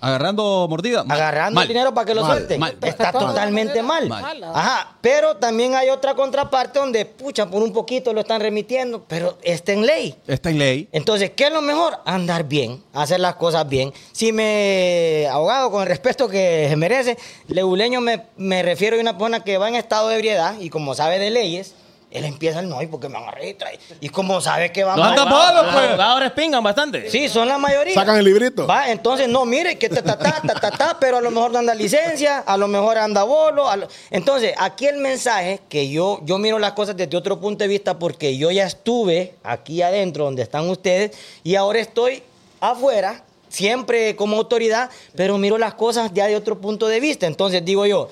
Agarrando 0.00 0.66
mordida. 0.68 1.04
mal, 1.04 1.16
Agarrando 1.16 1.54
mal, 1.56 1.62
el 1.64 1.68
dinero 1.68 1.92
para 1.94 2.04
que 2.06 2.14
lo 2.14 2.22
mal, 2.22 2.36
suelte. 2.38 2.58
mal. 2.58 2.76
Está 2.82 3.12
totalmente 3.12 3.82
mal. 3.82 4.08
mala. 4.08 4.50
Ajá. 4.54 4.96
Pero 5.00 5.36
también 5.36 5.74
hay 5.74 5.88
otra 5.90 6.14
contraparte 6.14 6.78
donde, 6.78 7.04
pucha, 7.04 7.46
por 7.50 7.62
un 7.62 7.72
poquito 7.72 8.12
lo 8.12 8.20
están 8.20 8.40
remitiendo, 8.40 9.04
pero 9.08 9.38
está 9.42 9.72
en 9.72 9.86
ley. 9.86 10.14
Está 10.26 10.50
en 10.50 10.58
ley. 10.58 10.88
Entonces, 10.92 11.30
¿qué 11.30 11.46
es 11.46 11.52
lo 11.52 11.62
mejor? 11.62 11.98
Andar 12.04 12.44
bien, 12.44 12.82
hacer 12.92 13.20
las 13.20 13.34
cosas 13.36 13.68
bien. 13.68 13.92
Si 14.12 14.32
me, 14.32 15.26
abogado, 15.30 15.70
con 15.70 15.82
el 15.82 15.88
respeto 15.88 16.28
que 16.28 16.66
se 16.68 16.76
merece, 16.76 17.18
leguleño 17.48 18.00
me, 18.00 18.26
me 18.36 18.62
refiero 18.62 18.96
a 18.96 19.00
una 19.00 19.12
persona 19.12 19.42
que 19.42 19.58
va 19.58 19.68
en 19.68 19.74
estado 19.74 20.08
de 20.08 20.16
ebriedad 20.16 20.54
y 20.60 20.70
como 20.70 20.94
sabe 20.94 21.18
de 21.18 21.30
leyes, 21.30 21.74
él 22.10 22.24
empieza 22.24 22.60
el 22.60 22.68
no, 22.68 22.80
¿y 22.80 22.86
porque 22.86 23.08
me 23.08 23.14
van 23.14 23.28
a 23.28 23.30
registrar? 23.32 23.72
Y 24.00 24.08
como 24.08 24.40
sabe 24.40 24.72
que 24.72 24.82
va 24.84 24.96
No 24.96 25.02
mal- 25.02 25.10
anda 25.10 25.22
Abogados- 25.22 25.46
palo, 25.50 25.62
pues. 25.72 25.74
Los 25.82 25.84
abogados 25.90 26.20
respingan 26.20 26.64
bastante. 26.64 27.10
Sí, 27.10 27.28
son 27.28 27.46
la 27.48 27.58
mayoría. 27.58 27.94
Sacan 27.94 28.16
el 28.16 28.24
librito. 28.24 28.66
Va, 28.66 28.90
entonces, 28.90 29.28
no, 29.28 29.44
mire, 29.44 29.76
que 29.78 29.88
ta, 29.90 30.02
ta, 30.02 30.18
ta, 30.18 30.40
ta, 30.40 30.54
ta, 30.60 30.70
ta, 30.70 30.96
pero 30.98 31.18
a 31.18 31.20
lo 31.20 31.30
mejor 31.30 31.50
no 31.52 31.58
anda 31.58 31.74
licencia, 31.74 32.38
a 32.38 32.56
lo 32.56 32.66
mejor 32.68 32.96
anda 32.98 33.24
bolo. 33.24 33.68
a 33.68 33.76
lo- 33.76 33.88
Entonces, 34.10 34.54
aquí 34.56 34.86
el 34.86 34.96
mensaje, 34.98 35.60
que 35.68 35.90
yo, 35.90 36.20
yo 36.24 36.38
miro 36.38 36.58
las 36.58 36.72
cosas 36.72 36.96
desde 36.96 37.16
otro 37.16 37.38
punto 37.40 37.64
de 37.64 37.68
vista, 37.68 37.98
porque 37.98 38.36
yo 38.38 38.50
ya 38.50 38.64
estuve 38.66 39.34
aquí 39.42 39.82
adentro 39.82 40.24
donde 40.24 40.42
están 40.42 40.68
ustedes, 40.70 41.16
y 41.44 41.56
ahora 41.56 41.78
estoy 41.80 42.22
afuera, 42.60 43.22
siempre 43.50 44.16
como 44.16 44.36
autoridad, 44.36 44.90
pero 45.14 45.38
miro 45.38 45.58
las 45.58 45.74
cosas 45.74 46.10
ya 46.14 46.26
de 46.26 46.36
otro 46.36 46.58
punto 46.60 46.86
de 46.88 47.00
vista. 47.00 47.26
Entonces, 47.26 47.64
digo 47.64 47.86
yo, 47.86 48.08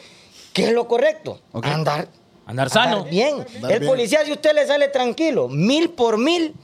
¿qué 0.52 0.64
es 0.64 0.72
lo 0.72 0.86
correcto? 0.88 1.40
Andar 1.62 2.08
Andar 2.46 2.70
sano. 2.70 2.96
Andar 2.98 3.10
bien. 3.10 3.34
Andar 3.56 3.72
el 3.72 3.80
bien. 3.80 3.90
policía, 3.92 4.24
si 4.24 4.32
usted 4.32 4.54
le 4.54 4.66
sale 4.66 4.88
tranquilo, 4.88 5.48
mil 5.48 5.90
por 5.90 6.16
mil, 6.16 6.54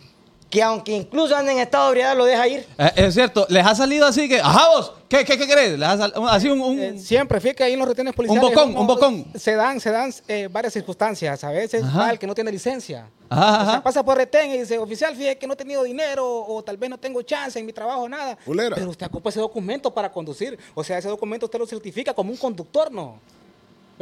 que 0.48 0.62
aunque 0.62 0.92
incluso 0.92 1.34
ande 1.34 1.52
en 1.52 1.58
estado 1.60 1.84
de 1.84 1.90
ebriedad, 1.90 2.16
lo 2.16 2.24
deja 2.26 2.46
ir. 2.46 2.66
Eh, 2.78 2.90
es 2.96 3.14
cierto, 3.14 3.46
les 3.48 3.64
ha 3.66 3.74
salido 3.74 4.06
así 4.06 4.28
que, 4.28 4.38
ajá 4.38 4.68
vos, 4.68 4.92
¿qué, 5.08 5.24
qué, 5.24 5.38
qué 5.38 5.46
querés? 5.46 5.78
Les 5.78 5.88
ha 5.88 5.96
sal- 5.96 6.12
un- 6.14 6.28
así 6.28 6.48
un, 6.48 6.60
un- 6.60 6.78
Eh, 6.78 6.98
siempre, 6.98 7.40
fíjate 7.40 7.56
que 7.56 7.64
ahí 7.64 7.72
en 7.72 7.78
los 7.78 7.88
retenes 7.88 8.12
policiales. 8.14 8.50
bocón, 8.50 8.70
uno- 8.70 8.80
un 8.82 8.86
bocón. 8.86 9.24
Se 9.34 9.54
dan, 9.54 9.80
se 9.80 9.90
dan 9.90 10.12
eh, 10.28 10.48
varias 10.52 10.74
circunstancias. 10.74 11.42
A 11.42 11.50
veces 11.50 11.82
Ajá. 11.82 11.98
va 12.00 12.10
el 12.10 12.18
que 12.18 12.26
no 12.26 12.34
tiene 12.34 12.52
licencia. 12.52 13.06
Ajá, 13.30 13.42
O 13.62 13.64
sea, 13.64 13.72
ajá. 13.76 13.82
pasa 13.82 14.04
por 14.04 14.18
retén 14.18 14.50
y 14.50 14.58
dice, 14.58 14.76
oficial, 14.78 15.16
fíjate 15.16 15.38
que 15.38 15.46
no 15.46 15.54
he 15.54 15.56
tenido 15.56 15.82
dinero 15.84 16.44
o 16.46 16.62
tal 16.62 16.76
vez 16.76 16.90
no 16.90 16.98
tengo 16.98 17.22
chance 17.22 17.58
en 17.58 17.64
mi 17.64 17.72
trabajo, 17.72 18.06
nada. 18.06 18.36
Fulera. 18.44 18.76
Pero 18.76 18.90
usted 18.90 19.06
ocupa 19.06 19.30
ese 19.30 19.40
documento 19.40 19.90
para 19.92 20.12
conducir. 20.12 20.58
O 20.74 20.84
sea, 20.84 20.98
ese 20.98 21.08
documento 21.08 21.46
usted 21.46 21.58
lo 21.58 21.66
certifica 21.66 22.12
como 22.12 22.30
un 22.30 22.36
conductor, 22.36 22.92
¿no? 22.92 23.18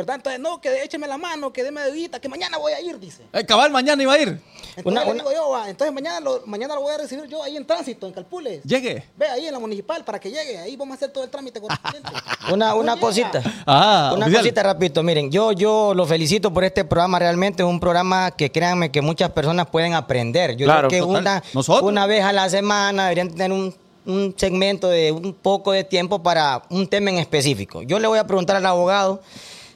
¿Verdad? 0.00 0.16
Entonces, 0.16 0.40
no, 0.40 0.60
que 0.60 0.82
écheme 0.82 1.06
la 1.06 1.18
mano, 1.18 1.52
que 1.52 1.62
déme 1.62 1.82
dedita, 1.82 2.20
que 2.20 2.28
mañana 2.28 2.56
voy 2.58 2.72
a 2.72 2.80
ir, 2.80 2.98
dice. 2.98 3.22
Eh, 3.32 3.44
cabal 3.44 3.70
mañana 3.70 4.02
iba 4.02 4.12
a 4.14 4.18
ir. 4.18 4.28
Entonces, 4.28 4.84
Una- 4.84 5.04
le 5.04 5.10
una- 5.10 5.22
digo 5.22 5.32
yo, 5.34 5.54
"Ah, 5.56 5.68
entonces 5.68 5.92
mañana 5.92 6.20
lo, 6.20 6.42
mañana 6.46 6.74
lo 6.74 6.82
voy 6.82 6.94
a 6.94 6.98
recibir 6.98 7.26
yo 7.26 7.42
ahí 7.42 7.56
en 7.56 7.66
tránsito, 7.66 8.06
en 8.06 8.12
Calpules. 8.12 8.62
Llegue. 8.64 9.04
Ve 9.16 9.26
ahí 9.28 9.46
en 9.46 9.52
la 9.52 9.58
municipal 9.58 10.04
para 10.04 10.18
que 10.18 10.30
llegue. 10.30 10.58
Ahí 10.58 10.76
vamos 10.76 10.94
a 10.94 10.96
hacer 10.96 11.10
todo 11.10 11.24
el 11.24 11.30
trámite 11.30 11.60
correspondiente. 11.60 12.08
Una, 12.52 12.74
una 12.74 12.98
cosita. 12.98 13.42
Ah, 13.66 14.12
una 14.14 14.26
oficial. 14.26 14.42
cosita 14.42 14.62
rapidito. 14.62 15.02
Miren, 15.02 15.30
yo, 15.30 15.52
yo 15.52 15.92
lo 15.94 16.06
felicito 16.06 16.52
por 16.52 16.64
este 16.64 16.84
programa. 16.84 17.18
Realmente 17.18 17.62
es 17.62 17.68
un 17.68 17.78
programa 17.80 18.30
que 18.30 18.50
créanme 18.50 18.90
que 18.90 19.00
muchas 19.02 19.30
personas 19.30 19.66
pueden 19.68 19.94
aprender. 19.94 20.56
Yo 20.56 20.66
Claro, 20.66 20.88
creo 20.88 21.04
que 21.04 21.10
una, 21.10 21.42
una 21.82 22.06
vez 22.06 22.24
a 22.24 22.32
la 22.32 22.48
semana 22.48 23.04
deberían 23.04 23.28
tener 23.30 23.52
un, 23.52 23.74
un 24.06 24.34
segmento 24.36 24.88
de 24.88 25.12
un 25.12 25.34
poco 25.34 25.72
de 25.72 25.84
tiempo 25.84 26.22
para 26.22 26.62
un 26.70 26.86
tema 26.88 27.10
en 27.10 27.18
específico. 27.18 27.82
Yo 27.82 27.98
le 27.98 28.08
voy 28.08 28.18
a 28.18 28.26
preguntar 28.26 28.56
al 28.56 28.66
abogado 28.66 29.20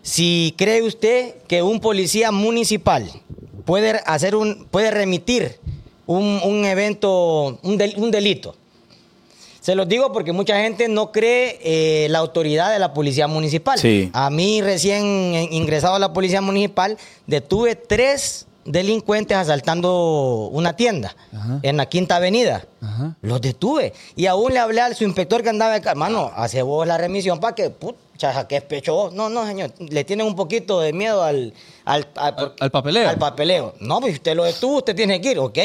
si 0.05 0.55
cree 0.59 0.82
usted 0.82 1.34
que 1.48 1.62
un 1.62 1.80
policía 1.80 2.30
municipal 2.30 3.11
puede 3.64 4.00
hacer 4.05 4.36
un, 4.36 4.66
puede 4.70 4.90
remitir 4.90 5.59
un, 6.07 6.40
un 6.44 6.66
evento, 6.66 7.59
un, 7.62 7.78
del- 7.78 7.94
un 7.96 8.11
delito. 8.11 8.55
Se 9.62 9.74
los 9.74 9.88
digo 9.88 10.12
porque 10.12 10.32
mucha 10.32 10.61
gente 10.61 10.88
no 10.88 11.11
cree 11.11 11.59
eh, 11.62 12.07
la 12.11 12.18
autoridad 12.18 12.70
de 12.70 12.78
la 12.78 12.92
policía 12.92 13.26
municipal. 13.28 13.78
Sí. 13.78 14.11
A 14.12 14.28
mí 14.28 14.61
recién 14.61 15.02
eh, 15.07 15.48
ingresado 15.52 15.94
a 15.94 15.98
la 15.98 16.12
policía 16.12 16.42
municipal 16.42 16.98
detuve 17.26 17.74
tres 17.74 18.46
delincuentes 18.64 19.36
asaltando 19.36 20.48
una 20.52 20.74
tienda 20.74 21.14
Ajá. 21.34 21.58
en 21.62 21.76
la 21.76 21.86
Quinta 21.86 22.16
Avenida. 22.16 22.64
Ajá. 22.80 23.16
Los 23.22 23.40
detuve 23.40 23.92
y 24.16 24.26
aún 24.26 24.52
le 24.52 24.58
hablé 24.58 24.80
al 24.80 24.94
su 24.94 25.04
inspector 25.04 25.42
que 25.42 25.48
andaba 25.50 25.74
acá, 25.74 25.94
mano, 25.94 26.30
hace 26.34 26.62
vos 26.62 26.86
la 26.86 26.98
remisión 26.98 27.40
para 27.40 27.54
que, 27.54 27.70
pucha, 27.70 28.46
que 28.46 28.56
es 28.56 28.62
pecho 28.62 28.94
vos. 28.94 29.12
No, 29.12 29.28
no, 29.28 29.46
señor, 29.46 29.72
le 29.78 30.04
tienen 30.04 30.26
un 30.26 30.36
poquito 30.36 30.80
de 30.80 30.92
miedo 30.92 31.22
al, 31.22 31.52
al, 31.84 32.06
Al- 32.16 32.54
al 32.60 32.70
papeleo. 32.70 33.08
Al 33.08 33.18
papeleo. 33.18 33.74
No, 33.80 34.00
pues 34.00 34.14
usted 34.14 34.34
lo 34.34 34.44
detuvo, 34.44 34.78
usted 34.78 34.94
tiene 34.96 35.20
que 35.20 35.32
ir, 35.32 35.38
¿ok? 35.38 35.58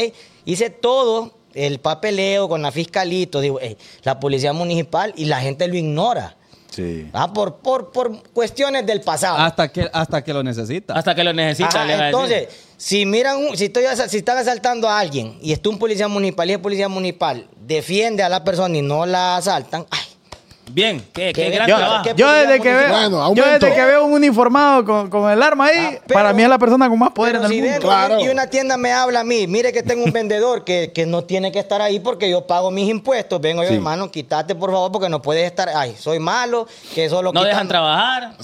Hice 0.44 0.70
todo 0.70 1.32
el 1.54 1.80
papeleo 1.80 2.48
con 2.48 2.62
la 2.62 2.70
fiscalito, 2.70 3.40
digo, 3.40 3.58
"Ey, 3.60 3.76
la 4.02 4.20
policía 4.20 4.52
municipal 4.52 5.12
y 5.16 5.24
la 5.24 5.40
gente 5.40 5.66
lo 5.68 5.74
ignora. 5.76 6.36
Sí. 6.70 7.10
Ah, 7.12 7.32
por, 7.32 7.56
por, 7.56 7.90
por 7.90 8.22
cuestiones 8.32 8.86
del 8.86 9.00
pasado. 9.00 9.36
Hasta 9.38 9.66
que, 9.72 9.90
hasta 9.92 10.22
que 10.22 10.32
lo 10.32 10.44
necesita. 10.44 10.94
Hasta 10.94 11.16
que 11.16 11.24
lo 11.24 11.32
necesita. 11.32 11.82
Ajá, 11.82 11.84
le 11.84 12.06
entonces, 12.06 12.48
si 12.80 13.04
miran, 13.04 13.54
si, 13.56 13.66
estoy, 13.66 13.84
si 14.08 14.16
están 14.16 14.38
asaltando 14.38 14.88
a 14.88 14.98
alguien 14.98 15.36
y 15.42 15.52
está 15.52 15.68
un 15.68 15.78
policía 15.78 16.08
municipal 16.08 16.48
y 16.48 16.54
el 16.54 16.60
policía 16.62 16.88
municipal 16.88 17.46
defiende 17.60 18.22
a 18.22 18.30
la 18.30 18.42
persona 18.42 18.74
y 18.78 18.80
no 18.80 19.04
la 19.04 19.36
asaltan, 19.36 19.84
ay, 19.90 20.00
Bien, 20.72 21.00
qué, 21.12 21.32
qué 21.32 21.32
Qué 21.32 21.50
gran. 21.50 21.68
Yo, 21.68 21.76
trabajo. 21.76 22.02
¿Qué 22.04 22.14
yo 22.16 22.32
desde 22.32 22.60
que 22.60 22.68
veo, 22.68 22.76
municipal? 22.88 23.00
Bueno, 23.00 23.16
yo 23.18 23.22
aumento. 23.22 23.66
desde 23.66 23.74
que 23.74 23.84
veo 23.84 24.04
un 24.04 24.12
uniformado 24.12 24.84
con, 24.84 25.10
con 25.10 25.30
el 25.30 25.42
arma 25.42 25.66
ahí, 25.66 25.78
Ah, 25.96 26.00
pero- 26.06 26.14
para 26.20 26.32
mí 26.32 26.42
es 26.42 26.48
la 26.48 26.58
persona 26.58 26.88
con 26.88 26.98
más 26.98 27.10
poder 27.10 27.36
en 27.36 27.42
el 27.44 27.48
si 27.48 27.60
mundo. 27.62 27.78
Claro. 27.80 28.20
y 28.20 28.28
una 28.28 28.46
tienda 28.48 28.76
me 28.76 28.92
habla 28.92 29.20
a 29.20 29.24
mí, 29.24 29.46
mire 29.46 29.72
que 29.72 29.82
tengo 29.82 30.04
un 30.04 30.12
vendedor 30.12 30.64
que, 30.64 30.92
que 30.94 31.06
no 31.06 31.24
tiene 31.24 31.50
que 31.52 31.58
estar 31.58 31.80
ahí 31.82 32.00
porque 32.00 32.28
yo 32.30 32.46
pago 32.46 32.70
mis 32.70 32.88
impuestos. 32.88 33.40
Vengo 33.40 33.62
yo, 33.62 33.68
Sí. 33.68 33.74
hermano, 33.74 34.10
quítate 34.10 34.54
por 34.54 34.70
favor 34.70 34.92
porque 34.92 35.08
no 35.08 35.20
puedes 35.22 35.44
estar. 35.44 35.68
Ay, 35.74 35.94
soy 35.98 36.18
malo, 36.18 36.66
que 36.94 37.08
solo 37.08 37.32
No 37.32 37.40
quitan- 37.40 37.48
dejan 37.48 37.68
trabajar. 37.68 38.34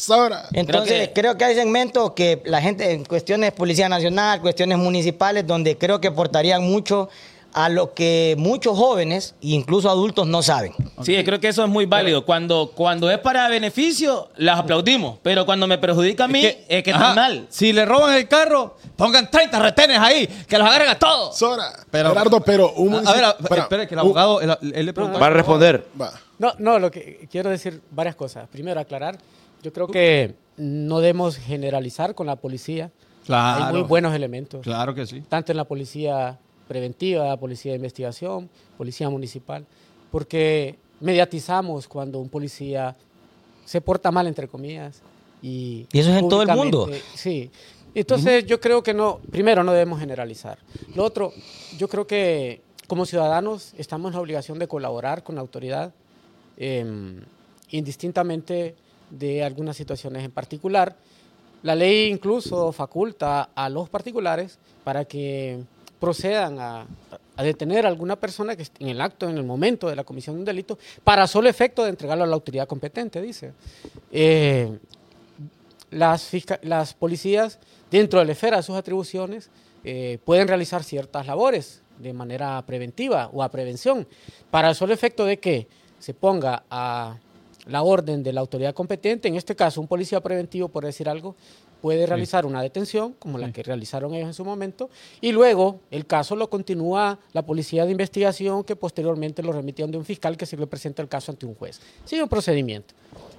Entonces, 0.53 1.11
Creo 1.14 1.27
creo 1.27 1.39
que, 1.39 1.45
hay 1.45 1.55
segmentos 1.55 2.12
que 2.12 2.43
la 2.45 2.61
gente, 2.61 2.91
en 2.93 3.05
cuestiones 3.05 3.49
de 3.51 3.57
Policía 3.57 3.89
Nacional, 3.89 4.41
cuestiones 4.41 4.79
municipales, 4.79 5.47
donde 5.47 5.77
creo 5.77 6.01
que 6.01 6.09
aportarían 6.09 6.62
mucho 6.62 7.09
a 7.57 7.70
lo 7.70 7.94
que 7.94 8.34
muchos 8.38 8.76
jóvenes 8.76 9.34
e 9.42 9.48
incluso 9.48 9.88
adultos 9.88 10.26
no 10.26 10.42
saben. 10.42 10.74
Sí, 11.02 11.24
creo 11.24 11.40
que 11.40 11.48
eso 11.48 11.64
es 11.64 11.70
muy 11.70 11.86
válido. 11.86 12.26
Cuando, 12.26 12.70
cuando 12.74 13.11
es 13.11 13.18
para 13.18 13.48
beneficio, 13.48 14.28
las 14.36 14.59
aplaudimos. 14.59 15.18
Pero 15.22 15.46
cuando 15.46 15.66
me 15.66 15.78
perjudica 15.78 16.24
a 16.24 16.28
mí, 16.28 16.44
es 16.44 16.82
que, 16.82 16.92
Ajá, 16.92 17.09
está 17.11 17.14
mal. 17.14 17.46
Si 17.48 17.72
le 17.72 17.86
roban 17.86 18.14
el 18.14 18.28
carro, 18.28 18.76
pongan 18.94 19.30
30 19.30 19.59
retenes 19.59 19.98
ahí, 19.98 20.26
que 20.46 20.59
los 20.59 20.68
agarren 20.68 20.90
a 20.90 20.98
todos. 20.98 21.38
Sora. 21.38 21.72
Pero- 21.90 22.11
Gerardo, 22.11 22.40
pero 22.42 22.72
un 22.74 22.94
A- 22.94 22.98
a 22.98 23.12
ver, 23.14 23.24
espera, 23.40 23.62
espere, 23.62 23.88
que 23.88 23.94
el 23.94 24.00
abogado, 24.00 24.42
él, 24.42 24.54
él 24.74 24.84
le 24.84 24.92
preguntó. 24.92 25.18
Va 25.18 25.28
a 25.28 25.30
responder. 25.30 25.86
va. 25.98 26.12
No, 26.38 26.52
no, 26.59 26.78
lo 26.78 26.90
que 26.90 27.26
quiero 27.30 27.48
decir 27.48 27.80
varias 27.90 28.16
cosas. 28.16 28.46
Primero, 28.50 28.78
aclarar. 28.80 29.16
Yo 29.62 29.72
creo 29.72 29.86
que 29.86 30.34
no 30.59 31.00
debemos 31.00 31.36
generalizar 31.38 32.14
con 32.14 32.26
la 32.26 32.36
policía. 32.36 32.90
Claro. 33.24 33.64
Hay 33.64 33.72
muy 33.72 33.82
buenos 33.82 34.14
elementos. 34.14 34.61
Claro 34.61 34.94
que 34.94 35.07
sí. 35.07 35.22
Tanto 35.26 35.52
en 35.52 35.57
la 35.57 35.64
policía 35.64 36.38
preventiva, 36.68 37.36
policía 37.36 37.72
de 37.72 37.76
investigación, 37.76 38.48
policía 38.76 39.08
municipal. 39.10 39.66
Porque 40.10 40.76
mediatizamos 41.00 41.88
cuando 41.88 42.18
un 42.18 42.28
policía 42.28 42.96
se 43.64 43.80
porta 43.80 44.10
mal, 44.10 44.26
entre 44.26 44.48
comillas. 44.48 45.02
Y, 45.42 45.86
Y 45.92 45.98
eso 45.98 46.10
es 46.10 46.18
en 46.18 46.28
todo 46.28 46.42
el 46.42 46.48
mundo. 46.48 46.88
Sí. 47.14 47.50
Entonces 47.94 48.44
yo 48.44 48.60
creo 48.60 48.82
que 48.82 48.92
no, 48.92 49.20
primero 49.30 49.64
no 49.64 49.72
debemos 49.72 49.98
generalizar. 49.98 50.58
Lo 50.94 51.02
otro, 51.02 51.32
yo 51.78 51.88
creo 51.88 52.06
que 52.06 52.60
como 52.86 53.06
ciudadanos 53.06 53.72
estamos 53.78 54.10
en 54.10 54.16
la 54.16 54.20
obligación 54.20 54.58
de 54.58 54.68
colaborar 54.68 55.22
con 55.22 55.34
la 55.34 55.40
autoridad, 55.40 55.92
em, 56.58 57.22
indistintamente 57.70 58.76
de 59.10 59.42
algunas 59.42 59.76
situaciones 59.76 60.24
en 60.24 60.30
particular. 60.30 60.96
La 61.62 61.74
ley 61.74 62.10
incluso 62.10 62.70
faculta 62.70 63.50
a 63.54 63.68
los 63.68 63.88
particulares 63.88 64.58
para 64.84 65.04
que 65.04 65.60
procedan 65.99 66.59
a, 66.59 66.86
detener 67.38 67.84
a 67.84 67.88
alguna 67.88 68.16
persona 68.16 68.57
que 68.57 68.62
esté 68.62 68.82
en 68.82 68.90
el 68.90 69.01
acto, 69.01 69.28
en 69.28 69.36
el 69.36 69.44
momento 69.44 69.88
de 69.88 69.97
la 69.97 70.05
comisión 70.05 70.36
de 70.36 70.40
un 70.40 70.44
delito, 70.44 70.78
para 71.05 71.26
solo 71.26 71.49
efecto 71.49 71.84
de 71.84 71.90
entregarlo 71.90 72.24
a 72.24 72.26
la 72.26 72.34
autoridad 72.34 72.66
competente, 72.66 73.20
dice. 73.20 73.53
Eh, 74.11 74.78
las, 75.90 76.30
las 76.62 76.94
policías, 76.94 77.59
dentro 77.90 78.18
de 78.20 78.26
la 78.26 78.32
esfera 78.32 78.57
de 78.57 78.62
sus 78.62 78.76
atribuciones, 78.76 79.51
eh, 79.84 80.18
pueden 80.24 80.49
realizar 80.49 80.82
ciertas 80.82 81.26
labores 81.26 81.82
de 81.99 82.12
manera 82.12 82.62
preventiva 82.66 83.30
o 83.32 83.42
a 83.42 83.51
prevención, 83.51 84.07
para 84.51 84.70
el 84.70 84.74
solo 84.74 84.92
efecto 84.92 85.24
de 85.24 85.38
que 85.38 85.68
se 85.99 86.14
ponga 86.14 86.64
a 86.70 87.16
la 87.66 87.82
orden 87.82 88.22
de 88.22 88.32
la 88.32 88.40
autoridad 88.40 88.74
competente, 88.74 89.28
en 89.28 89.36
este 89.36 89.56
caso 89.56 89.80
un 89.80 89.88
policía 89.88 90.20
preventivo, 90.20 90.68
por 90.68 90.84
decir 90.84 91.08
algo, 91.08 91.34
puede 91.82 92.06
realizar 92.06 92.46
una 92.46 92.62
detención, 92.62 93.14
como 93.18 93.38
la 93.38 93.52
que 93.52 93.62
realizaron 93.62 94.14
ellos 94.14 94.28
en 94.28 94.34
su 94.34 94.44
momento, 94.44 94.88
y 95.20 95.32
luego 95.32 95.80
el 95.90 96.06
caso 96.06 96.36
lo 96.36 96.48
continúa 96.48 97.18
la 97.32 97.44
policía 97.44 97.84
de 97.84 97.90
investigación, 97.90 98.64
que 98.64 98.76
posteriormente 98.76 99.42
lo 99.42 99.52
remite 99.52 99.82
ante 99.82 99.98
un 99.98 100.04
fiscal 100.04 100.36
que 100.36 100.46
se 100.46 100.56
le 100.56 100.66
presenta 100.66 101.02
el 101.02 101.08
caso 101.08 101.32
ante 101.32 101.46
un 101.46 101.54
juez. 101.54 101.80
Sigue 102.04 102.22
un 102.22 102.28
procedimiento. 102.28 102.94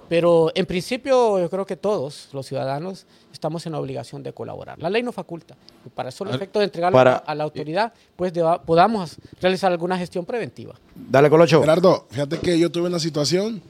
Pero 0.09 0.51
en 0.55 0.65
principio 0.65 1.39
yo 1.39 1.49
creo 1.49 1.65
que 1.65 1.75
todos 1.75 2.29
los 2.31 2.45
ciudadanos 2.45 3.05
estamos 3.33 3.65
en 3.65 3.73
la 3.73 3.79
obligación 3.79 4.23
de 4.23 4.31
colaborar. 4.33 4.79
La 4.79 4.89
ley 4.89 5.03
nos 5.03 5.13
faculta. 5.13 5.55
Y 5.85 5.89
para 5.89 6.11
solo 6.11 6.33
efecto 6.33 6.59
de 6.59 6.65
entregarlo 6.65 6.95
para- 6.97 7.17
a, 7.17 7.35
la 7.35 7.43
autoridad, 7.43 7.93
pues 8.15 8.31
deba- 8.33 8.61
podamos 8.61 9.17
realizar 9.41 9.71
alguna 9.71 9.97
gestión 9.97 10.25
preventiva. 10.25 10.75
Dale, 10.95 11.29
Colocho. 11.29 11.59
Gerardo, 11.59 12.07
fíjate 12.09 12.39
que 12.39 12.57
yo 12.57 12.71
tuve 12.71 12.87
una 12.87 12.99
situación 12.99 13.61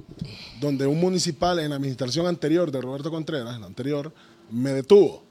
donde 0.61 0.85
un 0.85 0.99
municipal 0.99 1.59
en 1.59 1.71
la 1.71 1.75
administración 1.77 2.27
anterior 2.27 2.71
de 2.71 2.81
Roberto 2.81 3.09
Contreras, 3.09 3.55
en 3.55 3.61
la 3.61 3.67
anterior, 3.67 4.13
me 4.51 4.71
detuvo. 4.73 5.23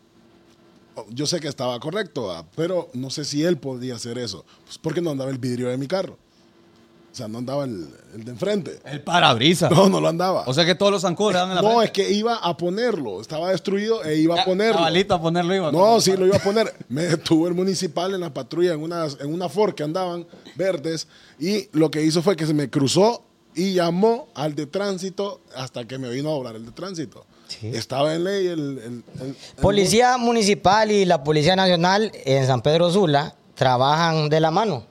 Yo 1.11 1.27
sé 1.27 1.41
que 1.41 1.49
estaba 1.49 1.79
correcto, 1.79 2.47
pero 2.57 2.89
no 2.95 3.11
sé 3.11 3.25
si 3.25 3.45
él 3.45 3.59
podía 3.59 3.97
hacer 3.97 4.19
eso. 4.19 4.45
Pues 4.65 4.79
porque 4.79 5.01
no 5.03 5.11
andaba 5.11 5.31
el 5.31 5.39
vidrio 5.39 5.69
de 5.69 5.77
mi 5.77 5.87
carro. 5.87 6.19
O 7.17 7.19
sea, 7.19 7.29
no 7.29 7.39
andaba 7.39 7.65
el, 7.65 7.89
el 8.15 8.25
de 8.27 8.31
enfrente. 8.33 8.79
El 8.85 9.01
parabrisas. 9.01 9.71
No, 9.71 9.89
no 9.89 10.03
lo 10.03 10.09
andaba. 10.09 10.45
O 10.47 10.53
sea 10.53 10.67
que 10.67 10.75
todos 10.75 10.93
los 10.93 11.01
zancudos 11.01 11.35
en 11.35 11.55
la 11.55 11.63
no, 11.63 11.69
frente. 11.79 11.85
es 11.87 11.91
que 11.93 12.13
iba 12.13 12.37
a 12.37 12.55
ponerlo. 12.59 13.23
Estaba 13.23 13.53
destruido 13.53 14.05
e 14.05 14.17
iba 14.19 14.39
a 14.43 14.45
ponerlo. 14.45 14.77
Cabalito 14.77 15.15
a 15.15 15.21
ponerlo 15.23 15.55
iba. 15.55 15.73
No, 15.73 15.99
sí, 15.99 16.15
lo 16.15 16.27
iba 16.27 16.37
a 16.37 16.43
poner. 16.43 16.75
Me 16.91 17.05
detuvo 17.05 17.49
el 17.49 17.55
municipal 17.55 18.13
en 18.13 18.21
la 18.21 18.35
patrulla 18.35 18.75
en 18.75 18.83
una, 18.83 19.07
en 19.07 19.33
una 19.33 19.49
Ford 19.49 19.73
que 19.75 19.83
andaban 19.83 20.27
verdes 20.57 21.09
y 21.41 21.71
lo 21.73 21.91
que 21.91 22.03
hizo 22.03 22.21
fue 22.21 22.37
que 22.37 22.45
se 22.47 22.53
me 22.53 22.69
cruzó 22.69 23.23
y 23.55 23.73
llamó 23.73 24.29
al 24.35 24.55
de 24.55 24.67
tránsito 24.67 25.41
hasta 25.57 25.87
que 25.87 25.97
me 25.97 26.11
vino 26.11 26.29
a 26.29 26.33
doblar 26.33 26.57
el 26.57 26.67
de 26.67 26.73
tránsito. 26.73 27.25
Estaba 27.63 28.15
en 28.15 28.25
ley 28.25 28.47
el... 28.49 28.61
el- 28.61 28.79
el- 29.21 29.27
el- 29.29 29.37
Policía 29.63 30.19
municipal 30.19 30.91
y 30.91 31.07
la 31.07 31.25
Policía 31.25 31.57
Nacional 31.57 32.13
en 32.27 32.47
San 32.47 32.61
Pedro 32.61 32.91
Sula 32.91 33.35
trabajan 33.55 34.29
de 34.29 34.39
la 34.41 34.51
mano. 34.51 34.85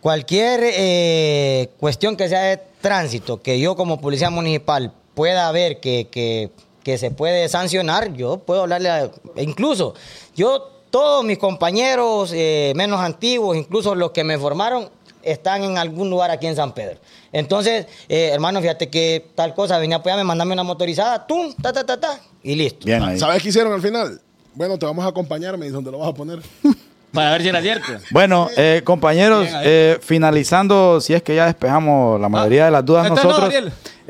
Cualquier 0.00 0.60
eh, 0.64 1.70
cuestión 1.78 2.16
que 2.16 2.28
sea 2.28 2.40
de 2.42 2.60
tránsito 2.80 3.42
que 3.42 3.58
yo 3.58 3.74
como 3.76 4.00
policía 4.00 4.30
municipal 4.30 4.92
pueda 5.14 5.50
ver 5.52 5.80
que, 5.80 6.06
que- 6.10 6.50
que 6.84 6.96
se 6.96 7.10
puede 7.10 7.48
sancionar, 7.50 8.14
yo 8.14 8.38
puedo 8.38 8.62
hablarle 8.62 8.88
a... 8.88 9.10
Incluso 9.36 9.94
yo, 10.34 10.70
todos 10.88 11.22
mis 11.22 11.36
compañeros 11.36 12.30
eh, 12.34 12.72
menos 12.76 13.00
antiguos, 13.00 13.58
incluso 13.58 13.94
los 13.94 14.12
que 14.12 14.24
me 14.24 14.38
formaron, 14.38 14.88
están 15.22 15.64
en 15.64 15.76
algún 15.76 16.08
lugar 16.08 16.30
aquí 16.30 16.46
en 16.46 16.56
San 16.56 16.72
Pedro. 16.72 16.98
Entonces, 17.30 17.86
eh, 18.08 18.30
hermano, 18.32 18.62
fíjate 18.62 18.88
que 18.88 19.26
tal 19.34 19.52
cosa, 19.52 19.76
venía 19.78 19.96
a 19.96 19.98
apoyarme, 20.00 20.24
mandame 20.24 20.54
una 20.54 20.62
motorizada, 20.62 21.26
tum, 21.26 21.52
ta, 21.60 21.74
ta, 21.74 21.84
ta, 21.84 22.00
ta, 22.00 22.20
y 22.42 22.54
listo. 22.54 22.86
Bien. 22.86 23.18
¿Sabes 23.18 23.42
qué 23.42 23.50
hicieron 23.50 23.72
al 23.74 23.82
final? 23.82 24.18
Bueno, 24.54 24.78
te 24.78 24.86
vamos 24.86 25.04
a 25.04 25.08
acompañar, 25.08 25.58
me 25.58 25.66
dice, 25.66 25.74
¿dónde 25.74 25.90
lo 25.90 25.98
vas 25.98 26.08
a 26.08 26.14
poner? 26.14 26.40
Para 27.18 27.32
ver 27.32 27.42
si 27.42 27.48
era 27.48 27.60
cierto. 27.60 27.92
Bueno, 28.10 28.48
eh, 28.56 28.82
compañeros, 28.84 29.48
eh, 29.64 29.98
finalizando, 30.00 31.00
si 31.00 31.14
es 31.14 31.22
que 31.24 31.34
ya 31.34 31.46
despejamos 31.46 32.20
la 32.20 32.28
mayoría 32.28 32.66
de 32.66 32.70
las 32.70 32.84
dudas 32.84 33.08
no, 33.08 33.16
nosotros. 33.16 33.52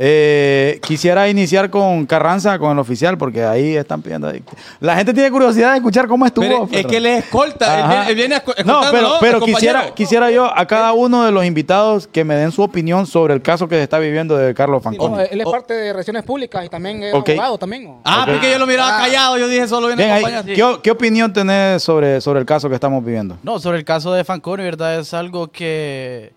Eh, 0.01 0.79
quisiera 0.87 1.29
iniciar 1.29 1.71
con 1.71 2.07
Carranza, 2.07 2.57
con 2.59 2.71
el 2.71 2.79
oficial, 2.79 3.19
porque 3.19 3.43
ahí 3.43 3.77
están 3.77 4.01
pidiendo. 4.01 4.31
La 4.79 4.95
gente 4.97 5.13
tiene 5.13 5.29
curiosidad 5.29 5.73
de 5.73 5.79
escuchar 5.79 6.07
cómo 6.07 6.25
estuvo. 6.25 6.45
Pero 6.47 6.63
es 6.65 6.71
pero- 6.71 6.89
que 6.89 6.97
él 6.99 7.07
es 7.07 7.25
escolta. 7.25 7.81
Él 7.81 7.89
viene, 7.89 8.09
él 8.11 8.15
viene 8.15 8.35
a 8.37 8.45
esco- 8.45 8.65
No, 8.65 8.81
pero, 9.21 9.41
quisiera, 9.41 9.93
quisiera 9.95 10.31
yo 10.31 10.57
a 10.57 10.67
cada 10.67 10.93
uno 10.93 11.25
de 11.25 11.33
los 11.33 11.45
invitados 11.45 12.07
que 12.07 12.23
me 12.23 12.37
den 12.37 12.53
su 12.53 12.63
opinión 12.63 13.07
sobre 13.09 13.35
el 13.35 13.43
caso 13.43 13.67
que 13.67 13.75
se 13.75 13.83
está 13.83 13.99
viviendo 13.99 14.37
de 14.37 14.55
Carlos 14.55 14.83
Fanconi. 14.85 15.15
No, 15.17 15.21
él 15.21 15.41
es 15.41 15.47
parte 15.47 15.75
de 15.75 15.93
relaciones 15.93 16.23
públicas 16.23 16.65
y 16.65 16.69
también 16.69 17.03
es 17.03 17.13
Ok. 17.13 17.31
abogado 17.31 17.59
también. 17.59 17.85
¿no? 17.87 18.01
Ah, 18.05 18.25
porque 18.29 18.53
yo 18.53 18.59
lo 18.61 18.67
miraba 18.69 18.99
callado. 18.99 19.37
Yo 19.37 19.49
dije, 19.49 19.67
solo 19.67 19.89
viene 19.89 20.05
Bien, 20.05 20.13
a 20.13 20.15
ahí, 20.15 20.25
acompañar. 20.25 20.55
¿qué, 20.77 20.81
qué 20.83 20.91
opinión 20.93 21.33
tenés 21.33 21.83
sobre, 21.83 22.21
sobre 22.21 22.39
el 22.39 22.47
caso 22.47 22.69
que 22.69 22.77
estamos 22.77 23.05
viviendo? 23.05 23.37
No, 23.43 23.59
sobre 23.59 23.79
el 23.79 23.85
caso 23.85 24.13
de 24.13 24.23
Fanconi, 24.23 24.63
¿verdad? 24.63 25.01
Es 25.01 25.13
algo 25.13 25.49
que, 25.49 26.33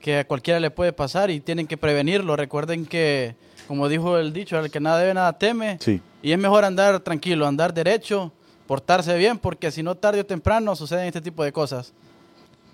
que 0.00 0.18
a 0.18 0.24
cualquiera 0.26 0.58
le 0.60 0.70
puede 0.70 0.92
pasar 0.92 1.30
y 1.30 1.40
tienen 1.40 1.66
que 1.66 1.76
prevenirlo. 1.76 2.34
Recuerden 2.36 2.86
que, 2.86 3.34
como 3.68 3.88
dijo 3.88 4.18
el 4.18 4.32
dicho, 4.32 4.58
al 4.58 4.70
que 4.70 4.80
nada 4.80 4.98
debe, 4.98 5.14
nada 5.14 5.32
teme. 5.38 5.78
Sí. 5.80 6.00
Y 6.22 6.32
es 6.32 6.38
mejor 6.38 6.64
andar 6.64 7.00
tranquilo, 7.00 7.46
andar 7.46 7.72
derecho, 7.72 8.32
portarse 8.66 9.16
bien, 9.16 9.38
porque 9.38 9.70
si 9.70 9.82
no, 9.82 9.94
tarde 9.94 10.20
o 10.20 10.26
temprano 10.26 10.74
suceden 10.74 11.06
este 11.06 11.20
tipo 11.20 11.44
de 11.44 11.52
cosas. 11.52 11.92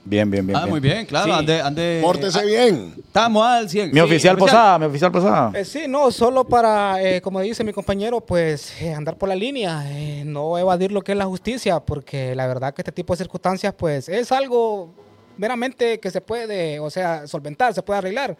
Bien, 0.09 0.31
bien, 0.31 0.47
bien. 0.47 0.57
Ah, 0.57 0.67
muy 0.69 0.79
bien, 0.79 1.05
claro. 1.05 1.27
Sí. 1.27 1.33
Ande, 1.33 1.61
ande- 1.61 2.01
Pórtese 2.01 2.39
ah, 2.39 2.43
bien. 2.43 2.95
Estamos 2.97 3.45
al 3.45 3.69
100. 3.69 3.89
Mi 3.89 3.95
Sí, 3.95 4.01
oficial 4.01 4.37
Posada, 4.37 4.79
mi 4.79 4.87
oficial 4.87 5.11
Posada. 5.11 5.51
Eh, 5.59 5.65
sí, 5.65 5.87
no, 5.89 6.13
solo 6.13 6.45
para, 6.45 7.03
eh, 7.03 7.21
como 7.21 7.41
dice 7.41 7.65
mi 7.65 7.73
compañero, 7.73 8.21
pues 8.21 8.81
eh, 8.81 8.95
andar 8.95 9.17
por 9.17 9.29
la 9.29 9.35
línea, 9.35 9.83
eh, 9.91 10.23
no 10.25 10.57
evadir 10.59 10.93
lo 10.93 11.03
que 11.03 11.11
es 11.11 11.19
la 11.19 11.25
justicia, 11.25 11.81
porque 11.81 12.37
la 12.37 12.47
verdad 12.47 12.73
que 12.73 12.83
este 12.83 12.93
tipo 12.93 13.15
de 13.15 13.19
circunstancias, 13.19 13.75
pues 13.77 14.09
es 14.09 14.31
algo 14.31 14.95
meramente 15.37 15.99
que 16.01 16.11
se 16.11 16.21
puede, 16.21 16.79
o 16.81 16.91
sea, 16.91 17.27
solventar, 17.27 17.75
se 17.75 17.83
puede 17.83 17.99
arreglar. 17.99 18.37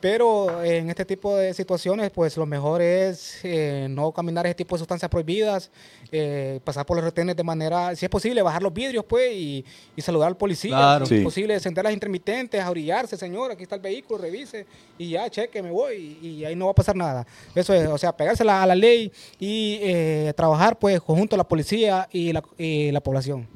Pero 0.00 0.62
en 0.62 0.88
este 0.90 1.04
tipo 1.04 1.36
de 1.36 1.52
situaciones, 1.52 2.10
pues 2.12 2.36
lo 2.36 2.46
mejor 2.46 2.80
es 2.80 3.40
eh, 3.42 3.88
no 3.90 4.12
caminar 4.12 4.46
ese 4.46 4.54
tipo 4.54 4.76
de 4.76 4.78
sustancias 4.78 5.10
prohibidas, 5.10 5.72
eh, 6.12 6.60
pasar 6.62 6.86
por 6.86 6.96
los 6.98 7.04
retenes 7.04 7.34
de 7.34 7.42
manera, 7.42 7.96
si 7.96 8.06
es 8.06 8.08
posible, 8.08 8.40
bajar 8.42 8.62
los 8.62 8.72
vidrios, 8.72 9.04
pues, 9.04 9.32
y, 9.34 9.64
y 9.96 10.00
saludar 10.00 10.28
al 10.28 10.36
policía. 10.36 10.70
Claro. 10.76 11.04
Si 11.04 11.16
es 11.16 11.24
posible, 11.24 11.54
encender 11.54 11.82
las 11.82 11.92
intermitentes, 11.92 12.60
a 12.62 12.70
orillarse, 12.70 13.16
señor, 13.16 13.50
aquí 13.50 13.64
está 13.64 13.74
el 13.74 13.80
vehículo, 13.80 14.20
revise, 14.22 14.66
y 14.98 15.10
ya, 15.10 15.28
cheque, 15.28 15.60
me 15.64 15.72
voy, 15.72 16.16
y, 16.22 16.28
y 16.28 16.44
ahí 16.44 16.54
no 16.54 16.66
va 16.66 16.70
a 16.70 16.74
pasar 16.76 16.94
nada. 16.94 17.26
Eso 17.52 17.74
es, 17.74 17.88
o 17.88 17.98
sea, 17.98 18.16
pegarse 18.16 18.44
la- 18.44 18.62
a 18.62 18.66
la 18.68 18.76
ley 18.76 19.10
y 19.40 19.80
eh, 19.82 20.32
trabajar, 20.36 20.78
pues, 20.78 21.00
conjunto 21.00 21.34
a 21.34 21.38
la 21.38 21.48
policía 21.48 22.08
y 22.12 22.32
la, 22.32 22.44
y 22.56 22.92
la 22.92 23.00
población. 23.00 23.48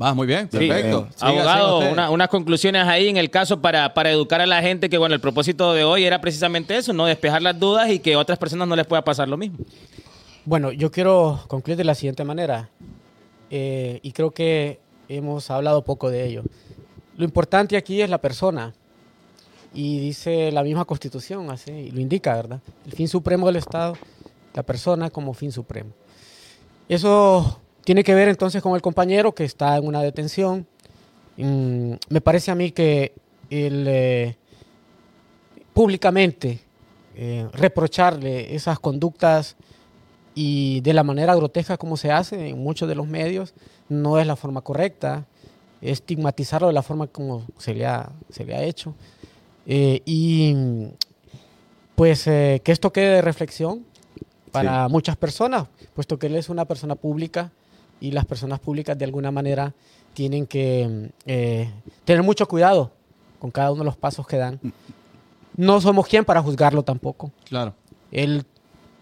Va, 0.00 0.14
muy 0.14 0.26
bien, 0.26 0.48
Sí. 0.50 0.58
perfecto. 0.58 1.08
Abogado, 1.20 1.90
una- 1.90 2.10
unas 2.10 2.28
conclusiones 2.28 2.84
ahí 2.86 3.08
en 3.08 3.16
el 3.16 3.30
caso 3.30 3.60
para, 3.60 3.94
para 3.94 4.10
educar 4.12 4.40
a 4.40 4.46
la 4.46 4.62
gente, 4.62 4.88
que 4.88 4.96
bueno, 4.98 5.14
el 5.14 5.20
propósito 5.20 5.72
de 5.72 5.82
hoy 5.84 6.04
era 6.04 6.20
precisamente 6.20 6.76
eso, 6.76 6.92
¿no? 6.92 7.04
Despejar 7.06 7.42
las 7.42 7.58
dudas 7.58 7.90
y 7.90 7.98
que 7.98 8.14
a 8.14 8.18
otras 8.18 8.38
personas 8.38 8.68
no 8.68 8.76
les 8.76 8.86
pueda 8.86 9.02
pasar 9.02 9.28
lo 9.28 9.36
mismo. 9.36 9.58
Bueno, 10.44 10.70
yo 10.72 10.90
quiero 10.92 11.40
concluir 11.48 11.76
de 11.76 11.84
la 11.84 11.94
siguiente 11.96 12.22
manera, 12.24 12.68
eh, 13.50 13.98
y 14.02 14.12
creo 14.12 14.30
que 14.30 14.78
hemos 15.08 15.50
hablado 15.50 15.82
poco 15.82 16.10
de 16.10 16.24
ello. 16.26 16.42
Lo 17.16 17.24
importante 17.24 17.76
aquí 17.76 18.00
es 18.00 18.08
la 18.08 18.18
persona, 18.18 18.72
y 19.74 19.98
dice 19.98 20.50
la 20.52 20.62
misma 20.62 20.84
constitución, 20.84 21.50
así 21.50 21.70
y 21.72 21.90
lo 21.90 22.00
indica, 22.00 22.34
¿verdad? 22.36 22.60
El 22.86 22.92
fin 22.92 23.08
supremo 23.08 23.46
del 23.48 23.56
Estado, 23.56 23.94
la 24.54 24.62
persona 24.62 25.10
como 25.10 25.34
fin 25.34 25.50
supremo. 25.52 25.90
Eso 26.88 27.60
tiene 27.88 28.04
que 28.04 28.14
ver 28.14 28.28
entonces 28.28 28.60
con 28.60 28.74
el 28.74 28.82
compañero 28.82 29.34
que 29.34 29.44
está 29.44 29.78
en 29.78 29.86
una 29.86 30.02
detención. 30.02 30.66
Mm, 31.38 31.94
me 32.10 32.20
parece 32.20 32.50
a 32.50 32.54
mí 32.54 32.70
que 32.70 33.14
el, 33.48 33.86
eh, 33.88 34.36
públicamente 35.72 36.60
eh, 37.14 37.48
reprocharle 37.50 38.54
esas 38.54 38.78
conductas 38.78 39.56
y 40.34 40.82
de 40.82 40.92
la 40.92 41.02
manera 41.02 41.34
grotesca 41.34 41.78
como 41.78 41.96
se 41.96 42.12
hace 42.12 42.50
en 42.50 42.58
muchos 42.58 42.90
de 42.90 42.94
los 42.94 43.06
medios 43.08 43.54
no 43.88 44.18
es 44.18 44.26
la 44.26 44.36
forma 44.36 44.60
correcta. 44.60 45.24
Estigmatizarlo 45.80 46.66
de 46.66 46.74
la 46.74 46.82
forma 46.82 47.06
como 47.06 47.46
se 47.56 47.72
le 47.72 47.86
ha, 47.86 48.12
se 48.28 48.44
le 48.44 48.54
ha 48.54 48.64
hecho. 48.64 48.94
Eh, 49.64 50.02
y 50.04 50.54
pues 51.94 52.26
eh, 52.26 52.60
que 52.62 52.72
esto 52.72 52.92
quede 52.92 53.14
de 53.14 53.22
reflexión 53.22 53.86
para 54.52 54.88
muchas 54.88 55.16
personas, 55.16 55.68
puesto 55.94 56.18
que 56.18 56.26
él 56.26 56.36
es 56.36 56.50
una 56.50 56.66
persona 56.66 56.94
pública 56.94 57.50
y 58.00 58.12
las 58.12 58.24
personas 58.24 58.60
públicas 58.60 58.96
de 58.96 59.04
alguna 59.04 59.30
manera 59.30 59.74
tienen 60.14 60.46
que 60.46 61.10
eh, 61.26 61.70
tener 62.04 62.22
mucho 62.22 62.46
cuidado 62.46 62.92
con 63.38 63.50
cada 63.50 63.70
uno 63.70 63.80
de 63.80 63.86
los 63.86 63.96
pasos 63.96 64.26
que 64.26 64.36
dan. 64.36 64.60
No 65.56 65.80
somos 65.80 66.06
quien 66.06 66.24
para 66.24 66.42
juzgarlo 66.42 66.82
tampoco. 66.82 67.32
Claro. 67.44 67.74
Él 68.10 68.44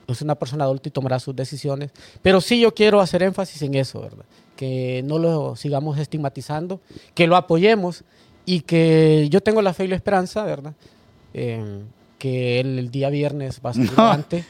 es 0.07 0.22
una 0.22 0.34
persona 0.34 0.64
adulta 0.64 0.88
y 0.88 0.92
tomará 0.92 1.18
sus 1.18 1.34
decisiones. 1.34 1.90
Pero 2.22 2.40
sí 2.40 2.61
yo 2.61 2.74
quiero 2.74 3.01
hacer 3.01 3.22
énfasis 3.22 3.62
en 3.62 3.74
eso, 3.74 4.01
¿verdad? 4.01 4.24
Que 4.57 5.03
no 5.05 5.18
lo 5.18 5.57
sigamos 5.57 5.99
estigmatizando, 5.99 6.80
que 7.14 7.26
lo 7.26 7.36
apoyemos 7.36 8.05
y 8.44 8.61
que 8.61 9.28
yo 9.30 9.40
tengo 9.40 9.62
la 9.62 9.74
fe 9.74 9.84
y 9.84 9.88
la 9.88 9.97
esperanza, 9.97 10.44
¿verdad? 10.44 10.74
Eh, 11.34 11.82
que 12.18 12.61
él 12.61 12.78
el 12.78 12.90
día 12.90 13.11
viernes 13.11 13.61
va 13.64 13.70
a 13.70 13.74
salir 13.74 13.92
No. 13.97 14.44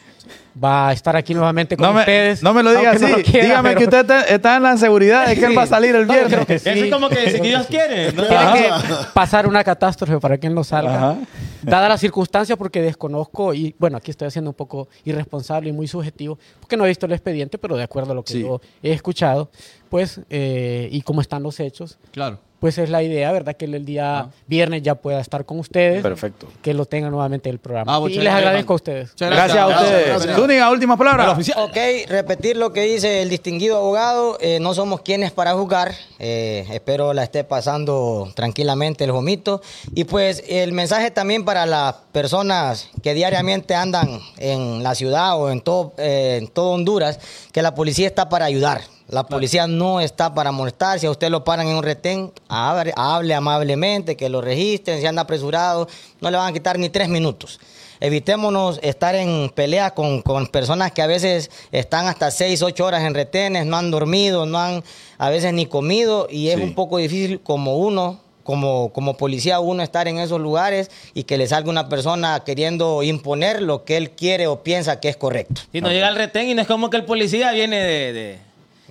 Va 0.63 0.89
a 0.89 0.93
estar 0.93 1.17
aquí 1.17 1.35
nuevamente 1.35 1.77
con 1.77 1.87
No 1.87 1.93
me, 1.93 2.01
ustedes. 2.01 2.43
no 2.43 2.55
me 2.55 2.63
lo 2.63 2.71
diga 2.75 2.93
así. 2.93 3.03
no 3.03 3.17
lo 3.19 3.23
quiera, 3.23 3.45
Dígame 3.47 3.69
pero- 3.71 3.79
que 3.79 3.85
usted 3.85 4.01
está, 4.01 4.23
está 4.23 4.57
en 4.57 4.63
la 4.63 4.77
seguridad 4.77 5.27
de 5.29 5.35
que 5.37 5.45
él 5.47 5.57
va 5.57 5.63
a 5.63 5.67
salir 5.67 5.95
el 5.95 6.07
viernes. 6.07 6.33
creo 6.33 6.47
que 6.47 6.59
sí. 6.59 6.69
Eso 6.69 6.85
es 6.85 6.93
como 6.93 7.09
que 7.09 7.31
si 7.31 7.41
Dios 7.41 7.67
quiere. 7.67 8.13
¿no? 8.13 8.23
Tiene 8.27 8.53
que 8.53 8.71
pasar 9.15 9.47
una 9.47 9.63
catástrofe 9.65 10.19
para 10.19 10.39
que 10.39 10.47
él 10.47 10.55
no 10.55 10.65
salga. 10.65 10.97
Ajá. 10.97 11.17
Dadas 11.63 11.89
las 11.89 12.01
circunstancias, 12.01 12.57
porque 12.57 12.81
desconozco, 12.81 13.53
y 13.53 13.75
bueno, 13.79 13.97
aquí 13.97 14.11
estoy 14.13 14.29
haciendo 14.29 14.51
un 14.51 14.55
poco 14.55 14.89
irresponsable 15.05 15.71
y 15.71 15.73
muy 15.73 15.89
subjetivo, 15.89 16.39
porque 16.61 16.77
no 16.77 16.85
he 16.85 16.89
visto 16.89 17.07
el 17.07 17.13
expediente, 17.13 17.59
pero 17.59 17.77
de 17.77 17.83
acuerdo 17.83 18.13
a 18.13 18.15
lo 18.15 18.23
que 18.23 18.35
Sí. 18.35 18.41
yo 18.43 18.61
he 18.83 18.93
escuchado, 18.93 19.51
pues, 19.89 20.21
eh, 20.31 20.89
y 20.93 21.01
cómo 21.03 21.21
están 21.21 21.43
los 21.43 21.59
hechos, 21.59 21.99
Claro. 22.13 22.39
Pues 22.61 22.79
es 22.79 22.89
la 22.91 23.03
idea, 23.03 23.31
¿verdad? 23.33 23.55
Que 23.57 23.67
el 23.67 23.85
día 23.85 24.19
Ah. 24.21 24.31
viernes 24.47 24.83
ya 24.83 24.95
pueda 24.95 25.21
estar 25.21 25.45
con 25.45 25.59
ustedes, 25.59 26.03
Perfecto. 26.03 26.49
que 26.63 26.73
lo 26.75 26.87
tengan 26.87 27.11
nuevamente 27.11 27.49
en 27.49 27.55
el 27.55 27.59
programa. 27.59 27.95
Ah, 27.95 28.01
y 28.01 28.09
les 28.09 28.15
gracias. 28.23 28.35
agradezco 28.37 28.73
a 28.73 28.77
ustedes. 28.77 29.11
Muchas 29.11 29.31
Gracias 29.31 29.59
a 29.59 29.67
ustedes. 29.69 30.07
gracias. 30.09 30.37
Zúñiga, 30.37 30.71
última 30.71 30.97
palabra. 30.97 31.33
Ok, 31.33 31.77
repetir 32.09 32.57
lo 32.57 32.73
que 32.73 32.83
dice 32.83 33.23
el 33.23 33.29
distinguido 33.29 33.77
abogado. 33.77 34.39
eh, 34.41 34.59
no 34.61 34.75
somos 34.75 35.01
quienes 35.03 35.33
para 35.33 35.53
juzgar. 35.55 35.93
eh, 36.19 36.67
espero 36.71 37.13
la 37.13 37.23
esté 37.25 37.45
pasando 37.45 38.31
tranquilamente 38.35 39.05
el 39.05 39.13
vomito. 39.13 39.61
Y 39.95 40.05
pues 40.05 40.43
el 40.49 40.73
mensaje 40.73 41.11
también 41.11 41.45
para 41.45 41.67
las 41.67 41.95
personas 42.13 42.89
que 43.03 43.13
diariamente 43.15 43.75
andan 43.75 44.21
en 44.39 44.83
la 44.83 44.95
ciudad 44.95 45.39
o 45.39 45.51
en 45.51 45.61
todo, 45.61 45.93
eh, 45.99 46.39
en 46.41 46.49
todo 46.49 46.71
Honduras, 46.71 47.19
que 47.53 47.61
la 47.63 47.75
policía 47.75 48.07
está 48.07 48.29
para 48.29 48.47
ayudar. 48.47 48.81
La 49.09 49.25
policía 49.25 49.67
no 49.69 50.01
está 50.01 50.35
para 50.35 50.51
molestar. 50.53 50.99
Si 50.99 51.07
a 51.07 51.11
usted 51.11 51.31
lo 51.31 51.45
paran 51.45 51.69
en 51.69 51.77
un 51.77 51.83
retén, 51.85 52.33
hable, 52.49 52.93
hable 52.97 53.35
amablemente, 53.35 54.17
que 54.17 54.29
lo 54.29 54.41
registren. 54.41 55.01
Si 55.01 55.07
anda 55.07 55.23
apresurado, 55.23 55.89
no 56.21 56.31
le 56.31 56.37
van 56.37 56.49
a 56.49 56.53
quitar 56.53 56.79
ni 56.79 56.89
tres 56.89 57.09
minutos. 57.09 57.61
Evitémonos 58.01 58.79
estar 58.83 59.15
en 59.15 59.51
pelea 59.55 59.93
con, 59.93 60.23
con 60.23 60.47
personas 60.49 60.93
que 60.93 61.03
a 61.03 61.07
veces 61.07 61.51
están 61.73 62.07
hasta 62.07 62.31
6, 62.31 62.63
8 62.63 62.85
horas 62.85 63.03
en 63.05 63.15
retenes, 63.15 63.65
no 63.65 63.77
han 63.79 63.91
dormido, 63.91 64.45
no 64.45 64.59
han 64.59 64.85
a 65.19 65.31
veces 65.31 65.53
ni 65.55 65.67
comido 65.67 66.27
y 66.31 66.49
es 66.49 66.57
Sí. 66.57 66.63
un 66.63 66.75
poco 66.75 66.99
difícil 66.99 67.41
como 67.41 67.77
uno, 67.77 68.21
como, 68.43 68.93
como 68.93 69.17
policía, 69.17 69.61
uno 69.61 69.83
estar 69.83 70.09
en 70.09 70.19
esos 70.19 70.41
lugares 70.41 70.91
y 71.15 71.25
que 71.25 71.39
le 71.39 71.47
salga 71.47 71.71
una 71.71 71.89
persona 71.89 72.41
queriendo 72.45 73.03
imponer 73.03 73.63
lo 73.63 73.85
que 73.85 73.97
él 73.97 74.11
quiere 74.11 74.47
o 74.47 74.63
piensa 74.63 75.01
que 75.01 75.09
es 75.09 75.17
correcto. 75.17 75.63
Si 75.73 75.81
no 75.81 75.89
llega 75.91 76.09
al 76.09 76.17
retén 76.17 76.49
y 76.51 76.55
no 76.55 76.61
es 76.63 76.69
como 76.69 76.91
que 76.91 76.97
el 76.99 77.05
policía 77.05 77.53
viene 77.53 77.77
de... 77.83 78.13
de- 78.13 78.46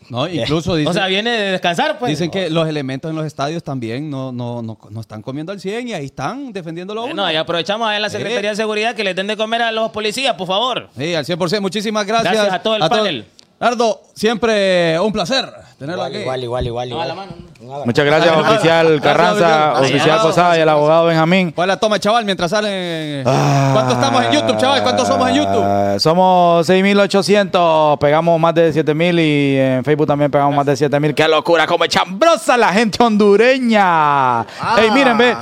No, 0.10 0.28
incluso 0.28 0.76
dicen, 0.76 0.92
o 0.92 0.94
sea, 0.94 1.08
viene 1.08 1.32
de 1.32 1.52
descansar, 1.52 1.98
pues. 1.98 2.12
dicen 2.12 2.30
que 2.30 2.50
los 2.50 2.68
elementos 2.68 3.10
en 3.10 3.16
los 3.16 3.26
estadios 3.26 3.64
también 3.64 4.10
no, 4.10 4.32
no, 4.32 4.62
no, 4.62 4.78
no 4.90 5.02
están 5.02 5.22
comiendo 5.22 5.52
al 5.52 5.60
100 5.60 5.88
y 5.88 5.94
ahí 5.94 6.06
están 6.06 6.54
defendiéndolo. 6.54 7.02
Bueno, 7.02 7.32
y 7.32 7.36
aprovechamos 7.36 7.90
a 7.90 7.98
la 8.00 8.10
Secretaría 8.10 8.52
de 8.52 8.56
Seguridad 8.56 8.96
que 8.96 9.04
les 9.04 9.16
den 9.16 9.28
de 9.28 9.36
comer 9.38 9.64
a 9.64 9.72
los 9.72 9.92
policías, 9.92 10.36
por 10.36 10.48
favor. 10.48 10.90
Sí, 10.98 11.16
al 11.16 11.26
100%. 11.26 11.60
Muchísimas 11.62 12.06
gracias. 12.06 12.34
Gracias 12.34 12.54
a 12.54 12.62
todo 12.62 12.76
el 12.76 12.88
panel. 12.88 13.26
Nardo, 13.60 14.02
siempre 14.14 15.00
un 15.00 15.14
placer 15.14 15.65
tenerlo 15.78 16.02
Igual, 16.08 16.12
aquí. 16.14 16.22
igual, 16.22 16.44
igual, 16.44 16.66
igual. 16.68 16.90
No, 16.90 17.02
a 17.02 17.06
la 17.06 17.14
igual. 17.14 17.28
mano. 17.30 17.42
Un 17.62 17.68
abrazo. 17.68 17.86
Muchas 17.86 18.06
gracias, 18.06 18.32
Gracias, 18.32 18.52
oficial 18.54 18.86
gracias, 18.88 19.02
Carranza, 19.04 19.48
gracias. 19.48 19.90
oficial. 19.92 20.20
Posada 20.22 20.58
y 20.58 20.62
el 20.62 20.70
abogado 20.70 21.06
Benjamín. 21.06 21.52
¿Cuál 21.52 21.70
es 21.70 21.76
la 21.76 21.80
toma, 21.80 22.00
chaval? 22.00 22.26
Mientras 22.26 22.52
salen. 22.52 23.24
Ah. 23.26 23.72
¿Cuántos 23.74 23.94
estamos 23.96 24.26
en 24.26 24.32
YouTube, 24.32 24.58
chaval? 24.58 24.84
¿Cuántos 24.84 25.08
somos 25.08 25.30
en 25.30 25.36
YouTube? 25.36 25.64
Ah, 25.64 25.96
Somos 26.00 26.70
6.800, 26.70 27.98
pegamos 27.98 28.40
más 28.40 28.54
de 28.56 28.72
7.000 28.74 29.20
y 29.20 29.58
en 29.58 29.84
Facebook 29.84 30.08
también 30.08 30.30
pegamos 30.32 30.56
más 30.56 30.66
de 30.66 30.74
7.000. 30.74 31.14
¡Qué 31.14 31.28
locura! 31.28 31.66
¡Como 31.68 31.86
chambrosa 31.88 32.58
la 32.58 32.72
gente 32.74 33.02
hondureña! 33.04 34.42
Ey, 34.78 34.92
miren, 34.94 35.18
ve, 35.18 35.36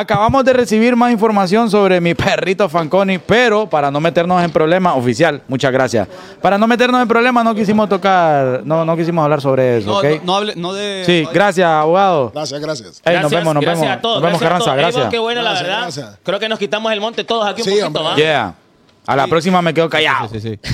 acabamos 0.00 0.44
de 0.44 0.52
recibir 0.52 0.94
más 0.96 1.10
información 1.12 1.70
sobre 1.70 2.00
mi 2.00 2.14
perrito 2.14 2.68
Fanconi, 2.68 3.18
pero 3.18 3.68
para 3.68 3.90
no 3.90 4.00
meternos 4.00 4.42
en 4.42 4.50
problemas, 4.50 4.96
oficial, 4.96 5.42
muchas 5.48 5.72
gracias. 5.72 6.06
Para 6.40 6.56
no 6.58 6.66
meternos 6.66 7.02
en 7.02 7.08
problemas 7.08 7.44
no 7.44 7.54
quisimos 7.54 7.88
tocar, 7.88 8.62
no, 8.64 8.84
no 8.84 8.96
quisimos 8.96 9.24
hablar 9.24 9.40
sobre 9.40 9.78
eso, 9.78 9.88
No, 9.90 9.98
¿ok? 9.98 10.04
no, 10.04 10.20
no 10.24 10.36
hable, 10.36 10.54
no 10.56 10.72
de. 10.72 11.02
Sí, 11.04 11.26
gracias, 11.32 11.68
abogado. 11.68 12.30
Gracias, 12.34 12.60
gracias. 12.60 13.02
Ey, 13.04 13.18
nos 13.20 13.30
vemos, 13.30 13.54
nos 13.54 13.62
gracias 13.62 13.82
vemos. 13.82 13.98
a 13.98 14.00
todos. 14.00 14.22
Nos 14.22 14.22
vemos, 14.24 14.40
gracias 14.40 14.42
a 14.42 14.48
Carranza, 14.48 14.64
todos. 14.70 14.76
Gracias. 14.78 15.04
vos, 15.04 15.10
Qué 15.12 15.18
bueno, 15.18 15.42
la 15.42 15.52
verdad. 15.54 15.78
gracias. 15.82 16.18
Creo 16.22 16.38
que 16.38 16.48
nos 16.48 16.58
quitamos 16.58 16.92
el 16.92 17.00
monte 17.00 17.24
todos 17.24 17.46
aquí 17.46 17.62
un 17.62 17.68
Sí, 17.68 17.80
poquito. 17.80 18.04
¿va? 18.04 18.16
Yeah. 18.16 18.54
A 19.06 19.16
la 19.16 19.26
próxima 19.26 19.60
me 19.62 19.72
quedo 19.74 19.88
callado. 19.88 20.28
Sí, 20.28 20.40
sí, 20.40 20.58
sí. 20.62 20.72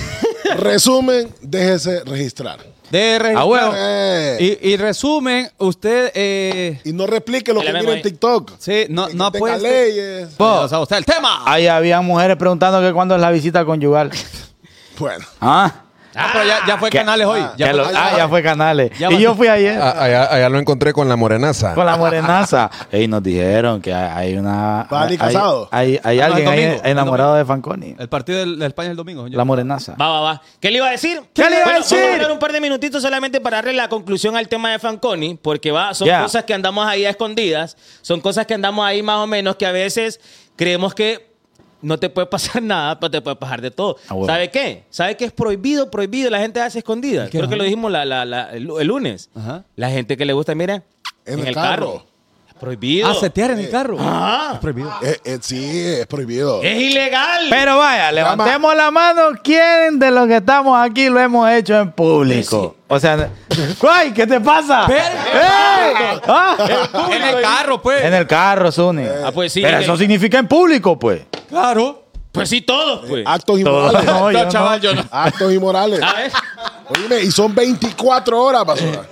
Resumen, 0.59 1.29
déjese 1.41 2.03
registrar. 2.05 2.59
De 2.99 3.19
registrar. 3.19 3.43
A 3.43 3.47
huevo. 3.47 3.73
Eh, 3.77 4.59
Y, 4.63 4.71
y 4.71 4.77
resumen, 4.77 5.51
usted. 5.59 6.13
Eh, 6.15 6.81
y 6.85 6.93
no 6.93 7.07
replique 7.07 7.53
lo 7.53 7.61
que 7.61 7.73
mira 7.73 7.93
en. 7.95 8.03
TikTok. 8.03 8.53
sí, 8.59 8.87
no, 8.89 9.07
Que 9.09 9.15
no 9.15 9.31
tenga 9.33 9.55
apueste. 9.55 9.69
leyes. 9.69 10.29
O 10.39 10.69
sea, 10.69 10.79
usted, 10.81 10.97
el 10.99 11.05
tema. 11.05 11.43
Ahí 11.47 11.67
había 11.67 12.01
mujeres 12.01 12.37
preguntando 12.37 12.81
que 12.81 12.93
cuándo 12.93 13.15
es 13.15 13.21
la 13.21 13.31
visita 13.31 13.65
conyugal. 13.65 14.11
Bueno. 14.97 15.25
¿Ah? 15.41 15.73
Ah, 16.17 16.31
pero 16.33 16.45
ya, 16.47 16.59
ya 16.67 16.79
fue 16.79 16.91
¿Qué? 16.91 16.99
Canales 16.99 17.27
hoy. 17.27 17.41
Ya 17.57 17.67
Ya 17.67 17.73
lo- 17.73 17.87
ah, 17.87 18.13
ya 18.17 18.29
fue 18.29 18.43
Canales. 18.43 18.99
Ya 18.99 19.11
y 19.11 19.19
yo 19.21 19.35
fui 19.35 19.49
ayer 19.49 19.81
A- 19.81 20.03
Allá, 20.05 20.25
allá 20.33 20.49
lo 20.49 20.59
encontré 20.59 20.93
con 20.93 21.09
la 21.09 21.17
morenaza. 21.17 21.75
con 21.75 21.87
la 21.87 21.97
morenaza. 21.97 22.71
Y 22.93 23.09
nos 23.09 23.23
dijeron 23.23 23.81
que 23.81 23.93
hay 23.93 24.37
una. 24.37 24.85
¿Va 24.93 25.01
a 25.01 25.05
hay, 25.07 25.15
ir 25.15 25.19
casado? 25.19 25.69
hay, 25.73 26.01
hay 26.05 26.21
Ah, 26.21 26.27
alguien 26.27 26.49
ahí 26.49 26.81
enamorado 26.85 27.35
de 27.35 27.45
Fanconi. 27.45 27.97
El 27.99 28.09
partido 28.09 28.39
del- 28.39 28.59
de 28.59 28.67
España 28.67 28.91
el 28.91 28.97
domingo. 28.97 29.25
señor. 29.25 29.37
La 29.37 29.45
morenaza. 29.45 29.95
Va, 30.01 30.09
va, 30.09 30.21
va. 30.21 30.43
¿Qué 30.61 30.71
le 30.71 30.79
iba 30.79 30.89
a 30.89 30.91
decir? 30.91 31.21
¿Qué 31.35 31.49
le 31.51 31.57
iba 31.61 31.71
a 31.71 31.79
decir? 31.79 31.99
Vamos 31.99 32.11
a 32.11 32.15
hablar 32.15 32.33
un 32.33 32.39
par 32.39 32.53
de 32.53 32.61
minutitos 32.61 33.03
solamente 33.03 33.41
para 33.41 33.57
darle 33.59 33.73
la 33.75 33.89
conclusión 33.89 34.37
al 34.37 34.49
tema 34.49 34.71
de 34.71 34.79
Fanconi, 34.79 35.35
porque 35.41 35.71
va, 35.73 35.95
son 35.95 36.09
cosas 36.09 36.45
que 36.45 36.55
andamos 36.55 36.87
ahí 36.87 37.05
a 37.05 37.11
escondidas, 37.11 37.77
son 38.03 38.21
cosas 38.21 38.47
que 38.47 38.55
andamos 38.55 38.87
ahí 38.87 39.03
más 39.03 39.17
o 39.19 39.27
menos 39.27 39.57
que 39.57 39.67
a 39.67 39.73
veces 39.73 40.21
creemos 40.57 40.95
que 40.95 41.34
no 41.85 41.99
te 41.99 42.09
puede 42.11 42.27
pasar 42.27 42.63
nada, 42.63 42.99
pero 42.99 43.11
te 43.11 43.21
puede 43.21 43.37
pasar 43.37 43.61
de 43.63 43.71
todo. 43.71 43.97
Ah, 44.09 44.15
bueno. 44.15 44.33
¿Sabe 44.33 44.51
qué? 44.51 44.85
¿Sabe 44.91 45.17
qué 45.17 45.27
es 45.27 45.33
prohibido? 45.33 45.91
Prohibido, 45.91 46.31
la 46.31 46.41
gente 46.41 46.61
hace 46.61 46.79
escondidas. 46.79 47.31
Creo 47.31 47.49
que 47.49 47.57
lo 47.57 47.65
dijimos 47.65 47.93
la- 47.93 48.05
la- 48.05 48.25
la- 48.25 48.51
el, 48.53 48.69
el 48.81 48.87
lunes. 48.87 49.31
Ajá. 49.35 49.65
La 49.77 49.91
gente 49.91 50.17
que 50.17 50.25
le 50.25 50.33
gusta, 50.33 50.55
mira, 50.55 50.83
En 51.27 51.47
el 51.47 51.55
carro. 51.55 52.07
Prohibido. 52.65 53.11
Ah, 53.11 53.15
setear 53.15 53.51
en 53.51 53.59
el 53.59 53.69
carro. 53.71 53.99
Ah. 54.01 54.53
Es 54.55 54.59
prohibido. 54.59 54.91
Eh, 55.03 55.21
eh, 55.23 55.39
sí, 55.43 55.71
es 56.01 56.07
prohibido. 56.07 56.63
Es 56.63 56.81
ilegal. 56.81 57.47
Pero 57.51 57.77
vaya, 57.77 58.11
levantemos 58.11 58.75
la 58.75 58.91
mano. 58.91 59.23
¿Quién 59.43 59.99
de 59.99 60.11
los 60.11 60.27
que 60.27 60.37
estamos 60.37 60.79
aquí 60.81 61.11
lo 61.11 61.21
hemos 61.21 61.51
hecho 61.51 61.79
en 61.79 61.93
público? 61.93 62.77
O 62.89 62.99
sea, 62.99 63.29
¡ay! 63.91 64.13
¿Qué 64.13 64.27
te 64.27 64.41
pasa? 64.41 64.87
¡Ey! 64.87 66.21
Ah, 66.27 66.57
En 67.11 67.23
el 67.23 67.43
carro, 67.43 67.83
pues. 67.83 68.03
En 68.03 68.15
el 68.15 68.27
carro, 68.27 68.73
Zuni. 68.73 69.05
Ah, 69.05 69.31
pues 69.31 69.53
sí. 69.53 69.61
Pero 69.61 69.79
eso 69.79 69.95
significa 69.99 70.39
en 70.39 70.49
público, 70.49 70.99
pues. 70.99 71.21
Claro. 71.51 72.05
Pues 72.33 72.49
sí, 72.49 72.63
todos, 72.63 73.05
pues. 73.07 73.25
Actos 73.27 73.61
inmorales. 73.61 74.05
no, 74.07 74.33
yo 74.33 74.45
no. 74.45 74.51
chaval, 74.51 74.81
yo 74.81 74.95
no. 74.95 75.05
Actos 75.11 75.53
inmorales. 75.53 76.01
A. 76.03 76.15
Oíme, 76.89 77.21
y 77.21 77.31
son 77.31 77.55
24 77.55 78.43
horas, 78.43 78.65
basura. 78.65 79.03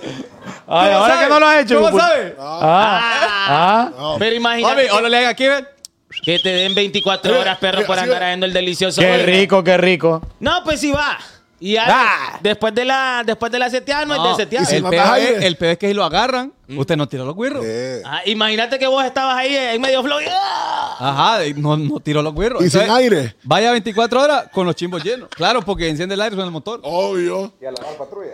Ay, 0.67 0.87
¿Cómo 0.87 0.97
ahora 0.99 1.13
sabe? 1.13 1.23
que 1.25 1.29
no 1.29 1.39
lo 1.39 1.47
has 1.47 1.63
hecho. 1.63 1.75
¿Cómo 1.75 1.89
pues- 1.91 2.03
sabe? 2.03 2.35
Ah, 2.39 3.01
ah. 3.47 4.15
Pero 4.19 4.39
Mami, 4.41 4.61
imagínate 4.61 4.91
o 4.91 5.01
le 5.01 5.27
aquí, 5.27 5.47
ven. 5.47 5.67
que 6.23 6.39
te 6.39 6.49
den 6.49 6.73
24 6.75 7.39
horas, 7.39 7.57
perro, 7.57 7.85
por 7.85 7.99
andar 7.99 8.23
haciendo 8.23 8.45
el 8.45 8.53
delicioso. 8.53 9.01
Qué 9.01 9.17
rico, 9.17 9.63
qué 9.63 9.77
rico. 9.77 10.21
No, 10.39 10.63
pues 10.63 10.79
sí 10.79 10.91
va. 10.91 11.17
Y 11.65 11.77
Ah. 11.77 12.39
después 12.41 12.75
de 12.75 12.83
la 12.83 13.23
después 13.25 13.49
de 13.49 13.57
la 13.57 13.69
seteada 13.69 14.03
no, 14.05 14.15
es 14.15 14.37
de 14.37 14.43
seteada. 14.43 14.63
y 14.63 14.67
si 14.67 14.75
el, 14.75 14.83
peor 14.83 14.95
es, 14.95 15.09
aire. 15.11 15.47
el 15.47 15.55
peor 15.55 15.71
es 15.71 15.77
que 15.77 15.87
si 15.87 15.93
lo 15.93 16.03
agarran, 16.03 16.51
usted 16.75 16.97
no 16.97 17.07
tiró 17.07 17.23
los 17.23 17.37
guirros. 17.37 17.63
Eh, 17.65 18.01
Ah, 18.05 18.19
imagínate 18.25 18.77
que 18.77 18.85
vos 18.85 19.01
estabas 19.05 19.37
ahí 19.37 19.55
en 19.55 19.79
medio 19.81 20.03
flow. 20.03 20.19
y- 20.19 20.25
¡ah! 20.29 20.97
Ajá, 20.99 21.45
y 21.45 21.53
no, 21.53 21.77
no 21.77 21.99
tiró 22.01 22.21
los 22.21 22.35
guirros. 22.35 22.61
Y 22.65 22.69
sin 22.69 22.89
aire. 22.89 23.35
Vaya 23.43 23.71
24 23.71 24.21
horas 24.21 24.45
con 24.51 24.65
los 24.65 24.75
chimbos 24.75 25.01
llenos. 25.05 25.29
Claro, 25.29 25.61
porque 25.61 25.87
enciende 25.87 26.15
el 26.15 26.21
aire 26.21 26.35
suena 26.35 26.47
el 26.47 26.51
motor. 26.51 26.81
Obvio. 26.83 27.53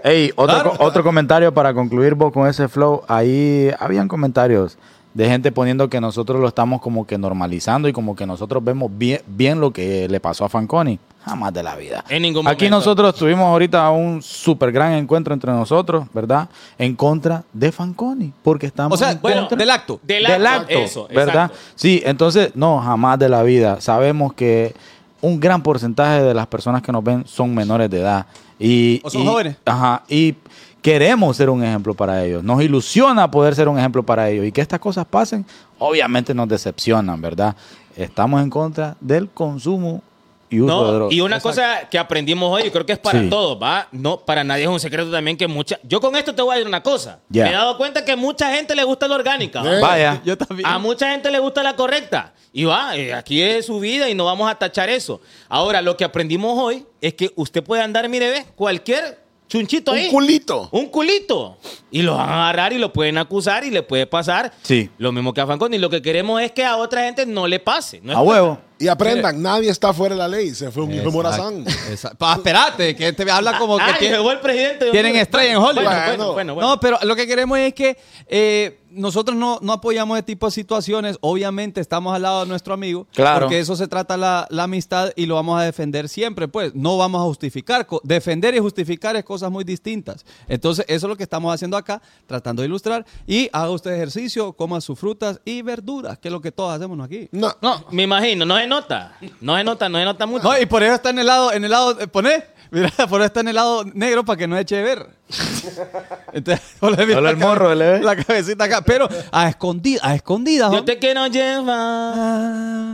Ey, 0.03 0.31
otro, 0.35 0.55
Claro. 0.55 0.73
co- 0.75 0.83
otro 0.83 1.03
comentario 1.03 1.53
para 1.53 1.71
concluir 1.73 2.15
vos 2.15 2.31
con 2.33 2.47
ese 2.47 2.67
flow. 2.67 3.03
Ahí 3.07 3.69
habían 3.79 4.07
comentarios 4.07 4.77
de 5.13 5.27
gente 5.27 5.51
poniendo 5.51 5.89
que 5.89 6.01
nosotros 6.01 6.39
lo 6.39 6.47
estamos 6.47 6.81
como 6.81 7.05
que 7.05 7.17
normalizando 7.17 7.87
y 7.87 7.93
como 7.93 8.15
que 8.15 8.25
nosotros 8.25 8.63
vemos 8.63 8.89
bien, 8.91 9.21
bien 9.27 9.59
lo 9.59 9.71
que 9.71 10.07
le 10.07 10.19
pasó 10.19 10.45
a 10.45 10.49
Fanconi. 10.49 10.99
Jamás 11.25 11.53
de 11.53 11.61
la 11.63 11.75
vida. 11.75 12.03
En 12.09 12.21
ningún 12.21 12.47
Aquí 12.47 12.65
momento. 12.65 12.77
nosotros 12.77 13.13
tuvimos 13.15 13.45
ahorita 13.45 13.89
un 13.91 14.21
súper 14.21 14.71
gran 14.71 14.93
encuentro 14.93 15.33
entre 15.33 15.51
nosotros, 15.51 16.05
¿verdad? 16.13 16.49
En 16.77 16.95
contra 16.95 17.43
de 17.51 17.71
Fanconi. 17.71 18.31
Porque 18.41 18.67
estamos 18.67 18.95
O 18.95 18.97
sea, 18.97 19.11
en 19.11 19.21
bueno, 19.21 19.41
contra 19.41 19.57
del 19.57 19.69
acto. 19.69 19.99
Del 20.01 20.23
del 20.25 20.45
acto, 20.47 20.61
acto, 20.61 20.73
eso, 20.79 21.07
¿verdad? 21.09 21.45
exacto. 21.45 21.57
Sí, 21.75 22.01
entonces, 22.05 22.51
no, 22.55 22.79
jamás 22.79 23.19
de 23.19 23.27
la 23.29 23.43
vida. 23.43 23.81
Sabemos 23.81 24.33
que 24.33 24.73
un 25.21 25.39
gran 25.39 25.61
porcentaje 25.61 26.23
de 26.23 26.33
las 26.33 26.47
personas 26.47 26.81
que 26.81 26.91
nos 26.93 27.03
ven 27.03 27.25
son 27.27 27.53
menores 27.53 27.89
de 27.89 27.99
edad. 27.99 28.25
Y, 28.57 29.01
O 29.03 29.09
son 29.09 29.21
y- 29.23 29.25
jóvenes. 29.27 29.57
Ajá, 29.65 30.03
y 30.07 30.35
queremos 30.81 31.35
ser 31.35 31.49
un 31.49 31.61
ejemplo 31.63 31.93
para 31.93 32.23
ellos. 32.23 32.41
Nos 32.43 32.61
ilusiona 32.63 33.29
poder 33.29 33.53
ser 33.55 33.67
un 33.67 33.77
ejemplo 33.77 34.03
para 34.03 34.29
ellos. 34.29 34.45
Y 34.45 34.51
que 34.53 34.61
estas 34.61 34.79
cosas 34.79 35.05
pasen, 35.05 35.45
obviamente 35.77 36.33
nos 36.33 36.47
decepcionan, 36.47 37.19
¿verdad? 37.21 37.55
Estamos 37.97 38.41
en 38.41 38.49
contra 38.49 38.95
del 39.01 39.27
consumo 39.29 40.01
y 40.49 40.59
uso 40.61 40.65
de 40.77 40.81
No, 40.83 40.91
drogas. 40.93 41.13
y 41.15 41.21
una 41.21 41.39
cosa 41.39 41.87
que 41.89 41.97
aprendimos 41.99 42.51
hoy, 42.51 42.67
y 42.67 42.71
creo 42.71 42.85
que 42.85 42.93
es 42.93 42.99
para 42.99 43.21
Sí. 43.21 43.29
todos, 43.29 43.61
¿va? 43.61 43.87
No, 43.91 44.19
para 44.19 44.43
nadie 44.43 44.63
es 44.63 44.69
un 44.69 44.79
secreto 44.79 45.11
también 45.11 45.37
que 45.37 45.47
mucha... 45.47 45.79
Yo 45.83 46.01
con 46.01 46.15
esto 46.15 46.33
te 46.33 46.41
voy 46.41 46.53
a 46.53 46.55
decir 46.57 46.67
una 46.67 46.81
cosa. 46.83 47.19
Ya. 47.29 47.43
Me 47.45 47.49
he 47.51 47.53
dado 47.53 47.77
cuenta 47.77 48.03
que 48.03 48.15
mucha 48.15 48.53
gente 48.53 48.75
le 48.75 48.83
gusta 48.83 49.07
la 49.07 49.15
orgánica. 49.15 49.61
¿va? 49.61 49.79
Vaya. 49.79 50.21
Yo 50.25 50.37
también. 50.37 50.67
A 50.67 50.77
mucha 50.79 51.11
gente 51.11 51.29
le 51.31 51.39
gusta 51.39 51.61
la 51.63 51.75
correcta. 51.75 52.33
Y 52.51 52.65
va, 52.65 52.95
eh, 52.97 53.13
aquí 53.13 53.41
es 53.41 53.67
su 53.67 53.79
vida 53.79 54.09
y 54.09 54.15
no 54.15 54.25
vamos 54.25 54.49
a 54.49 54.55
tachar 54.55 54.89
eso. 54.89 55.21
Ahora, 55.47 55.81
lo 55.83 55.95
que 55.95 56.03
aprendimos 56.03 56.57
hoy 56.57 56.83
es 56.99 57.13
que 57.13 57.31
usted 57.35 57.63
puede 57.63 57.83
andar, 57.83 58.09
mire, 58.09 58.29
ve, 58.31 58.45
cualquier 58.55 59.19
chunchito 59.47 59.91
ahí. 59.91 60.05
Un 60.05 60.11
culito. 60.11 60.69
Un 60.71 60.85
culito. 60.87 61.57
Y 61.91 62.01
lo 62.01 62.15
van 62.17 62.27
a 62.29 62.43
agarrar 62.49 62.73
y 62.73 62.77
lo 62.79 62.91
pueden 62.91 63.17
acusar 63.19 63.63
y 63.63 63.69
le 63.69 63.83
puede 63.83 64.07
pasar. 64.07 64.51
Sí. 64.63 64.89
Lo 64.97 65.11
mismo 65.11 65.33
que 65.33 65.41
a 65.41 65.47
Fanconi. 65.47 65.77
Lo 65.77 65.89
que 65.89 66.01
queremos 66.01 66.41
es 66.41 66.51
que 66.51 66.63
a 66.65 66.77
otra 66.77 67.03
gente 67.03 67.25
no 67.25 67.47
le 67.47 67.59
pase. 67.59 67.99
No 68.03 68.17
A 68.17 68.21
huevo. 68.21 68.59
Y 68.79 68.87
aprendan, 68.87 69.41
nadie 69.41 69.69
está 69.69 69.93
fuera 69.93 70.15
de 70.15 70.19
la 70.19 70.27
ley. 70.27 70.55
Se 70.55 70.71
fue 70.71 70.83
un 70.83 70.93
hijo 70.93 71.03
de 71.05 71.11
Morazán. 71.11 71.65
Exacto. 71.89 72.17
Pa, 72.17 72.33
espérate, 72.35 72.95
que 72.95 73.11
te 73.13 73.29
habla 73.29 73.57
como 73.59 73.77
que 73.77 73.83
Ay, 73.83 73.93
tiene- 73.99 74.15
llegó 74.17 74.31
el 74.31 74.39
presidente. 74.39 74.89
tienen 74.91 75.15
estrella 75.17 75.51
en 75.51 75.57
Hollywood. 75.57 75.83
Bueno, 75.83 76.33
bueno, 76.33 76.53
Bueno. 76.55 76.69
No, 76.69 76.79
pero 76.79 76.97
lo 77.03 77.15
que 77.15 77.27
queremos 77.27 77.59
es 77.59 77.73
que 77.73 77.97
eh, 78.27 78.79
nosotros 78.91 79.37
no, 79.37 79.59
no 79.61 79.73
apoyamos 79.73 80.17
ese 80.17 80.23
tipo 80.23 80.45
de 80.47 80.51
situaciones. 80.53 81.17
Obviamente 81.21 81.81
estamos 81.81 82.15
al 82.15 82.21
lado 82.21 82.41
de 82.41 82.47
nuestro 82.47 82.73
amigo. 82.73 83.05
Claro. 83.13 83.41
Porque 83.47 83.59
eso 83.59 83.75
se 83.75 83.87
trata 83.87 84.15
la, 84.17 84.47
la 84.49 84.63
amistad 84.63 85.11
y 85.15 85.25
lo 85.25 85.35
vamos 85.35 85.59
a 85.59 85.63
defender 85.63 86.07
siempre. 86.09 86.47
Pues 86.47 86.73
no 86.73 86.97
vamos 86.97 87.19
a 87.21 87.25
justificar. 87.25 87.85
Defender 88.03 88.55
y 88.55 88.59
justificar 88.59 89.15
es 89.17 89.23
cosas 89.25 89.51
muy 89.51 89.63
distintas. 89.65 90.25
Entonces, 90.47 90.85
eso 90.87 91.05
es 91.05 91.09
lo 91.09 91.17
que 91.17 91.23
estamos 91.23 91.53
haciendo 91.53 91.75
acá, 91.77 92.01
tratando 92.25 92.61
de 92.61 92.67
ilustrar. 92.69 93.05
Y 93.27 93.49
haga 93.51 93.69
usted 93.71 93.91
ejercicio, 93.91 94.53
coma 94.53 94.79
sus 94.81 94.97
frutas 94.97 95.39
y 95.43 95.61
verduras, 95.61 96.17
que 96.17 96.29
es 96.29 96.31
lo 96.31 96.39
que 96.41 96.51
todos 96.53 96.73
hacemos 96.73 96.97
¿no? 96.97 97.03
aquí. 97.03 97.27
No. 97.31 97.53
No, 97.61 97.85
me 97.91 98.03
imagino, 98.03 98.45
no 98.45 98.57
se 98.57 98.68
nota. 98.69 99.13
No 99.41 99.57
se 99.57 99.63
nota, 99.65 99.89
no 99.89 99.97
se 99.97 100.05
nota 100.05 100.25
mucho. 100.25 100.43
No, 100.43 100.57
y 100.57 100.65
por 100.65 100.81
eso 100.83 100.93
está 100.95 101.09
en 101.09 101.19
el 101.19 101.25
lado, 101.27 101.51
en 101.51 101.65
el 101.65 101.71
lado, 101.71 101.99
eh, 101.99 102.07
poné, 102.07 102.45
mira, 102.71 102.89
por 103.09 103.19
eso 103.19 103.25
está 103.25 103.41
en 103.41 103.49
el 103.49 103.55
lado 103.55 103.83
negro 103.93 104.23
para 104.23 104.37
que 104.37 104.47
no 104.47 104.57
eche 104.57 104.77
de 104.77 104.83
ver. 104.83 105.07
Entonces, 106.33 106.65
ponle 106.79 107.05
bien 107.05 107.17
Solo 107.17 107.25
la 107.25 107.31
el 107.31 107.37
morro, 107.37 107.65
cabe- 107.65 107.75
¿le 107.75 107.91
ve? 107.91 107.99
La 108.01 108.15
cabecita 108.15 108.63
acá, 108.65 108.81
pero 108.81 109.09
a 109.31 109.49
escondidas, 109.49 110.03
a 110.05 110.15
escondidas. 110.15 110.71
Yo 110.71 110.77
¿no? 110.77 110.85
te 110.85 110.97
quiero 110.99 111.27
llevar 111.27 112.93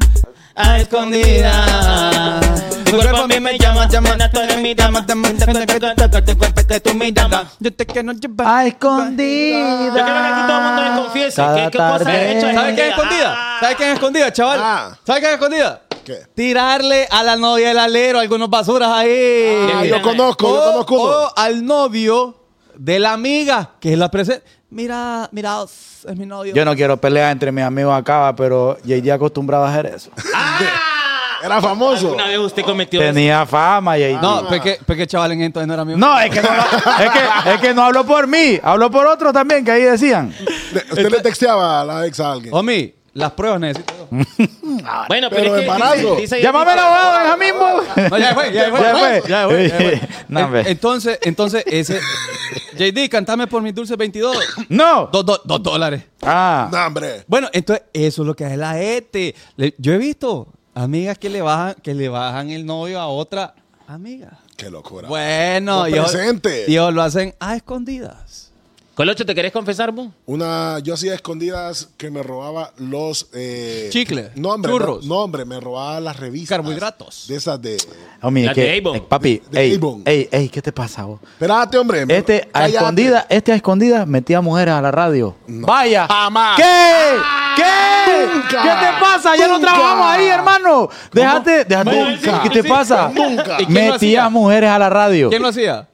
a 0.55 0.79
escondida. 0.79 2.49
Cuerpo 2.95 3.17
a 3.17 3.27
mí 3.27 3.39
me 3.39 3.57
llama, 3.57 3.87
llama, 3.87 4.17
tú 4.31 4.39
eres 4.39 4.57
mi 4.61 4.73
dama. 4.73 5.05
Tu 5.05 5.13
cuerpo. 6.37 6.61
Yo 7.59 7.73
te 7.73 7.85
quiero 7.85 8.11
llevar. 8.13 8.47
A 8.47 8.61
Yo 8.63 8.67
escondida. 8.69 9.91
quiero 9.91 10.05
que 10.05 10.11
aquí 10.11 10.41
todo 10.47 10.57
el 10.57 10.63
mundo 10.63 10.81
me 10.81 11.01
confiese. 11.01 11.35
Cada 11.35 11.55
¿Qué, 11.55 11.71
qué 11.71 11.77
cosa 11.77 11.97
tarde. 11.99 12.11
he 12.13 12.37
hecho? 12.37 12.53
¿Sabes 12.53 12.75
qué 12.75 12.81
es 12.81 12.89
escondida? 12.89 13.33
Ah. 13.37 13.57
¿Sabes 13.59 13.75
qué 13.77 13.87
es 13.87 13.93
escondida, 13.93 14.33
chaval? 14.33 14.59
Ah. 14.61 14.97
¿Sabes 15.05 15.21
qué 15.21 15.27
es 15.27 15.33
escondida? 15.33 15.81
¿Qué? 16.05 16.17
Tirarle 16.35 17.07
a 17.09 17.23
la 17.23 17.35
novia 17.35 17.69
del 17.69 17.79
alero 17.79 18.19
algunos 18.19 18.49
basuras 18.49 18.89
ahí. 18.91 19.69
Ah, 19.73 19.85
yo 19.85 20.01
conozco, 20.01 20.47
yo 20.47 20.55
o, 20.61 20.71
conozco 20.85 20.95
uno. 21.03 21.11
o 21.27 21.33
al 21.35 21.65
novio 21.65 22.35
de 22.75 22.99
la 22.99 23.13
amiga, 23.13 23.71
que 23.79 23.93
es 23.93 23.97
la 23.97 24.09
presente. 24.11 24.45
Mira, 24.69 25.29
mira, 25.31 25.63
es 25.63 26.17
mi 26.17 26.25
novio. 26.25 26.53
Yo 26.53 26.65
no 26.65 26.75
quiero 26.75 26.97
pelear 26.97 27.31
entre 27.31 27.51
mis 27.51 27.63
amigos 27.63 27.97
acá, 27.97 28.33
pero 28.35 28.77
JD 28.83 29.09
acostumbrado 29.11 29.63
a 29.65 29.69
hacer 29.71 29.85
eso. 29.87 30.11
Era 31.45 31.61
famoso. 31.61 32.07
¿Alguna 32.07 32.27
vez 32.27 32.37
usted 32.39 32.63
cometió 32.63 33.01
eso? 33.01 33.13
Tenía 33.13 33.45
fama, 33.45 33.97
JD. 33.97 34.21
No, 34.21 34.47
porque, 34.47 34.79
porque 34.85 35.05
chaval 35.07 35.31
en 35.33 35.41
entonces 35.43 35.67
no 35.67 35.73
era 35.73 35.85
mío. 35.85 35.97
No, 35.97 36.19
es 36.19 36.29
que 36.31 36.41
no, 36.41 36.49
es 36.49 37.11
que, 37.11 37.51
es 37.53 37.61
que 37.61 37.73
no 37.73 37.83
hablo 37.85 38.05
por 38.05 38.27
mí, 38.27 38.59
hablo 38.63 38.89
por 38.89 39.05
otros 39.07 39.31
también 39.33 39.63
que 39.63 39.71
ahí 39.71 39.83
decían. 39.83 40.33
Usted 40.89 41.09
le 41.09 41.21
texteaba 41.21 41.81
a 41.81 41.85
la 41.85 42.05
ex 42.05 42.19
a 42.19 42.31
alguien. 42.31 42.53
Homie, 42.53 42.95
las 43.13 43.31
pruebas 43.31 43.59
necesito. 43.61 43.93
Bueno, 45.07 45.29
pero, 45.29 45.29
Pero 45.29 45.45
es 45.55 45.59
que 45.61 45.61
embarazo. 45.61 45.95
dice- 45.95 46.21
dice- 46.21 46.41
Llámame 46.41 46.71
al 46.71 46.79
abogado 46.79 47.37
vos. 47.59 47.83
No, 48.11 48.17
ya 48.17 48.33
fue, 48.33 48.51
ya 48.53 48.69
fue. 48.69 48.79
Ya 48.81 48.95
fue. 48.95 49.23
Ya 49.27 49.47
fue, 49.47 49.69
ya 49.69 49.75
fue. 49.77 50.01
No, 50.27 50.39
En- 50.39 50.45
hombre. 50.45 50.63
entonces, 50.67 51.19
entonces, 51.21 51.63
ese. 51.67 51.99
JD, 52.77 53.09
cantame 53.09 53.47
por 53.47 53.61
mis 53.61 53.73
dulces 53.73 53.95
22. 53.97 54.37
No. 54.69 55.07
Dos, 55.11 55.25
dos, 55.25 55.41
dos 55.45 55.63
dólares. 55.63 56.03
Ah. 56.21 56.67
No, 56.71 56.85
hombre. 56.85 57.23
Bueno, 57.27 57.47
entonces, 57.53 57.85
eso 57.93 58.21
es 58.23 58.27
lo 58.27 58.35
que 58.35 58.45
hace 58.45 58.57
la 58.57 58.73
gente. 58.73 59.33
Le- 59.55 59.73
yo 59.77 59.93
he 59.93 59.97
visto 59.97 60.47
amigas 60.75 61.17
que 61.17 61.29
le 61.29 61.41
bajan, 61.41 61.75
que 61.81 61.93
le 61.95 62.09
bajan 62.09 62.51
el 62.51 62.65
novio 62.65 62.99
a 62.99 63.07
otra 63.07 63.55
amiga. 63.87 64.39
Qué 64.57 64.69
locura. 64.69 65.07
Bueno, 65.07 65.85
ellos- 65.85 66.11
presente. 66.11 66.69
ellos 66.69 66.93
lo 66.93 67.01
hacen 67.01 67.33
a 67.39 67.55
escondidas. 67.55 68.44
Colocho, 68.95 69.25
¿te 69.25 69.35
querés 69.35 69.51
confesar 69.51 69.91
vos? 69.91 70.07
Una, 70.25 70.79
yo 70.79 70.93
hacía 70.93 71.13
escondidas 71.13 71.89
que 71.97 72.09
me 72.09 72.23
robaba 72.23 72.71
los 72.77 73.27
eh, 73.33 73.89
Chicle, 73.91 74.31
No, 74.35 74.51
hombre, 74.51 74.71
churros. 74.71 75.05
No, 75.05 75.15
no, 75.15 75.21
hombre, 75.21 75.43
me 75.43 75.59
robaba 75.59 75.99
las 75.99 76.17
revistas. 76.17 76.57
Carbohidratos. 76.57 77.25
De 77.27 77.35
esas 77.35 77.61
de. 77.61 77.75
Homie, 78.21 78.45
es 78.45 78.53
que, 78.53 78.61
de 78.61 78.77
Avon. 78.79 78.95
eh, 78.95 79.03
papi, 79.07 79.41
De- 79.51 79.59
de 79.59 79.65
ey, 79.65 79.75
Avon. 79.75 80.01
ey, 80.05 80.29
ey, 80.31 80.47
¿qué 80.47 80.61
te 80.61 80.71
pasa 80.71 81.03
vos? 81.03 81.19
Espérate, 81.21 81.77
hombre. 81.77 82.05
Este 82.07 82.47
a 82.53 82.59
cállate. 82.61 82.75
escondida, 82.77 83.25
este 83.29 83.51
a 83.51 83.55
escondida 83.55 84.05
metía 84.05 84.39
mujeres 84.39 84.73
a 84.73 84.81
la 84.81 84.91
radio. 84.91 85.35
Vaya. 85.45 86.07
Jamás. 86.07 86.55
¿Qué? 86.55 87.17
¿Qué? 87.57 88.27
Nunca. 88.33 88.61
¿Qué 88.63 88.85
te 88.85 89.01
pasa? 89.01 89.35
Ya 89.35 89.47
no 89.49 89.55
Nunca. 89.59 89.71
trabajamos 89.73 90.07
ahí, 90.07 90.27
hermano. 90.27 90.89
Déjate, 91.11 91.65
déjate. 91.65 92.17
¿Qué 92.43 92.49
te 92.49 92.63
pasa? 92.63 93.11
Nunca. 93.13 93.57
¿Y 93.61 93.65
quién 93.65 93.87
lo 93.87 93.91
Metía 93.93 93.95
hacía? 94.23 94.29
mujeres 94.29 94.69
a 94.69 94.79
la 94.79 94.89
radio. 94.89 95.29
¿Quién 95.29 95.41
lo 95.41 95.49
hacía? 95.49 95.89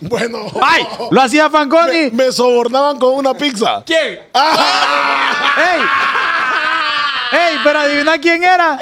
Bueno. 0.00 0.46
¡Ay! 0.62 0.86
Lo 1.10 1.20
hacía 1.22 1.48
Fanconi. 1.50 2.10
Me, 2.12 2.26
me 2.26 2.32
sobornaban 2.32 2.98
con 2.98 3.14
una 3.14 3.32
pizza. 3.34 3.82
¿Quién? 3.86 4.20
¡Ey! 4.34 5.80
¡Ey! 7.32 7.56
Pero 7.64 7.78
adivina 7.78 8.18
quién 8.18 8.42
era. 8.44 8.78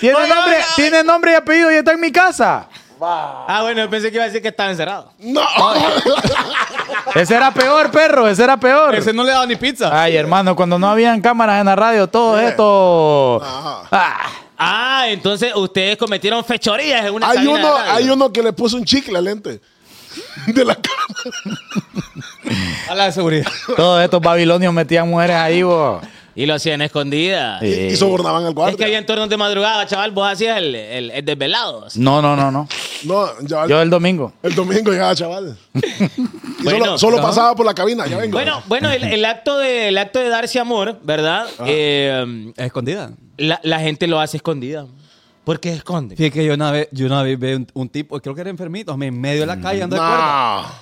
Tiene 0.00 0.28
nombre, 0.28 0.56
tiene 0.76 1.02
nombre 1.04 1.32
y 1.32 1.34
apellido 1.34 1.72
y 1.72 1.76
está 1.76 1.92
en 1.92 2.00
mi 2.00 2.12
casa. 2.12 2.68
Ah, 3.00 3.58
bueno, 3.62 3.82
yo 3.82 3.90
pensé 3.90 4.08
que 4.10 4.14
iba 4.16 4.24
a 4.24 4.26
decir 4.26 4.40
que 4.40 4.48
estaba 4.48 4.70
encerrado. 4.70 5.12
No. 5.18 5.42
Ese 7.14 7.34
era 7.34 7.52
peor, 7.52 7.90
perro. 7.90 8.26
Ese 8.28 8.42
era 8.44 8.56
peor. 8.56 8.94
Ese 8.94 9.12
no 9.12 9.22
le 9.24 9.32
daba 9.32 9.46
ni 9.46 9.56
pizza. 9.56 9.90
Ay, 10.02 10.16
hermano, 10.16 10.56
cuando 10.56 10.78
no 10.78 10.88
habían 10.88 11.20
cámaras 11.20 11.60
en 11.60 11.66
la 11.66 11.76
radio, 11.76 12.06
todo 12.06 12.38
esto. 12.40 13.42
Ajá. 13.42 13.82
Ah, 13.90 14.16
Ah, 14.58 15.04
entonces 15.08 15.54
ustedes 15.54 15.98
cometieron 15.98 16.42
fechorías 16.42 17.04
en 17.04 17.12
una 17.12 17.28
Hay 17.28 17.40
de 17.42 17.48
uno, 17.48 17.76
radio. 17.76 17.92
hay 17.92 18.08
uno 18.08 18.32
que 18.32 18.42
le 18.42 18.54
puso 18.54 18.78
un 18.78 18.86
chicle 18.86 19.18
al 19.18 19.24
lente. 19.24 19.60
De 20.46 20.64
la 20.64 20.74
cara. 20.74 20.96
A 22.88 22.94
la 22.94 23.04
de 23.06 23.12
seguridad. 23.12 23.46
todos 23.76 24.02
estos 24.02 24.20
babilonios 24.20 24.72
metían 24.72 25.08
mujeres 25.08 25.36
ahí, 25.36 25.62
vos. 25.62 26.02
Y 26.34 26.44
lo 26.44 26.52
hacían 26.54 26.82
escondida. 26.82 27.58
Sí. 27.60 27.66
Y, 27.66 27.86
y 27.92 27.96
sobornaban 27.96 28.44
al 28.44 28.52
guardia. 28.52 28.72
Es 28.72 28.76
que 28.76 28.84
había 28.84 29.04
turnos 29.06 29.28
de 29.30 29.38
madrugada, 29.38 29.86
chaval. 29.86 30.10
Vos 30.10 30.30
hacías 30.30 30.58
el, 30.58 30.74
el, 30.74 31.10
el 31.10 31.24
desvelados. 31.24 31.96
No, 31.96 32.20
no, 32.20 32.36
no, 32.36 32.50
no. 32.50 32.68
No, 33.04 33.26
ya, 33.40 33.66
Yo 33.66 33.80
el 33.80 33.88
domingo. 33.88 34.34
el 34.42 34.54
domingo 34.54 34.90
llegaba, 34.92 35.14
chaval. 35.14 35.56
Y 36.58 36.62
Bueno, 36.64 36.84
solo, 36.86 36.98
solo 36.98 37.16
no. 37.18 37.22
pasaba 37.22 37.54
por 37.54 37.64
la 37.66 37.74
cabina, 37.74 38.06
ya 38.06 38.16
vengo. 38.16 38.32
Bueno, 38.36 38.62
bueno, 38.66 38.90
el, 38.90 39.04
el 39.04 39.24
acto 39.24 39.56
de, 39.58 39.88
el 39.88 39.98
acto 39.98 40.18
de 40.18 40.28
darse 40.30 40.58
amor, 40.58 40.98
¿verdad? 41.04 41.46
Eh, 41.66 42.52
Escondida. 42.56 43.10
la, 43.36 43.60
la 43.62 43.78
gente 43.78 44.06
lo 44.06 44.18
hace 44.20 44.38
escondida. 44.38 44.86
¿Por 45.46 45.60
qué 45.60 45.74
esconde? 45.74 46.16
Fíjate 46.16 46.32
que 46.40 46.44
yo 46.44 46.54
una 46.54 46.72
vez, 46.72 46.88
yo 46.90 47.06
una 47.06 47.22
vez 47.22 47.38
vi 47.38 47.52
un, 47.52 47.68
un 47.72 47.88
tipo, 47.88 48.18
creo 48.20 48.34
que 48.34 48.40
era 48.40 48.50
enfermito, 48.50 48.92
en 49.00 49.20
medio 49.20 49.42
de 49.42 49.46
la 49.46 49.60
calle 49.60 49.80
ando 49.80 49.94
de 49.94 50.00
cuerda. 50.02 50.72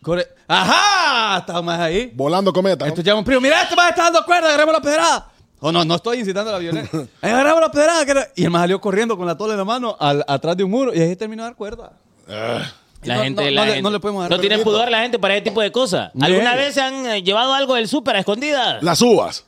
Corre- 0.00 0.28
¡Ajá! 0.46 1.38
Estaba 1.38 1.60
más 1.60 1.80
ahí. 1.80 2.12
Volando 2.14 2.52
cometa. 2.52 2.84
¿no? 2.84 2.90
Entonces 2.90 3.04
llama 3.04 3.18
un 3.18 3.24
primo, 3.24 3.40
mira, 3.40 3.62
este 3.62 3.74
más 3.74 3.90
está 3.90 4.04
dando 4.04 4.24
cuerda, 4.24 4.46
agarremos 4.46 4.72
la 4.74 4.80
pedrada. 4.80 5.32
O 5.58 5.72
no, 5.72 5.84
no 5.84 5.96
estoy 5.96 6.20
incitando 6.20 6.50
a 6.50 6.52
la 6.52 6.58
violencia. 6.60 7.00
Ahí 7.20 7.30
agarramos 7.32 7.60
la 7.62 7.70
pedrada. 7.72 8.04
que 8.04 8.10
era- 8.12 8.28
Y 8.36 8.44
el 8.44 8.50
más 8.50 8.62
salió 8.62 8.80
corriendo 8.80 9.16
con 9.16 9.26
la 9.26 9.36
tola 9.36 9.54
en 9.54 9.58
la 9.58 9.64
mano 9.64 9.96
al- 9.98 10.24
atrás 10.28 10.56
de 10.56 10.62
un 10.62 10.70
muro 10.70 10.94
y 10.94 11.00
ahí 11.00 11.16
terminó 11.16 11.42
de 11.42 11.48
dar 11.48 11.56
cuerda. 11.56 11.94
La 12.28 13.16
No, 13.16 13.22
gente, 13.24 13.44
no, 13.44 13.50
la 13.50 13.60
no 13.62 13.64
le- 13.66 13.72
gente- 13.72 13.82
no 13.82 13.90
le 13.90 13.98
podemos 13.98 14.22
dar 14.22 14.30
no 14.30 14.38
tiene 14.38 14.54
permiso. 14.58 14.70
pudor 14.70 14.88
la 14.88 15.00
gente 15.00 15.18
para 15.18 15.34
ese 15.34 15.42
tipo 15.42 15.60
de 15.60 15.72
cosas. 15.72 16.12
¿Alguna 16.20 16.54
vez 16.54 16.74
se 16.74 16.80
han 16.80 17.04
eh, 17.06 17.22
llevado 17.24 17.52
algo 17.54 17.74
del 17.74 17.88
súper 17.88 18.14
a 18.14 18.20
escondidas? 18.20 18.80
Las 18.84 19.02
uvas. 19.02 19.44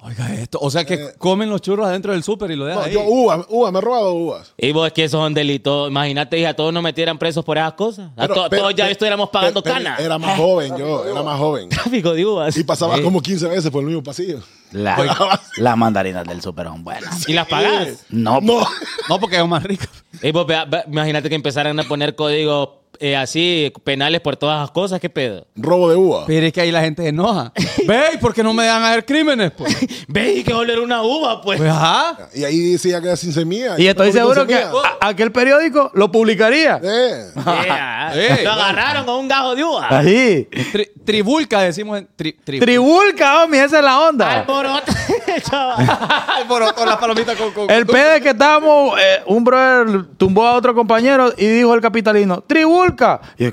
Oiga 0.00 0.32
esto, 0.32 0.58
o 0.62 0.70
sea 0.70 0.84
que 0.84 1.12
comen 1.18 1.50
los 1.50 1.60
churros 1.60 1.86
adentro 1.88 2.12
del 2.12 2.22
súper 2.22 2.52
y 2.52 2.56
lo 2.56 2.66
dejan 2.66 2.82
No, 2.82 2.86
ahí. 2.86 2.92
yo 2.92 3.02
uvas, 3.02 3.44
uvas, 3.48 3.72
me 3.72 3.78
he 3.78 3.82
robado 3.82 4.12
uvas. 4.14 4.54
Y 4.56 4.70
vos 4.70 4.86
es 4.86 4.92
que 4.92 5.02
esos 5.04 5.20
son 5.20 5.34
delitos. 5.34 5.90
Imagínate, 5.90 6.38
hija, 6.38 6.54
todos 6.54 6.72
nos 6.72 6.84
metieran 6.84 7.18
presos 7.18 7.44
por 7.44 7.58
esas 7.58 7.72
cosas. 7.72 8.10
A 8.16 8.22
Pero- 8.22 8.34
to- 8.34 8.46
pero- 8.48 8.62
todos 8.62 8.74
ya 8.76 8.84
pero- 8.84 8.92
estuviéramos 8.92 9.30
pagando 9.30 9.60
pero- 9.60 9.74
cana. 9.74 9.96
Era 9.98 10.16
más 10.16 10.36
joven 10.38 10.76
yo, 10.78 11.04
era 11.04 11.22
más 11.24 11.36
joven. 11.38 11.68
Tráfico 11.68 12.12
de 12.14 12.24
uvas. 12.24 12.56
Y 12.56 12.62
pasaba 12.62 13.00
como 13.02 13.20
15 13.20 13.48
veces 13.48 13.70
por 13.72 13.80
el 13.80 13.88
mismo 13.88 14.02
pasillo. 14.04 14.38
La- 14.70 15.40
las 15.56 15.76
mandarinas 15.76 16.24
del 16.26 16.42
súper 16.42 16.66
son 16.68 16.84
buenas. 16.84 17.28
¿Y 17.28 17.32
las 17.32 17.48
pagás? 17.48 18.04
No, 18.08 18.40
No, 18.40 18.60
No, 19.08 19.18
porque 19.18 19.36
es 19.38 19.46
más 19.48 19.64
rico. 19.64 19.86
Y 20.22 20.30
vos 20.30 20.46
imagínate 20.86 21.28
que 21.28 21.34
empezaran 21.34 21.78
a 21.80 21.82
poner 21.84 22.14
códigos 22.14 22.68
eh, 23.00 23.16
así, 23.16 23.72
penales 23.84 24.20
por 24.20 24.36
todas 24.36 24.60
las 24.60 24.70
cosas. 24.70 25.00
¿Qué 25.00 25.08
pedo? 25.10 25.46
robo 25.56 25.90
de 25.90 25.96
uva. 25.96 26.24
Pero 26.26 26.46
es 26.46 26.52
que 26.52 26.60
ahí 26.60 26.70
la 26.70 26.80
gente 26.82 27.02
se 27.02 27.08
enoja. 27.08 27.52
Ve, 27.86 28.00
¿y 28.14 28.18
por 28.18 28.34
qué 28.34 28.42
no 28.42 28.52
me 28.54 28.64
dejan 28.64 28.82
hacer 28.84 29.04
crímenes? 29.04 29.52
Pues, 29.56 29.76
Ve 30.08 30.34
y 30.34 30.44
que 30.44 30.52
oler 30.54 30.78
una 30.80 31.02
uva, 31.02 31.40
pues. 31.42 31.58
pues 31.58 31.70
ajá. 31.70 32.28
Y 32.34 32.44
ahí 32.44 32.72
decía 32.72 33.00
que 33.00 33.06
era 33.08 33.16
sin 33.16 33.32
semilla. 33.32 33.74
Y 33.78 33.86
estoy 33.86 34.12
seguro 34.12 34.46
que 34.46 34.54
a- 34.56 34.72
aquel 35.00 35.32
periódico 35.32 35.90
lo 35.94 36.10
publicaría. 36.10 36.80
Eh, 36.82 37.24
Yeah. 37.44 38.10
Eh. 38.14 38.40
Lo 38.44 38.52
agarraron 38.52 39.04
con 39.04 39.16
un 39.16 39.28
gajo 39.28 39.54
de 39.54 39.64
uva. 39.64 39.86
Ahí. 39.90 40.48
Tri- 40.72 40.90
tribulca 41.08 41.60
decimos 41.62 41.96
en 41.98 42.06
tri- 42.18 42.36
tri- 42.44 42.60
Tribulca, 42.60 43.42
homie, 43.42 43.64
esa 43.64 43.78
es 43.78 43.84
la 43.84 43.98
onda. 43.98 44.40
Alboroto, 44.40 44.92
chaval. 45.50 45.98
Alborotó 46.36 46.84
las 46.84 46.96
palomitas 46.98 47.34
con, 47.34 47.50
con- 47.52 47.70
El 47.70 47.86
pedo 47.86 48.12
es 48.12 48.20
que 48.20 48.28
estábamos, 48.30 48.98
eh, 49.00 49.22
un 49.24 49.42
brother 49.42 50.04
tumbó 50.18 50.46
a 50.46 50.52
otro 50.52 50.74
compañero 50.74 51.32
y 51.38 51.46
dijo 51.46 51.72
el 51.72 51.80
capitalino, 51.80 52.42
Tribulca. 52.42 53.22
Y 53.38 53.44
yo, 53.44 53.50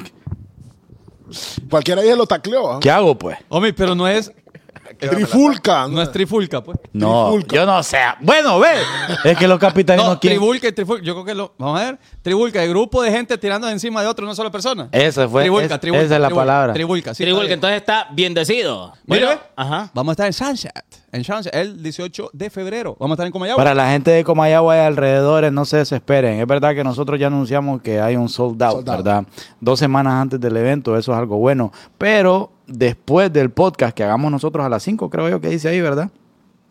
cualquiera 1.69 2.02
ahí 2.02 2.10
se 2.10 2.15
lo 2.18 2.26
tacleó. 2.27 2.73
¿ah? 2.73 2.80
¿Qué 2.82 2.91
hago 2.91 3.18
pues? 3.18 3.38
Hombre, 3.48 3.72
pero 3.73 3.95
no 3.95 4.06
es, 4.06 4.32
Trifulca. 4.98 5.88
no 5.88 6.02
es 6.02 6.12
trifulca, 6.12 6.64
pues. 6.64 6.78
No, 6.94 7.30
Trifulca. 7.32 7.56
yo 7.56 7.66
no 7.66 7.84
sé. 7.84 7.98
Bueno, 8.22 8.60
ve. 8.60 8.70
Es 9.24 9.38
que 9.38 9.48
los 9.48 9.60
capitalinos 9.60 10.08
No, 10.08 10.20
quieren... 10.20 10.40
tribulca 10.40 10.68
y 10.68 10.72
trifulca. 10.72 11.04
Yo 11.04 11.14
creo 11.14 11.26
que 11.26 11.34
lo. 11.36 11.54
Vamos 11.58 11.80
a 11.80 11.84
ver. 11.86 12.00
Tribulca, 12.22 12.64
el 12.64 12.70
grupo 12.70 13.02
de 13.02 13.12
gente 13.12 13.38
tirando 13.38 13.70
encima 13.70 14.02
de 14.02 14.08
otro, 14.08 14.26
una 14.26 14.36
sola 14.36 14.52
persona. 14.52 14.90
Esa 14.92 15.28
fue- 15.28 15.44
Tribulca, 15.44 15.76
es- 15.76 15.82
tribulca. 15.82 16.06
esa 16.06 16.16
es 16.16 16.22
la 16.22 16.28
tribulca, 16.28 16.42
palabra. 16.46 16.74
Tribulca, 16.74 17.14
sí. 17.14 17.24
Tribulca, 17.24 17.54
entonces 17.54 17.78
está 17.78 18.08
bien 18.12 18.34
decidido. 18.34 18.94
Mire, 19.06 19.26
Bueno, 19.26 19.42
ve. 19.42 19.48
ajá. 19.56 19.92
Vamos 19.94 20.12
a 20.12 20.14
estar 20.14 20.28
en 20.28 20.34
Sunset. 20.34 20.72
En 21.12 21.24
Sunset, 21.24 21.54
el 21.56 21.82
18 21.82 22.30
de 22.34 22.50
febrero. 22.50 22.98
Vamos 23.00 23.14
a 23.14 23.16
estar 23.16 23.26
en 23.28 23.32
Comayagua. 23.32 23.64
Para 23.64 23.74
la 23.74 23.90
gente 23.90 24.12
de 24.12 24.24
Comayagua 24.24 24.76
y 24.76 24.80
alrededores, 24.80 25.52
no 25.52 25.64
se 25.66 25.78
desesperen. 25.78 26.40
Es 26.42 26.48
verdad 26.48 26.74
que 26.76 26.84
nosotros 26.84 27.20
ya 27.20 27.28
anunciamos 27.28 27.82
que 27.82 28.02
hay 28.02 28.16
un 28.18 28.28
sold 28.30 28.62
out, 28.64 28.74
Sold 28.74 28.90
out. 28.90 28.98
¿verdad? 28.98 29.24
Dos 29.62 29.80
semanas 29.80 30.14
antes 30.14 30.40
del 30.42 30.58
evento, 30.58 30.98
eso 30.98 31.14
es 31.14 31.18
algo 31.18 31.38
bueno. 31.38 31.72
Pero 31.98 32.52
después 32.68 33.32
del 33.32 33.50
podcast 33.52 33.96
que 33.96 34.04
hagamos 34.04 34.32
nosotros 34.32 34.66
a 34.66 34.70
las 34.70 34.84
5, 34.84 35.10
creo 35.10 35.30
yo 35.30 35.42
que 35.42 35.50
dice 35.50 35.70
ahí, 35.70 35.82
¿verdad? 35.82 36.10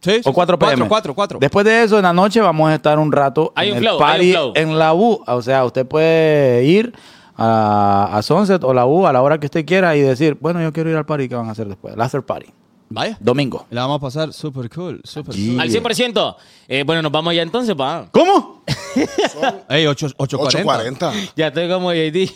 Sí, 0.01 0.21
O 0.25 0.33
4 0.35 0.59
pm. 0.59 0.73
4, 0.77 0.89
4, 0.89 1.15
4. 1.15 1.39
Después 1.41 1.65
de 1.65 1.83
eso, 1.83 1.97
en 1.97 2.03
la 2.03 2.12
noche 2.12 2.41
vamos 2.41 2.69
a 2.71 2.75
estar 2.75 2.99
un 2.99 3.11
rato 3.11 3.53
Hay 3.57 3.69
en 3.69 3.73
un 3.73 3.79
el 3.79 3.85
flow, 3.85 3.99
party 3.99 4.21
hay 4.21 4.29
un 4.29 4.33
flow. 4.35 4.53
en 4.57 4.79
la 4.79 4.93
U. 4.95 5.23
O 5.27 5.41
sea, 5.43 5.65
usted 5.65 5.87
puede 5.87 6.65
ir 6.65 6.95
a, 7.37 8.11
a 8.12 8.23
Sunset 8.23 8.62
o 8.65 8.75
la 8.75 8.85
U 8.87 9.07
a 9.07 9.12
la 9.15 9.23
hora 9.23 9.39
que 9.39 9.47
usted 9.47 9.65
quiera 9.65 9.97
y 9.97 10.03
decir, 10.03 10.37
bueno, 10.41 10.61
yo 10.61 10.73
quiero 10.75 10.91
ir 10.91 10.97
al 10.97 11.07
party, 11.07 11.29
¿qué 11.29 11.35
van 11.37 11.49
a 11.49 11.53
hacer 11.53 11.69
después? 11.69 11.95
El 11.95 12.01
after 12.03 12.23
party. 12.23 12.47
Vaya. 12.95 13.16
Domingo. 13.19 13.66
La 13.71 13.83
vamos 13.83 13.97
a 13.97 14.01
pasar 14.01 14.33
súper 14.33 14.71
cool, 14.71 15.01
súper 15.03 15.35
cool. 15.35 15.61
Al 15.61 15.69
100%. 15.69 16.37
Eh, 16.69 16.85
bueno, 16.87 17.03
nos 17.03 17.11
vamos 17.11 17.35
ya 17.35 17.43
entonces, 17.43 17.75
pa. 17.75 18.07
¿Cómo? 18.12 18.62
Ey, 19.69 19.85
8, 19.87 20.07
840. 20.16 21.09
840. 21.09 21.33
Ya 21.37 21.49
estoy 21.49 21.69
como 21.69 21.93
JD. 21.93 22.31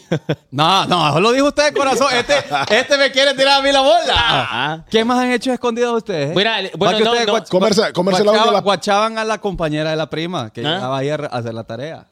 No, 0.51 0.85
no, 0.86 1.09
eso 1.10 1.20
lo 1.20 1.30
dijo 1.32 1.47
usted 1.47 1.72
de 1.72 1.78
corazón. 1.78 2.09
Este, 2.12 2.35
este 2.76 2.98
me 2.98 3.12
quiere 3.12 3.35
tirar 3.35 3.60
a 3.60 3.62
mí 3.62 3.70
la 3.70 3.80
bola. 3.80 4.14
Ah. 4.16 4.85
¿Qué 4.90 5.05
más 5.05 5.18
han 5.20 5.30
hecho 5.30 5.52
escondidos 5.52 5.97
ustedes? 5.98 6.30
eh? 6.30 6.35
Mira, 6.36 6.56
bueno, 6.76 6.98
que 6.98 7.05
no, 7.05 7.10
ustedes 7.12 7.26
no. 7.28 7.35
guach- 7.35 7.48
Comerse- 7.48 7.93
comerse 7.93 8.24
la 8.24 8.32
guachaban- 8.32 8.35
uña 8.43 8.47
de 8.47 8.52
la- 8.52 8.60
guachaban 8.60 9.18
a 9.18 9.24
la 9.24 9.39
compañera 9.40 9.90
de 9.90 9.97
la 9.97 10.10
prima 10.10 10.51
que 10.51 10.60
¿Ah? 10.66 10.74
llegaba 10.74 10.98
ahí 10.98 11.09
a 11.09 11.16
re- 11.16 11.26
a 11.30 11.36
hacer 11.36 11.55
la 11.55 11.62
tarea. 11.64 12.09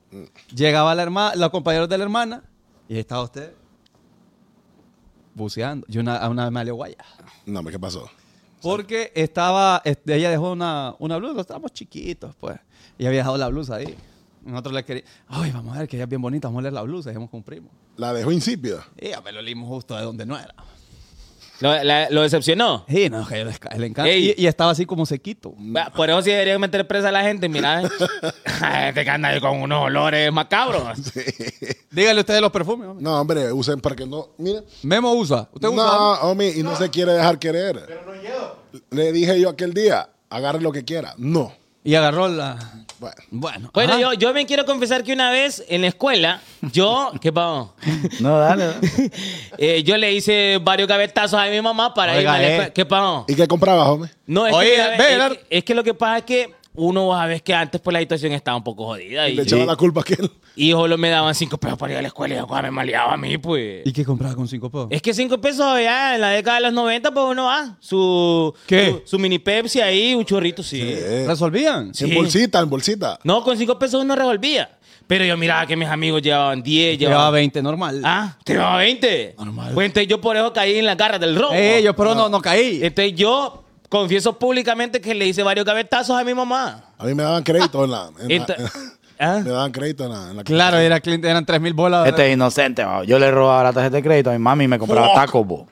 Llegaba 0.55 0.95
la 0.95 1.03
hermana, 1.03 1.35
los 1.35 1.51
compañeros 1.51 1.89
de 1.89 1.99
la 1.99 2.05
hermana 2.05 2.43
y 2.89 2.95
ahí 2.95 3.01
estaba 3.01 3.23
usted 3.25 3.53
buceando. 5.35 5.87
Yo 5.89 6.01
una, 6.01 6.17
a 6.17 6.29
una 6.29 6.45
vez 6.45 6.53
me 6.53 6.61
salió 6.61 6.75
guaya. 6.77 6.97
No, 7.45 7.59
hombre, 7.59 7.73
¿qué 7.73 7.79
pasó? 7.79 8.09
Porque 8.63 9.13
estaba, 9.15 9.83
ella 9.85 10.31
dejó 10.31 10.53
una, 10.53 10.95
una 10.99 11.17
blusa, 11.19 11.41
estábamos 11.41 11.73
chiquitos, 11.73 12.35
pues. 12.37 12.59
Y 12.99 13.07
había 13.07 13.19
dejado 13.19 13.37
la 13.37 13.49
blusa 13.49 13.77
ahí. 13.77 13.95
Nosotros 14.45 14.75
le 14.75 14.85
queríamos, 14.85 15.11
ay, 15.29 15.51
vamos 15.51 15.77
a 15.77 15.81
ver 15.81 15.89
que 15.89 15.97
ella 15.97 16.05
es 16.05 16.09
bien 16.09 16.23
bonita, 16.23 16.49
vamos 16.49 16.61
a 16.61 16.63
leer 16.63 16.73
la 16.73 16.83
blusa, 16.83 17.11
dijimos 17.11 17.31
con 17.31 17.39
un 17.39 17.45
primo. 17.45 17.69
La 17.97 18.13
dejó 18.13 18.31
insípida. 18.33 18.87
Y 19.01 19.09
ya 19.09 19.21
me 19.21 19.33
lo 19.33 19.43
limos 19.43 19.69
justo 19.69 19.97
de 19.97 20.03
donde 20.03 20.25
no 20.25 20.39
era. 20.39 20.55
Lo, 21.61 21.83
la- 21.85 22.11
lo 22.11 22.23
decepcionó. 22.23 22.85
Sí, 22.89 23.09
no, 23.09 23.27
que 23.27 23.45
le, 23.45 23.53
le 23.79 23.87
encanta. 23.87 24.11
Y, 24.13 24.35
y 24.37 24.47
estaba 24.47 24.73
así 24.73 24.85
como 24.87 25.07
sequito. 25.07 25.55
Por 25.95 26.11
eso 26.11 26.21
sí 26.23 26.31
deberían 26.31 26.61
meter 26.61 26.87
presa 26.87 27.09
a 27.09 27.13
la 27.13 27.23
gente, 27.23 27.49
mira. 27.49 27.83
eh. 27.83 27.89
Gente 28.87 29.05
que 29.05 29.11
anda 29.11 29.29
ahí 29.31 29.41
con 29.41 29.61
unos 29.63 29.85
olores 29.85 30.33
macabros. 30.33 30.83
Dígale 31.91 32.21
ustedes 32.21 32.41
los 32.41 32.51
perfumes. 32.53 32.89
hombre. 32.89 33.03
No, 33.05 33.21
hombre, 33.21 33.53
usen 33.53 33.81
para 33.81 33.97
que 33.97 34.07
no. 34.07 34.29
Mire. 34.39 34.63
Memo 34.83 35.13
usa. 35.15 35.49
¿Usted 35.53 35.69
usa? 35.69 35.85
No, 35.85 36.13
hombre, 36.31 36.53
y 36.57 36.63
no 36.63 36.77
se 36.77 36.91
quiere 36.91 37.13
dejar 37.13 37.39
querer. 37.39 37.83
Pero 37.87 38.03
no 38.05 38.97
Le 38.97 39.13
dije 39.13 39.41
yo 39.41 39.49
aquel 39.49 39.73
día, 39.73 40.09
agarre 40.29 40.61
lo 40.61 40.73
que 40.73 40.85
quiera. 40.85 41.15
No. 41.17 41.53
Y 41.87 41.95
agarró 41.95 42.29
la... 42.29 42.57
Bueno. 42.99 43.17
Bueno. 43.31 43.71
Bueno, 43.73 43.93
ajá. 43.93 44.01
yo, 44.03 44.13
yo 44.15 44.35
me 44.35 44.45
quiero 44.45 44.65
confesar 44.65 45.05
que 45.05 45.13
una 45.13 45.31
vez 45.31 45.63
en 45.69 45.83
la 45.83 45.87
escuela, 45.89 46.41
yo, 46.73 47.13
¿qué 47.21 47.33
pasó? 47.33 47.75
No, 48.21 48.39
dale. 48.41 48.67
Eh, 49.59 49.83
yo 49.85 49.97
le 49.97 50.13
hice 50.13 50.59
varios 50.63 50.89
gavetazos 50.89 51.39
a 51.39 51.47
mi 51.47 51.61
mamá 51.63 51.95
para 51.95 52.13
Oiga, 52.13 52.21
irme 52.23 52.31
a 52.31 52.39
la 52.39 52.43
eh. 52.43 52.51
escuela. 52.51 52.73
¿Qué 52.75 52.85
pasó? 52.87 53.25
¿Y 53.29 53.35
qué 53.37 53.47
comprabas, 53.47 53.89
hombre? 53.89 54.11
No, 54.27 54.47
es, 54.47 54.55
Oye, 54.55 54.71
que, 54.71 54.77
mira, 54.77 54.97
ve, 54.99 55.13
es, 55.13 55.19
la- 55.19 55.29
que, 55.31 55.47
es 55.51 55.65
que 55.65 55.75
lo 55.75 55.85
que 55.85 55.95
pasa 55.95 56.19
es 56.19 56.25
que 56.25 56.55
uno 56.77 57.13
sabes 57.13 57.43
que 57.43 57.55
antes 57.55 57.81
pues 57.81 57.93
la 57.93 58.01
situación 58.01 58.33
estaba 58.33 58.57
un 58.57 58.65
poco 58.65 58.87
jodida. 58.87 59.29
Y 59.29 59.33
Y, 59.33 59.37
le 59.37 59.43
echaba 59.43 59.65
la 59.65 59.77
culpa 59.77 60.01
a 60.01 60.03
aquel. 60.03 60.31
y 60.57 60.71
solo 60.71 60.97
me 60.99 61.11
daban 61.11 61.35
cinco 61.35 61.59
pesos 61.59 61.79
para 61.79 61.93
ir 61.93 61.99
a 61.99 62.03
la 62.03 62.09
escuela 62.09 62.35
y 62.35 62.39
yo, 62.39 62.47
me 62.47 62.71
maleaba 62.71 63.15
a 63.15 63.17
mí, 63.17 63.39
pues. 63.39 63.87
¿Y 63.87 63.93
qué 63.93 64.05
compraba 64.05 64.35
con 64.35 64.49
cinco 64.49 64.71
pesos? 64.71 64.89
Es 64.91 65.03
que 65.03 65.15
cinco 65.15 65.39
pesos 65.41 65.81
ya 65.81 66.15
en 66.15 66.21
la 66.21 66.31
década 66.31 66.59
de 66.59 66.63
los 66.65 66.73
90, 66.73 67.11
pues 67.13 67.27
uno 67.31 67.45
va. 67.45 67.77
Su, 67.81 68.55
¿Qué? 68.67 69.03
Su, 69.05 69.11
su 69.11 69.19
mini 69.19 69.39
Pepsi 69.39 69.81
ahí, 69.81 70.15
un 70.15 70.25
chorrito, 70.25 70.63
sí. 70.63 70.83
¿Resolvían? 71.27 71.95
Sí. 71.95 72.05
En 72.05 72.15
bolsita, 72.15 72.61
en 72.61 72.71
bolsita. 72.71 73.19
No, 73.25 73.43
con 73.43 73.57
cinco 73.57 73.79
pesos 73.79 74.03
uno 74.03 74.15
revolvía. 74.15 74.71
Pero 75.07 75.25
yo 75.25 75.37
miraba 75.37 75.67
que 75.67 75.77
mis 75.77 75.89
amigos 75.89 76.21
llevaban 76.21 76.63
10, 76.63 76.99
Llevaba 76.99 77.17
llevaban 77.17 77.35
20, 77.35 77.63
normal. 77.63 78.03
Ah, 78.05 78.37
te 78.43 78.55
llevaba 78.55 78.79
20. 78.79 79.35
Normal. 79.39 79.71
Pues 79.75 79.87
entonces 79.87 80.09
yo 80.09 80.21
por 80.21 80.37
eso 80.37 80.53
caí 80.53 80.79
en 80.79 80.87
la 80.87 80.97
garra 80.97 81.19
del 81.19 81.37
robo. 81.37 81.53
Eh, 81.55 81.81
yo 81.83 81.95
pero 81.95 82.15
no, 82.15 82.29
no 82.29 82.41
caí. 82.41 82.81
Entonces 82.83 83.15
yo 83.15 83.66
confieso 83.89 84.39
públicamente 84.39 85.01
que 85.01 85.15
le 85.15 85.27
hice 85.27 85.43
varios 85.43 85.65
gavetazos 85.67 86.17
a 86.19 86.25
mi 86.25 86.35
mamá. 86.35 86.85
A 86.99 87.05
mí 87.05 87.15
me 87.15 87.23
daban 87.23 87.43
crédito 87.43 87.85
en 87.85 87.91
la. 87.91 88.11
en 88.21 88.29
la- 88.29 88.35
Enta- 88.47 88.57
en- 88.59 88.69
¿Ah? 89.19 89.41
me 89.45 89.51
daban 89.51 89.73
crédito 89.73 90.05
en 90.05 90.11
la. 90.13 90.31
en 90.31 90.37
la- 90.37 90.45
Claro, 90.45 90.79
era, 90.79 91.01
cliente- 91.01 91.29
eran 91.29 91.45
3 91.47 91.61
mil 91.61 91.73
bolas. 91.75 92.07
Este 92.07 92.27
es 92.29 92.35
inocente. 92.35 92.85
Yo 93.07 93.19
le 93.19 93.31
robaba 93.31 93.63
la 93.65 93.73
tarjeta 93.73 93.97
de 93.97 94.03
crédito 94.03 94.31
a 94.31 94.33
mi 94.35 94.39
mami 94.39 94.65
y 94.65 94.69
me 94.69 94.79
compraba 94.79 95.15
tacos, 95.15 95.47
bo. 95.47 95.67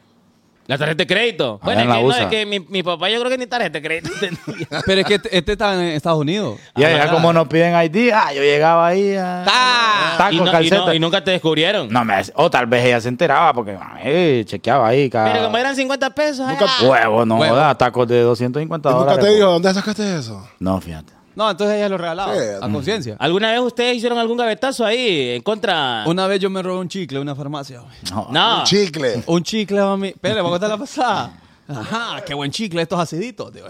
La 0.66 0.78
tarjeta 0.78 0.98
de 1.02 1.06
crédito. 1.06 1.58
Ah, 1.60 1.64
Bueno, 1.64 1.80
es 1.82 1.86
la 1.88 1.94
que, 1.96 2.00
no, 2.02 2.06
usa. 2.08 2.22
es 2.22 2.26
que 2.28 2.46
mi, 2.46 2.58
mi 2.60 2.82
papá 2.82 3.10
yo 3.10 3.18
creo 3.20 3.30
que 3.30 3.36
ni 3.38 3.46
tarjeta 3.46 3.78
de 3.78 3.82
crédito 3.82 4.10
tenía. 4.20 4.66
Pero 4.86 5.00
es 5.02 5.06
que 5.06 5.14
este, 5.16 5.36
este 5.36 5.52
estaba 5.52 5.74
en 5.74 5.80
Estados 5.90 6.18
Unidos. 6.20 6.58
Y 6.74 6.84
allá 6.84 7.10
como 7.10 7.32
nos 7.34 7.46
piden 7.48 7.74
ID, 7.74 8.12
ah, 8.14 8.32
yo 8.32 8.40
llegaba 8.42 8.86
ahí 8.86 9.14
a... 9.14 9.44
¡Ah! 9.46 10.14
Taco, 10.16 10.32
y, 10.32 10.36
no- 10.38 10.46
y 10.46 10.50
calceta. 10.50 10.76
no- 10.86 10.94
y 10.94 10.98
nunca 11.00 11.22
te 11.22 11.32
descubrieron. 11.32 11.88
No 11.90 12.04
me 12.04 12.14
o 12.34 12.50
tal 12.50 12.66
vez 12.66 12.84
ella 12.84 13.00
se 13.00 13.08
enteraba 13.08 13.52
porque 13.52 13.76
eh, 14.02 14.42
chequeaba 14.46 14.88
ahí 14.88 15.10
cada 15.10 15.30
Pero 15.32 15.44
como 15.44 15.58
eran 15.58 15.76
50 15.76 16.10
pesos. 16.10 16.46
Nunca- 16.48 16.66
ah. 16.66 16.82
huevo, 16.84 17.26
no 17.26 17.36
Huevo. 17.36 17.56
da 17.56 17.74
tacos 17.74 18.08
de 18.08 18.20
250 18.22 18.88
¿Y 18.88 18.92
nunca 18.92 19.04
dólares. 19.04 19.24
te 19.24 19.30
bo. 19.30 19.36
dijo, 19.36 19.50
¿dónde 19.50 19.74
sacaste 19.74 20.16
eso? 20.18 20.48
No, 20.60 20.80
fíjate. 20.80 21.12
No, 21.36 21.50
entonces 21.50 21.76
ella 21.76 21.88
lo 21.88 21.98
regalaba. 21.98 22.34
Sí. 22.34 22.40
a 22.60 22.70
conciencia. 22.70 23.16
¿Alguna 23.18 23.50
vez 23.52 23.60
ustedes 23.60 23.96
hicieron 23.96 24.18
algún 24.18 24.36
gavetazo 24.36 24.84
ahí 24.84 25.30
en 25.36 25.42
contra? 25.42 26.04
Una 26.06 26.26
vez 26.26 26.40
yo 26.40 26.48
me 26.50 26.62
robé 26.62 26.78
un 26.80 26.88
chicle 26.88 27.16
en 27.18 27.22
una 27.22 27.34
farmacia. 27.34 27.80
güey. 27.80 27.96
No. 28.30 28.62
Chicle. 28.64 29.22
Un 29.26 29.42
chicle, 29.42 29.80
mami. 29.80 30.08
Espera, 30.08 30.36
¿me 30.36 30.40
voy 30.42 30.48
a 30.50 30.52
contar 30.52 30.70
la 30.70 30.78
pasada? 30.78 31.40
Ajá, 31.66 32.22
qué 32.24 32.34
buen 32.34 32.50
chicle, 32.50 32.82
estos 32.82 32.98
aciditos. 33.00 33.52
tío. 33.52 33.64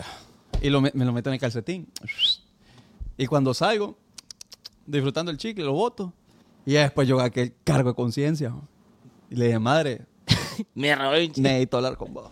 Y 0.61 0.69
lo 0.71 0.81
me, 0.81 0.91
me 0.95 1.05
lo 1.05 1.13
meto 1.13 1.31
en 1.31 1.35
el 1.35 1.41
calcetín. 1.41 1.89
Y 3.17 3.27
cuando 3.27 3.55
salgo, 3.55 3.97
disfrutando 4.87 5.31
el 5.31 5.39
chicle, 5.39 5.65
lo 5.65 5.73
boto. 5.73 6.13
Y 6.67 6.73
ya 6.73 6.83
después 6.83 7.07
yo 7.07 7.21
aquel 7.21 7.55
cargo 7.65 7.91
de 7.91 7.95
conciencia. 7.95 8.53
Y 9.31 9.37
le 9.37 9.47
dije, 9.47 9.59
madre, 9.59 10.03
Me 10.75 10.95
robé 10.95 11.21
un 11.23 11.27
chicle. 11.29 11.43
necesito 11.43 11.77
hablar 11.79 11.97
con 11.97 12.13
vos. 12.15 12.31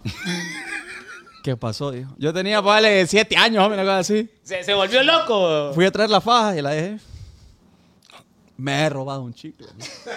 ¿Qué 1.43 1.57
pasó? 1.57 1.91
Dijo. 1.91 2.15
Yo 2.19 2.33
tenía, 2.33 2.61
vale, 2.61 3.07
siete 3.07 3.37
años, 3.37 3.65
hombre, 3.65 3.81
una 3.81 3.91
cosa 3.91 3.99
así. 3.99 4.31
Se, 4.43 4.63
se 4.63 4.75
volvió 4.75 5.03
loco. 5.03 5.73
Fui 5.75 5.85
a 5.85 5.91
traer 5.91 6.11
la 6.11 6.21
faja 6.21 6.57
y 6.57 6.63
la 6.63 6.71
dejé. 6.71 6.99
Me 8.57 8.83
he 8.83 8.89
robado 8.89 9.23
un 9.23 9.35
chicle. 9.35 9.67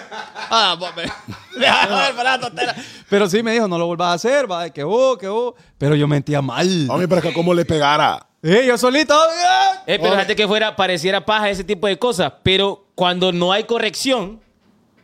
ah, 0.50 0.78
me-. 0.94 1.10
Pero 3.10 3.28
sí 3.28 3.42
me 3.42 3.52
dijo, 3.52 3.66
no 3.66 3.76
lo 3.76 3.86
vuelvas 3.86 4.08
a 4.08 4.12
hacer, 4.12 4.50
va, 4.50 4.70
que 4.70 4.84
vos, 4.84 5.18
que 5.18 5.26
vos. 5.26 5.54
Pero 5.78 5.96
yo 5.96 6.06
mentía 6.06 6.40
mal. 6.40 6.86
Hombre, 6.88 7.08
pero 7.08 7.20
es 7.20 7.26
que 7.26 7.32
cómo 7.32 7.52
le 7.52 7.64
pegara. 7.64 8.24
Eh, 8.42 8.64
yo 8.64 8.78
solito. 8.78 9.14
¡ah! 9.14 9.82
Eh, 9.86 9.98
pero 10.00 10.12
fíjate 10.12 10.36
que 10.36 10.46
fuera, 10.46 10.76
pareciera 10.76 11.26
paja 11.26 11.50
ese 11.50 11.64
tipo 11.64 11.88
de 11.88 11.98
cosas. 11.98 12.34
Pero 12.44 12.86
cuando 12.94 13.32
no 13.32 13.50
hay 13.50 13.64
corrección, 13.64 14.40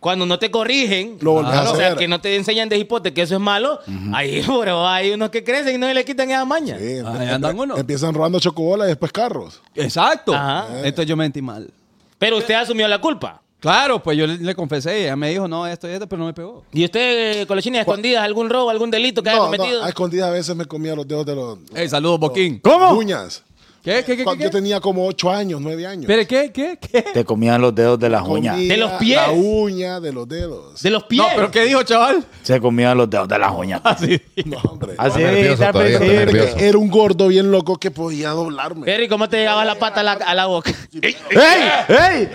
cuando 0.02 0.26
no 0.26 0.38
te 0.38 0.50
corrigen, 0.50 1.16
Lo 1.20 1.32
volvés 1.34 1.54
a 1.54 1.70
o 1.70 1.76
sea, 1.76 1.86
hacer. 1.86 1.98
que 1.98 2.08
no 2.08 2.20
te 2.20 2.34
enseñan 2.36 2.68
de 2.68 2.76
hipote 2.76 3.14
que 3.14 3.22
eso 3.22 3.34
es 3.36 3.40
malo, 3.40 3.78
ahí, 4.12 4.42
bro, 4.46 4.86
hay 4.86 5.12
unos 5.12 5.30
que 5.30 5.42
crecen 5.44 5.76
y 5.76 5.78
no 5.78 5.90
le 5.92 6.04
quitan 6.04 6.28
esa 6.30 6.44
maña. 6.44 6.76
Sí, 6.78 6.98
Ahí 7.06 7.28
andan 7.28 7.58
uno. 7.58 7.76
Empiezan 7.76 8.12
robando 8.12 8.38
chocobolas 8.40 8.86
y 8.86 8.88
después 8.88 9.12
carros. 9.12 9.62
Exacto. 9.76 10.34
Ajá. 10.34 10.66
Entonces 10.78 11.06
yo 11.06 11.16
mentí 11.16 11.40
mal. 11.40 11.70
Pero 12.18 12.36
usted 12.38 12.54
asumió 12.54 12.86
la 12.88 13.00
culpa. 13.00 13.40
Claro, 13.60 14.02
pues 14.02 14.18
yo 14.18 14.26
le, 14.26 14.38
le 14.38 14.54
confesé 14.56 15.02
ella 15.04 15.14
me 15.14 15.30
dijo, 15.30 15.46
no, 15.46 15.64
esto 15.68 15.88
y 15.88 15.92
esto, 15.92 16.08
pero 16.08 16.18
no 16.18 16.26
me 16.26 16.34
pegó. 16.34 16.64
¿Y 16.72 16.84
usted, 16.84 17.46
con 17.46 17.56
las 17.56 17.62
chinas 17.62 17.82
escondidas, 17.82 18.24
algún 18.24 18.50
robo, 18.50 18.70
algún 18.70 18.90
delito 18.90 19.22
que 19.22 19.30
haya 19.30 19.38
No, 19.38 19.44
cometido? 19.44 19.78
no, 19.78 19.86
a 19.86 19.88
escondidas 19.88 20.28
a 20.28 20.32
veces 20.32 20.56
me 20.56 20.64
comía 20.64 20.96
los 20.96 21.06
dedos 21.06 21.24
de 21.24 21.36
los 21.36 21.58
Ey, 21.72 21.88
saludos, 21.88 22.18
Boquín. 22.18 22.58
¿Cómo? 22.58 22.90
uñas. 22.90 23.44
¿Qué, 23.82 24.04
qué? 24.04 24.22
Cuando 24.22 24.38
qué? 24.38 24.44
yo 24.44 24.50
tenía 24.50 24.78
como 24.80 25.04
8 25.06 25.30
años, 25.30 25.60
9 25.60 25.86
años. 25.88 26.04
¿Pero 26.06 26.24
qué, 26.26 26.52
qué, 26.52 26.78
qué? 26.80 27.02
Te 27.02 27.24
comían 27.24 27.60
los 27.60 27.74
dedos 27.74 27.98
de 27.98 28.08
las 28.08 28.22
uñas. 28.22 28.56
De 28.56 28.76
los 28.76 28.92
pies. 28.92 29.16
La 29.16 29.32
uña 29.32 29.98
de 29.98 30.12
los 30.12 30.28
dedos. 30.28 30.80
De 30.80 30.90
los 30.90 31.02
pies. 31.04 31.20
No, 31.20 31.28
pero 31.34 31.50
¿qué 31.50 31.64
dijo, 31.64 31.82
chaval? 31.82 32.24
Se 32.42 32.60
comían 32.60 32.96
los 32.96 33.10
dedos 33.10 33.26
de 33.26 33.38
las 33.40 33.50
uñas. 33.52 33.80
Así. 33.84 34.22
No, 34.44 34.58
hombre. 34.70 34.94
Así 34.98 35.18
nervioso 35.18 35.64
todavía, 35.72 35.98
nervioso. 35.98 36.56
Era 36.58 36.78
un 36.78 36.88
gordo 36.90 37.26
bien 37.26 37.50
loco 37.50 37.76
que 37.76 37.90
podía 37.90 38.30
doblarme. 38.30 38.84
Perry, 38.86 39.08
¿cómo 39.08 39.28
te 39.28 39.38
llegaba 39.38 39.64
la 39.64 39.74
pata 39.74 40.00
a 40.00 40.04
la, 40.04 40.12
a 40.12 40.34
la 40.34 40.46
boca? 40.46 40.70
¡Ey! 41.02 41.16
¡Ey! 41.30 41.88
¡Ey! 41.88 42.28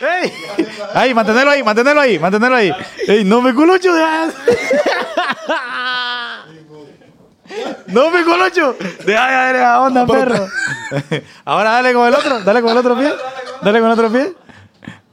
¡Ey! 0.00 0.32
Ahí, 0.92 1.14
mantenerlo 1.14 1.50
ahí, 1.50 1.62
mantenerlo 1.62 2.00
ahí, 2.02 2.18
mantenerlo 2.18 2.56
ahí. 2.56 2.70
¡Ey, 3.08 3.24
no 3.24 3.40
me 3.40 3.54
colocho! 3.54 3.94
deja- 3.94 4.32
¡No 7.88 8.10
me 8.10 8.24
colocho! 8.24 8.76
Deja 9.04 9.26
de 9.26 9.32
dar 9.34 9.56
esa 9.56 9.80
onda, 9.82 10.06
perro. 10.06 10.48
Ahora 11.44 11.72
dale 11.72 11.92
con 11.92 12.06
el 12.08 12.14
otro, 12.14 12.40
dale 12.40 12.62
con 12.62 12.70
el 12.72 12.78
otro 12.78 12.96
pie. 12.96 13.12
Dale 13.62 13.78
con 13.80 13.90
el 13.90 13.92
otro 13.92 14.10
pie. 14.12 14.32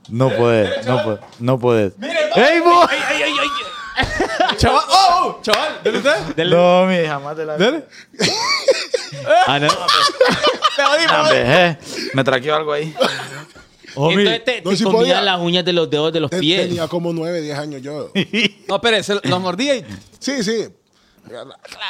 No 0.09 0.29
puedes, 0.29 0.85
no 0.85 1.03
puedes, 1.03 1.19
no 1.39 1.59
puedes. 1.59 1.93
¡Ey, 2.35 2.59
vos! 2.61 2.87
Chaval, 4.57 4.83
oh, 4.89 5.37
oh, 5.37 5.41
chaval, 5.41 5.79
¿dele 5.83 5.97
usted? 5.99 6.45
No, 6.47 6.85
mi, 6.85 7.05
jamás 7.05 7.35
te 7.35 7.45
la 7.45 7.57
Dele. 7.57 7.85
Ah, 9.47 9.59
no. 9.59 9.67
Hombre, 11.21 11.43
eh, 11.45 11.77
Me 12.13 12.23
traqueó 12.23 12.55
algo 12.55 12.73
ahí. 12.73 12.93
Entonces 13.95 14.43
te, 14.45 14.61
No, 14.61 14.71
te 14.71 14.83
comían 14.83 14.91
podía. 15.01 15.21
las 15.21 15.39
uñas 15.39 15.65
de 15.65 15.73
los 15.73 15.89
dedos 15.89 16.13
de 16.13 16.19
los 16.21 16.29
Te- 16.31 16.39
pies. 16.39 16.61
Tenía 16.67 16.87
como 16.87 17.11
9, 17.13 17.41
10 17.41 17.57
años 17.57 17.81
yo. 17.81 18.11
No, 18.67 18.75
espere, 18.75 19.03
se 19.03 19.15
lo 19.23 19.39
mordía 19.39 19.75
y... 19.75 19.85
Sí, 20.19 20.43
sí. 20.43 20.67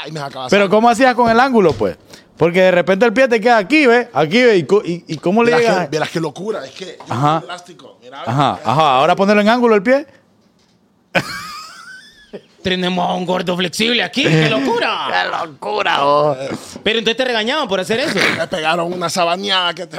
Y 0.07 0.11
me 0.11 0.19
sacaba 0.19 0.47
Pero. 0.49 0.69
¿cómo 0.69 0.89
hacías 0.89 1.15
con 1.15 1.29
el 1.29 1.39
ángulo, 1.39 1.73
pues? 1.73 1.97
Porque 2.37 2.61
de 2.61 2.71
repente 2.71 3.05
el 3.05 3.13
pie 3.13 3.27
te 3.27 3.39
queda 3.39 3.57
aquí, 3.57 3.85
¿ves? 3.85 4.07
Aquí, 4.13 4.41
¿ves? 4.43 4.59
¿Y, 4.59 4.63
co- 4.65 4.81
y, 4.83 5.03
y 5.07 5.17
cómo 5.17 5.43
le 5.43 5.51
Verás 5.51 5.61
llegas? 5.61 5.85
que, 5.85 5.91
verás 5.91 6.09
qué 6.09 6.19
locura. 6.19 6.65
Es 6.65 6.71
que 6.71 6.97
yo 7.07 7.13
Ajá. 7.13 7.39
soy 7.39 7.49
elástico. 7.49 7.97
Mira, 8.01 8.21
Ajá, 8.23 8.59
ajá. 8.63 8.95
Ahora 8.97 9.15
ponerlo 9.15 9.41
en 9.41 9.49
ángulo 9.49 9.75
el 9.75 9.83
pie. 9.83 10.07
Tenemos 12.63 13.09
a 13.09 13.13
un 13.13 13.25
gordo 13.25 13.57
flexible 13.57 14.03
aquí. 14.03 14.23
¡Qué 14.23 14.49
locura! 14.51 15.07
¡Qué 15.09 15.47
locura, 15.47 15.99
vos! 16.03 16.37
Pero 16.83 16.99
entonces 16.99 17.17
te 17.17 17.25
regañaban 17.25 17.67
por 17.67 17.79
hacer 17.79 17.99
eso. 17.99 18.19
me 18.37 18.47
pegaron 18.47 18.93
una 18.93 19.09
sabaneada 19.09 19.73
que 19.73 19.87
te... 19.87 19.97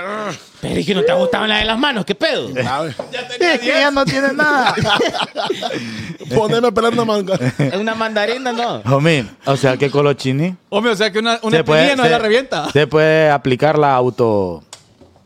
Pero 0.60 0.74
es 0.78 0.86
que 0.86 0.94
no 0.94 1.02
te 1.02 1.12
gustaban 1.12 1.48
las 1.48 1.58
de 1.58 1.64
las 1.64 1.76
manos. 1.78 2.04
¿Qué 2.04 2.14
pedo? 2.14 2.50
¿sabes? 2.62 2.94
Es 3.40 3.58
que 3.60 3.66
ya 3.66 3.90
no 3.90 4.04
tiene 4.04 4.32
nada. 4.32 4.74
Poneme 6.34 6.68
a 6.68 6.70
pelar 6.70 6.92
una 6.92 7.04
manga. 7.04 7.34
Es 7.58 7.74
una 7.74 7.94
mandarina, 7.94 8.52
¿no? 8.52 8.76
Homie, 8.94 9.26
o 9.44 9.56
sea 9.56 9.76
que 9.76 9.90
colochini 9.90 10.54
Hombre, 10.70 10.92
o 10.92 10.96
sea 10.96 11.10
que 11.10 11.18
una, 11.18 11.38
una 11.42 11.64
puede, 11.64 11.96
no 11.96 12.04
se- 12.04 12.10
la 12.10 12.18
revienta. 12.18 12.70
se 12.70 12.86
puede 12.86 13.28
aplicar 13.30 13.78
la 13.78 13.94
auto. 13.94 14.62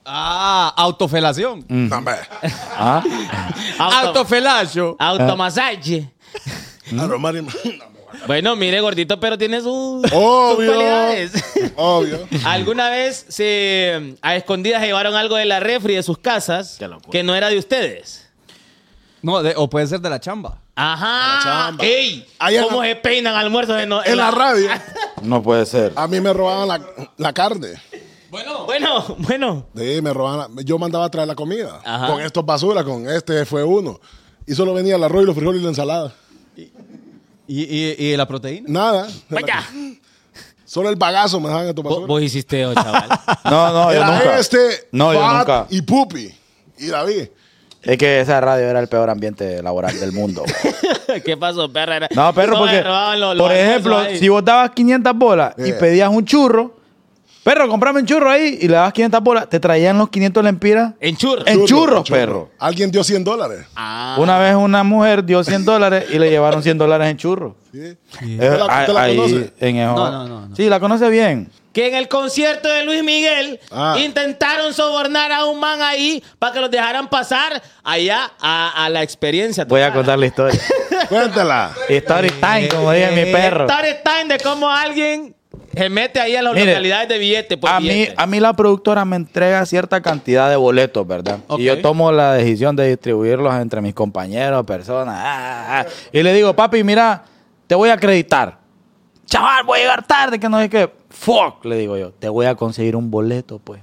Ah, 0.07 0.73
autofelación. 0.77 1.65
Mm. 1.69 1.93
¿Ah? 2.79 3.03
Auto, 3.79 3.97
Autofelacio. 4.09 4.97
automasaje. 4.99 6.09
No, 6.93 7.19
Mari- 7.19 7.45
Bueno, 8.27 8.55
mire, 8.57 8.81
gordito, 8.81 9.19
pero 9.21 9.37
tiene 9.37 9.61
sus, 9.61 10.03
sus 10.03 10.13
Obvio. 10.13 10.73
cualidades. 10.73 11.33
Obvio. 11.77 12.27
¿Alguna 12.45 12.91
vez 12.91 13.27
se 13.29 14.17
a 14.23 14.37
escondidas 14.37 14.83
llevaron 14.83 15.15
algo 15.15 15.37
de 15.37 15.45
la 15.45 15.61
refri 15.61 15.95
de 15.97 16.03
sus 16.03 16.19
casas 16.19 16.79
que 17.11 17.23
no 17.23 17.35
era 17.35 17.49
de 17.49 17.59
ustedes? 17.59 18.29
No, 19.23 19.43
de- 19.43 19.55
o 19.57 19.69
puede 19.69 19.87
ser 19.87 20.01
de 20.01 20.09
la 20.11 20.21
chamba. 20.21 20.61
Ajá. 20.77 21.41
chamba. 21.43 21.85
¡Ey! 21.85 22.27
En 22.49 22.63
¿Cómo 22.65 22.83
la- 22.83 22.89
se 22.89 22.97
peinan 22.97 23.35
almuerzos 23.35 23.81
en, 23.81 23.91
En 24.05 24.17
la 24.17 24.31
radio. 24.31 24.69
No 25.23 25.43
puede 25.43 25.65
ser. 25.67 25.93
A 25.97 26.07
mí 26.07 26.21
me 26.21 26.33
robaban 26.33 26.69
la, 26.69 26.81
la 27.17 27.33
carne. 27.33 27.71
Bueno, 28.31 28.67
bueno. 28.67 29.67
Sí, 29.75 30.01
me 30.03 30.13
robaban. 30.13 30.55
la- 30.55 30.63
yo 30.63 30.79
mandaba 30.79 31.07
a 31.07 31.11
traer 31.11 31.27
la 31.27 31.35
comida. 31.35 31.81
Ajá. 31.85 32.07
Con 32.09 32.21
estos 32.21 32.45
basura, 32.45 32.85
con 32.85 33.09
este 33.09 33.45
fue 33.47 33.65
uno. 33.65 33.99
Y 34.47 34.55
solo 34.55 34.75
venía 34.75 34.95
el 34.97 35.03
arroz 35.03 35.23
y 35.23 35.27
los 35.27 35.35
frijoles 35.35 35.61
y 35.61 35.65
la 35.65 35.71
ensalada. 35.71 36.15
¿Y, 36.57 36.71
y, 37.49 37.95
y 38.07 38.17
la 38.17 38.27
proteína? 38.27 38.67
Nada. 38.69 39.07
Vaya. 39.29 39.63
Solo 40.65 40.89
el 40.91 40.97
bagazo 40.97 41.39
me 41.39 41.47
dejaban 41.47 41.69
estos 41.69 41.85
Vos, 41.85 41.93
basura. 41.93 42.07
vos 42.09 42.23
hiciste, 42.23 42.67
oh, 42.67 42.75
chaval. 42.75 43.09
No, 43.45 43.73
no, 43.73 43.93
yo 43.93 43.99
Era 44.03 44.19
nunca. 44.19 44.39
este, 44.39 44.59
No, 44.91 45.13
yo 45.15 45.33
nunca. 45.39 45.67
y 45.71 45.81
Pupi. 45.83 46.35
Y 46.79 46.87
David. 46.89 47.29
Es 47.83 47.97
que 47.99 48.21
esa 48.21 48.41
radio 48.41 48.67
era 48.69 48.81
el 48.81 48.89
peor 48.89 49.09
ambiente 49.09 49.63
laboral 49.63 49.99
del 50.01 50.11
mundo. 50.11 50.43
¿Qué 51.25 51.37
pasó, 51.37 51.73
perra? 51.73 52.09
No, 52.17 52.35
perro, 52.35 52.59
porque, 52.59 52.83
los- 52.83 53.37
los 53.37 53.47
por 53.47 53.53
ejemplo, 53.55 54.01
si 54.19 54.29
vos 54.29 54.45
dabas 54.45 54.71
500 54.71 55.15
bolas 55.17 55.55
y 55.57 55.67
Yeah. 55.67 55.79
pedías 55.79 56.11
un 56.11 56.25
churro, 56.25 56.76
perro, 57.47 57.69
comprame 57.69 58.01
un 58.01 58.07
churro 58.07 58.29
ahí 58.29 58.59
y 58.61 58.67
le 58.67 58.75
dabas 58.75 58.93
500 58.93 59.21
bolas, 59.23 59.49
te 59.49 59.61
traían 59.61 59.97
los 59.97 60.09
500 60.11 60.43
lempiras 60.43 60.95
En 61.01 61.17
churro. 61.17 61.43
en 61.47 61.65
churros, 61.65 62.03
churro. 62.05 62.19
perro. 62.19 62.51
Alguien 62.59 62.91
dio 62.91 63.05
100 63.05 63.23
dólares. 63.23 63.65
Ah. 63.77 64.17
Una 64.19 64.39
vez 64.41 64.57
una 64.57 64.83
mujer 64.83 65.25
dio 65.25 65.45
100 65.45 65.65
dólares 65.65 66.07
y 66.11 66.19
le 66.19 66.29
llevaron 66.29 66.61
100 66.63 66.77
dólares 66.77 67.09
en 67.09 67.17
churros. 67.17 67.53
¿sí? 67.73 67.79
Eh, 67.79 67.97
¿Usted 68.21 68.59
la, 68.59 68.65
usted 68.81 68.93
la 68.93 69.03
ahí, 69.03 69.17
conoce? 69.17 69.53
en. 69.61 69.77
No, 69.85 69.95
no, 70.11 70.27
no, 70.29 70.49
no. 70.49 70.57
Sí, 70.57 70.69
la 70.69 70.81
conoce 70.81 71.09
bien. 71.09 71.49
Que 71.73 71.89
en 71.89 71.95
el 71.95 72.09
concierto 72.09 72.69
de 72.69 72.85
Luis 72.85 73.05
Miguel 73.05 73.61
Ah. 73.71 73.97
intentaron 74.03 74.73
sobornar 74.75 75.31
a 75.31 75.45
un 75.45 75.61
man 75.61 75.83
ahí 75.83 76.25
para 76.39 76.55
que 76.55 76.61
los 76.61 76.71
dejaran 76.71 77.09
pasar 77.09 77.63
allá 77.85 78.33
a, 78.41 78.85
a 78.85 78.89
la 78.89 79.03
experiencia. 79.03 79.65
Voy 79.67 79.83
a 79.83 79.93
contar 79.93 80.19
la 80.19 80.27
historia. 80.27 80.59
Cuéntala. 81.11 81.71
Story 81.89 82.31
time, 82.31 82.69
como 82.69 82.91
dice 82.93 83.11
mi 83.13 83.31
perro. 83.31 83.67
Story 83.69 83.91
time 84.03 84.35
de 84.37 84.43
cómo 84.43 84.69
alguien 84.71 85.36
se 85.77 85.91
mete 85.91 86.21
ahí 86.21 86.35
a 86.37 86.43
las 86.43 86.55
Mire, 86.55 86.67
localidades 86.67 87.09
de 87.09 87.19
billete. 87.19 87.57
Por 87.57 87.71
A 87.71 87.81
mí, 87.81 88.09
a 88.17 88.27
mí 88.27 88.41
la 88.41 88.53
productora 88.55 89.05
me 89.05 89.17
entrega 89.17 89.65
cierta 89.67 90.01
cantidad 90.01 90.49
de 90.49 90.57
boletos, 90.57 91.07
¿verdad? 91.07 91.41
Y 91.59 91.65
yo 91.65 91.81
tomo 91.83 92.11
la 92.11 92.33
decisión 92.33 92.75
de 92.77 92.89
distribuirlos 92.89 93.55
entre 93.57 93.81
mis 93.81 93.95
compañeros, 93.95 94.65
personas. 94.65 95.15
ah, 95.19 95.37
ah, 95.39 95.81
ah. 95.81 95.87
Y 96.13 96.23
le 96.23 96.33
digo, 96.33 96.55
papi, 96.55 96.83
mira, 96.83 97.25
te 97.67 97.75
voy 97.75 97.91
a 97.91 97.95
acreditar. 97.95 98.59
Chaval, 99.27 99.65
voy 99.65 99.81
a 99.81 99.83
llegar 99.83 100.07
tarde, 100.07 100.39
que 100.39 100.49
no 100.49 100.61
sé 100.61 100.71
qué. 100.71 100.91
Fuck, 101.11 101.65
le 101.65 101.77
digo 101.77 101.97
yo, 101.97 102.13
te 102.13 102.29
voy 102.29 102.47
a 102.47 102.55
conseguir 102.55 102.97
un 102.97 103.11
boleto, 103.11 103.59
pues. 103.59 103.81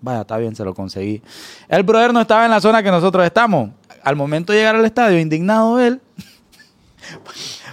Vaya, 0.00 0.22
está 0.22 0.36
bien, 0.36 0.54
se 0.54 0.64
lo 0.64 0.74
conseguí. 0.74 1.22
El 1.68 1.82
brother 1.82 2.12
no 2.12 2.20
estaba 2.20 2.44
en 2.44 2.50
la 2.50 2.60
zona 2.60 2.82
que 2.82 2.90
nosotros 2.90 3.24
estamos. 3.24 3.70
Al 4.02 4.16
momento 4.16 4.52
de 4.52 4.58
llegar 4.58 4.74
al 4.74 4.84
estadio, 4.84 5.18
indignado 5.18 5.80
él, 5.80 6.00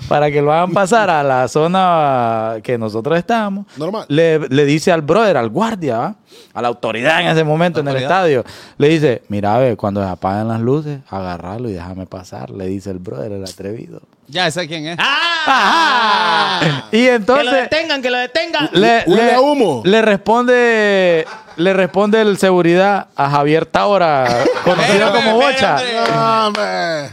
para 0.07 0.31
que 0.31 0.41
lo 0.41 0.51
hagan 0.53 0.71
pasar 0.71 1.09
a 1.09 1.21
la 1.23 1.47
zona 1.47 2.55
que 2.63 2.77
nosotros 2.77 3.17
estábamos, 3.17 3.65
Normal. 3.77 4.05
le, 4.07 4.39
le 4.49 4.65
dice 4.65 4.91
al 4.91 5.01
brother, 5.01 5.37
al 5.37 5.49
guardia, 5.49 5.97
¿va? 5.97 6.15
a 6.53 6.61
la 6.61 6.67
autoridad 6.67 7.21
en 7.21 7.27
ese 7.27 7.43
momento 7.43 7.79
en 7.79 7.87
el 7.87 7.97
estadio, 7.97 8.43
le 8.77 8.89
dice, 8.89 9.23
mira, 9.29 9.57
ve, 9.57 9.75
cuando 9.77 10.03
se 10.03 10.09
apagan 10.09 10.47
las 10.47 10.59
luces, 10.59 10.99
agarrarlo 11.09 11.69
y 11.69 11.73
déjame 11.73 12.05
pasar, 12.05 12.49
le 12.49 12.65
dice 12.67 12.89
el 12.91 12.99
brother, 12.99 13.31
el 13.33 13.43
atrevido. 13.43 14.01
Ya 14.27 14.49
sé 14.51 14.67
quién 14.67 14.85
es. 14.87 14.97
¡Ah! 14.99 16.83
Y 16.91 16.97
Que 17.03 17.09
lo 17.09 17.15
entonces 17.15 17.51
detengan, 17.51 18.01
que 18.01 18.09
lo 18.11 18.17
detengan. 18.17 18.69
le, 18.73 19.03
Huele 19.07 19.25
le- 19.25 19.33
a 19.33 19.41
humo. 19.41 19.81
le 19.85 20.01
responde 20.01 21.25
le 21.57 21.73
responde 21.73 22.21
el 22.21 22.37
seguridad 22.37 23.07
a 23.15 23.29
Javier 23.29 23.65
Taura, 23.65 24.25
conocido 24.63 25.11
como 25.13 25.33
Bocha. 25.35 25.77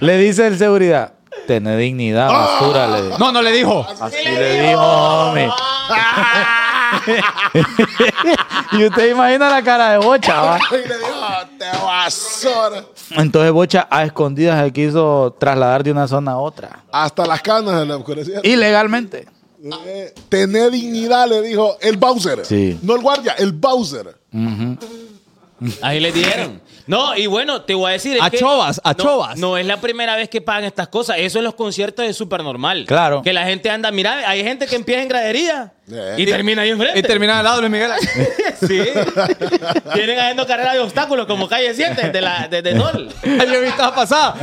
Le 0.01 0.19
dice 0.19 0.47
el 0.47 0.59
seguridad, 0.59 1.13
tené 1.47 1.77
dignidad, 1.77 2.29
basura. 2.29 2.87
Le 2.89 3.03
dijo. 3.03 3.19
No, 3.19 3.33
no 3.33 3.43
le 3.43 3.53
dijo. 3.53 3.87
Así 4.01 4.25
le 4.25 4.69
dijo, 4.69 4.83
homie. 4.83 5.51
y 8.73 8.85
usted 8.85 9.11
imagina 9.11 9.51
la 9.51 9.63
cara 9.63 9.93
de 9.93 9.99
Bocha, 9.99 10.41
¿va? 10.41 10.59
Y 10.73 10.89
le 10.89 10.99
dijo, 10.99 11.11
te 11.59 11.67
basura. 11.85 12.85
Entonces 13.11 13.53
Bocha 13.53 13.87
a 13.91 14.05
escondidas 14.05 14.65
se 14.65 14.73
quiso 14.73 15.35
trasladar 15.39 15.83
de 15.83 15.93
una 15.93 16.09
zona 16.09 16.33
a 16.33 16.39
otra. 16.39 16.85
Hasta 16.91 17.27
las 17.27 17.41
canas 17.43 17.81
se 17.81 17.87
le 17.87 17.95
oscurecieron. 17.95 18.45
Ilegalmente. 18.45 19.27
Eh, 19.87 20.15
tener 20.29 20.71
dignidad, 20.71 21.29
le 21.29 21.43
dijo 21.43 21.77
el 21.81 21.97
Bowser. 21.97 22.45
Sí. 22.45 22.79
No 22.83 22.95
el 22.95 23.03
guardia, 23.03 23.35
el 23.39 23.53
Bowser. 23.53 24.17
Ahí 25.83 26.01
le 26.01 26.13
dieron. 26.13 26.61
No, 26.87 27.17
y 27.17 27.27
bueno, 27.27 27.63
te 27.63 27.75
voy 27.75 27.89
a 27.91 27.93
decir. 27.93 28.19
A 28.21 28.31
chovas, 28.31 28.81
a 28.85 28.93
no- 28.93 29.03
chovas. 29.05 29.37
No 29.39 29.57
es 29.57 29.67
la 29.67 29.81
primera 29.81 30.15
vez 30.17 30.29
que 30.29 30.41
pagan 30.41 30.65
estas 30.65 30.89
cosas. 30.89 31.17
Eso 31.19 31.39
en 31.39 31.45
los 31.45 31.55
conciertos 31.55 32.05
es 32.05 32.17
súper 32.17 32.43
normal. 32.43 32.85
Claro. 32.87 33.23
Que 33.23 33.33
la 33.33 33.45
gente 33.45 33.71
anda, 33.71 33.91
mira, 33.91 34.29
hay 34.29 34.43
gente 34.45 34.67
que 34.67 34.77
empieza 34.77 35.03
en 35.03 35.09
gradería 35.09 35.73
Eh. 35.91 36.15
y 36.19 36.27
termina 36.27 36.63
ahí 36.63 36.71
enfrente. 36.71 36.99
Y 36.99 37.03
termina 37.03 37.39
al 37.39 37.45
lado 37.45 37.61
de 37.61 37.69
Luis 37.69 37.73
Miguel. 37.73 37.91
Sí. 38.59 38.81
Tienen 39.93 40.19
haciendo 40.19 40.47
carrera 40.47 40.73
de 40.73 40.79
obstáculos 40.81 41.27
como 41.27 41.47
calle 41.47 41.75
7 41.75 42.09
de 42.11 42.21
la 42.23 42.49
de, 42.49 42.63
de 42.63 42.73
Nol. 42.73 43.11
Yo 43.23 43.61
vi 43.61 43.67
estaba 43.67 43.95
pasada. 43.95 44.35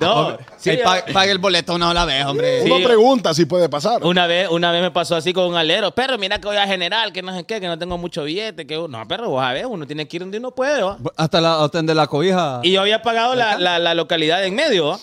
No, 0.00 0.36
sí, 0.56 0.76
pa- 0.82 1.04
pague 1.12 1.30
el 1.30 1.38
boleto 1.38 1.74
una 1.74 1.94
la 1.94 2.04
vez, 2.04 2.24
hombre. 2.24 2.62
Sí. 2.64 2.70
Uno 2.70 2.84
pregunta 2.84 3.32
si 3.32 3.46
puede 3.46 3.68
pasar. 3.68 4.04
Una 4.04 4.26
vez, 4.26 4.48
una 4.50 4.72
vez 4.72 4.82
me 4.82 4.90
pasó 4.90 5.14
así 5.16 5.32
con 5.32 5.44
un 5.46 5.54
alero. 5.54 5.92
Perro, 5.92 6.18
mira 6.18 6.40
que 6.40 6.48
voy 6.48 6.56
a 6.56 6.66
general, 6.66 7.12
que 7.12 7.22
no 7.22 7.34
sé 7.34 7.44
qué, 7.44 7.60
que 7.60 7.68
no 7.68 7.78
tengo 7.78 7.96
mucho 7.96 8.24
billete. 8.24 8.66
Que... 8.66 8.76
No, 8.88 9.06
perro, 9.08 9.30
vos 9.30 9.44
a 9.44 9.52
ver, 9.52 9.66
uno 9.66 9.86
tiene 9.86 10.06
que 10.08 10.16
ir 10.16 10.22
donde 10.22 10.38
uno 10.38 10.50
puede. 10.50 10.82
¿va? 10.82 10.98
Hasta 11.16 11.40
la 11.40 11.62
hasta 11.62 11.80
de 11.80 11.94
la 11.94 12.06
cobija. 12.08 12.60
Y 12.64 12.72
yo 12.72 12.80
había 12.80 13.02
pagado 13.02 13.34
la, 13.36 13.56
la, 13.58 13.78
la 13.78 13.94
localidad 13.94 14.40
de 14.40 14.48
en 14.48 14.54
medio, 14.56 14.90
¿va? 14.90 14.98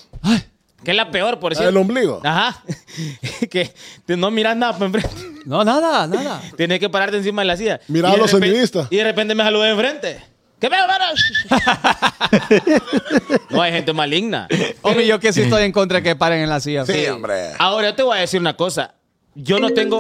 Que 0.84 0.92
es 0.92 0.98
la 0.98 1.12
peor, 1.12 1.40
por 1.40 1.52
el 1.54 1.58
cierto. 1.58 1.80
ombligo. 1.80 2.22
Ajá. 2.24 2.64
que 3.50 3.72
no 4.08 4.32
miras 4.32 4.56
nada 4.58 4.74
para 4.74 4.86
enfrente. 4.86 5.10
No, 5.46 5.64
nada, 5.64 6.08
nada. 6.08 6.42
Tienes 6.58 6.80
que 6.80 6.90
pararte 6.90 7.18
encima 7.18 7.42
de 7.42 7.48
la 7.48 7.58
silla. 7.58 7.80
Mirá 7.88 8.12
a 8.12 8.18
los 8.18 8.32
sonidistas. 8.32 8.88
Y 8.90 8.98
de 8.98 9.04
repente 9.04 9.36
me 9.36 9.44
saludé 9.44 9.72
enfrente. 9.72 10.20
¿Qué 10.60 10.70
veo, 10.70 10.86
No, 13.50 13.62
hay 13.64 13.72
gente 13.72 13.94
maligna. 13.94 14.48
Hombre, 14.84 15.08
yo 15.08 15.20
que 15.20 15.34
sí 15.34 15.42
estoy 15.42 15.64
en 15.64 15.72
contra 15.72 15.98
de 15.98 16.04
que 16.04 16.16
paren 16.16 16.42
en 16.42 16.50
la 16.50 16.60
silla. 16.60 16.86
Sí, 16.86 17.08
hombre. 17.08 17.54
Ahora 17.58 17.90
yo 17.90 17.96
te 17.96 18.04
voy 18.04 18.18
a 18.18 18.22
decir 18.22 18.40
una 18.40 18.56
cosa. 18.56 18.94
Yo 19.34 19.60
no 19.60 19.72
tengo. 19.72 20.00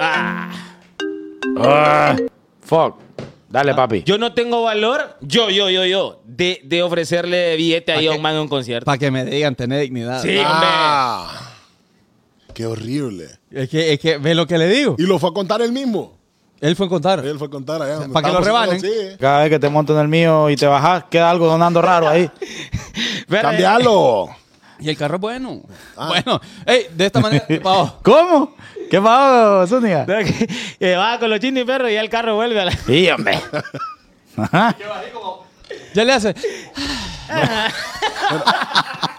Ah, 0.00 0.50
Ah, 1.60 2.16
fuck. 2.62 2.96
Dale, 3.48 3.74
papi. 3.74 4.02
yo 4.04 4.18
no 4.18 4.34
tengo 4.34 4.62
valor, 4.62 5.16
yo, 5.22 5.48
yo, 5.48 5.70
yo, 5.70 5.84
yo, 5.86 6.20
de, 6.26 6.60
de 6.64 6.82
ofrecerle 6.82 7.56
billete 7.56 7.92
ahí 7.92 8.06
a 8.06 8.12
un 8.12 8.20
man 8.20 8.34
en 8.34 8.42
un 8.42 8.48
concierto. 8.48 8.84
Para 8.84 8.98
que 8.98 9.10
me 9.10 9.24
digan, 9.24 9.54
tener 9.54 9.80
dignidad. 9.80 10.20
Sí, 10.20 10.28
hombre. 10.36 10.44
Ah, 10.44 11.52
qué 12.52 12.66
horrible. 12.66 13.28
Es 13.50 13.68
que, 13.70 13.92
es 13.94 13.98
que 14.00 14.18
ve 14.18 14.34
lo 14.34 14.46
que 14.46 14.58
le 14.58 14.68
digo. 14.68 14.96
Y 14.98 15.02
lo 15.04 15.18
fue 15.18 15.30
a 15.30 15.32
contar 15.32 15.62
él 15.62 15.72
mismo. 15.72 16.18
Él 16.60 16.74
fue 16.76 16.86
a 16.86 16.88
contar. 16.88 17.24
Él 17.24 17.38
fue 17.38 17.46
a 17.46 17.50
contar 17.50 17.80
allá. 17.80 17.94
donde 17.94 18.12
¿Para 18.12 18.26
que 18.26 18.32
lo 18.32 18.40
estábamos 18.40 18.66
rebanen? 18.68 18.82
nosotros, 18.82 19.12
Sí. 19.12 19.16
Cada 19.18 19.40
vez 19.42 19.50
que 19.50 19.58
te 19.60 19.68
monto 19.68 19.94
en 19.94 20.00
el 20.00 20.08
mío 20.08 20.50
y 20.50 20.56
te 20.56 20.66
bajas, 20.66 21.04
queda 21.08 21.30
algo 21.30 21.48
sonando 21.48 21.80
raro 21.80 22.08
ahí. 22.08 22.28
Pero, 23.28 23.42
Cambialo. 23.42 24.28
Y 24.80 24.88
el 24.88 24.96
carro 24.96 25.16
es 25.16 25.20
bueno. 25.20 25.62
Ah. 25.96 26.08
Bueno, 26.08 26.40
ey, 26.66 26.86
de 26.92 27.06
esta 27.06 27.20
manera, 27.20 27.44
Pao, 27.62 27.98
¿Cómo? 28.02 28.54
¿Qué 28.90 29.00
pasó, 29.00 29.66
Zúñiga? 29.66 30.06
que, 30.78 30.96
va 30.96 31.18
con 31.18 31.30
los 31.30 31.40
chinos 31.40 31.62
y 31.62 31.66
perros 31.66 31.90
y 31.90 31.94
ya 31.94 32.00
el 32.00 32.08
carro 32.08 32.36
vuelve 32.36 32.60
a 32.60 32.64
la. 32.66 32.72
Sí, 32.72 33.08
hombre. 33.10 33.38
Ajá. 34.36 34.76
ya 35.94 36.04
le 36.04 36.12
hace. 36.12 36.34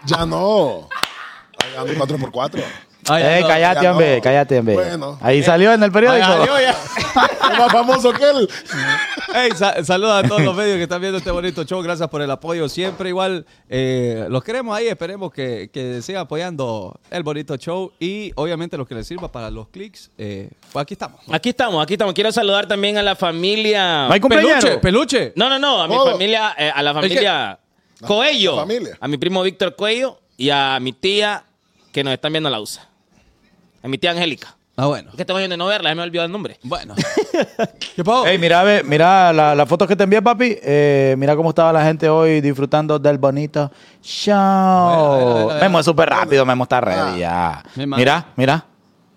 Ya 0.05 0.25
no. 0.25 0.89
Ando 1.77 1.93
4x4. 1.93 2.63
Ay, 3.09 3.23
Eh, 3.23 3.41
no, 3.41 3.47
cállate, 3.47 3.87
hombre, 3.89 4.15
no. 4.17 4.21
cállate, 4.21 4.59
hombre. 4.59 4.75
Bueno. 4.75 5.17
Ahí 5.21 5.43
salió 5.43 5.73
en 5.73 5.83
el 5.83 5.91
periódico. 5.91 6.25
Ay, 6.25 6.33
adiós, 6.41 6.61
ya. 6.61 6.75
Más 7.59 7.71
famoso 7.71 8.11
que 8.13 8.29
él. 8.29 8.49
Hey, 9.33 9.49
sa- 9.55 9.83
saludos 9.83 10.23
a 10.23 10.27
todos 10.27 10.41
los 10.41 10.55
medios 10.55 10.77
que 10.77 10.83
están 10.83 11.01
viendo 11.01 11.17
este 11.17 11.31
bonito 11.31 11.63
show. 11.63 11.81
Gracias 11.81 12.07
por 12.09 12.21
el 12.21 12.29
apoyo. 12.31 12.69
Siempre 12.69 13.09
igual 13.09 13.45
eh, 13.69 14.25
los 14.29 14.43
queremos 14.43 14.75
ahí. 14.77 14.87
Esperemos 14.87 15.31
que, 15.31 15.69
que 15.73 16.01
sigan 16.01 16.21
apoyando 16.21 16.99
el 17.09 17.23
bonito 17.23 17.55
show. 17.57 17.91
Y 17.99 18.31
obviamente 18.35 18.77
lo 18.77 18.85
que 18.85 18.95
les 18.95 19.07
sirva 19.07 19.31
para 19.31 19.49
los 19.49 19.67
clics. 19.69 20.11
eh, 20.17 20.49
pues 20.71 20.83
aquí 20.83 20.93
estamos. 20.93 21.19
Aquí 21.31 21.49
estamos, 21.49 21.83
aquí 21.83 21.93
estamos. 21.93 22.13
Quiero 22.13 22.31
saludar 22.31 22.67
también 22.67 22.97
a 22.97 23.03
la 23.03 23.15
familia. 23.15 24.07
¿No 24.07 24.13
hay? 24.13 24.19
Peluche, 24.19 24.77
peluche. 24.77 25.33
No, 25.35 25.49
no, 25.49 25.57
no, 25.59 25.81
a 25.81 25.87
mi 25.87 25.95
Todo. 25.95 26.11
familia, 26.11 26.55
eh, 26.57 26.71
a 26.73 26.81
la 26.83 26.93
familia 26.93 27.59
Coello. 28.05 28.55
la 28.55 28.61
familia. 28.61 28.97
A 28.99 29.07
mi 29.07 29.17
primo 29.17 29.41
Víctor 29.43 29.75
Coello 29.75 30.19
y 30.37 30.49
a 30.51 30.79
mi 30.79 30.93
tía 30.93 31.43
que 31.91 32.03
nos 32.03 32.13
están 32.13 32.31
viendo 32.31 32.49
la 32.49 32.59
USA. 32.61 32.87
A 33.83 33.87
mi 33.87 33.97
tía 33.97 34.11
Angélica. 34.11 34.55
Ah, 34.75 34.85
bueno. 34.87 35.09
Es 35.11 35.17
que 35.17 35.25
tengo 35.25 35.37
años 35.37 35.49
de 35.49 35.57
no 35.57 35.65
verla, 35.65 35.89
ya 35.89 35.95
me 35.95 36.01
he 36.01 36.05
olvidado 36.05 36.25
el 36.27 36.31
nombre. 36.31 36.57
Bueno. 36.63 36.95
¿Qué 37.95 38.01
pasó? 38.03 38.25
Ey, 38.25 38.37
mira, 38.37 38.63
ve, 38.63 38.81
mira 38.85 39.33
la, 39.33 39.53
la 39.53 39.65
foto 39.65 39.85
que 39.85 39.93
te 39.95 40.03
envié, 40.05 40.21
papi. 40.21 40.57
Eh, 40.61 41.15
mira 41.17 41.35
cómo 41.35 41.49
estaba 41.49 41.73
la 41.73 41.83
gente 41.83 42.07
hoy 42.07 42.39
disfrutando 42.39 42.97
del 42.97 43.17
bonito 43.17 43.69
show. 44.01 44.33
A 44.33 45.17
ver, 45.17 45.27
a 45.27 45.35
ver, 45.35 45.41
a 45.51 45.53
ver. 45.55 45.63
Memo 45.63 45.79
es 45.79 45.85
súper 45.85 46.09
rápido, 46.09 46.45
Memo 46.45 46.63
está 46.63 46.79
ready 46.79 47.19
ya. 47.19 47.61
Mi 47.75 47.85
madre. 47.85 48.01
Mira, 48.01 48.25
mira. 48.37 48.65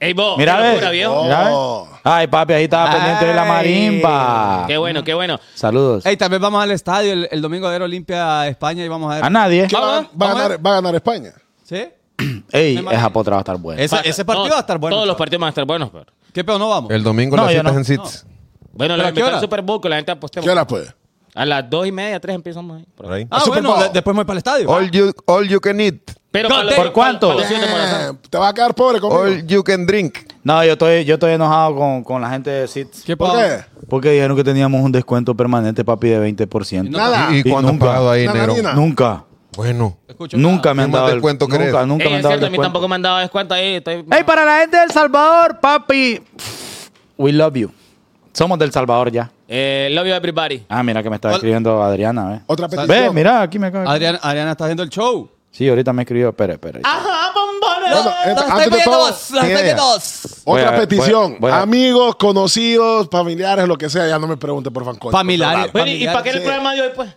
Ey, 0.01 0.14
vos, 0.14 0.36
Mira, 0.36 0.56
qué 0.56 0.62
ve. 0.62 0.68
locura, 0.70 0.90
viejo. 0.90 1.22
Mira, 1.22 1.44
ve. 1.44 1.55
Ay, 2.02 2.26
papi, 2.26 2.52
ahí 2.55 2.64
estaba 2.64 2.90
pendiente 2.90 3.24
de 3.24 3.34
la 3.34 3.43
Ay. 3.43 3.48
marimba. 3.48 4.64
Qué 4.66 4.76
bueno, 4.78 5.05
qué 5.05 5.14
bueno. 5.14 5.39
Saludos. 5.55 6.02
Hey, 6.05 6.16
también 6.16 6.43
vamos 6.43 6.60
al 6.60 6.72
estadio 6.72 7.12
el, 7.12 7.28
el 7.30 7.40
domingo 7.40 7.70
de 7.70 7.76
Olimpia 7.80 8.48
España 8.48 8.84
y 8.84 8.89
vamos 8.89 9.12
a 9.12 9.14
ver. 9.14 9.24
A 9.24 9.30
nadie. 9.30 9.68
¿Qué 9.68 9.76
va, 9.76 9.98
Ah, 9.98 10.06
va 10.20 10.30
a 10.32 10.34
ganar, 10.34 10.66
va 10.66 10.70
a 10.70 10.74
ganar 10.74 10.94
España. 10.97 11.30
¿Sí? 11.62 11.84
Ey, 12.52 12.84
esa 12.90 13.10
potra 13.12 13.32
va 13.32 13.39
a 13.39 13.43
estar 13.43 13.56
buena. 13.59 13.80
Ese, 13.82 14.24
partido 14.24 14.44
no, 14.47 14.51
va 14.51 14.56
a 14.59 14.60
estar 14.60 14.78
bueno. 14.78 14.97
Todos 14.97 15.06
los 15.09 15.16
partidos 15.16 15.40
van 15.40 15.47
a 15.47 15.51
estar 15.51 15.64
buenos, 15.64 15.90
pero. 15.90 16.06
¿Qué 16.32 16.44
pedo 16.44 16.59
no 16.59 16.68
vamos? 16.68 16.90
El 16.90 17.02
domingo 17.02 17.36
No, 17.36 17.44
las 17.44 17.52
yo 17.52 17.59
citas 17.60 17.72
no. 17.72 17.78
en 17.78 17.84
Sits. 17.84 18.26
Bueno, 18.72 18.94
¿Pero 18.94 18.97
los 18.97 19.05
a 19.06 19.09
al 19.09 19.32
hora? 19.34 19.40
Super 19.40 19.62
Bowl, 19.62 19.80
que 19.80 19.89
la 19.89 19.97
gente 19.97 20.12
apostemos. 20.12 20.44
¿Qué 20.47 20.51
hora 20.51 20.66
puede? 20.66 20.86
A 21.34 21.47
las 21.47 21.68
dos 21.68 21.86
y 21.86 21.93
media, 21.93 22.20
tres 22.20 22.34
empezamos 22.34 22.78
ahí. 22.78 22.86
por. 22.94 23.06
Por. 23.06 23.26
Ah, 23.30 23.40
Super 23.40 23.62
bueno, 23.62 23.74
Bowl. 23.76 23.82
de- 23.84 23.90
después 23.90 24.14
voy 24.16 24.24
para 24.24 24.34
el 24.34 24.39
estadio. 24.39 24.68
All 24.70 24.90
you, 24.90 25.12
all 25.26 25.48
you 25.48 25.60
can 25.60 25.80
eat. 25.80 25.97
Pero 26.30 26.48
para 26.48 26.64
los- 26.64 26.74
¿por 26.74 26.82
para- 26.84 26.93
cuánto? 26.94 27.28
para 27.28 27.40
los 27.40 27.48
siete 27.48 27.66
Morazán. 27.70 28.14
Eh, 28.14 28.18
te 28.30 28.39
vas 28.39 28.51
a 28.51 28.55
quedar 28.55 28.74
pobre 28.74 29.01
conmigo. 29.01 29.20
All 29.22 29.47
you 29.47 29.62
can 29.62 29.86
drink. 29.86 30.18
No, 30.44 30.64
yo 30.64 30.72
estoy, 30.72 31.05
yo 31.05 31.14
estoy 31.14 31.32
enojado 31.32 31.76
con, 31.76 32.02
con 32.05 32.20
la 32.22 32.30
gente 32.30 32.51
de 32.51 32.66
SITS. 32.68 33.02
¿Qué 33.05 33.16
¿Por 33.16 33.32
qué? 33.36 33.64
Porque 33.89 34.10
dijeron 34.10 34.36
que 34.36 34.44
teníamos 34.44 34.82
un 34.82 34.90
descuento 34.93 35.34
permanente, 35.34 35.84
papi, 35.84 36.09
de 36.09 36.18
20%. 36.18 36.89
No, 36.90 36.98
Nada. 36.98 37.28
¿Y, 37.32 37.36
y 37.36 37.39
Y 37.40 37.43
cuánto 37.43 37.68
has 37.68 37.72
nunca. 37.74 37.86
pagado 37.86 38.10
ahí, 38.10 38.26
Nada, 38.26 38.47
negro? 38.47 38.72
Nunca. 38.74 39.24
Bueno. 39.56 39.98
Escucho 40.08 40.36
Nunca 40.36 40.72
me 40.74 40.82
han 40.82 40.88
¿Qué 40.88 40.92
más 40.92 41.00
dado 41.00 41.08
el 41.10 41.14
descuento 41.16 41.46
nunca, 41.48 41.86
nunca 41.86 42.04
Ey, 42.04 42.10
me 42.10 42.14
han 42.14 42.18
es 42.20 42.22
dado 42.22 42.34
el 42.34 42.40
cierto, 42.40 42.46
a 42.46 42.50
mí 42.50 42.58
tampoco 42.58 42.88
me 42.88 42.94
han 42.94 43.02
dado 43.02 43.18
descuento 43.18 43.54
ahí. 43.54 43.74
Estoy... 43.74 44.04
Ey, 44.10 44.24
para 44.24 44.44
la 44.44 44.58
gente 44.60 44.76
del 44.78 44.90
Salvador, 44.90 45.58
papi. 45.60 46.20
We 47.18 47.32
love 47.32 47.54
you. 47.54 47.70
Somos 48.32 48.58
del 48.58 48.72
Salvador 48.72 49.10
ya. 49.12 49.30
Eh, 49.48 49.88
love 49.92 50.06
you 50.06 50.14
everybody. 50.14 50.64
Ah, 50.68 50.82
mira 50.82 51.02
que 51.02 51.10
me 51.10 51.16
está 51.16 51.32
escribiendo 51.32 51.82
Adriana, 51.82 52.28
¿ve? 52.30 52.40
Otra 52.46 52.66
petición. 52.68 52.88
Ve, 52.88 53.10
mira, 53.10 53.42
aquí 53.42 53.58
me 53.58 53.66
acaba. 53.66 53.90
Adriana, 53.92 54.18
Adriana 54.22 54.52
está 54.52 54.64
haciendo 54.64 54.82
el 54.82 54.88
show. 54.88 55.28
Sí, 55.50 55.68
ahorita 55.68 55.92
me 55.92 56.02
escribió. 56.02 56.30
Espera, 56.30 56.54
espera. 56.54 56.80
Ajá, 56.82 57.30
bombones. 57.34 57.92
Bueno, 57.92 58.10
eh, 58.24 58.34
Las 58.34 58.50
antes 58.50 58.70
de 58.70 58.78
estoy 58.78 58.84
todo, 58.84 58.96
viendo, 58.96 59.08
las 59.10 59.20
estoy 59.30 59.48
idea. 59.50 59.62
viendo. 59.62 59.84
otra 59.86 60.40
Voy 60.46 60.62
a- 60.62 60.76
petición. 60.76 61.22
voy 61.32 61.36
a- 61.36 61.38
voy 61.40 61.50
a- 61.50 61.60
Amigos, 61.60 62.16
conocidos, 62.16 63.08
familiares, 63.12 63.68
lo 63.68 63.76
que 63.76 63.90
sea, 63.90 64.08
ya 64.08 64.18
no 64.18 64.26
me 64.26 64.38
pregunte 64.38 64.70
por 64.70 64.82
fan 64.86 64.96
Familiares. 65.10 65.70
Bueno, 65.70 65.90
¿y 65.90 66.06
para 66.06 66.22
qué 66.22 66.30
el 66.30 66.36
Sí. 66.36 66.40
programa 66.42 66.72
de 66.74 66.80
hoy, 66.80 66.88
pues? 66.96 67.10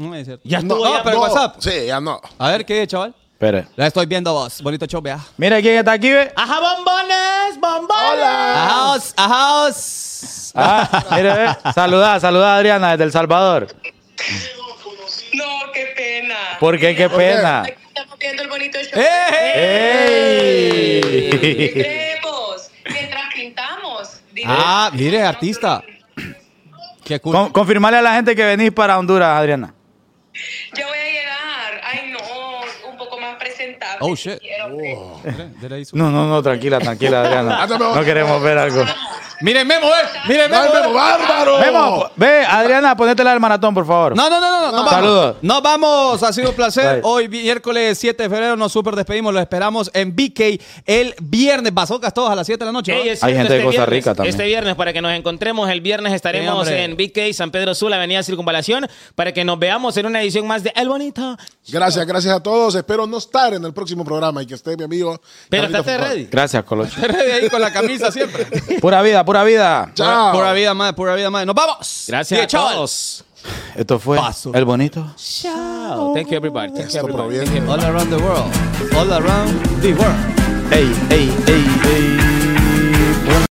No 0.00 0.14
es 0.14 0.24
cierto. 0.26 0.42
Ya 0.48 0.60
No, 0.62 0.74
estuvo, 0.74 0.84
no, 0.88 0.96
ya. 0.96 1.02
pero 1.02 1.16
no, 1.16 1.22
WhatsApp. 1.22 1.56
Sí, 1.60 1.86
ya 1.86 2.00
no. 2.00 2.20
A 2.38 2.48
ver, 2.48 2.64
¿qué, 2.64 2.86
chaval? 2.86 3.14
Espera. 3.32 3.68
La 3.76 3.86
estoy 3.86 4.06
viendo 4.06 4.32
vos. 4.32 4.62
Bonito 4.62 4.86
show, 4.86 5.02
vea. 5.02 5.18
Mira 5.36 5.60
quién 5.60 5.76
está 5.78 5.92
aquí, 5.92 6.10
ve. 6.10 6.32
Ajá, 6.34 6.58
bombones, 6.58 7.60
bombones. 7.60 8.24
Ajaos, 8.24 9.14
ajaos. 9.16 10.52
Ah, 10.54 11.04
mire, 11.10 11.32
ve. 11.34 11.56
Saluda, 11.74 12.18
saluda 12.18 12.54
a 12.54 12.56
Adriana 12.56 12.90
desde 12.92 13.04
El 13.04 13.12
Salvador. 13.12 13.66
No, 15.34 15.44
qué 15.74 15.92
pena. 15.96 16.34
¿Por 16.58 16.78
qué? 16.78 16.94
Qué 16.96 17.08
pena. 17.10 17.62
Aquí 17.62 17.74
estamos 17.88 18.18
viendo 18.18 18.42
el 18.42 18.48
bonito 18.48 18.78
show. 18.78 19.00
¡Eh! 19.02 21.00
¡Ey! 21.04 21.70
Creemos, 21.72 22.70
mientras 22.90 23.34
pintamos. 23.34 24.08
Dile- 24.34 24.44
Ah, 24.48 24.90
mire, 24.94 25.22
artista. 25.22 25.82
Qué 27.04 27.20
cool. 27.20 27.34
Con- 27.34 27.50
confirmarle 27.52 27.98
a 27.98 28.02
la 28.02 28.14
gente 28.14 28.34
que 28.36 28.44
venís 28.44 28.70
para 28.72 28.98
Honduras, 28.98 29.36
Adriana. 29.38 29.74
Ya 30.76 30.86
voy 30.86 30.98
a 30.98 31.04
llegar. 31.04 31.80
Ay, 31.84 32.12
no, 32.12 32.88
un 32.90 32.96
poco 32.96 33.18
más 33.20 33.36
presentable. 33.36 33.98
Oh, 34.00 34.14
shit. 34.14 34.38
quiero, 34.40 34.68
su- 35.84 35.96
No, 35.96 36.10
no, 36.10 36.26
no, 36.28 36.42
tranquila, 36.42 36.78
tranquila, 36.78 37.22
Adriana. 37.22 37.66
No 37.78 38.04
queremos 38.04 38.42
ver 38.42 38.58
algo. 38.58 38.84
Miren, 39.40 39.66
Memo, 39.66 39.86
ve. 39.86 40.18
Miren, 40.28 40.50
Memo. 40.50 40.62
¡Ay, 40.62 40.82
Memo, 40.82 40.94
bárbaro! 40.94 41.58
Memo, 41.60 42.10
ve, 42.16 42.44
Adriana, 42.44 42.96
ponétela 42.96 43.32
al 43.32 43.40
maratón, 43.40 43.74
por 43.74 43.86
favor. 43.86 44.14
No, 44.14 44.28
no, 44.28 44.38
no, 44.38 44.50
no, 44.50 44.60
no. 44.60 44.72
nos 44.72 44.84
vamos. 44.84 44.90
Saludos. 44.90 45.36
Nos 45.40 45.62
vamos. 45.62 46.22
Ha 46.22 46.32
sido 46.32 46.50
un 46.50 46.56
placer. 46.56 46.96
Bye. 46.96 47.00
Hoy, 47.04 47.28
miércoles 47.28 47.98
7 47.98 48.22
de 48.22 48.28
febrero, 48.28 48.56
nos 48.56 48.72
super 48.72 48.94
despedimos. 48.94 49.32
Lo 49.32 49.40
esperamos 49.40 49.90
en 49.94 50.14
BK 50.14 50.60
el 50.84 51.14
viernes. 51.22 51.72
Bazocas 51.72 52.12
todos 52.12 52.30
a 52.30 52.34
las 52.34 52.46
7 52.46 52.58
de 52.58 52.66
la 52.66 52.72
noche. 52.72 52.92
Hay 52.92 53.34
gente 53.34 53.52
de 53.54 53.58
este 53.58 53.64
Costa 53.64 53.70
viernes, 53.70 53.88
Rica 53.88 54.14
también. 54.14 54.34
Este 54.34 54.46
viernes, 54.46 54.74
para 54.74 54.92
que 54.92 55.00
nos 55.00 55.12
encontremos, 55.12 55.70
el 55.70 55.80
viernes 55.80 56.12
estaremos 56.12 56.68
en 56.68 56.96
BK 56.96 57.32
San 57.32 57.50
Pedro 57.50 57.74
Sula, 57.74 57.96
Avenida 57.96 58.22
Circunvalación, 58.22 58.88
para 59.14 59.32
que 59.32 59.44
nos 59.44 59.58
veamos 59.58 59.96
en 59.96 60.06
una 60.06 60.20
edición 60.20 60.46
más 60.46 60.62
de 60.62 60.72
El 60.76 60.88
Bonito. 60.88 61.36
Gracias, 61.68 62.06
gracias 62.06 62.34
a 62.34 62.42
todos. 62.42 62.74
Espero 62.74 63.06
no 63.06 63.18
estar 63.18 63.54
en 63.54 63.64
el 63.64 63.72
próximo 63.72 64.04
programa 64.04 64.42
y 64.42 64.46
que 64.46 64.54
esté 64.54 64.76
mi 64.76 64.84
amigo. 64.84 65.20
Pero 65.48 65.64
estate 65.64 65.98
ready. 65.98 66.28
Gracias, 66.30 66.62
Colocho. 66.64 67.00
Ready 67.00 67.30
ahí 67.30 67.48
con 67.48 67.60
la 67.60 67.72
camisa 67.72 68.10
siempre. 68.12 68.46
Pura 68.80 69.00
vida, 69.02 69.24
pura 69.30 69.44
vida. 69.44 69.92
Chao. 69.94 70.32
Pura 70.32 70.52
vida 70.52 70.74
más, 70.74 70.92
pura 70.92 71.14
vida 71.14 71.30
más. 71.30 71.46
Nos 71.46 71.54
vamos. 71.54 72.04
Gracias 72.08 72.42
a 72.42 72.46
todos. 72.48 73.24
Esto 73.76 73.98
fue 73.98 74.18
Paso. 74.18 74.52
El 74.52 74.64
Bonito. 74.64 75.06
Chao. 75.16 76.12
Thank 76.14 76.30
you, 76.30 76.36
everybody. 76.36 76.72
Thank 76.72 76.90
you, 76.90 76.98
everybody. 76.98 77.38
proviene. 77.38 77.68
All 77.68 77.80
around 77.80 78.10
the 78.10 78.18
world. 78.18 78.52
All 78.96 79.12
around 79.12 79.80
the 79.80 79.94
world. 79.94 80.72
Ey, 80.72 80.90
ey, 81.10 81.28
ey, 81.46 82.24
ey. 82.24 82.29